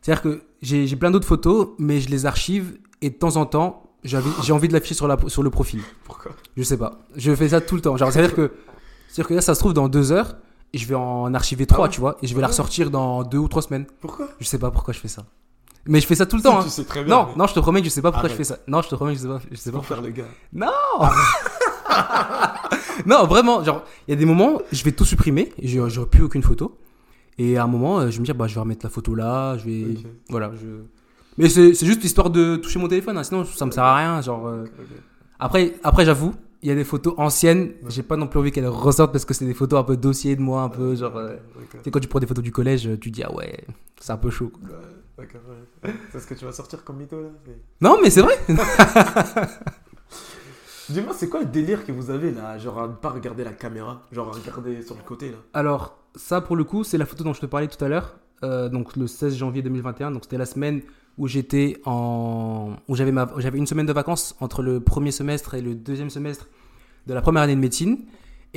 C'est-à-dire 0.00 0.22
que 0.22 0.42
j'ai 0.62 0.96
plein 0.96 1.10
d'autres 1.10 1.26
photos, 1.26 1.70
mais 1.78 2.00
je 2.00 2.08
les 2.10 2.26
archive 2.26 2.78
et 3.02 3.10
de 3.10 3.14
temps 3.14 3.36
en 3.36 3.46
temps, 3.46 3.82
j'ai 4.04 4.16
envie 4.52 4.68
de 4.68 4.72
l'afficher 4.72 4.94
sur, 4.94 5.08
la- 5.08 5.18
sur 5.28 5.42
le 5.42 5.50
profil. 5.50 5.80
Pourquoi? 6.04 6.32
Je 6.56 6.62
sais 6.62 6.76
pas. 6.76 6.98
Je 7.16 7.34
fais 7.34 7.48
ça 7.50 7.60
tout 7.60 7.74
le 7.74 7.80
temps. 7.82 7.96
C'est-à-dire 7.96 8.34
que, 8.34 8.52
que 9.16 9.34
là, 9.34 9.40
ça 9.40 9.54
se 9.54 9.60
trouve 9.60 9.72
dans 9.74 9.88
deux 9.88 10.12
heures, 10.12 10.36
et 10.72 10.78
je 10.78 10.86
vais 10.86 10.94
en 10.94 11.32
archiver 11.34 11.66
trois, 11.66 11.84
ouais 11.86 11.90
tu 11.90 12.00
vois, 12.00 12.16
et 12.22 12.26
je 12.26 12.34
vais 12.34 12.38
Ah 12.38 12.42
la 12.42 12.46
ouais 12.46 12.50
ressortir 12.52 12.90
dans 12.90 13.22
deux 13.22 13.38
ou 13.38 13.48
trois 13.48 13.62
semaines. 13.62 13.86
Pourquoi? 14.00 14.28
Je 14.40 14.44
sais 14.46 14.58
pas 14.58 14.70
pourquoi 14.70 14.94
je 14.94 15.00
fais 15.00 15.08
ça. 15.08 15.24
Mais 15.88 16.00
je 16.00 16.06
fais 16.06 16.14
ça 16.14 16.26
tout 16.26 16.36
le 16.36 16.42
temps. 16.42 16.60
Tu 16.60 16.66
hein. 16.66 16.70
sais 16.70 16.84
très 16.84 17.04
bien. 17.04 17.14
Non, 17.14 17.26
mais- 17.30 17.36
non, 17.36 17.46
je 17.46 17.54
te 17.54 17.60
promets 17.60 17.80
que 17.80 17.86
je 17.86 17.90
sais 17.92 18.02
pas 18.02 18.10
pourquoi 18.12 18.26
Arrête. 18.28 18.32
je 18.32 18.36
fais 18.36 18.44
ça. 18.44 18.58
Non, 18.66 18.82
je 18.82 18.88
te 18.88 18.94
promets 18.94 19.12
que 19.12 19.18
je 19.18 19.22
sais 19.22 19.28
pas, 19.28 19.40
je 19.50 19.56
sais 19.56 19.70
pas 19.70 19.78
pour 19.78 19.86
faire 19.86 20.02
le 20.02 20.10
gars. 20.10 20.24
Non 20.52 20.66
Non, 23.06 23.26
vraiment, 23.26 23.62
genre, 23.62 23.82
il 24.08 24.10
y 24.12 24.14
a 24.14 24.16
des 24.16 24.24
moments, 24.24 24.60
je 24.72 24.82
vais 24.84 24.92
tout 24.92 25.04
supprimer, 25.04 25.52
j'aurai 25.62 26.08
plus 26.08 26.22
aucune 26.22 26.42
photo. 26.42 26.78
Et 27.38 27.58
à 27.58 27.64
un 27.64 27.66
moment, 27.66 27.98
euh, 28.00 28.06
je 28.10 28.14
vais 28.16 28.20
me 28.20 28.24
dire, 28.24 28.34
bah, 28.34 28.46
je 28.46 28.54
vais 28.54 28.60
remettre 28.60 28.84
la 28.84 28.90
photo 28.90 29.14
là, 29.14 29.56
je 29.58 29.64
vais. 29.66 29.86
Voilà, 30.30 30.50
je. 30.54 30.66
Mais 31.38 31.48
c'est 31.50 31.74
juste 31.84 32.02
histoire 32.02 32.30
de 32.30 32.56
toucher 32.56 32.78
mon 32.78 32.88
téléphone, 32.88 33.18
hein, 33.18 33.22
sinon 33.22 33.44
ça 33.44 33.66
me 33.66 33.70
sert 33.70 33.84
à 33.84 33.94
rien. 33.96 34.20
Genre, 34.22 34.46
euh. 34.48 34.64
Après, 35.38 35.74
après 35.84 36.06
j'avoue, 36.06 36.34
il 36.62 36.70
y 36.70 36.72
a 36.72 36.74
des 36.74 36.84
photos 36.84 37.12
anciennes, 37.18 37.72
j'ai 37.88 38.02
pas 38.02 38.16
non 38.16 38.26
plus 38.26 38.40
envie 38.40 38.50
qu'elles 38.52 38.66
ressortent 38.66 39.12
parce 39.12 39.26
que 39.26 39.34
c'est 39.34 39.44
des 39.44 39.52
photos 39.52 39.78
un 39.78 39.84
peu 39.84 39.98
dossier 39.98 40.34
de 40.34 40.40
moi, 40.40 40.62
un 40.62 40.70
peu 40.70 40.94
genre. 40.96 41.16
euh. 41.18 41.36
Tu 41.70 41.78
sais, 41.84 41.90
quand 41.90 42.00
tu 42.00 42.08
prends 42.08 42.20
des 42.20 42.26
photos 42.26 42.42
du 42.42 42.52
collège, 42.52 42.88
tu 43.02 43.10
dis, 43.10 43.22
ah 43.22 43.32
ouais, 43.34 43.64
c'est 44.00 44.12
un 44.12 44.16
peu 44.16 44.30
chaud. 44.30 44.48
quoi. 44.50 44.62
Ouais, 44.70 44.84
D'accord, 45.18 45.40
ouais. 45.48 45.94
C'est 46.12 46.20
ce 46.20 46.26
que 46.26 46.34
tu 46.34 46.44
vas 46.44 46.52
sortir 46.52 46.84
comme 46.84 46.98
mytho 46.98 47.20
là 47.22 47.30
Non, 47.80 47.98
mais 48.02 48.10
c'est 48.10 48.20
vrai 48.22 48.34
Dis-moi, 50.88 51.14
c'est 51.14 51.28
quoi 51.28 51.40
le 51.40 51.46
délire 51.46 51.84
que 51.84 51.90
vous 51.90 52.10
avez 52.10 52.30
là 52.30 52.58
Genre 52.58 52.78
à 52.78 52.86
ne 52.86 52.92
pas 52.92 53.08
regarder 53.10 53.42
la 53.42 53.52
caméra, 53.52 54.02
genre 54.12 54.28
à 54.28 54.32
regarder 54.32 54.82
sur 54.82 54.94
le 54.94 55.02
côté 55.02 55.30
là? 55.30 55.38
Alors, 55.52 55.98
ça 56.14 56.40
pour 56.40 56.54
le 56.54 56.62
coup, 56.62 56.84
c'est 56.84 56.98
la 56.98 57.06
photo 57.06 57.24
dont 57.24 57.32
je 57.32 57.40
te 57.40 57.46
parlais 57.46 57.66
tout 57.66 57.84
à 57.84 57.88
l'heure. 57.88 58.16
Euh, 58.44 58.68
donc 58.68 58.96
le 58.96 59.06
16 59.06 59.36
janvier 59.36 59.62
2021. 59.62 60.10
Donc 60.12 60.24
c'était 60.24 60.38
la 60.38 60.46
semaine 60.46 60.82
où 61.18 61.26
j'étais 61.26 61.80
en. 61.86 62.76
où 62.86 62.94
j'avais 62.94 63.12
ma... 63.12 63.24
où 63.34 63.40
j'avais 63.40 63.58
une 63.58 63.66
semaine 63.66 63.86
de 63.86 63.92
vacances 63.92 64.36
entre 64.40 64.62
le 64.62 64.80
premier 64.80 65.10
semestre 65.10 65.54
et 65.54 65.62
le 65.62 65.74
deuxième 65.74 66.10
semestre 66.10 66.46
de 67.06 67.14
la 67.14 67.22
première 67.22 67.42
année 67.42 67.56
de 67.56 67.60
médecine. 67.60 67.98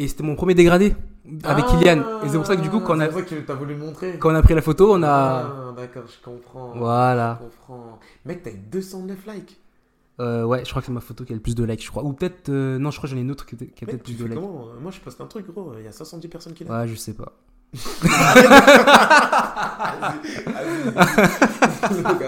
Et 0.01 0.07
c'était 0.07 0.23
mon 0.23 0.35
premier 0.35 0.53
dégradé 0.53 0.95
avec 1.43 1.65
Ah, 1.67 1.71
Kylian. 1.77 1.99
Et 2.23 2.29
c'est 2.29 2.37
pour 2.37 2.45
ça 2.47 2.55
que 2.55 2.61
du 2.61 2.69
coup, 2.69 2.79
quand 2.79 2.95
on 2.95 3.01
a, 3.01 3.07
C'est 3.07 3.11
pour 3.11 3.19
ça 3.19 3.25
que 3.25 3.35
t'as 3.41 3.53
voulu 3.53 3.73
le 3.73 3.79
montrer. 3.81 4.17
quand 4.17 4.31
on 4.31 4.35
a 4.35 4.41
pris 4.41 4.55
la 4.55 4.61
photo, 4.61 4.93
on 4.93 5.03
a. 5.03 5.09
Ah, 5.09 5.73
d'accord, 5.75 6.03
je 6.07 6.23
comprends. 6.23 6.71
Voilà. 6.77 7.37
Je 7.41 7.45
comprends. 7.45 7.99
Mec, 8.23 8.41
t'as 8.43 8.51
eu 8.51 8.57
209 8.71 9.17
likes. 9.27 9.59
Euh, 10.21 10.45
ouais, 10.45 10.63
je 10.63 10.69
crois 10.69 10.81
que 10.81 10.85
c'est 10.85 10.93
ma 10.93 11.01
photo 11.01 11.25
qui 11.25 11.33
a 11.33 11.35
le 11.35 11.41
plus 11.41 11.53
de 11.53 11.65
likes, 11.65 11.83
je 11.83 11.89
crois. 11.89 12.05
Ou 12.05 12.13
peut-être. 12.13 12.47
euh, 12.47 12.77
non, 12.79 12.91
je 12.91 12.97
crois 12.97 13.09
que 13.09 13.13
j'en 13.13 13.19
ai 13.19 13.23
une 13.25 13.31
autre 13.31 13.45
qui, 13.45 13.55
a 13.55 13.57
peut-être 13.57 14.03
plus 14.03 14.17
de 14.17 14.23
likes. 14.23 14.35
comment 14.35 14.67
Moi, 14.81 14.91
je 14.91 15.01
poste 15.01 15.19
un 15.19 15.25
truc, 15.25 15.45
gros. 15.51 15.73
Il 15.77 15.83
y 15.83 15.87
a 15.87 15.91
70 15.91 16.27
personnes 16.29 16.53
qui 16.53 16.63
l'aiment. 16.63 16.79
Ouais, 16.79 16.87
je 16.87 16.95
sais 16.95 17.13
pas. 17.13 17.33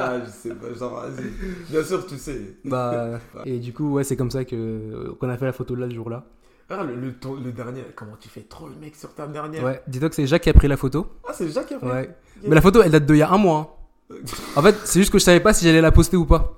Ah, 0.03 0.19
je 0.25 0.29
sais 0.31 0.53
pas, 0.55 0.73
genre, 0.77 1.01
vas-y. 1.01 1.71
Bien 1.71 1.83
sûr, 1.83 2.05
tu 2.05 2.17
sais. 2.17 2.55
Bah, 2.65 3.19
et 3.45 3.59
du 3.59 3.73
coup, 3.73 3.93
ouais, 3.93 4.03
c'est 4.03 4.15
comme 4.17 4.31
ça 4.31 4.43
que 4.45 5.11
qu'on 5.19 5.29
a 5.29 5.37
fait 5.37 5.45
la 5.45 5.53
photo 5.53 5.75
là 5.75 5.87
ce 5.89 5.93
jour-là. 5.95 6.25
Ah, 6.71 6.83
le, 6.83 6.95
le, 6.95 7.13
ton- 7.13 7.35
le 7.35 7.51
dernier, 7.51 7.83
comment 7.95 8.15
tu 8.19 8.29
fais 8.29 8.41
trop 8.41 8.67
le 8.69 8.75
mec 8.75 8.95
sur 8.95 9.13
ta 9.13 9.27
dernière 9.27 9.63
Ouais, 9.63 9.81
dis-toi 9.87 10.09
que 10.09 10.15
c'est 10.15 10.25
Jacques 10.27 10.43
qui 10.43 10.49
a 10.49 10.53
pris 10.53 10.67
la 10.67 10.77
photo. 10.77 11.07
Ah, 11.27 11.31
c'est 11.33 11.49
Jacques 11.49 11.67
qui 11.67 11.73
a 11.73 11.79
fait 11.79 11.85
Ouais. 11.85 12.15
Mais 12.43 12.55
la 12.55 12.61
photo, 12.61 12.81
elle 12.81 12.91
date 12.91 13.05
d'il 13.05 13.17
y 13.17 13.21
a 13.21 13.29
un 13.29 13.37
mois. 13.37 13.77
hein. 14.11 14.15
En 14.55 14.61
fait, 14.61 14.75
c'est 14.85 14.99
juste 14.99 15.11
que 15.11 15.19
je 15.19 15.23
savais 15.23 15.39
pas 15.39 15.53
si 15.53 15.65
j'allais 15.65 15.81
la 15.81 15.91
poster 15.91 16.17
ou 16.17 16.25
pas. 16.25 16.53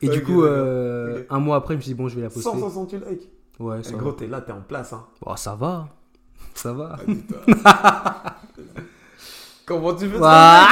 Et 0.00 0.08
du 0.08 0.22
coup, 0.22 0.42
euh, 0.44 1.22
un 1.30 1.38
mois 1.38 1.56
après, 1.56 1.74
je 1.74 1.76
me 1.78 1.82
suis 1.82 1.90
dit, 1.90 1.94
bon, 1.94 2.08
je 2.08 2.16
vais 2.16 2.22
la 2.22 2.28
poster. 2.30 2.50
168 2.50 3.04
likes. 3.08 3.28
Ouais, 3.60 3.76
Eh, 3.80 3.82
ça 3.84 3.92
gros, 3.94 4.12
t'es 4.12 4.26
là, 4.26 4.40
t'es 4.40 4.52
en 4.52 4.60
place. 4.62 4.92
Hein. 4.92 5.04
Bon, 5.24 5.36
ça 5.36 5.54
va. 5.54 5.88
Ça 6.54 6.72
va. 6.72 6.96
Ah, 7.64 8.36
comment 9.66 9.94
tu 9.94 10.08
fais 10.08 10.18
ça 10.18 10.22
Ouah. 10.22 10.68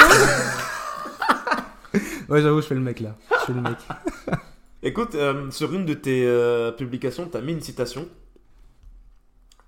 ouais, 2.28 2.43
j'avoue, 2.43 2.61
je 2.61 2.66
fais 2.66 2.74
le 2.74 2.80
mec 2.80 3.01
là. 3.01 3.16
Je 3.30 3.47
fais 3.47 3.53
le 3.53 3.61
mec. 3.61 3.76
Écoute, 4.82 5.14
euh, 5.14 5.51
sur 5.51 5.72
une 5.74 5.84
de 5.84 5.95
tes 5.95 6.24
euh, 6.26 6.72
publications, 6.72 7.28
t'as 7.30 7.41
mis 7.41 7.53
une 7.53 7.61
citation. 7.61 8.07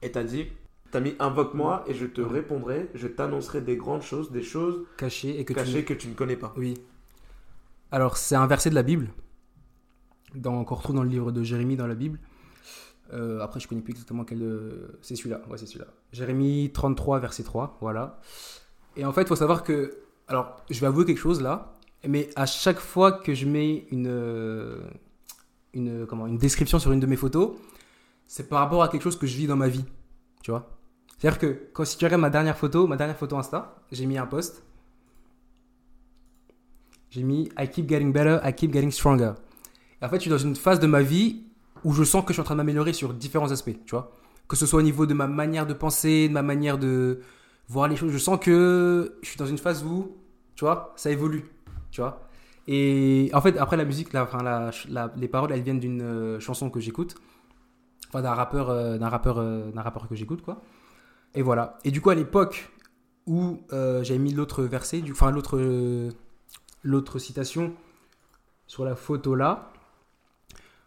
Et 0.03 0.11
t'as 0.13 0.25
dit 0.25 0.47
T'as 0.91 1.01
mis 1.01 1.15
Invoque-moi 1.19 1.85
et 1.87 1.95
je 1.95 2.05
te 2.07 2.21
répondrai, 2.21 2.91
je 2.95 3.07
t'annoncerai 3.09 3.61
des 3.63 3.77
grandes 3.77 4.03
choses, 4.03 4.31
des 4.31 4.43
choses 4.43 4.85
Caché 4.99 5.39
et 5.41 5.45
que 5.45 5.55
tu. 5.55 5.59
cachées 5.59 5.85
que 5.85 5.95
tu 5.95 6.09
ne 6.09 6.15
connais 6.15 6.37
pas. 6.37 6.53
Oui. 6.57 6.75
Alors, 7.91 8.17
c'est 8.19 8.35
un 8.37 8.47
verset 8.47 8.69
de 8.71 8.75
la 8.75 8.83
Bible, 8.83 9.09
dans, 10.35 10.65
qu'on 10.65 10.75
retrouve 10.75 10.97
dans 10.97 11.03
le 11.03 11.09
livre 11.09 11.33
de 11.33 11.43
Jérémie 11.43 11.77
dans 11.77 11.87
la 11.87 11.95
Bible. 11.95 12.19
Euh, 13.13 13.41
après, 13.41 13.61
je 13.61 13.69
connais 13.69 13.81
plus 13.83 13.93
exactement 13.93 14.25
quel. 14.25 14.43
euh, 14.43 14.99
C'est 15.03 15.17
celui-là, 15.17 15.41
ouais, 15.51 15.59
c'est 15.59 15.67
celui-là. 15.67 15.87
Jérémie 16.13 16.71
33, 16.73 17.21
verset 17.21 17.43
3, 17.43 17.77
voilà. 17.81 18.19
Et 18.97 19.05
en 19.05 19.13
fait, 19.13 19.23
il 19.23 19.29
faut 19.29 19.37
savoir 19.37 19.63
que. 19.65 19.99
Alors, 20.29 20.63
je 20.71 20.81
vais 20.81 20.87
avouer 20.87 21.05
quelque 21.05 21.19
chose 21.19 21.43
là, 21.43 21.75
mais 22.07 22.31
à 22.37 22.47
chaque 22.47 22.79
fois 22.79 23.13
que 23.13 23.35
je 23.35 23.47
mets 23.47 23.87
une. 23.91 24.07
euh, 24.09 24.81
Une, 25.75 26.07
comment, 26.07 26.27
une 26.27 26.37
description 26.39 26.79
sur 26.79 26.93
une 26.93 27.01
de 27.01 27.07
mes 27.07 27.17
photos, 27.17 27.53
c'est 28.33 28.49
par 28.49 28.61
rapport 28.61 28.83
à 28.83 28.89
quelque 28.89 29.03
chose 29.03 29.19
que 29.19 29.27
je 29.27 29.37
vis 29.37 29.47
dans 29.47 29.57
ma 29.57 29.69
vie. 29.69 29.85
Tu 30.43 30.51
vois 30.51 30.71
C'est-à-dire 31.19 31.39
que 31.39 31.69
quand 31.75 31.85
si 31.85 31.99
tu 31.99 32.07
regardes 32.07 32.23
ma 32.23 32.31
dernière 32.31 32.57
photo, 32.57 32.87
ma 32.87 32.97
dernière 32.97 33.19
photo 33.19 33.37
Insta, 33.37 33.77
j'ai 33.93 34.07
mis 34.07 34.17
un 34.17 34.25
post. 34.25 34.65
J'ai 37.11 37.25
mis 37.25 37.51
I 37.59 37.69
keep 37.69 37.87
getting 37.87 38.11
better, 38.11 38.39
I 38.43 38.55
keep 38.55 38.73
getting 38.73 38.91
stronger. 38.91 39.35
Et 40.01 40.07
en 40.07 40.09
fait, 40.09 40.17
je 40.17 40.21
suis 40.23 40.31
dans 40.31 40.39
une 40.39 40.57
phase 40.57 40.81
de 40.81 40.87
ma 40.87 41.03
vie 41.03 41.43
où 41.85 41.93
je 41.93 42.05
sens 42.05 42.25
que 42.25 42.29
je 42.29 42.37
suis 42.37 42.41
en 42.41 42.45
train 42.45 42.55
de 42.55 42.61
m'améliorer 42.61 42.95
sur 42.95 43.13
différents 43.13 43.53
aspects, 43.53 43.77
tu 43.85 43.91
vois. 43.91 44.17
Que 44.49 44.57
ce 44.57 44.65
soit 44.65 44.79
au 44.79 44.83
niveau 44.83 45.05
de 45.05 45.13
ma 45.13 45.27
manière 45.27 45.67
de 45.67 45.75
penser, 45.75 46.29
de 46.29 46.33
ma 46.33 46.41
manière 46.41 46.79
de 46.79 47.21
voir 47.69 47.87
les 47.87 47.97
choses. 47.97 48.13
Je 48.13 48.19
sens 48.19 48.41
que 48.41 49.19
je 49.21 49.29
suis 49.29 49.37
dans 49.37 49.45
une 49.45 49.59
phase 49.59 49.85
où, 49.85 50.17
tu 50.55 50.65
vois, 50.65 50.95
ça 50.97 51.11
évolue, 51.11 51.45
tu 51.91 52.01
vois. 52.01 52.27
Et 52.67 53.31
en 53.35 53.43
fait, 53.43 53.59
après 53.59 53.77
la 53.77 53.85
musique, 53.85 54.09
les 54.15 55.29
paroles, 55.29 55.53
elles 55.53 55.63
viennent 55.63 55.81
d'une 55.81 56.01
euh, 56.01 56.41
chanson 56.41 56.71
que 56.71 56.81
j'écoute. 56.81 57.17
Enfin, 58.13 58.21
d'un 58.23 58.35
rappeur, 58.35 58.69
euh, 58.69 58.99
d'un 58.99 59.09
rappeur, 59.09 59.39
euh, 59.39 59.71
d'un 59.71 59.81
rappeur 59.81 60.07
que 60.07 60.15
j'écoute, 60.15 60.43
quoi. 60.43 60.61
Et 61.35 61.41
voilà. 61.41 61.79
Et 61.85 61.91
du 61.91 62.03
coup, 62.03 62.11
à 62.11 62.15
l'époque 62.15 62.71
où 63.27 63.61
euh, 63.73 64.05
j'avais 64.05 64.19
mis 64.19 64.33
l'autre 64.35 64.65
verset, 64.65 65.03
enfin 65.11 65.31
l'autre, 65.31 65.59
l'autre 66.83 67.19
citation 67.19 67.73
sur 68.67 68.85
la 68.85 68.97
photo 68.97 69.35
là. 69.35 69.71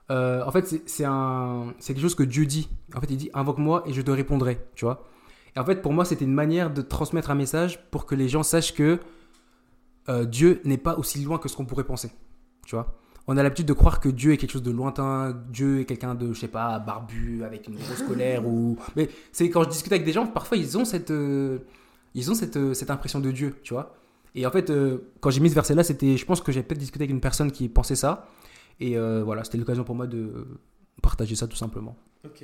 en 0.09 0.51
fait, 0.51 0.67
c'est- 0.67 0.87
c'est 0.87 1.05
un, 1.05 1.73
c'est 1.79 1.93
quelque 1.93 2.03
chose 2.03 2.13
que 2.15 2.21
Dieu 2.23 2.45
dit. 2.45 2.69
En 2.95 3.01
fait, 3.01 3.09
il 3.09 3.17
dit 3.17 3.31
invoque-moi 3.33 3.83
et 3.87 3.93
je 3.93 4.01
te 4.03 4.11
répondrai, 4.11 4.63
tu 4.75 4.85
vois. 4.85 5.03
Et 5.55 5.59
en 5.59 5.65
fait, 5.65 5.81
pour 5.81 5.93
moi, 5.93 6.05
c'était 6.05 6.25
une 6.25 6.33
manière 6.33 6.71
de 6.71 6.81
transmettre 6.83 7.31
un 7.31 7.35
message 7.35 7.83
pour 7.89 8.05
que 8.05 8.13
les 8.13 8.29
gens 8.29 8.43
sachent 8.43 8.73
que 8.75 8.99
Dieu 10.25 10.61
n'est 10.63 10.77
pas 10.77 10.95
aussi 10.99 11.23
loin 11.23 11.39
que 11.39 11.49
ce 11.49 11.55
qu'on 11.55 11.65
pourrait 11.65 11.85
penser, 11.85 12.11
tu 12.67 12.75
vois. 12.75 12.93
On 13.27 13.37
a 13.37 13.43
l'habitude 13.43 13.65
de 13.65 13.73
croire 13.73 13.99
que 13.99 14.07
Dieu 14.09 14.33
est 14.33 14.37
quelque 14.37 14.51
chose 14.51 14.61
de 14.63 14.69
lointain, 14.71 15.35
Dieu 15.49 15.79
est 15.79 15.85
quelqu'un 15.85 16.13
de, 16.13 16.31
je 16.33 16.39
sais 16.41 16.47
pas, 16.47 16.77
barbu, 16.79 17.43
avec 17.43 17.67
une 17.67 17.75
grosse 17.75 18.03
colère 18.07 18.45
ou. 18.47 18.77
Mais 18.95 19.09
c'est 19.31 19.49
quand 19.49 19.63
je 19.63 19.69
discute 19.69 19.91
avec 19.91 20.05
des 20.05 20.11
gens, 20.13 20.27
parfois 20.27 20.57
ils 20.57 20.77
ont 20.77 20.85
cette, 20.85 21.09
euh, 21.11 21.57
ils 22.13 22.29
ont 22.29 22.35
cette, 22.35 22.55
euh, 22.57 22.73
cette 22.75 22.91
impression 22.91 23.19
de 23.19 23.31
Dieu, 23.31 23.55
tu 23.63 23.73
vois. 23.73 23.95
Et 24.35 24.45
en 24.45 24.51
fait, 24.51 24.69
euh, 24.69 24.99
quand 25.21 25.31
j'ai 25.31 25.39
mis 25.39 25.49
ce 25.49 25.55
verset-là, 25.55 25.83
c'était, 25.83 26.17
je 26.17 26.25
pense 26.25 26.41
que 26.41 26.51
j'ai 26.51 26.61
peut-être 26.61 26.77
discuté 26.79 27.03
avec 27.03 27.11
une 27.11 27.21
personne 27.21 27.51
qui 27.51 27.67
pensait 27.69 27.95
ça, 27.95 28.27
et 28.79 28.95
voilà, 28.97 29.43
c'était 29.43 29.57
l'occasion 29.57 29.83
pour 29.85 29.95
moi 29.95 30.05
de 30.07 30.45
partager 31.01 31.35
ça 31.35 31.47
tout 31.47 31.55
simplement. 31.55 31.95
Ok. 32.25 32.43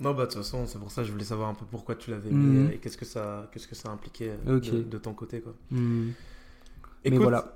Non, 0.00 0.14
bah 0.14 0.22
de 0.22 0.30
toute 0.32 0.38
façon, 0.38 0.66
c'est 0.66 0.78
pour 0.78 0.90
ça 0.90 1.02
que 1.02 1.06
je 1.08 1.12
voulais 1.12 1.24
savoir 1.24 1.48
un 1.50 1.54
peu 1.54 1.64
pourquoi 1.70 1.94
tu 1.94 2.10
l'avais 2.10 2.30
Mhm. 2.30 2.64
mis 2.66 2.72
et 2.74 2.78
qu'est-ce 2.78 2.96
que 2.96 3.04
ça, 3.04 3.48
qu'est-ce 3.52 3.68
que 3.68 3.74
ça 3.76 3.90
impliquait 3.90 4.32
de, 4.46 4.58
de 4.58 4.98
ton 4.98 5.12
côté, 5.12 5.40
quoi. 5.40 5.52
Mais 5.70 6.12
Écoute, 7.04 7.20
voilà. 7.22 7.54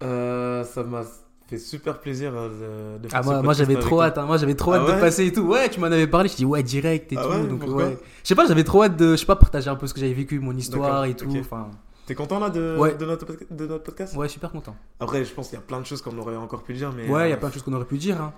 ça 0.00 0.82
m'a 0.84 1.02
fait 1.50 1.58
super 1.58 2.00
plaisir 2.00 2.32
euh, 2.34 2.96
de, 2.98 3.02
de 3.02 3.08
faire 3.08 3.20
Ah, 3.20 3.22
ce 3.38 3.42
moi, 3.42 3.52
j'avais 3.52 3.76
trop 3.76 4.00
hâte, 4.02 4.16
hein. 4.18 4.26
moi 4.26 4.36
j'avais 4.38 4.54
trop 4.54 4.72
Ah 4.72 4.76
hâte 4.78 4.88
ouais 4.88 4.94
de 4.96 5.00
passer 5.00 5.26
et 5.26 5.32
tout. 5.32 5.42
Ouais, 5.42 5.68
tu 5.68 5.80
m'en 5.80 5.86
avais 5.86 6.06
parlé, 6.06 6.28
je 6.28 6.36
dis 6.36 6.44
ouais, 6.44 6.62
direct 6.62 7.12
et 7.12 7.16
Ah 7.18 7.22
tout. 7.24 7.28
ouais, 7.30 7.46
donc, 7.46 7.62
ouais. 7.68 7.98
Je 8.22 8.28
sais 8.28 8.34
pas, 8.34 8.46
j'avais 8.46 8.64
trop 8.64 8.82
hâte 8.84 8.96
de, 8.96 9.12
je 9.12 9.16
sais 9.16 9.26
pas, 9.26 9.36
partager 9.36 9.68
un 9.68 9.76
peu 9.76 9.86
ce 9.86 9.94
que 9.94 10.00
j'avais 10.00 10.12
vécu, 10.12 10.38
mon 10.40 10.56
histoire 10.56 11.04
et 11.04 11.14
tout. 11.14 11.32
Enfin, 11.38 11.68
T'es 12.06 12.14
content 12.16 12.40
là 12.40 12.50
de, 12.50 12.76
Ouais. 12.76 12.96
de, 12.96 13.06
notre, 13.06 13.24
de 13.52 13.66
notre 13.68 13.84
podcast? 13.84 14.16
Ouais, 14.16 14.26
super 14.28 14.50
content. 14.50 14.74
Après, 14.98 15.24
je 15.24 15.32
pense 15.32 15.48
qu'il 15.48 15.56
y 15.56 15.62
a 15.62 15.64
plein 15.64 15.78
de 15.80 15.86
choses 15.86 16.02
qu'on 16.02 16.18
aurait 16.18 16.34
encore 16.34 16.62
pu 16.64 16.72
dire, 16.74 16.92
mais. 16.96 17.08
Ouais, 17.08 17.26
il 17.26 17.30
y 17.30 17.32
euh, 17.32 17.34
a 17.34 17.38
plein 17.38 17.48
de 17.50 17.54
choses 17.54 17.62
qu'on 17.62 17.72
aurait 17.72 17.84
pu 17.84 17.98
dire. 17.98 18.20
hein. 18.20 18.32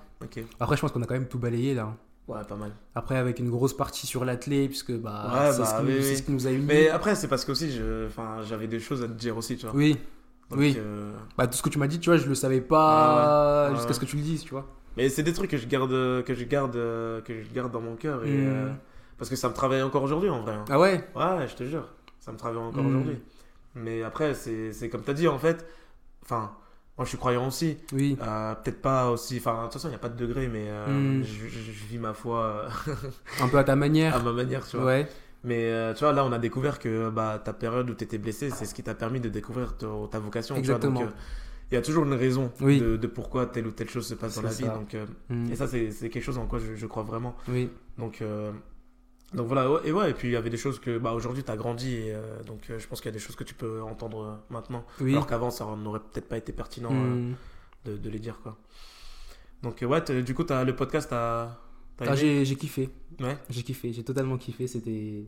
Après, 0.60 0.76
je 0.76 0.80
pense 0.82 0.92
qu'on 0.92 1.00
a 1.02 1.06
quand 1.06 1.14
même 1.14 1.26
tout 1.26 1.38
balayé 1.38 1.72
là. 1.74 1.94
Ouais, 2.28 2.38
pas 2.46 2.54
mal. 2.54 2.70
Après, 2.94 3.16
avec 3.16 3.38
une 3.40 3.48
grosse 3.50 3.74
partie 3.76 4.06
sur 4.06 4.24
l'athlé, 4.26 4.68
puisque 4.68 4.92
bah, 4.92 5.24
Ouais, 5.32 5.52
c'est 5.52 5.58
bah, 5.60 5.76
ce, 5.80 5.84
oui, 5.86 5.94
oui. 5.98 6.16
ce 6.16 6.22
qui 6.22 6.32
nous 6.32 6.46
a 6.46 6.50
unis. 6.50 6.64
Mais 6.68 6.88
après, 6.90 7.14
c'est 7.14 7.28
parce 7.28 7.44
que 7.46 7.52
aussi, 7.52 7.70
j'avais 8.48 8.66
des 8.68 8.78
choses 8.78 9.02
à 9.02 9.06
te 9.08 9.12
dire 9.14 9.36
aussi, 9.38 9.56
tu 9.56 9.64
vois. 9.66 9.74
Oui, 9.74 9.96
Donc, 10.52 10.60
oui. 10.60 10.76
euh, 10.78 11.12
bah, 11.36 11.46
tout 11.46 11.54
ce 11.56 11.62
que 11.62 11.68
tu 11.68 11.78
m'as 11.78 11.86
dit, 11.88 11.98
tu 12.00 12.10
vois, 12.10 12.18
je 12.18 12.28
le 12.28 12.34
savais 12.34 12.60
pas 12.60 13.64
Ouais, 13.66 13.70
ouais. 13.70 13.76
jusqu'à 13.76 13.92
ce 13.94 14.00
que 14.00 14.04
tu 14.06 14.16
le 14.16 14.22
dises, 14.22 14.42
tu 14.44 14.50
vois. 14.50 14.66
Mais 14.96 15.08
c'est 15.08 15.22
des 15.22 15.32
trucs 15.32 15.50
que 15.50 15.56
je 15.56 15.66
garde, 15.66 15.90
que 15.90 16.34
je 16.34 16.44
garde, 16.44 16.76
euh, 16.76 17.20
que 17.22 17.42
je 17.42 17.50
garde 17.52 17.72
dans 17.72 17.80
mon 17.80 17.96
cœur 17.96 18.24
et 18.24 18.28
Mm. 18.30 18.46
euh, 18.46 18.68
parce 19.18 19.30
que 19.30 19.36
ça 19.36 19.48
me 19.48 19.54
travaille 19.54 19.82
encore 19.82 20.02
aujourd'hui 20.02 20.28
en 20.30 20.40
vrai. 20.42 20.52
hein. 20.54 20.64
Ah 20.70 20.78
ouais? 20.78 21.02
Ouais, 21.16 21.48
je 21.48 21.54
te 21.56 21.64
jure, 21.64 21.88
ça 22.20 22.30
me 22.32 22.36
travaille 22.36 22.58
encore 22.62 22.82
Mm. 22.84 22.86
aujourd'hui. 22.88 23.18
Mais 23.74 24.02
après, 24.02 24.34
c'est 24.34 24.88
comme 24.90 25.02
t'as 25.02 25.14
dit 25.14 25.28
en 25.28 25.38
fait. 25.38 25.66
Enfin, 26.22 26.50
moi 26.98 27.04
je 27.04 27.08
suis 27.08 27.18
croyant 27.18 27.46
aussi. 27.48 27.78
Oui. 27.92 28.18
Euh, 28.22 28.54
Peut-être 28.56 28.82
pas 28.82 29.10
aussi. 29.10 29.38
Enfin, 29.38 29.56
de 29.60 29.62
toute 29.64 29.72
façon, 29.74 29.88
il 29.88 29.92
n'y 29.92 29.96
a 29.96 29.98
pas 29.98 30.10
de 30.10 30.16
degré, 30.16 30.46
mais 30.48 30.66
euh, 30.68 31.20
Mm. 31.20 31.24
je, 31.24 31.48
je- 31.48 31.72
je 31.72 31.84
vis 31.86 31.98
ma 31.98 32.12
foi 32.12 32.66
Un 33.40 33.48
peu 33.48 33.56
à 33.58 33.64
ta 33.64 33.74
manière. 33.76 34.14
à 34.16 34.18
ma 34.22 34.32
manière, 34.32 34.66
tu 34.66 34.76
vois. 34.76 34.84
ouais. 34.86 35.08
Mais 35.44 35.64
euh, 35.72 35.92
tu 35.94 36.00
vois, 36.04 36.12
là, 36.12 36.24
on 36.24 36.32
a 36.32 36.38
découvert 36.38 36.78
que 36.78 37.10
bah, 37.10 37.40
ta 37.44 37.52
période 37.52 37.90
où 37.90 37.94
tu 37.94 38.04
étais 38.04 38.18
blessé, 38.18 38.50
c'est 38.50 38.64
ce 38.64 38.74
qui 38.74 38.82
t'a 38.82 38.94
permis 38.94 39.20
de 39.20 39.28
découvrir 39.28 39.76
ta- 39.76 39.86
ta 40.10 40.18
vocation. 40.20 40.54
tu 40.54 40.62
vois. 40.62 40.74
Exactement. 40.76 41.00
Donc, 41.00 41.08
euh, 41.08 41.12
il 41.70 41.74
y 41.74 41.78
a 41.78 41.82
toujours 41.82 42.04
une 42.04 42.12
raison 42.14 42.52
Oui. 42.60 42.80
de, 42.80 42.96
de 42.96 43.06
pourquoi 43.06 43.46
telle 43.46 43.66
ou 43.66 43.70
telle 43.72 43.88
chose 43.90 44.06
se 44.06 44.14
passe 44.14 44.36
dans 44.36 44.42
la 44.42 44.50
vie. 44.50 44.64
Donc, 44.64 44.94
euh, 44.94 45.06
Mm. 45.30 45.50
et 45.52 45.56
ça, 45.56 45.66
c'est 45.66 45.88
quelque 46.10 46.20
chose 46.20 46.38
en 46.38 46.46
quoi 46.46 46.58
je, 46.58 46.74
je 46.76 46.86
crois 46.86 47.02
vraiment. 47.02 47.34
Oui. 47.48 47.70
Donc, 47.98 48.20
euh, 48.22 48.52
donc 49.34 49.46
voilà, 49.46 49.70
ouais, 49.70 49.80
et 49.84 49.92
ouais, 49.92 50.10
et 50.10 50.14
puis 50.14 50.28
il 50.28 50.32
y 50.32 50.36
avait 50.36 50.50
des 50.50 50.58
choses 50.58 50.78
que 50.78 50.98
bah, 50.98 51.12
aujourd'hui 51.12 51.42
tu 51.42 51.50
as 51.50 51.56
grandi, 51.56 51.94
et 51.94 52.14
euh, 52.14 52.42
donc 52.44 52.60
je 52.68 52.86
pense 52.86 53.00
qu'il 53.00 53.08
y 53.08 53.14
a 53.14 53.18
des 53.18 53.18
choses 53.18 53.34
que 53.36 53.44
tu 53.44 53.54
peux 53.54 53.82
entendre 53.82 54.40
maintenant. 54.50 54.84
Oui. 55.00 55.12
Alors 55.12 55.26
qu'avant, 55.26 55.50
ça 55.50 55.64
n'aurait 55.76 56.00
peut-être 56.00 56.28
pas 56.28 56.36
été 56.36 56.52
pertinent 56.52 56.92
Mm. 56.92 57.34
de, 57.86 57.96
de 57.96 58.10
les 58.10 58.18
dire. 58.18 58.38
quoi. 58.42 58.58
Donc, 59.62 59.82
ouais, 59.82 60.22
du 60.22 60.34
coup, 60.34 60.44
as, 60.50 60.64
le 60.64 60.76
podcast, 60.76 61.08
t'as 61.10 61.56
Ah, 62.00 62.14
j'ai 62.14 62.44
j'ai 62.44 62.56
kiffé. 62.56 62.90
Ouais. 63.20 63.38
J'ai 63.50 63.62
kiffé, 63.62 63.92
j'ai 63.92 64.02
totalement 64.04 64.36
kiffé. 64.36 64.66
C'était. 64.66 65.24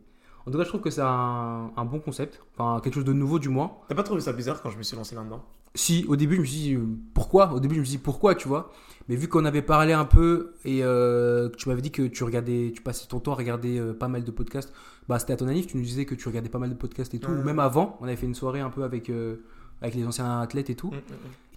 En 0.46 0.50
tout 0.50 0.58
cas, 0.58 0.64
je 0.64 0.68
trouve 0.68 0.82
que 0.82 0.90
c'est 0.90 1.00
un, 1.00 1.70
un 1.76 1.84
bon 1.84 2.00
concept. 2.00 2.42
Enfin, 2.56 2.80
quelque 2.82 2.94
chose 2.94 3.04
de 3.04 3.12
nouveau, 3.14 3.38
du 3.38 3.48
moins. 3.48 3.78
T'as 3.88 3.94
pas 3.94 4.02
trouvé 4.02 4.20
ça 4.20 4.32
bizarre 4.32 4.60
quand 4.60 4.70
je 4.70 4.76
me 4.76 4.82
suis 4.82 4.96
lancé 4.96 5.14
là-dedans? 5.14 5.42
Si, 5.74 6.04
au 6.06 6.16
début, 6.16 6.36
je 6.36 6.40
me 6.42 6.46
suis 6.46 6.56
dit 6.60 6.74
euh, 6.74 6.86
pourquoi? 7.14 7.52
Au 7.52 7.60
début, 7.60 7.74
je 7.76 7.80
me 7.80 7.84
suis 7.84 7.96
dit 7.96 8.02
pourquoi, 8.02 8.34
tu 8.34 8.46
vois? 8.46 8.70
Mais 9.08 9.16
vu 9.16 9.28
qu'on 9.28 9.44
avait 9.44 9.62
parlé 9.62 9.92
un 9.92 10.04
peu 10.04 10.54
et 10.64 10.84
euh, 10.84 11.48
que 11.48 11.56
tu 11.56 11.68
m'avais 11.68 11.82
dit 11.82 11.90
que 11.90 12.02
tu 12.02 12.24
regardais, 12.24 12.72
tu 12.74 12.82
passais 12.82 13.06
ton 13.06 13.20
temps 13.20 13.32
à 13.32 13.36
regarder 13.36 13.78
euh, 13.78 13.92
pas 13.92 14.08
mal 14.08 14.24
de 14.24 14.30
podcasts, 14.30 14.72
bah 15.08 15.18
c'était 15.18 15.32
à 15.32 15.36
ton 15.36 15.48
avis, 15.48 15.66
tu 15.66 15.76
nous 15.76 15.82
disais 15.82 16.04
que 16.06 16.14
tu 16.14 16.28
regardais 16.28 16.48
pas 16.48 16.58
mal 16.58 16.70
de 16.70 16.74
podcasts 16.74 17.12
et 17.14 17.18
tout. 17.18 17.30
Ou 17.30 17.42
même 17.42 17.58
avant, 17.58 17.98
on 18.00 18.04
avait 18.04 18.16
fait 18.16 18.26
une 18.26 18.34
soirée 18.34 18.60
un 18.60 18.70
peu 18.70 18.82
avec, 18.84 19.10
euh, 19.10 19.36
avec 19.82 19.94
les 19.94 20.06
anciens 20.06 20.40
athlètes 20.40 20.70
et 20.70 20.74
tout. 20.74 20.90
Mm, 20.90 20.96
mm, 20.96 21.00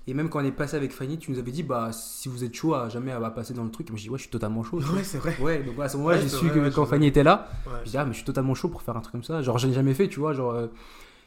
Et 0.10 0.14
même 0.14 0.30
quand 0.30 0.40
on 0.42 0.46
est 0.46 0.52
passé 0.52 0.78
avec 0.78 0.92
Fanny, 0.94 1.18
tu 1.18 1.32
nous 1.32 1.38
avais 1.40 1.52
dit 1.52 1.64
bah 1.64 1.90
si 1.92 2.30
vous 2.30 2.44
êtes 2.46 2.54
chaud 2.56 2.74
à 2.74 2.88
jamais 2.88 3.12
à 3.12 3.20
passer 3.30 3.54
dans 3.54 3.64
le 3.66 3.70
truc. 3.72 3.90
Et 3.90 3.92
moi, 3.92 3.98
je 3.98 4.04
dis 4.04 4.10
ouais, 4.10 4.18
je 4.18 4.24
suis 4.24 4.32
totalement 4.32 4.64
chaud. 4.64 4.80
Ouais, 4.80 5.04
c'est 5.04 5.18
vrai. 5.18 5.36
Ouais, 5.42 5.62
donc 5.64 5.76
à 5.82 5.90
ce 5.90 5.98
moment-là, 5.98 6.16
Ouais, 6.16 6.22
j'ai 6.22 6.30
su 6.30 6.46
vrai, 6.46 6.56
que 6.56 6.60
ouais, 6.60 6.72
quand 6.72 6.86
Fanny 6.86 7.08
était 7.08 7.24
là, 7.24 7.50
je 7.84 7.90
dis 7.90 7.98
ah 7.98 8.06
mais 8.06 8.12
je 8.12 8.18
suis 8.18 8.26
totalement 8.26 8.56
chaud 8.56 8.70
pour 8.70 8.82
faire 8.82 8.96
un 8.96 9.02
truc 9.02 9.12
comme 9.12 9.24
ça. 9.24 9.42
Genre, 9.42 9.58
je 9.58 9.68
l'ai 9.68 9.74
jamais 9.74 9.94
fait, 9.94 10.08
tu 10.08 10.20
vois. 10.20 10.34
Genre, 10.34 10.52
euh, 10.52 10.68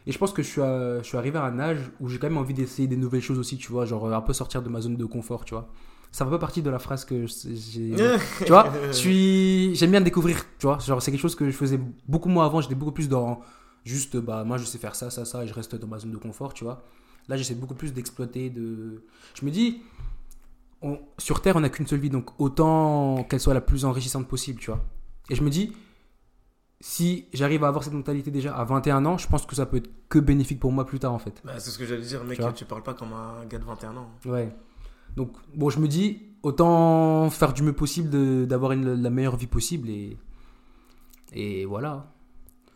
Et 0.06 0.12
je 0.12 0.18
pense 0.18 0.32
que 0.32 0.42
je 0.42 0.48
suis, 0.48 0.62
à- 0.62 0.98
je 1.02 1.06
suis 1.06 1.16
arrivé 1.18 1.38
à 1.38 1.44
un 1.44 1.58
âge 1.60 1.90
où 2.00 2.08
j'ai 2.08 2.18
quand 2.18 2.28
même 2.28 2.38
envie 2.38 2.54
d'essayer 2.54 2.88
des 2.88 2.96
nouvelles 2.96 3.20
choses 3.22 3.38
aussi, 3.38 3.58
tu 3.58 3.70
vois. 3.70 3.84
Genre, 3.84 4.06
euh, 4.06 4.12
un 4.14 4.22
peu 4.22 4.32
sortir 4.32 4.62
de 4.62 4.68
ma 4.70 4.80
zone 4.80 4.96
de 4.96 5.04
confort, 5.04 5.44
tu 5.44 5.54
vois. 5.54 5.68
Ça 6.12 6.24
fait 6.24 6.30
pas 6.30 6.38
partie 6.38 6.62
de 6.62 6.70
la 6.70 6.78
phrase 6.78 7.04
que 7.04 7.26
j'ai. 7.26 7.92
tu 8.40 8.46
vois, 8.48 8.72
je 8.86 8.92
suis, 8.96 9.74
j'aime 9.76 9.90
bien 9.92 10.00
découvrir, 10.00 10.44
tu 10.58 10.66
vois. 10.66 10.78
Genre, 10.78 11.02
c'est 11.02 11.10
quelque 11.10 11.20
chose 11.20 11.34
que 11.36 11.46
je 11.50 11.56
faisais 11.56 11.78
beaucoup 12.08 12.28
moins 12.30 12.46
avant. 12.46 12.60
J'étais 12.62 12.74
beaucoup 12.74 12.92
plus 12.92 13.08
dans 13.08 13.40
juste, 13.84 14.16
bah, 14.16 14.42
moi, 14.44 14.56
je 14.58 14.64
sais 14.64 14.78
faire 14.78 14.94
ça, 14.96 15.10
ça, 15.10 15.24
ça, 15.24 15.44
et 15.44 15.46
je 15.46 15.54
reste 15.54 15.76
dans 15.76 15.86
ma 15.86 15.98
zone 15.98 16.12
de 16.12 16.16
confort, 16.16 16.54
tu 16.54 16.64
vois. 16.64 16.82
Là, 17.30 17.36
j'essaie 17.36 17.54
beaucoup 17.54 17.74
plus 17.74 17.92
d'exploiter, 17.94 18.50
de. 18.50 19.04
Je 19.34 19.44
me 19.46 19.50
dis, 19.50 19.80
on- 20.82 20.98
sur 21.16 21.40
Terre, 21.40 21.54
on 21.56 21.60
n'a 21.60 21.68
qu'une 21.70 21.86
seule 21.86 22.00
vie, 22.00 22.10
donc 22.10 22.38
autant 22.40 23.24
qu'elle 23.24 23.40
soit 23.40 23.54
la 23.54 23.60
plus 23.60 23.84
enrichissante 23.84 24.26
possible, 24.28 24.58
tu 24.60 24.70
vois. 24.70 24.84
Et 25.30 25.36
je 25.36 25.42
me 25.44 25.48
dis, 25.48 25.72
si 26.80 27.26
j'arrive 27.32 27.62
à 27.64 27.68
avoir 27.68 27.84
cette 27.84 27.92
mentalité 27.92 28.30
déjà 28.30 28.54
à 28.56 28.64
21 28.64 29.04
ans, 29.06 29.16
je 29.18 29.28
pense 29.28 29.46
que 29.46 29.54
ça 29.54 29.64
peut 29.66 29.76
être 29.76 29.90
que 30.08 30.18
bénéfique 30.18 30.58
pour 30.58 30.72
moi 30.72 30.84
plus 30.86 30.98
tard, 30.98 31.12
en 31.12 31.18
fait. 31.18 31.40
Bah, 31.44 31.58
c'est 31.58 31.70
ce 31.70 31.78
que 31.78 31.84
j'allais 31.86 32.02
dire, 32.02 32.24
mec, 32.24 32.38
Tu 32.38 32.52
tu 32.54 32.64
parles 32.64 32.82
pas 32.82 32.94
comme 32.94 33.12
un 33.12 33.44
gars 33.46 33.58
de 33.58 33.64
21 33.64 33.96
ans. 33.96 34.10
Ouais. 34.24 34.52
Donc, 35.16 35.32
bon, 35.54 35.70
je 35.70 35.78
me 35.78 35.86
dis, 35.88 36.22
autant 36.42 37.30
faire 37.30 37.52
du 37.52 37.62
mieux 37.62 37.74
possible 37.74 38.46
d'avoir 38.46 38.74
la 38.74 39.10
meilleure 39.10 39.36
vie 39.36 39.46
possible 39.46 39.88
et, 39.90 40.16
et 41.32 41.64
voilà. 41.66 42.12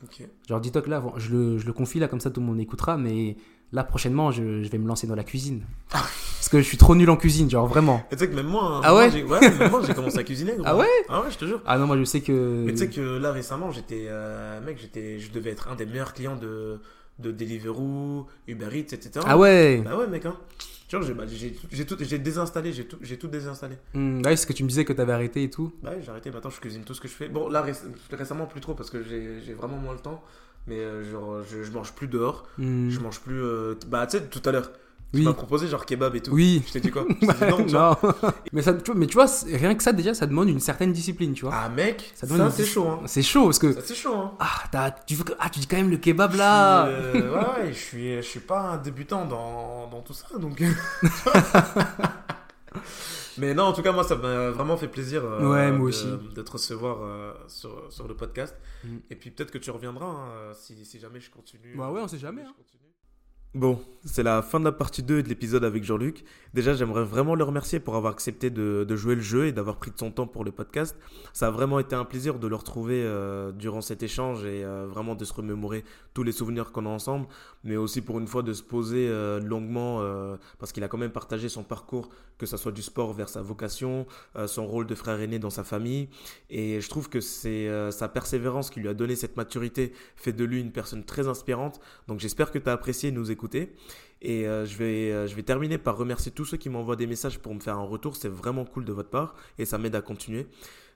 Ok. 0.05 0.29
Genre, 0.49 0.61
dis-toi 0.61 0.83
que 0.83 0.91
là, 0.91 1.03
je 1.17 1.33
le, 1.35 1.59
je 1.59 1.67
le 1.67 1.73
confie 1.73 1.99
là, 1.99 2.07
comme 2.09 2.21
ça 2.21 2.31
tout 2.31 2.41
le 2.41 2.47
monde 2.47 2.61
écoutera, 2.61 2.97
mais 2.99 3.37
là, 3.75 3.85
prochainement, 3.85 4.31
je, 4.31 4.63
je 4.63 4.69
vais 4.71 4.79
me 4.79 4.89
lancer 4.89 5.07
dans 5.07 5.15
la 5.15 5.25
cuisine. 5.25 5.63
Parce 5.91 6.49
que 6.49 6.59
je 6.61 6.65
suis 6.67 6.77
trop 6.79 6.95
nul 6.95 7.11
en 7.11 7.17
cuisine, 7.17 7.51
genre 7.51 7.67
vraiment. 7.67 8.07
Et 8.11 8.17
tu 8.17 8.21
sais 8.21 8.31
que 8.31 8.35
même 8.35 8.47
moi, 8.47 8.63
hein, 8.65 8.81
Ah 8.85 8.95
ouais? 8.95 9.11
j'ai- 9.11 9.23
ouais, 9.25 9.41
même 9.41 9.71
moi 9.71 9.83
j'ai 9.87 9.93
commencé 9.95 10.19
à 10.19 10.23
cuisiner. 10.25 10.53
gros. 10.53 10.63
Ah 10.67 10.77
ouais? 10.77 10.87
Ah 11.09 11.21
ouais, 11.23 11.31
je 11.31 11.37
te 11.39 11.45
jure. 11.45 11.61
Ah 11.67 11.77
non, 11.79 11.87
moi 11.87 11.99
je 11.99 12.05
sais 12.05 12.21
que. 12.21 12.63
Mais 12.67 12.73
tu 12.73 12.79
sais 12.79 12.89
que 12.89 13.01
là 13.19 13.33
récemment, 13.33 13.71
j'étais, 13.73 14.07
euh, 14.09 14.61
mec, 14.61 14.79
j'étais, 14.81 15.19
je 15.19 15.31
devais 15.33 15.51
être 15.51 15.69
un 15.69 15.75
des 15.75 15.87
meilleurs 15.87 16.13
clients 16.15 16.37
de, 16.37 16.81
de 17.19 17.31
Deliveroo, 17.33 18.27
Uber 18.47 18.69
Eats, 18.73 18.95
etc. 18.95 19.11
Ah 19.27 19.37
ouais 19.39 19.83
Bah 19.85 19.97
ouais, 19.97 20.07
mec, 20.07 20.25
hein. 20.27 20.37
Tu 20.87 20.97
vois, 20.97 21.07
j'ai, 21.07 21.15
bah, 21.15 21.25
tout, 21.89 21.97
j'ai 21.99 22.19
désinstallé, 22.19 22.73
j'ai 22.73 22.85
tout, 22.87 22.99
j'ai 23.01 23.17
tout 23.17 23.27
désinstallé. 23.27 23.77
Hmm, 23.95 24.19
ouais, 24.19 24.37
c'est 24.37 24.43
ce 24.43 24.47
que 24.47 24.53
tu 24.53 24.63
me 24.65 24.69
disais 24.69 24.85
que 24.85 24.93
t'avais 24.93 25.15
arrêté 25.15 25.43
et 25.43 25.51
tout. 25.51 25.73
Bah 25.83 25.91
ouais, 25.91 26.01
j'ai 26.03 26.11
arrêté, 26.11 26.31
maintenant 26.31 26.51
je 26.51 26.61
cuisine 26.61 26.85
tout 26.85 26.93
ce 26.95 27.01
que 27.01 27.09
je 27.09 27.15
fais. 27.15 27.29
Bon, 27.29 27.49
là 27.49 27.65
réc- 27.67 27.81
récemment, 28.13 28.45
plus 28.47 28.61
trop 28.61 28.75
parce 28.75 28.91
que 28.91 29.03
j'ai 29.03 29.55
vraiment 29.55 29.79
moins 29.79 29.95
le 29.95 29.99
temps. 30.01 30.23
Mais 30.67 30.79
euh, 30.79 31.11
genre, 31.11 31.43
je, 31.51 31.63
je 31.63 31.71
mange 31.73 31.93
plus 31.93 32.09
dehors, 32.09 32.45
Hmm. 32.59 32.89
je 32.91 32.99
mange 33.01 33.21
plus. 33.21 33.41
euh, 33.43 33.75
Bah, 33.89 34.07
tu 34.07 34.17
sais, 34.19 34.25
tout 34.25 34.41
à 34.47 34.53
l'heure, 34.53 34.71
tu 35.13 35.19
Oui. 35.21 35.25
m'as 35.25 35.35
proposé 35.35 35.69
genre 35.69 35.85
kebab 35.87 36.17
et 36.17 36.21
tout. 36.23 36.33
Oui. 36.33 36.63
Je 36.67 36.73
t'ai 36.73 36.81
dit 36.81 36.91
quoi 36.91 37.05
Je 37.21 37.27
t'ai 37.27 37.63
dit 37.65 37.73
non, 37.73 37.95
non. 38.03 38.31
mais, 38.53 38.63
ça, 38.63 38.73
tu 38.73 38.91
vois, 38.91 38.99
mais 38.99 39.07
tu 39.07 39.15
vois, 39.15 39.27
rien 39.47 39.75
que 39.75 39.83
ça, 39.83 39.93
déjà, 39.93 40.15
ça 40.15 40.27
demande 40.27 40.49
une 40.49 40.61
certaine 40.61 40.93
discipline, 40.93 41.35
tu 41.35 41.45
vois. 41.45 41.55
Ah, 41.55 41.69
mec, 41.69 42.13
Ça 42.15 42.27
c'est 42.51 42.65
chaud, 42.65 42.89
hein. 42.89 43.01
C'est 43.07 43.23
chaud 43.23 43.45
parce 43.45 43.59
que. 43.59 43.77
C'est 43.85 43.95
chaud, 43.95 44.15
hein. 44.15 44.33
Ah, 44.41 44.91
tu, 45.07 45.15
veux 45.17 45.25
que- 45.25 45.35
ah, 45.39 45.51
tu 45.51 45.61
dis 45.61 45.67
quand 45.67 45.77
même 45.77 45.91
le 45.91 45.99
kebab 45.99 46.35
là 46.35 46.89
Je 46.91 47.11
suis, 47.11 47.19
euh, 47.23 47.31
ouais, 47.31 47.39
ouais, 47.65 47.69
je 47.73 47.79
suis, 47.79 48.17
je 48.17 48.23
suis 48.23 48.41
pas 48.41 48.61
un 48.61 48.77
débutant 48.79 49.27
dans, 49.27 49.89
dans 49.91 50.01
tout 50.01 50.15
ça, 50.15 50.27
donc. 50.39 50.63
Mais 53.39 53.55
non, 53.55 53.65
en 53.65 53.73
tout 53.73 53.83
cas, 53.83 53.93
moi, 53.93 54.05
ça 54.05 54.17
m'a 54.17 54.51
vraiment 54.51 54.77
fait 54.77 54.89
plaisir 54.89 55.25
euh, 55.25 55.51
Ouais, 55.51 55.71
moi 55.71 55.81
de, 55.81 55.85
aussi. 55.85 56.07
de 56.07 56.43
te 56.43 56.51
recevoir 56.51 56.99
euh, 57.03 57.33
sur, 57.49 57.93
sur 57.93 58.07
le 58.09 58.15
podcast. 58.17 58.55
Mm. 58.85 58.97
Et 59.11 59.17
puis 59.17 59.31
peut-être 59.31 59.51
que 59.51 59.59
tu 59.59 59.71
reviendras 59.71 60.07
hein, 60.07 60.53
si, 60.55 60.85
si 60.85 60.99
jamais 60.99 61.21
je 61.21 61.31
continue. 61.31 61.75
Bah 61.77 61.91
ouais, 61.91 62.01
on 62.01 62.09
sait 62.09 62.19
jamais, 62.19 62.43
hein. 62.43 62.55
Bon, 63.55 63.81
c'est 64.05 64.25
la 64.25 64.43
fin 64.43 64.59
de 64.59 64.65
la 64.65 64.73
partie 64.73 65.05
2 65.05 65.23
de 65.23 65.29
l'épisode 65.29 65.63
avec 65.63 65.85
Jean-Luc. 65.85 66.25
Déjà, 66.55 66.75
j'aimerais 66.75 67.05
vraiment 67.05 67.37
le 67.37 67.45
remercier 67.45 67.79
pour 67.79 67.95
avoir 67.95 68.13
accepté 68.13 68.51
de, 68.51 68.85
de 68.87 68.97
jouer 68.97 69.15
le 69.15 69.21
jeu 69.21 69.47
et 69.47 69.53
d'avoir 69.53 69.77
pris 69.77 69.93
de 69.93 69.97
son 69.97 70.11
temps 70.11 70.27
pour 70.27 70.43
le 70.45 70.51
podcast. 70.51 70.99
Ça 71.33 71.47
a 71.47 71.51
vraiment 71.53 71.79
été 71.79 71.95
un 71.95 72.05
plaisir 72.05 72.41
de 72.41 72.49
le 72.49 72.57
retrouver 72.57 73.05
euh, 73.05 73.53
durant 73.53 73.81
cet 73.81 74.03
échange 74.03 74.45
et 74.45 74.65
euh, 74.65 74.89
vraiment 74.89 75.15
de 75.15 75.25
se 75.25 75.33
remémorer 75.33 75.85
tous 76.15 76.25
les 76.25 76.33
souvenirs 76.33 76.73
qu'on 76.73 76.85
a 76.85 76.89
ensemble, 76.89 77.29
mais 77.65 77.77
aussi 77.77 78.03
pour 78.03 78.19
une 78.19 78.27
fois 78.27 78.43
de 78.43 78.53
se 78.53 78.63
poser 78.63 79.09
euh, 79.09 79.41
longuement 79.41 80.01
euh, 80.01 80.37
parce 80.59 80.71
qu'il 80.71 80.85
a 80.85 80.89
quand 80.89 80.99
même 80.99 81.11
partagé 81.11 81.49
son 81.49 81.65
parcours, 81.65 82.11
que 82.39 82.47
ce 82.47 82.57
soit 82.57 82.73
du 82.73 82.83
sport 82.83 83.13
vers 83.15 83.29
sa 83.29 83.43
vocation, 83.43 84.07
euh, 84.37 84.47
son 84.47 84.67
rôle 84.67 84.87
de 84.87 84.95
frère 84.95 85.19
aîné 85.21 85.39
dans 85.39 85.51
sa 85.51 85.65
famille. 85.65 86.09
Et 86.51 86.81
je 86.81 86.89
trouve 86.89 87.09
que 87.09 87.21
c'est 87.21 87.69
sa 87.91 88.09
persévérance 88.09 88.71
qui 88.71 88.81
lui 88.81 88.89
a 88.89 88.95
donné 88.95 89.17
cette 89.17 89.37
maturité 89.37 89.93
fait 90.17 90.33
de 90.33 90.45
lui 90.45 90.61
une 90.61 90.73
personne 90.73 91.05
très 91.05 91.27
inspirante. 91.27 91.81
Donc 92.07 92.21
j'espère 92.21 92.51
que 92.51 92.59
tu 92.59 92.69
as 92.69 92.73
apprécié 92.73 93.11
nous 93.11 93.31
écouter. 93.31 93.75
Et 94.23 94.45
je, 94.45 94.77
vais, 94.77 95.29
je 95.29 95.35
vais 95.35 95.43
terminer 95.43 95.79
par 95.79 95.97
remercier 95.97 96.33
tous 96.33 96.45
ceux 96.45 96.57
qui 96.57 96.71
m'envoient 96.71 96.97
des 96.97 97.07
messages 97.07 97.39
pour 97.39 97.55
me 97.55 97.61
faire 97.61 97.77
un 97.77 97.85
retour. 97.85 98.17
C'est 98.17 98.29
vraiment 98.29 98.65
cool 98.65 98.85
de 98.85 98.93
votre 98.93 99.11
part 99.11 99.35
et 99.59 99.65
ça 99.65 99.79
m'aide 99.79 99.95
à 99.95 100.03
continuer. 100.03 100.47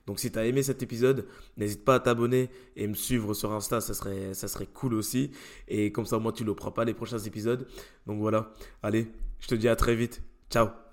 Donc 0.07 0.19
si 0.19 0.31
tu 0.31 0.39
as 0.39 0.45
aimé 0.45 0.63
cet 0.63 0.81
épisode, 0.81 1.27
n'hésite 1.57 1.85
pas 1.85 1.95
à 1.95 1.99
t'abonner 1.99 2.49
et 2.75 2.87
me 2.87 2.95
suivre 2.95 3.33
sur 3.33 3.51
Insta, 3.51 3.81
ça 3.81 3.93
serait, 3.93 4.67
cool 4.73 4.93
aussi. 4.93 5.31
Et 5.67 5.91
comme 5.91 6.05
ça, 6.05 6.17
moi, 6.19 6.31
tu 6.31 6.43
ne 6.43 6.47
le 6.47 6.55
prends 6.55 6.71
pas 6.71 6.85
les 6.85 6.93
prochains 6.93 7.19
épisodes. 7.19 7.67
Donc 8.07 8.19
voilà, 8.19 8.51
allez, 8.81 9.07
je 9.39 9.47
te 9.47 9.55
dis 9.55 9.67
à 9.67 9.75
très 9.75 9.95
vite. 9.95 10.21
Ciao 10.49 10.88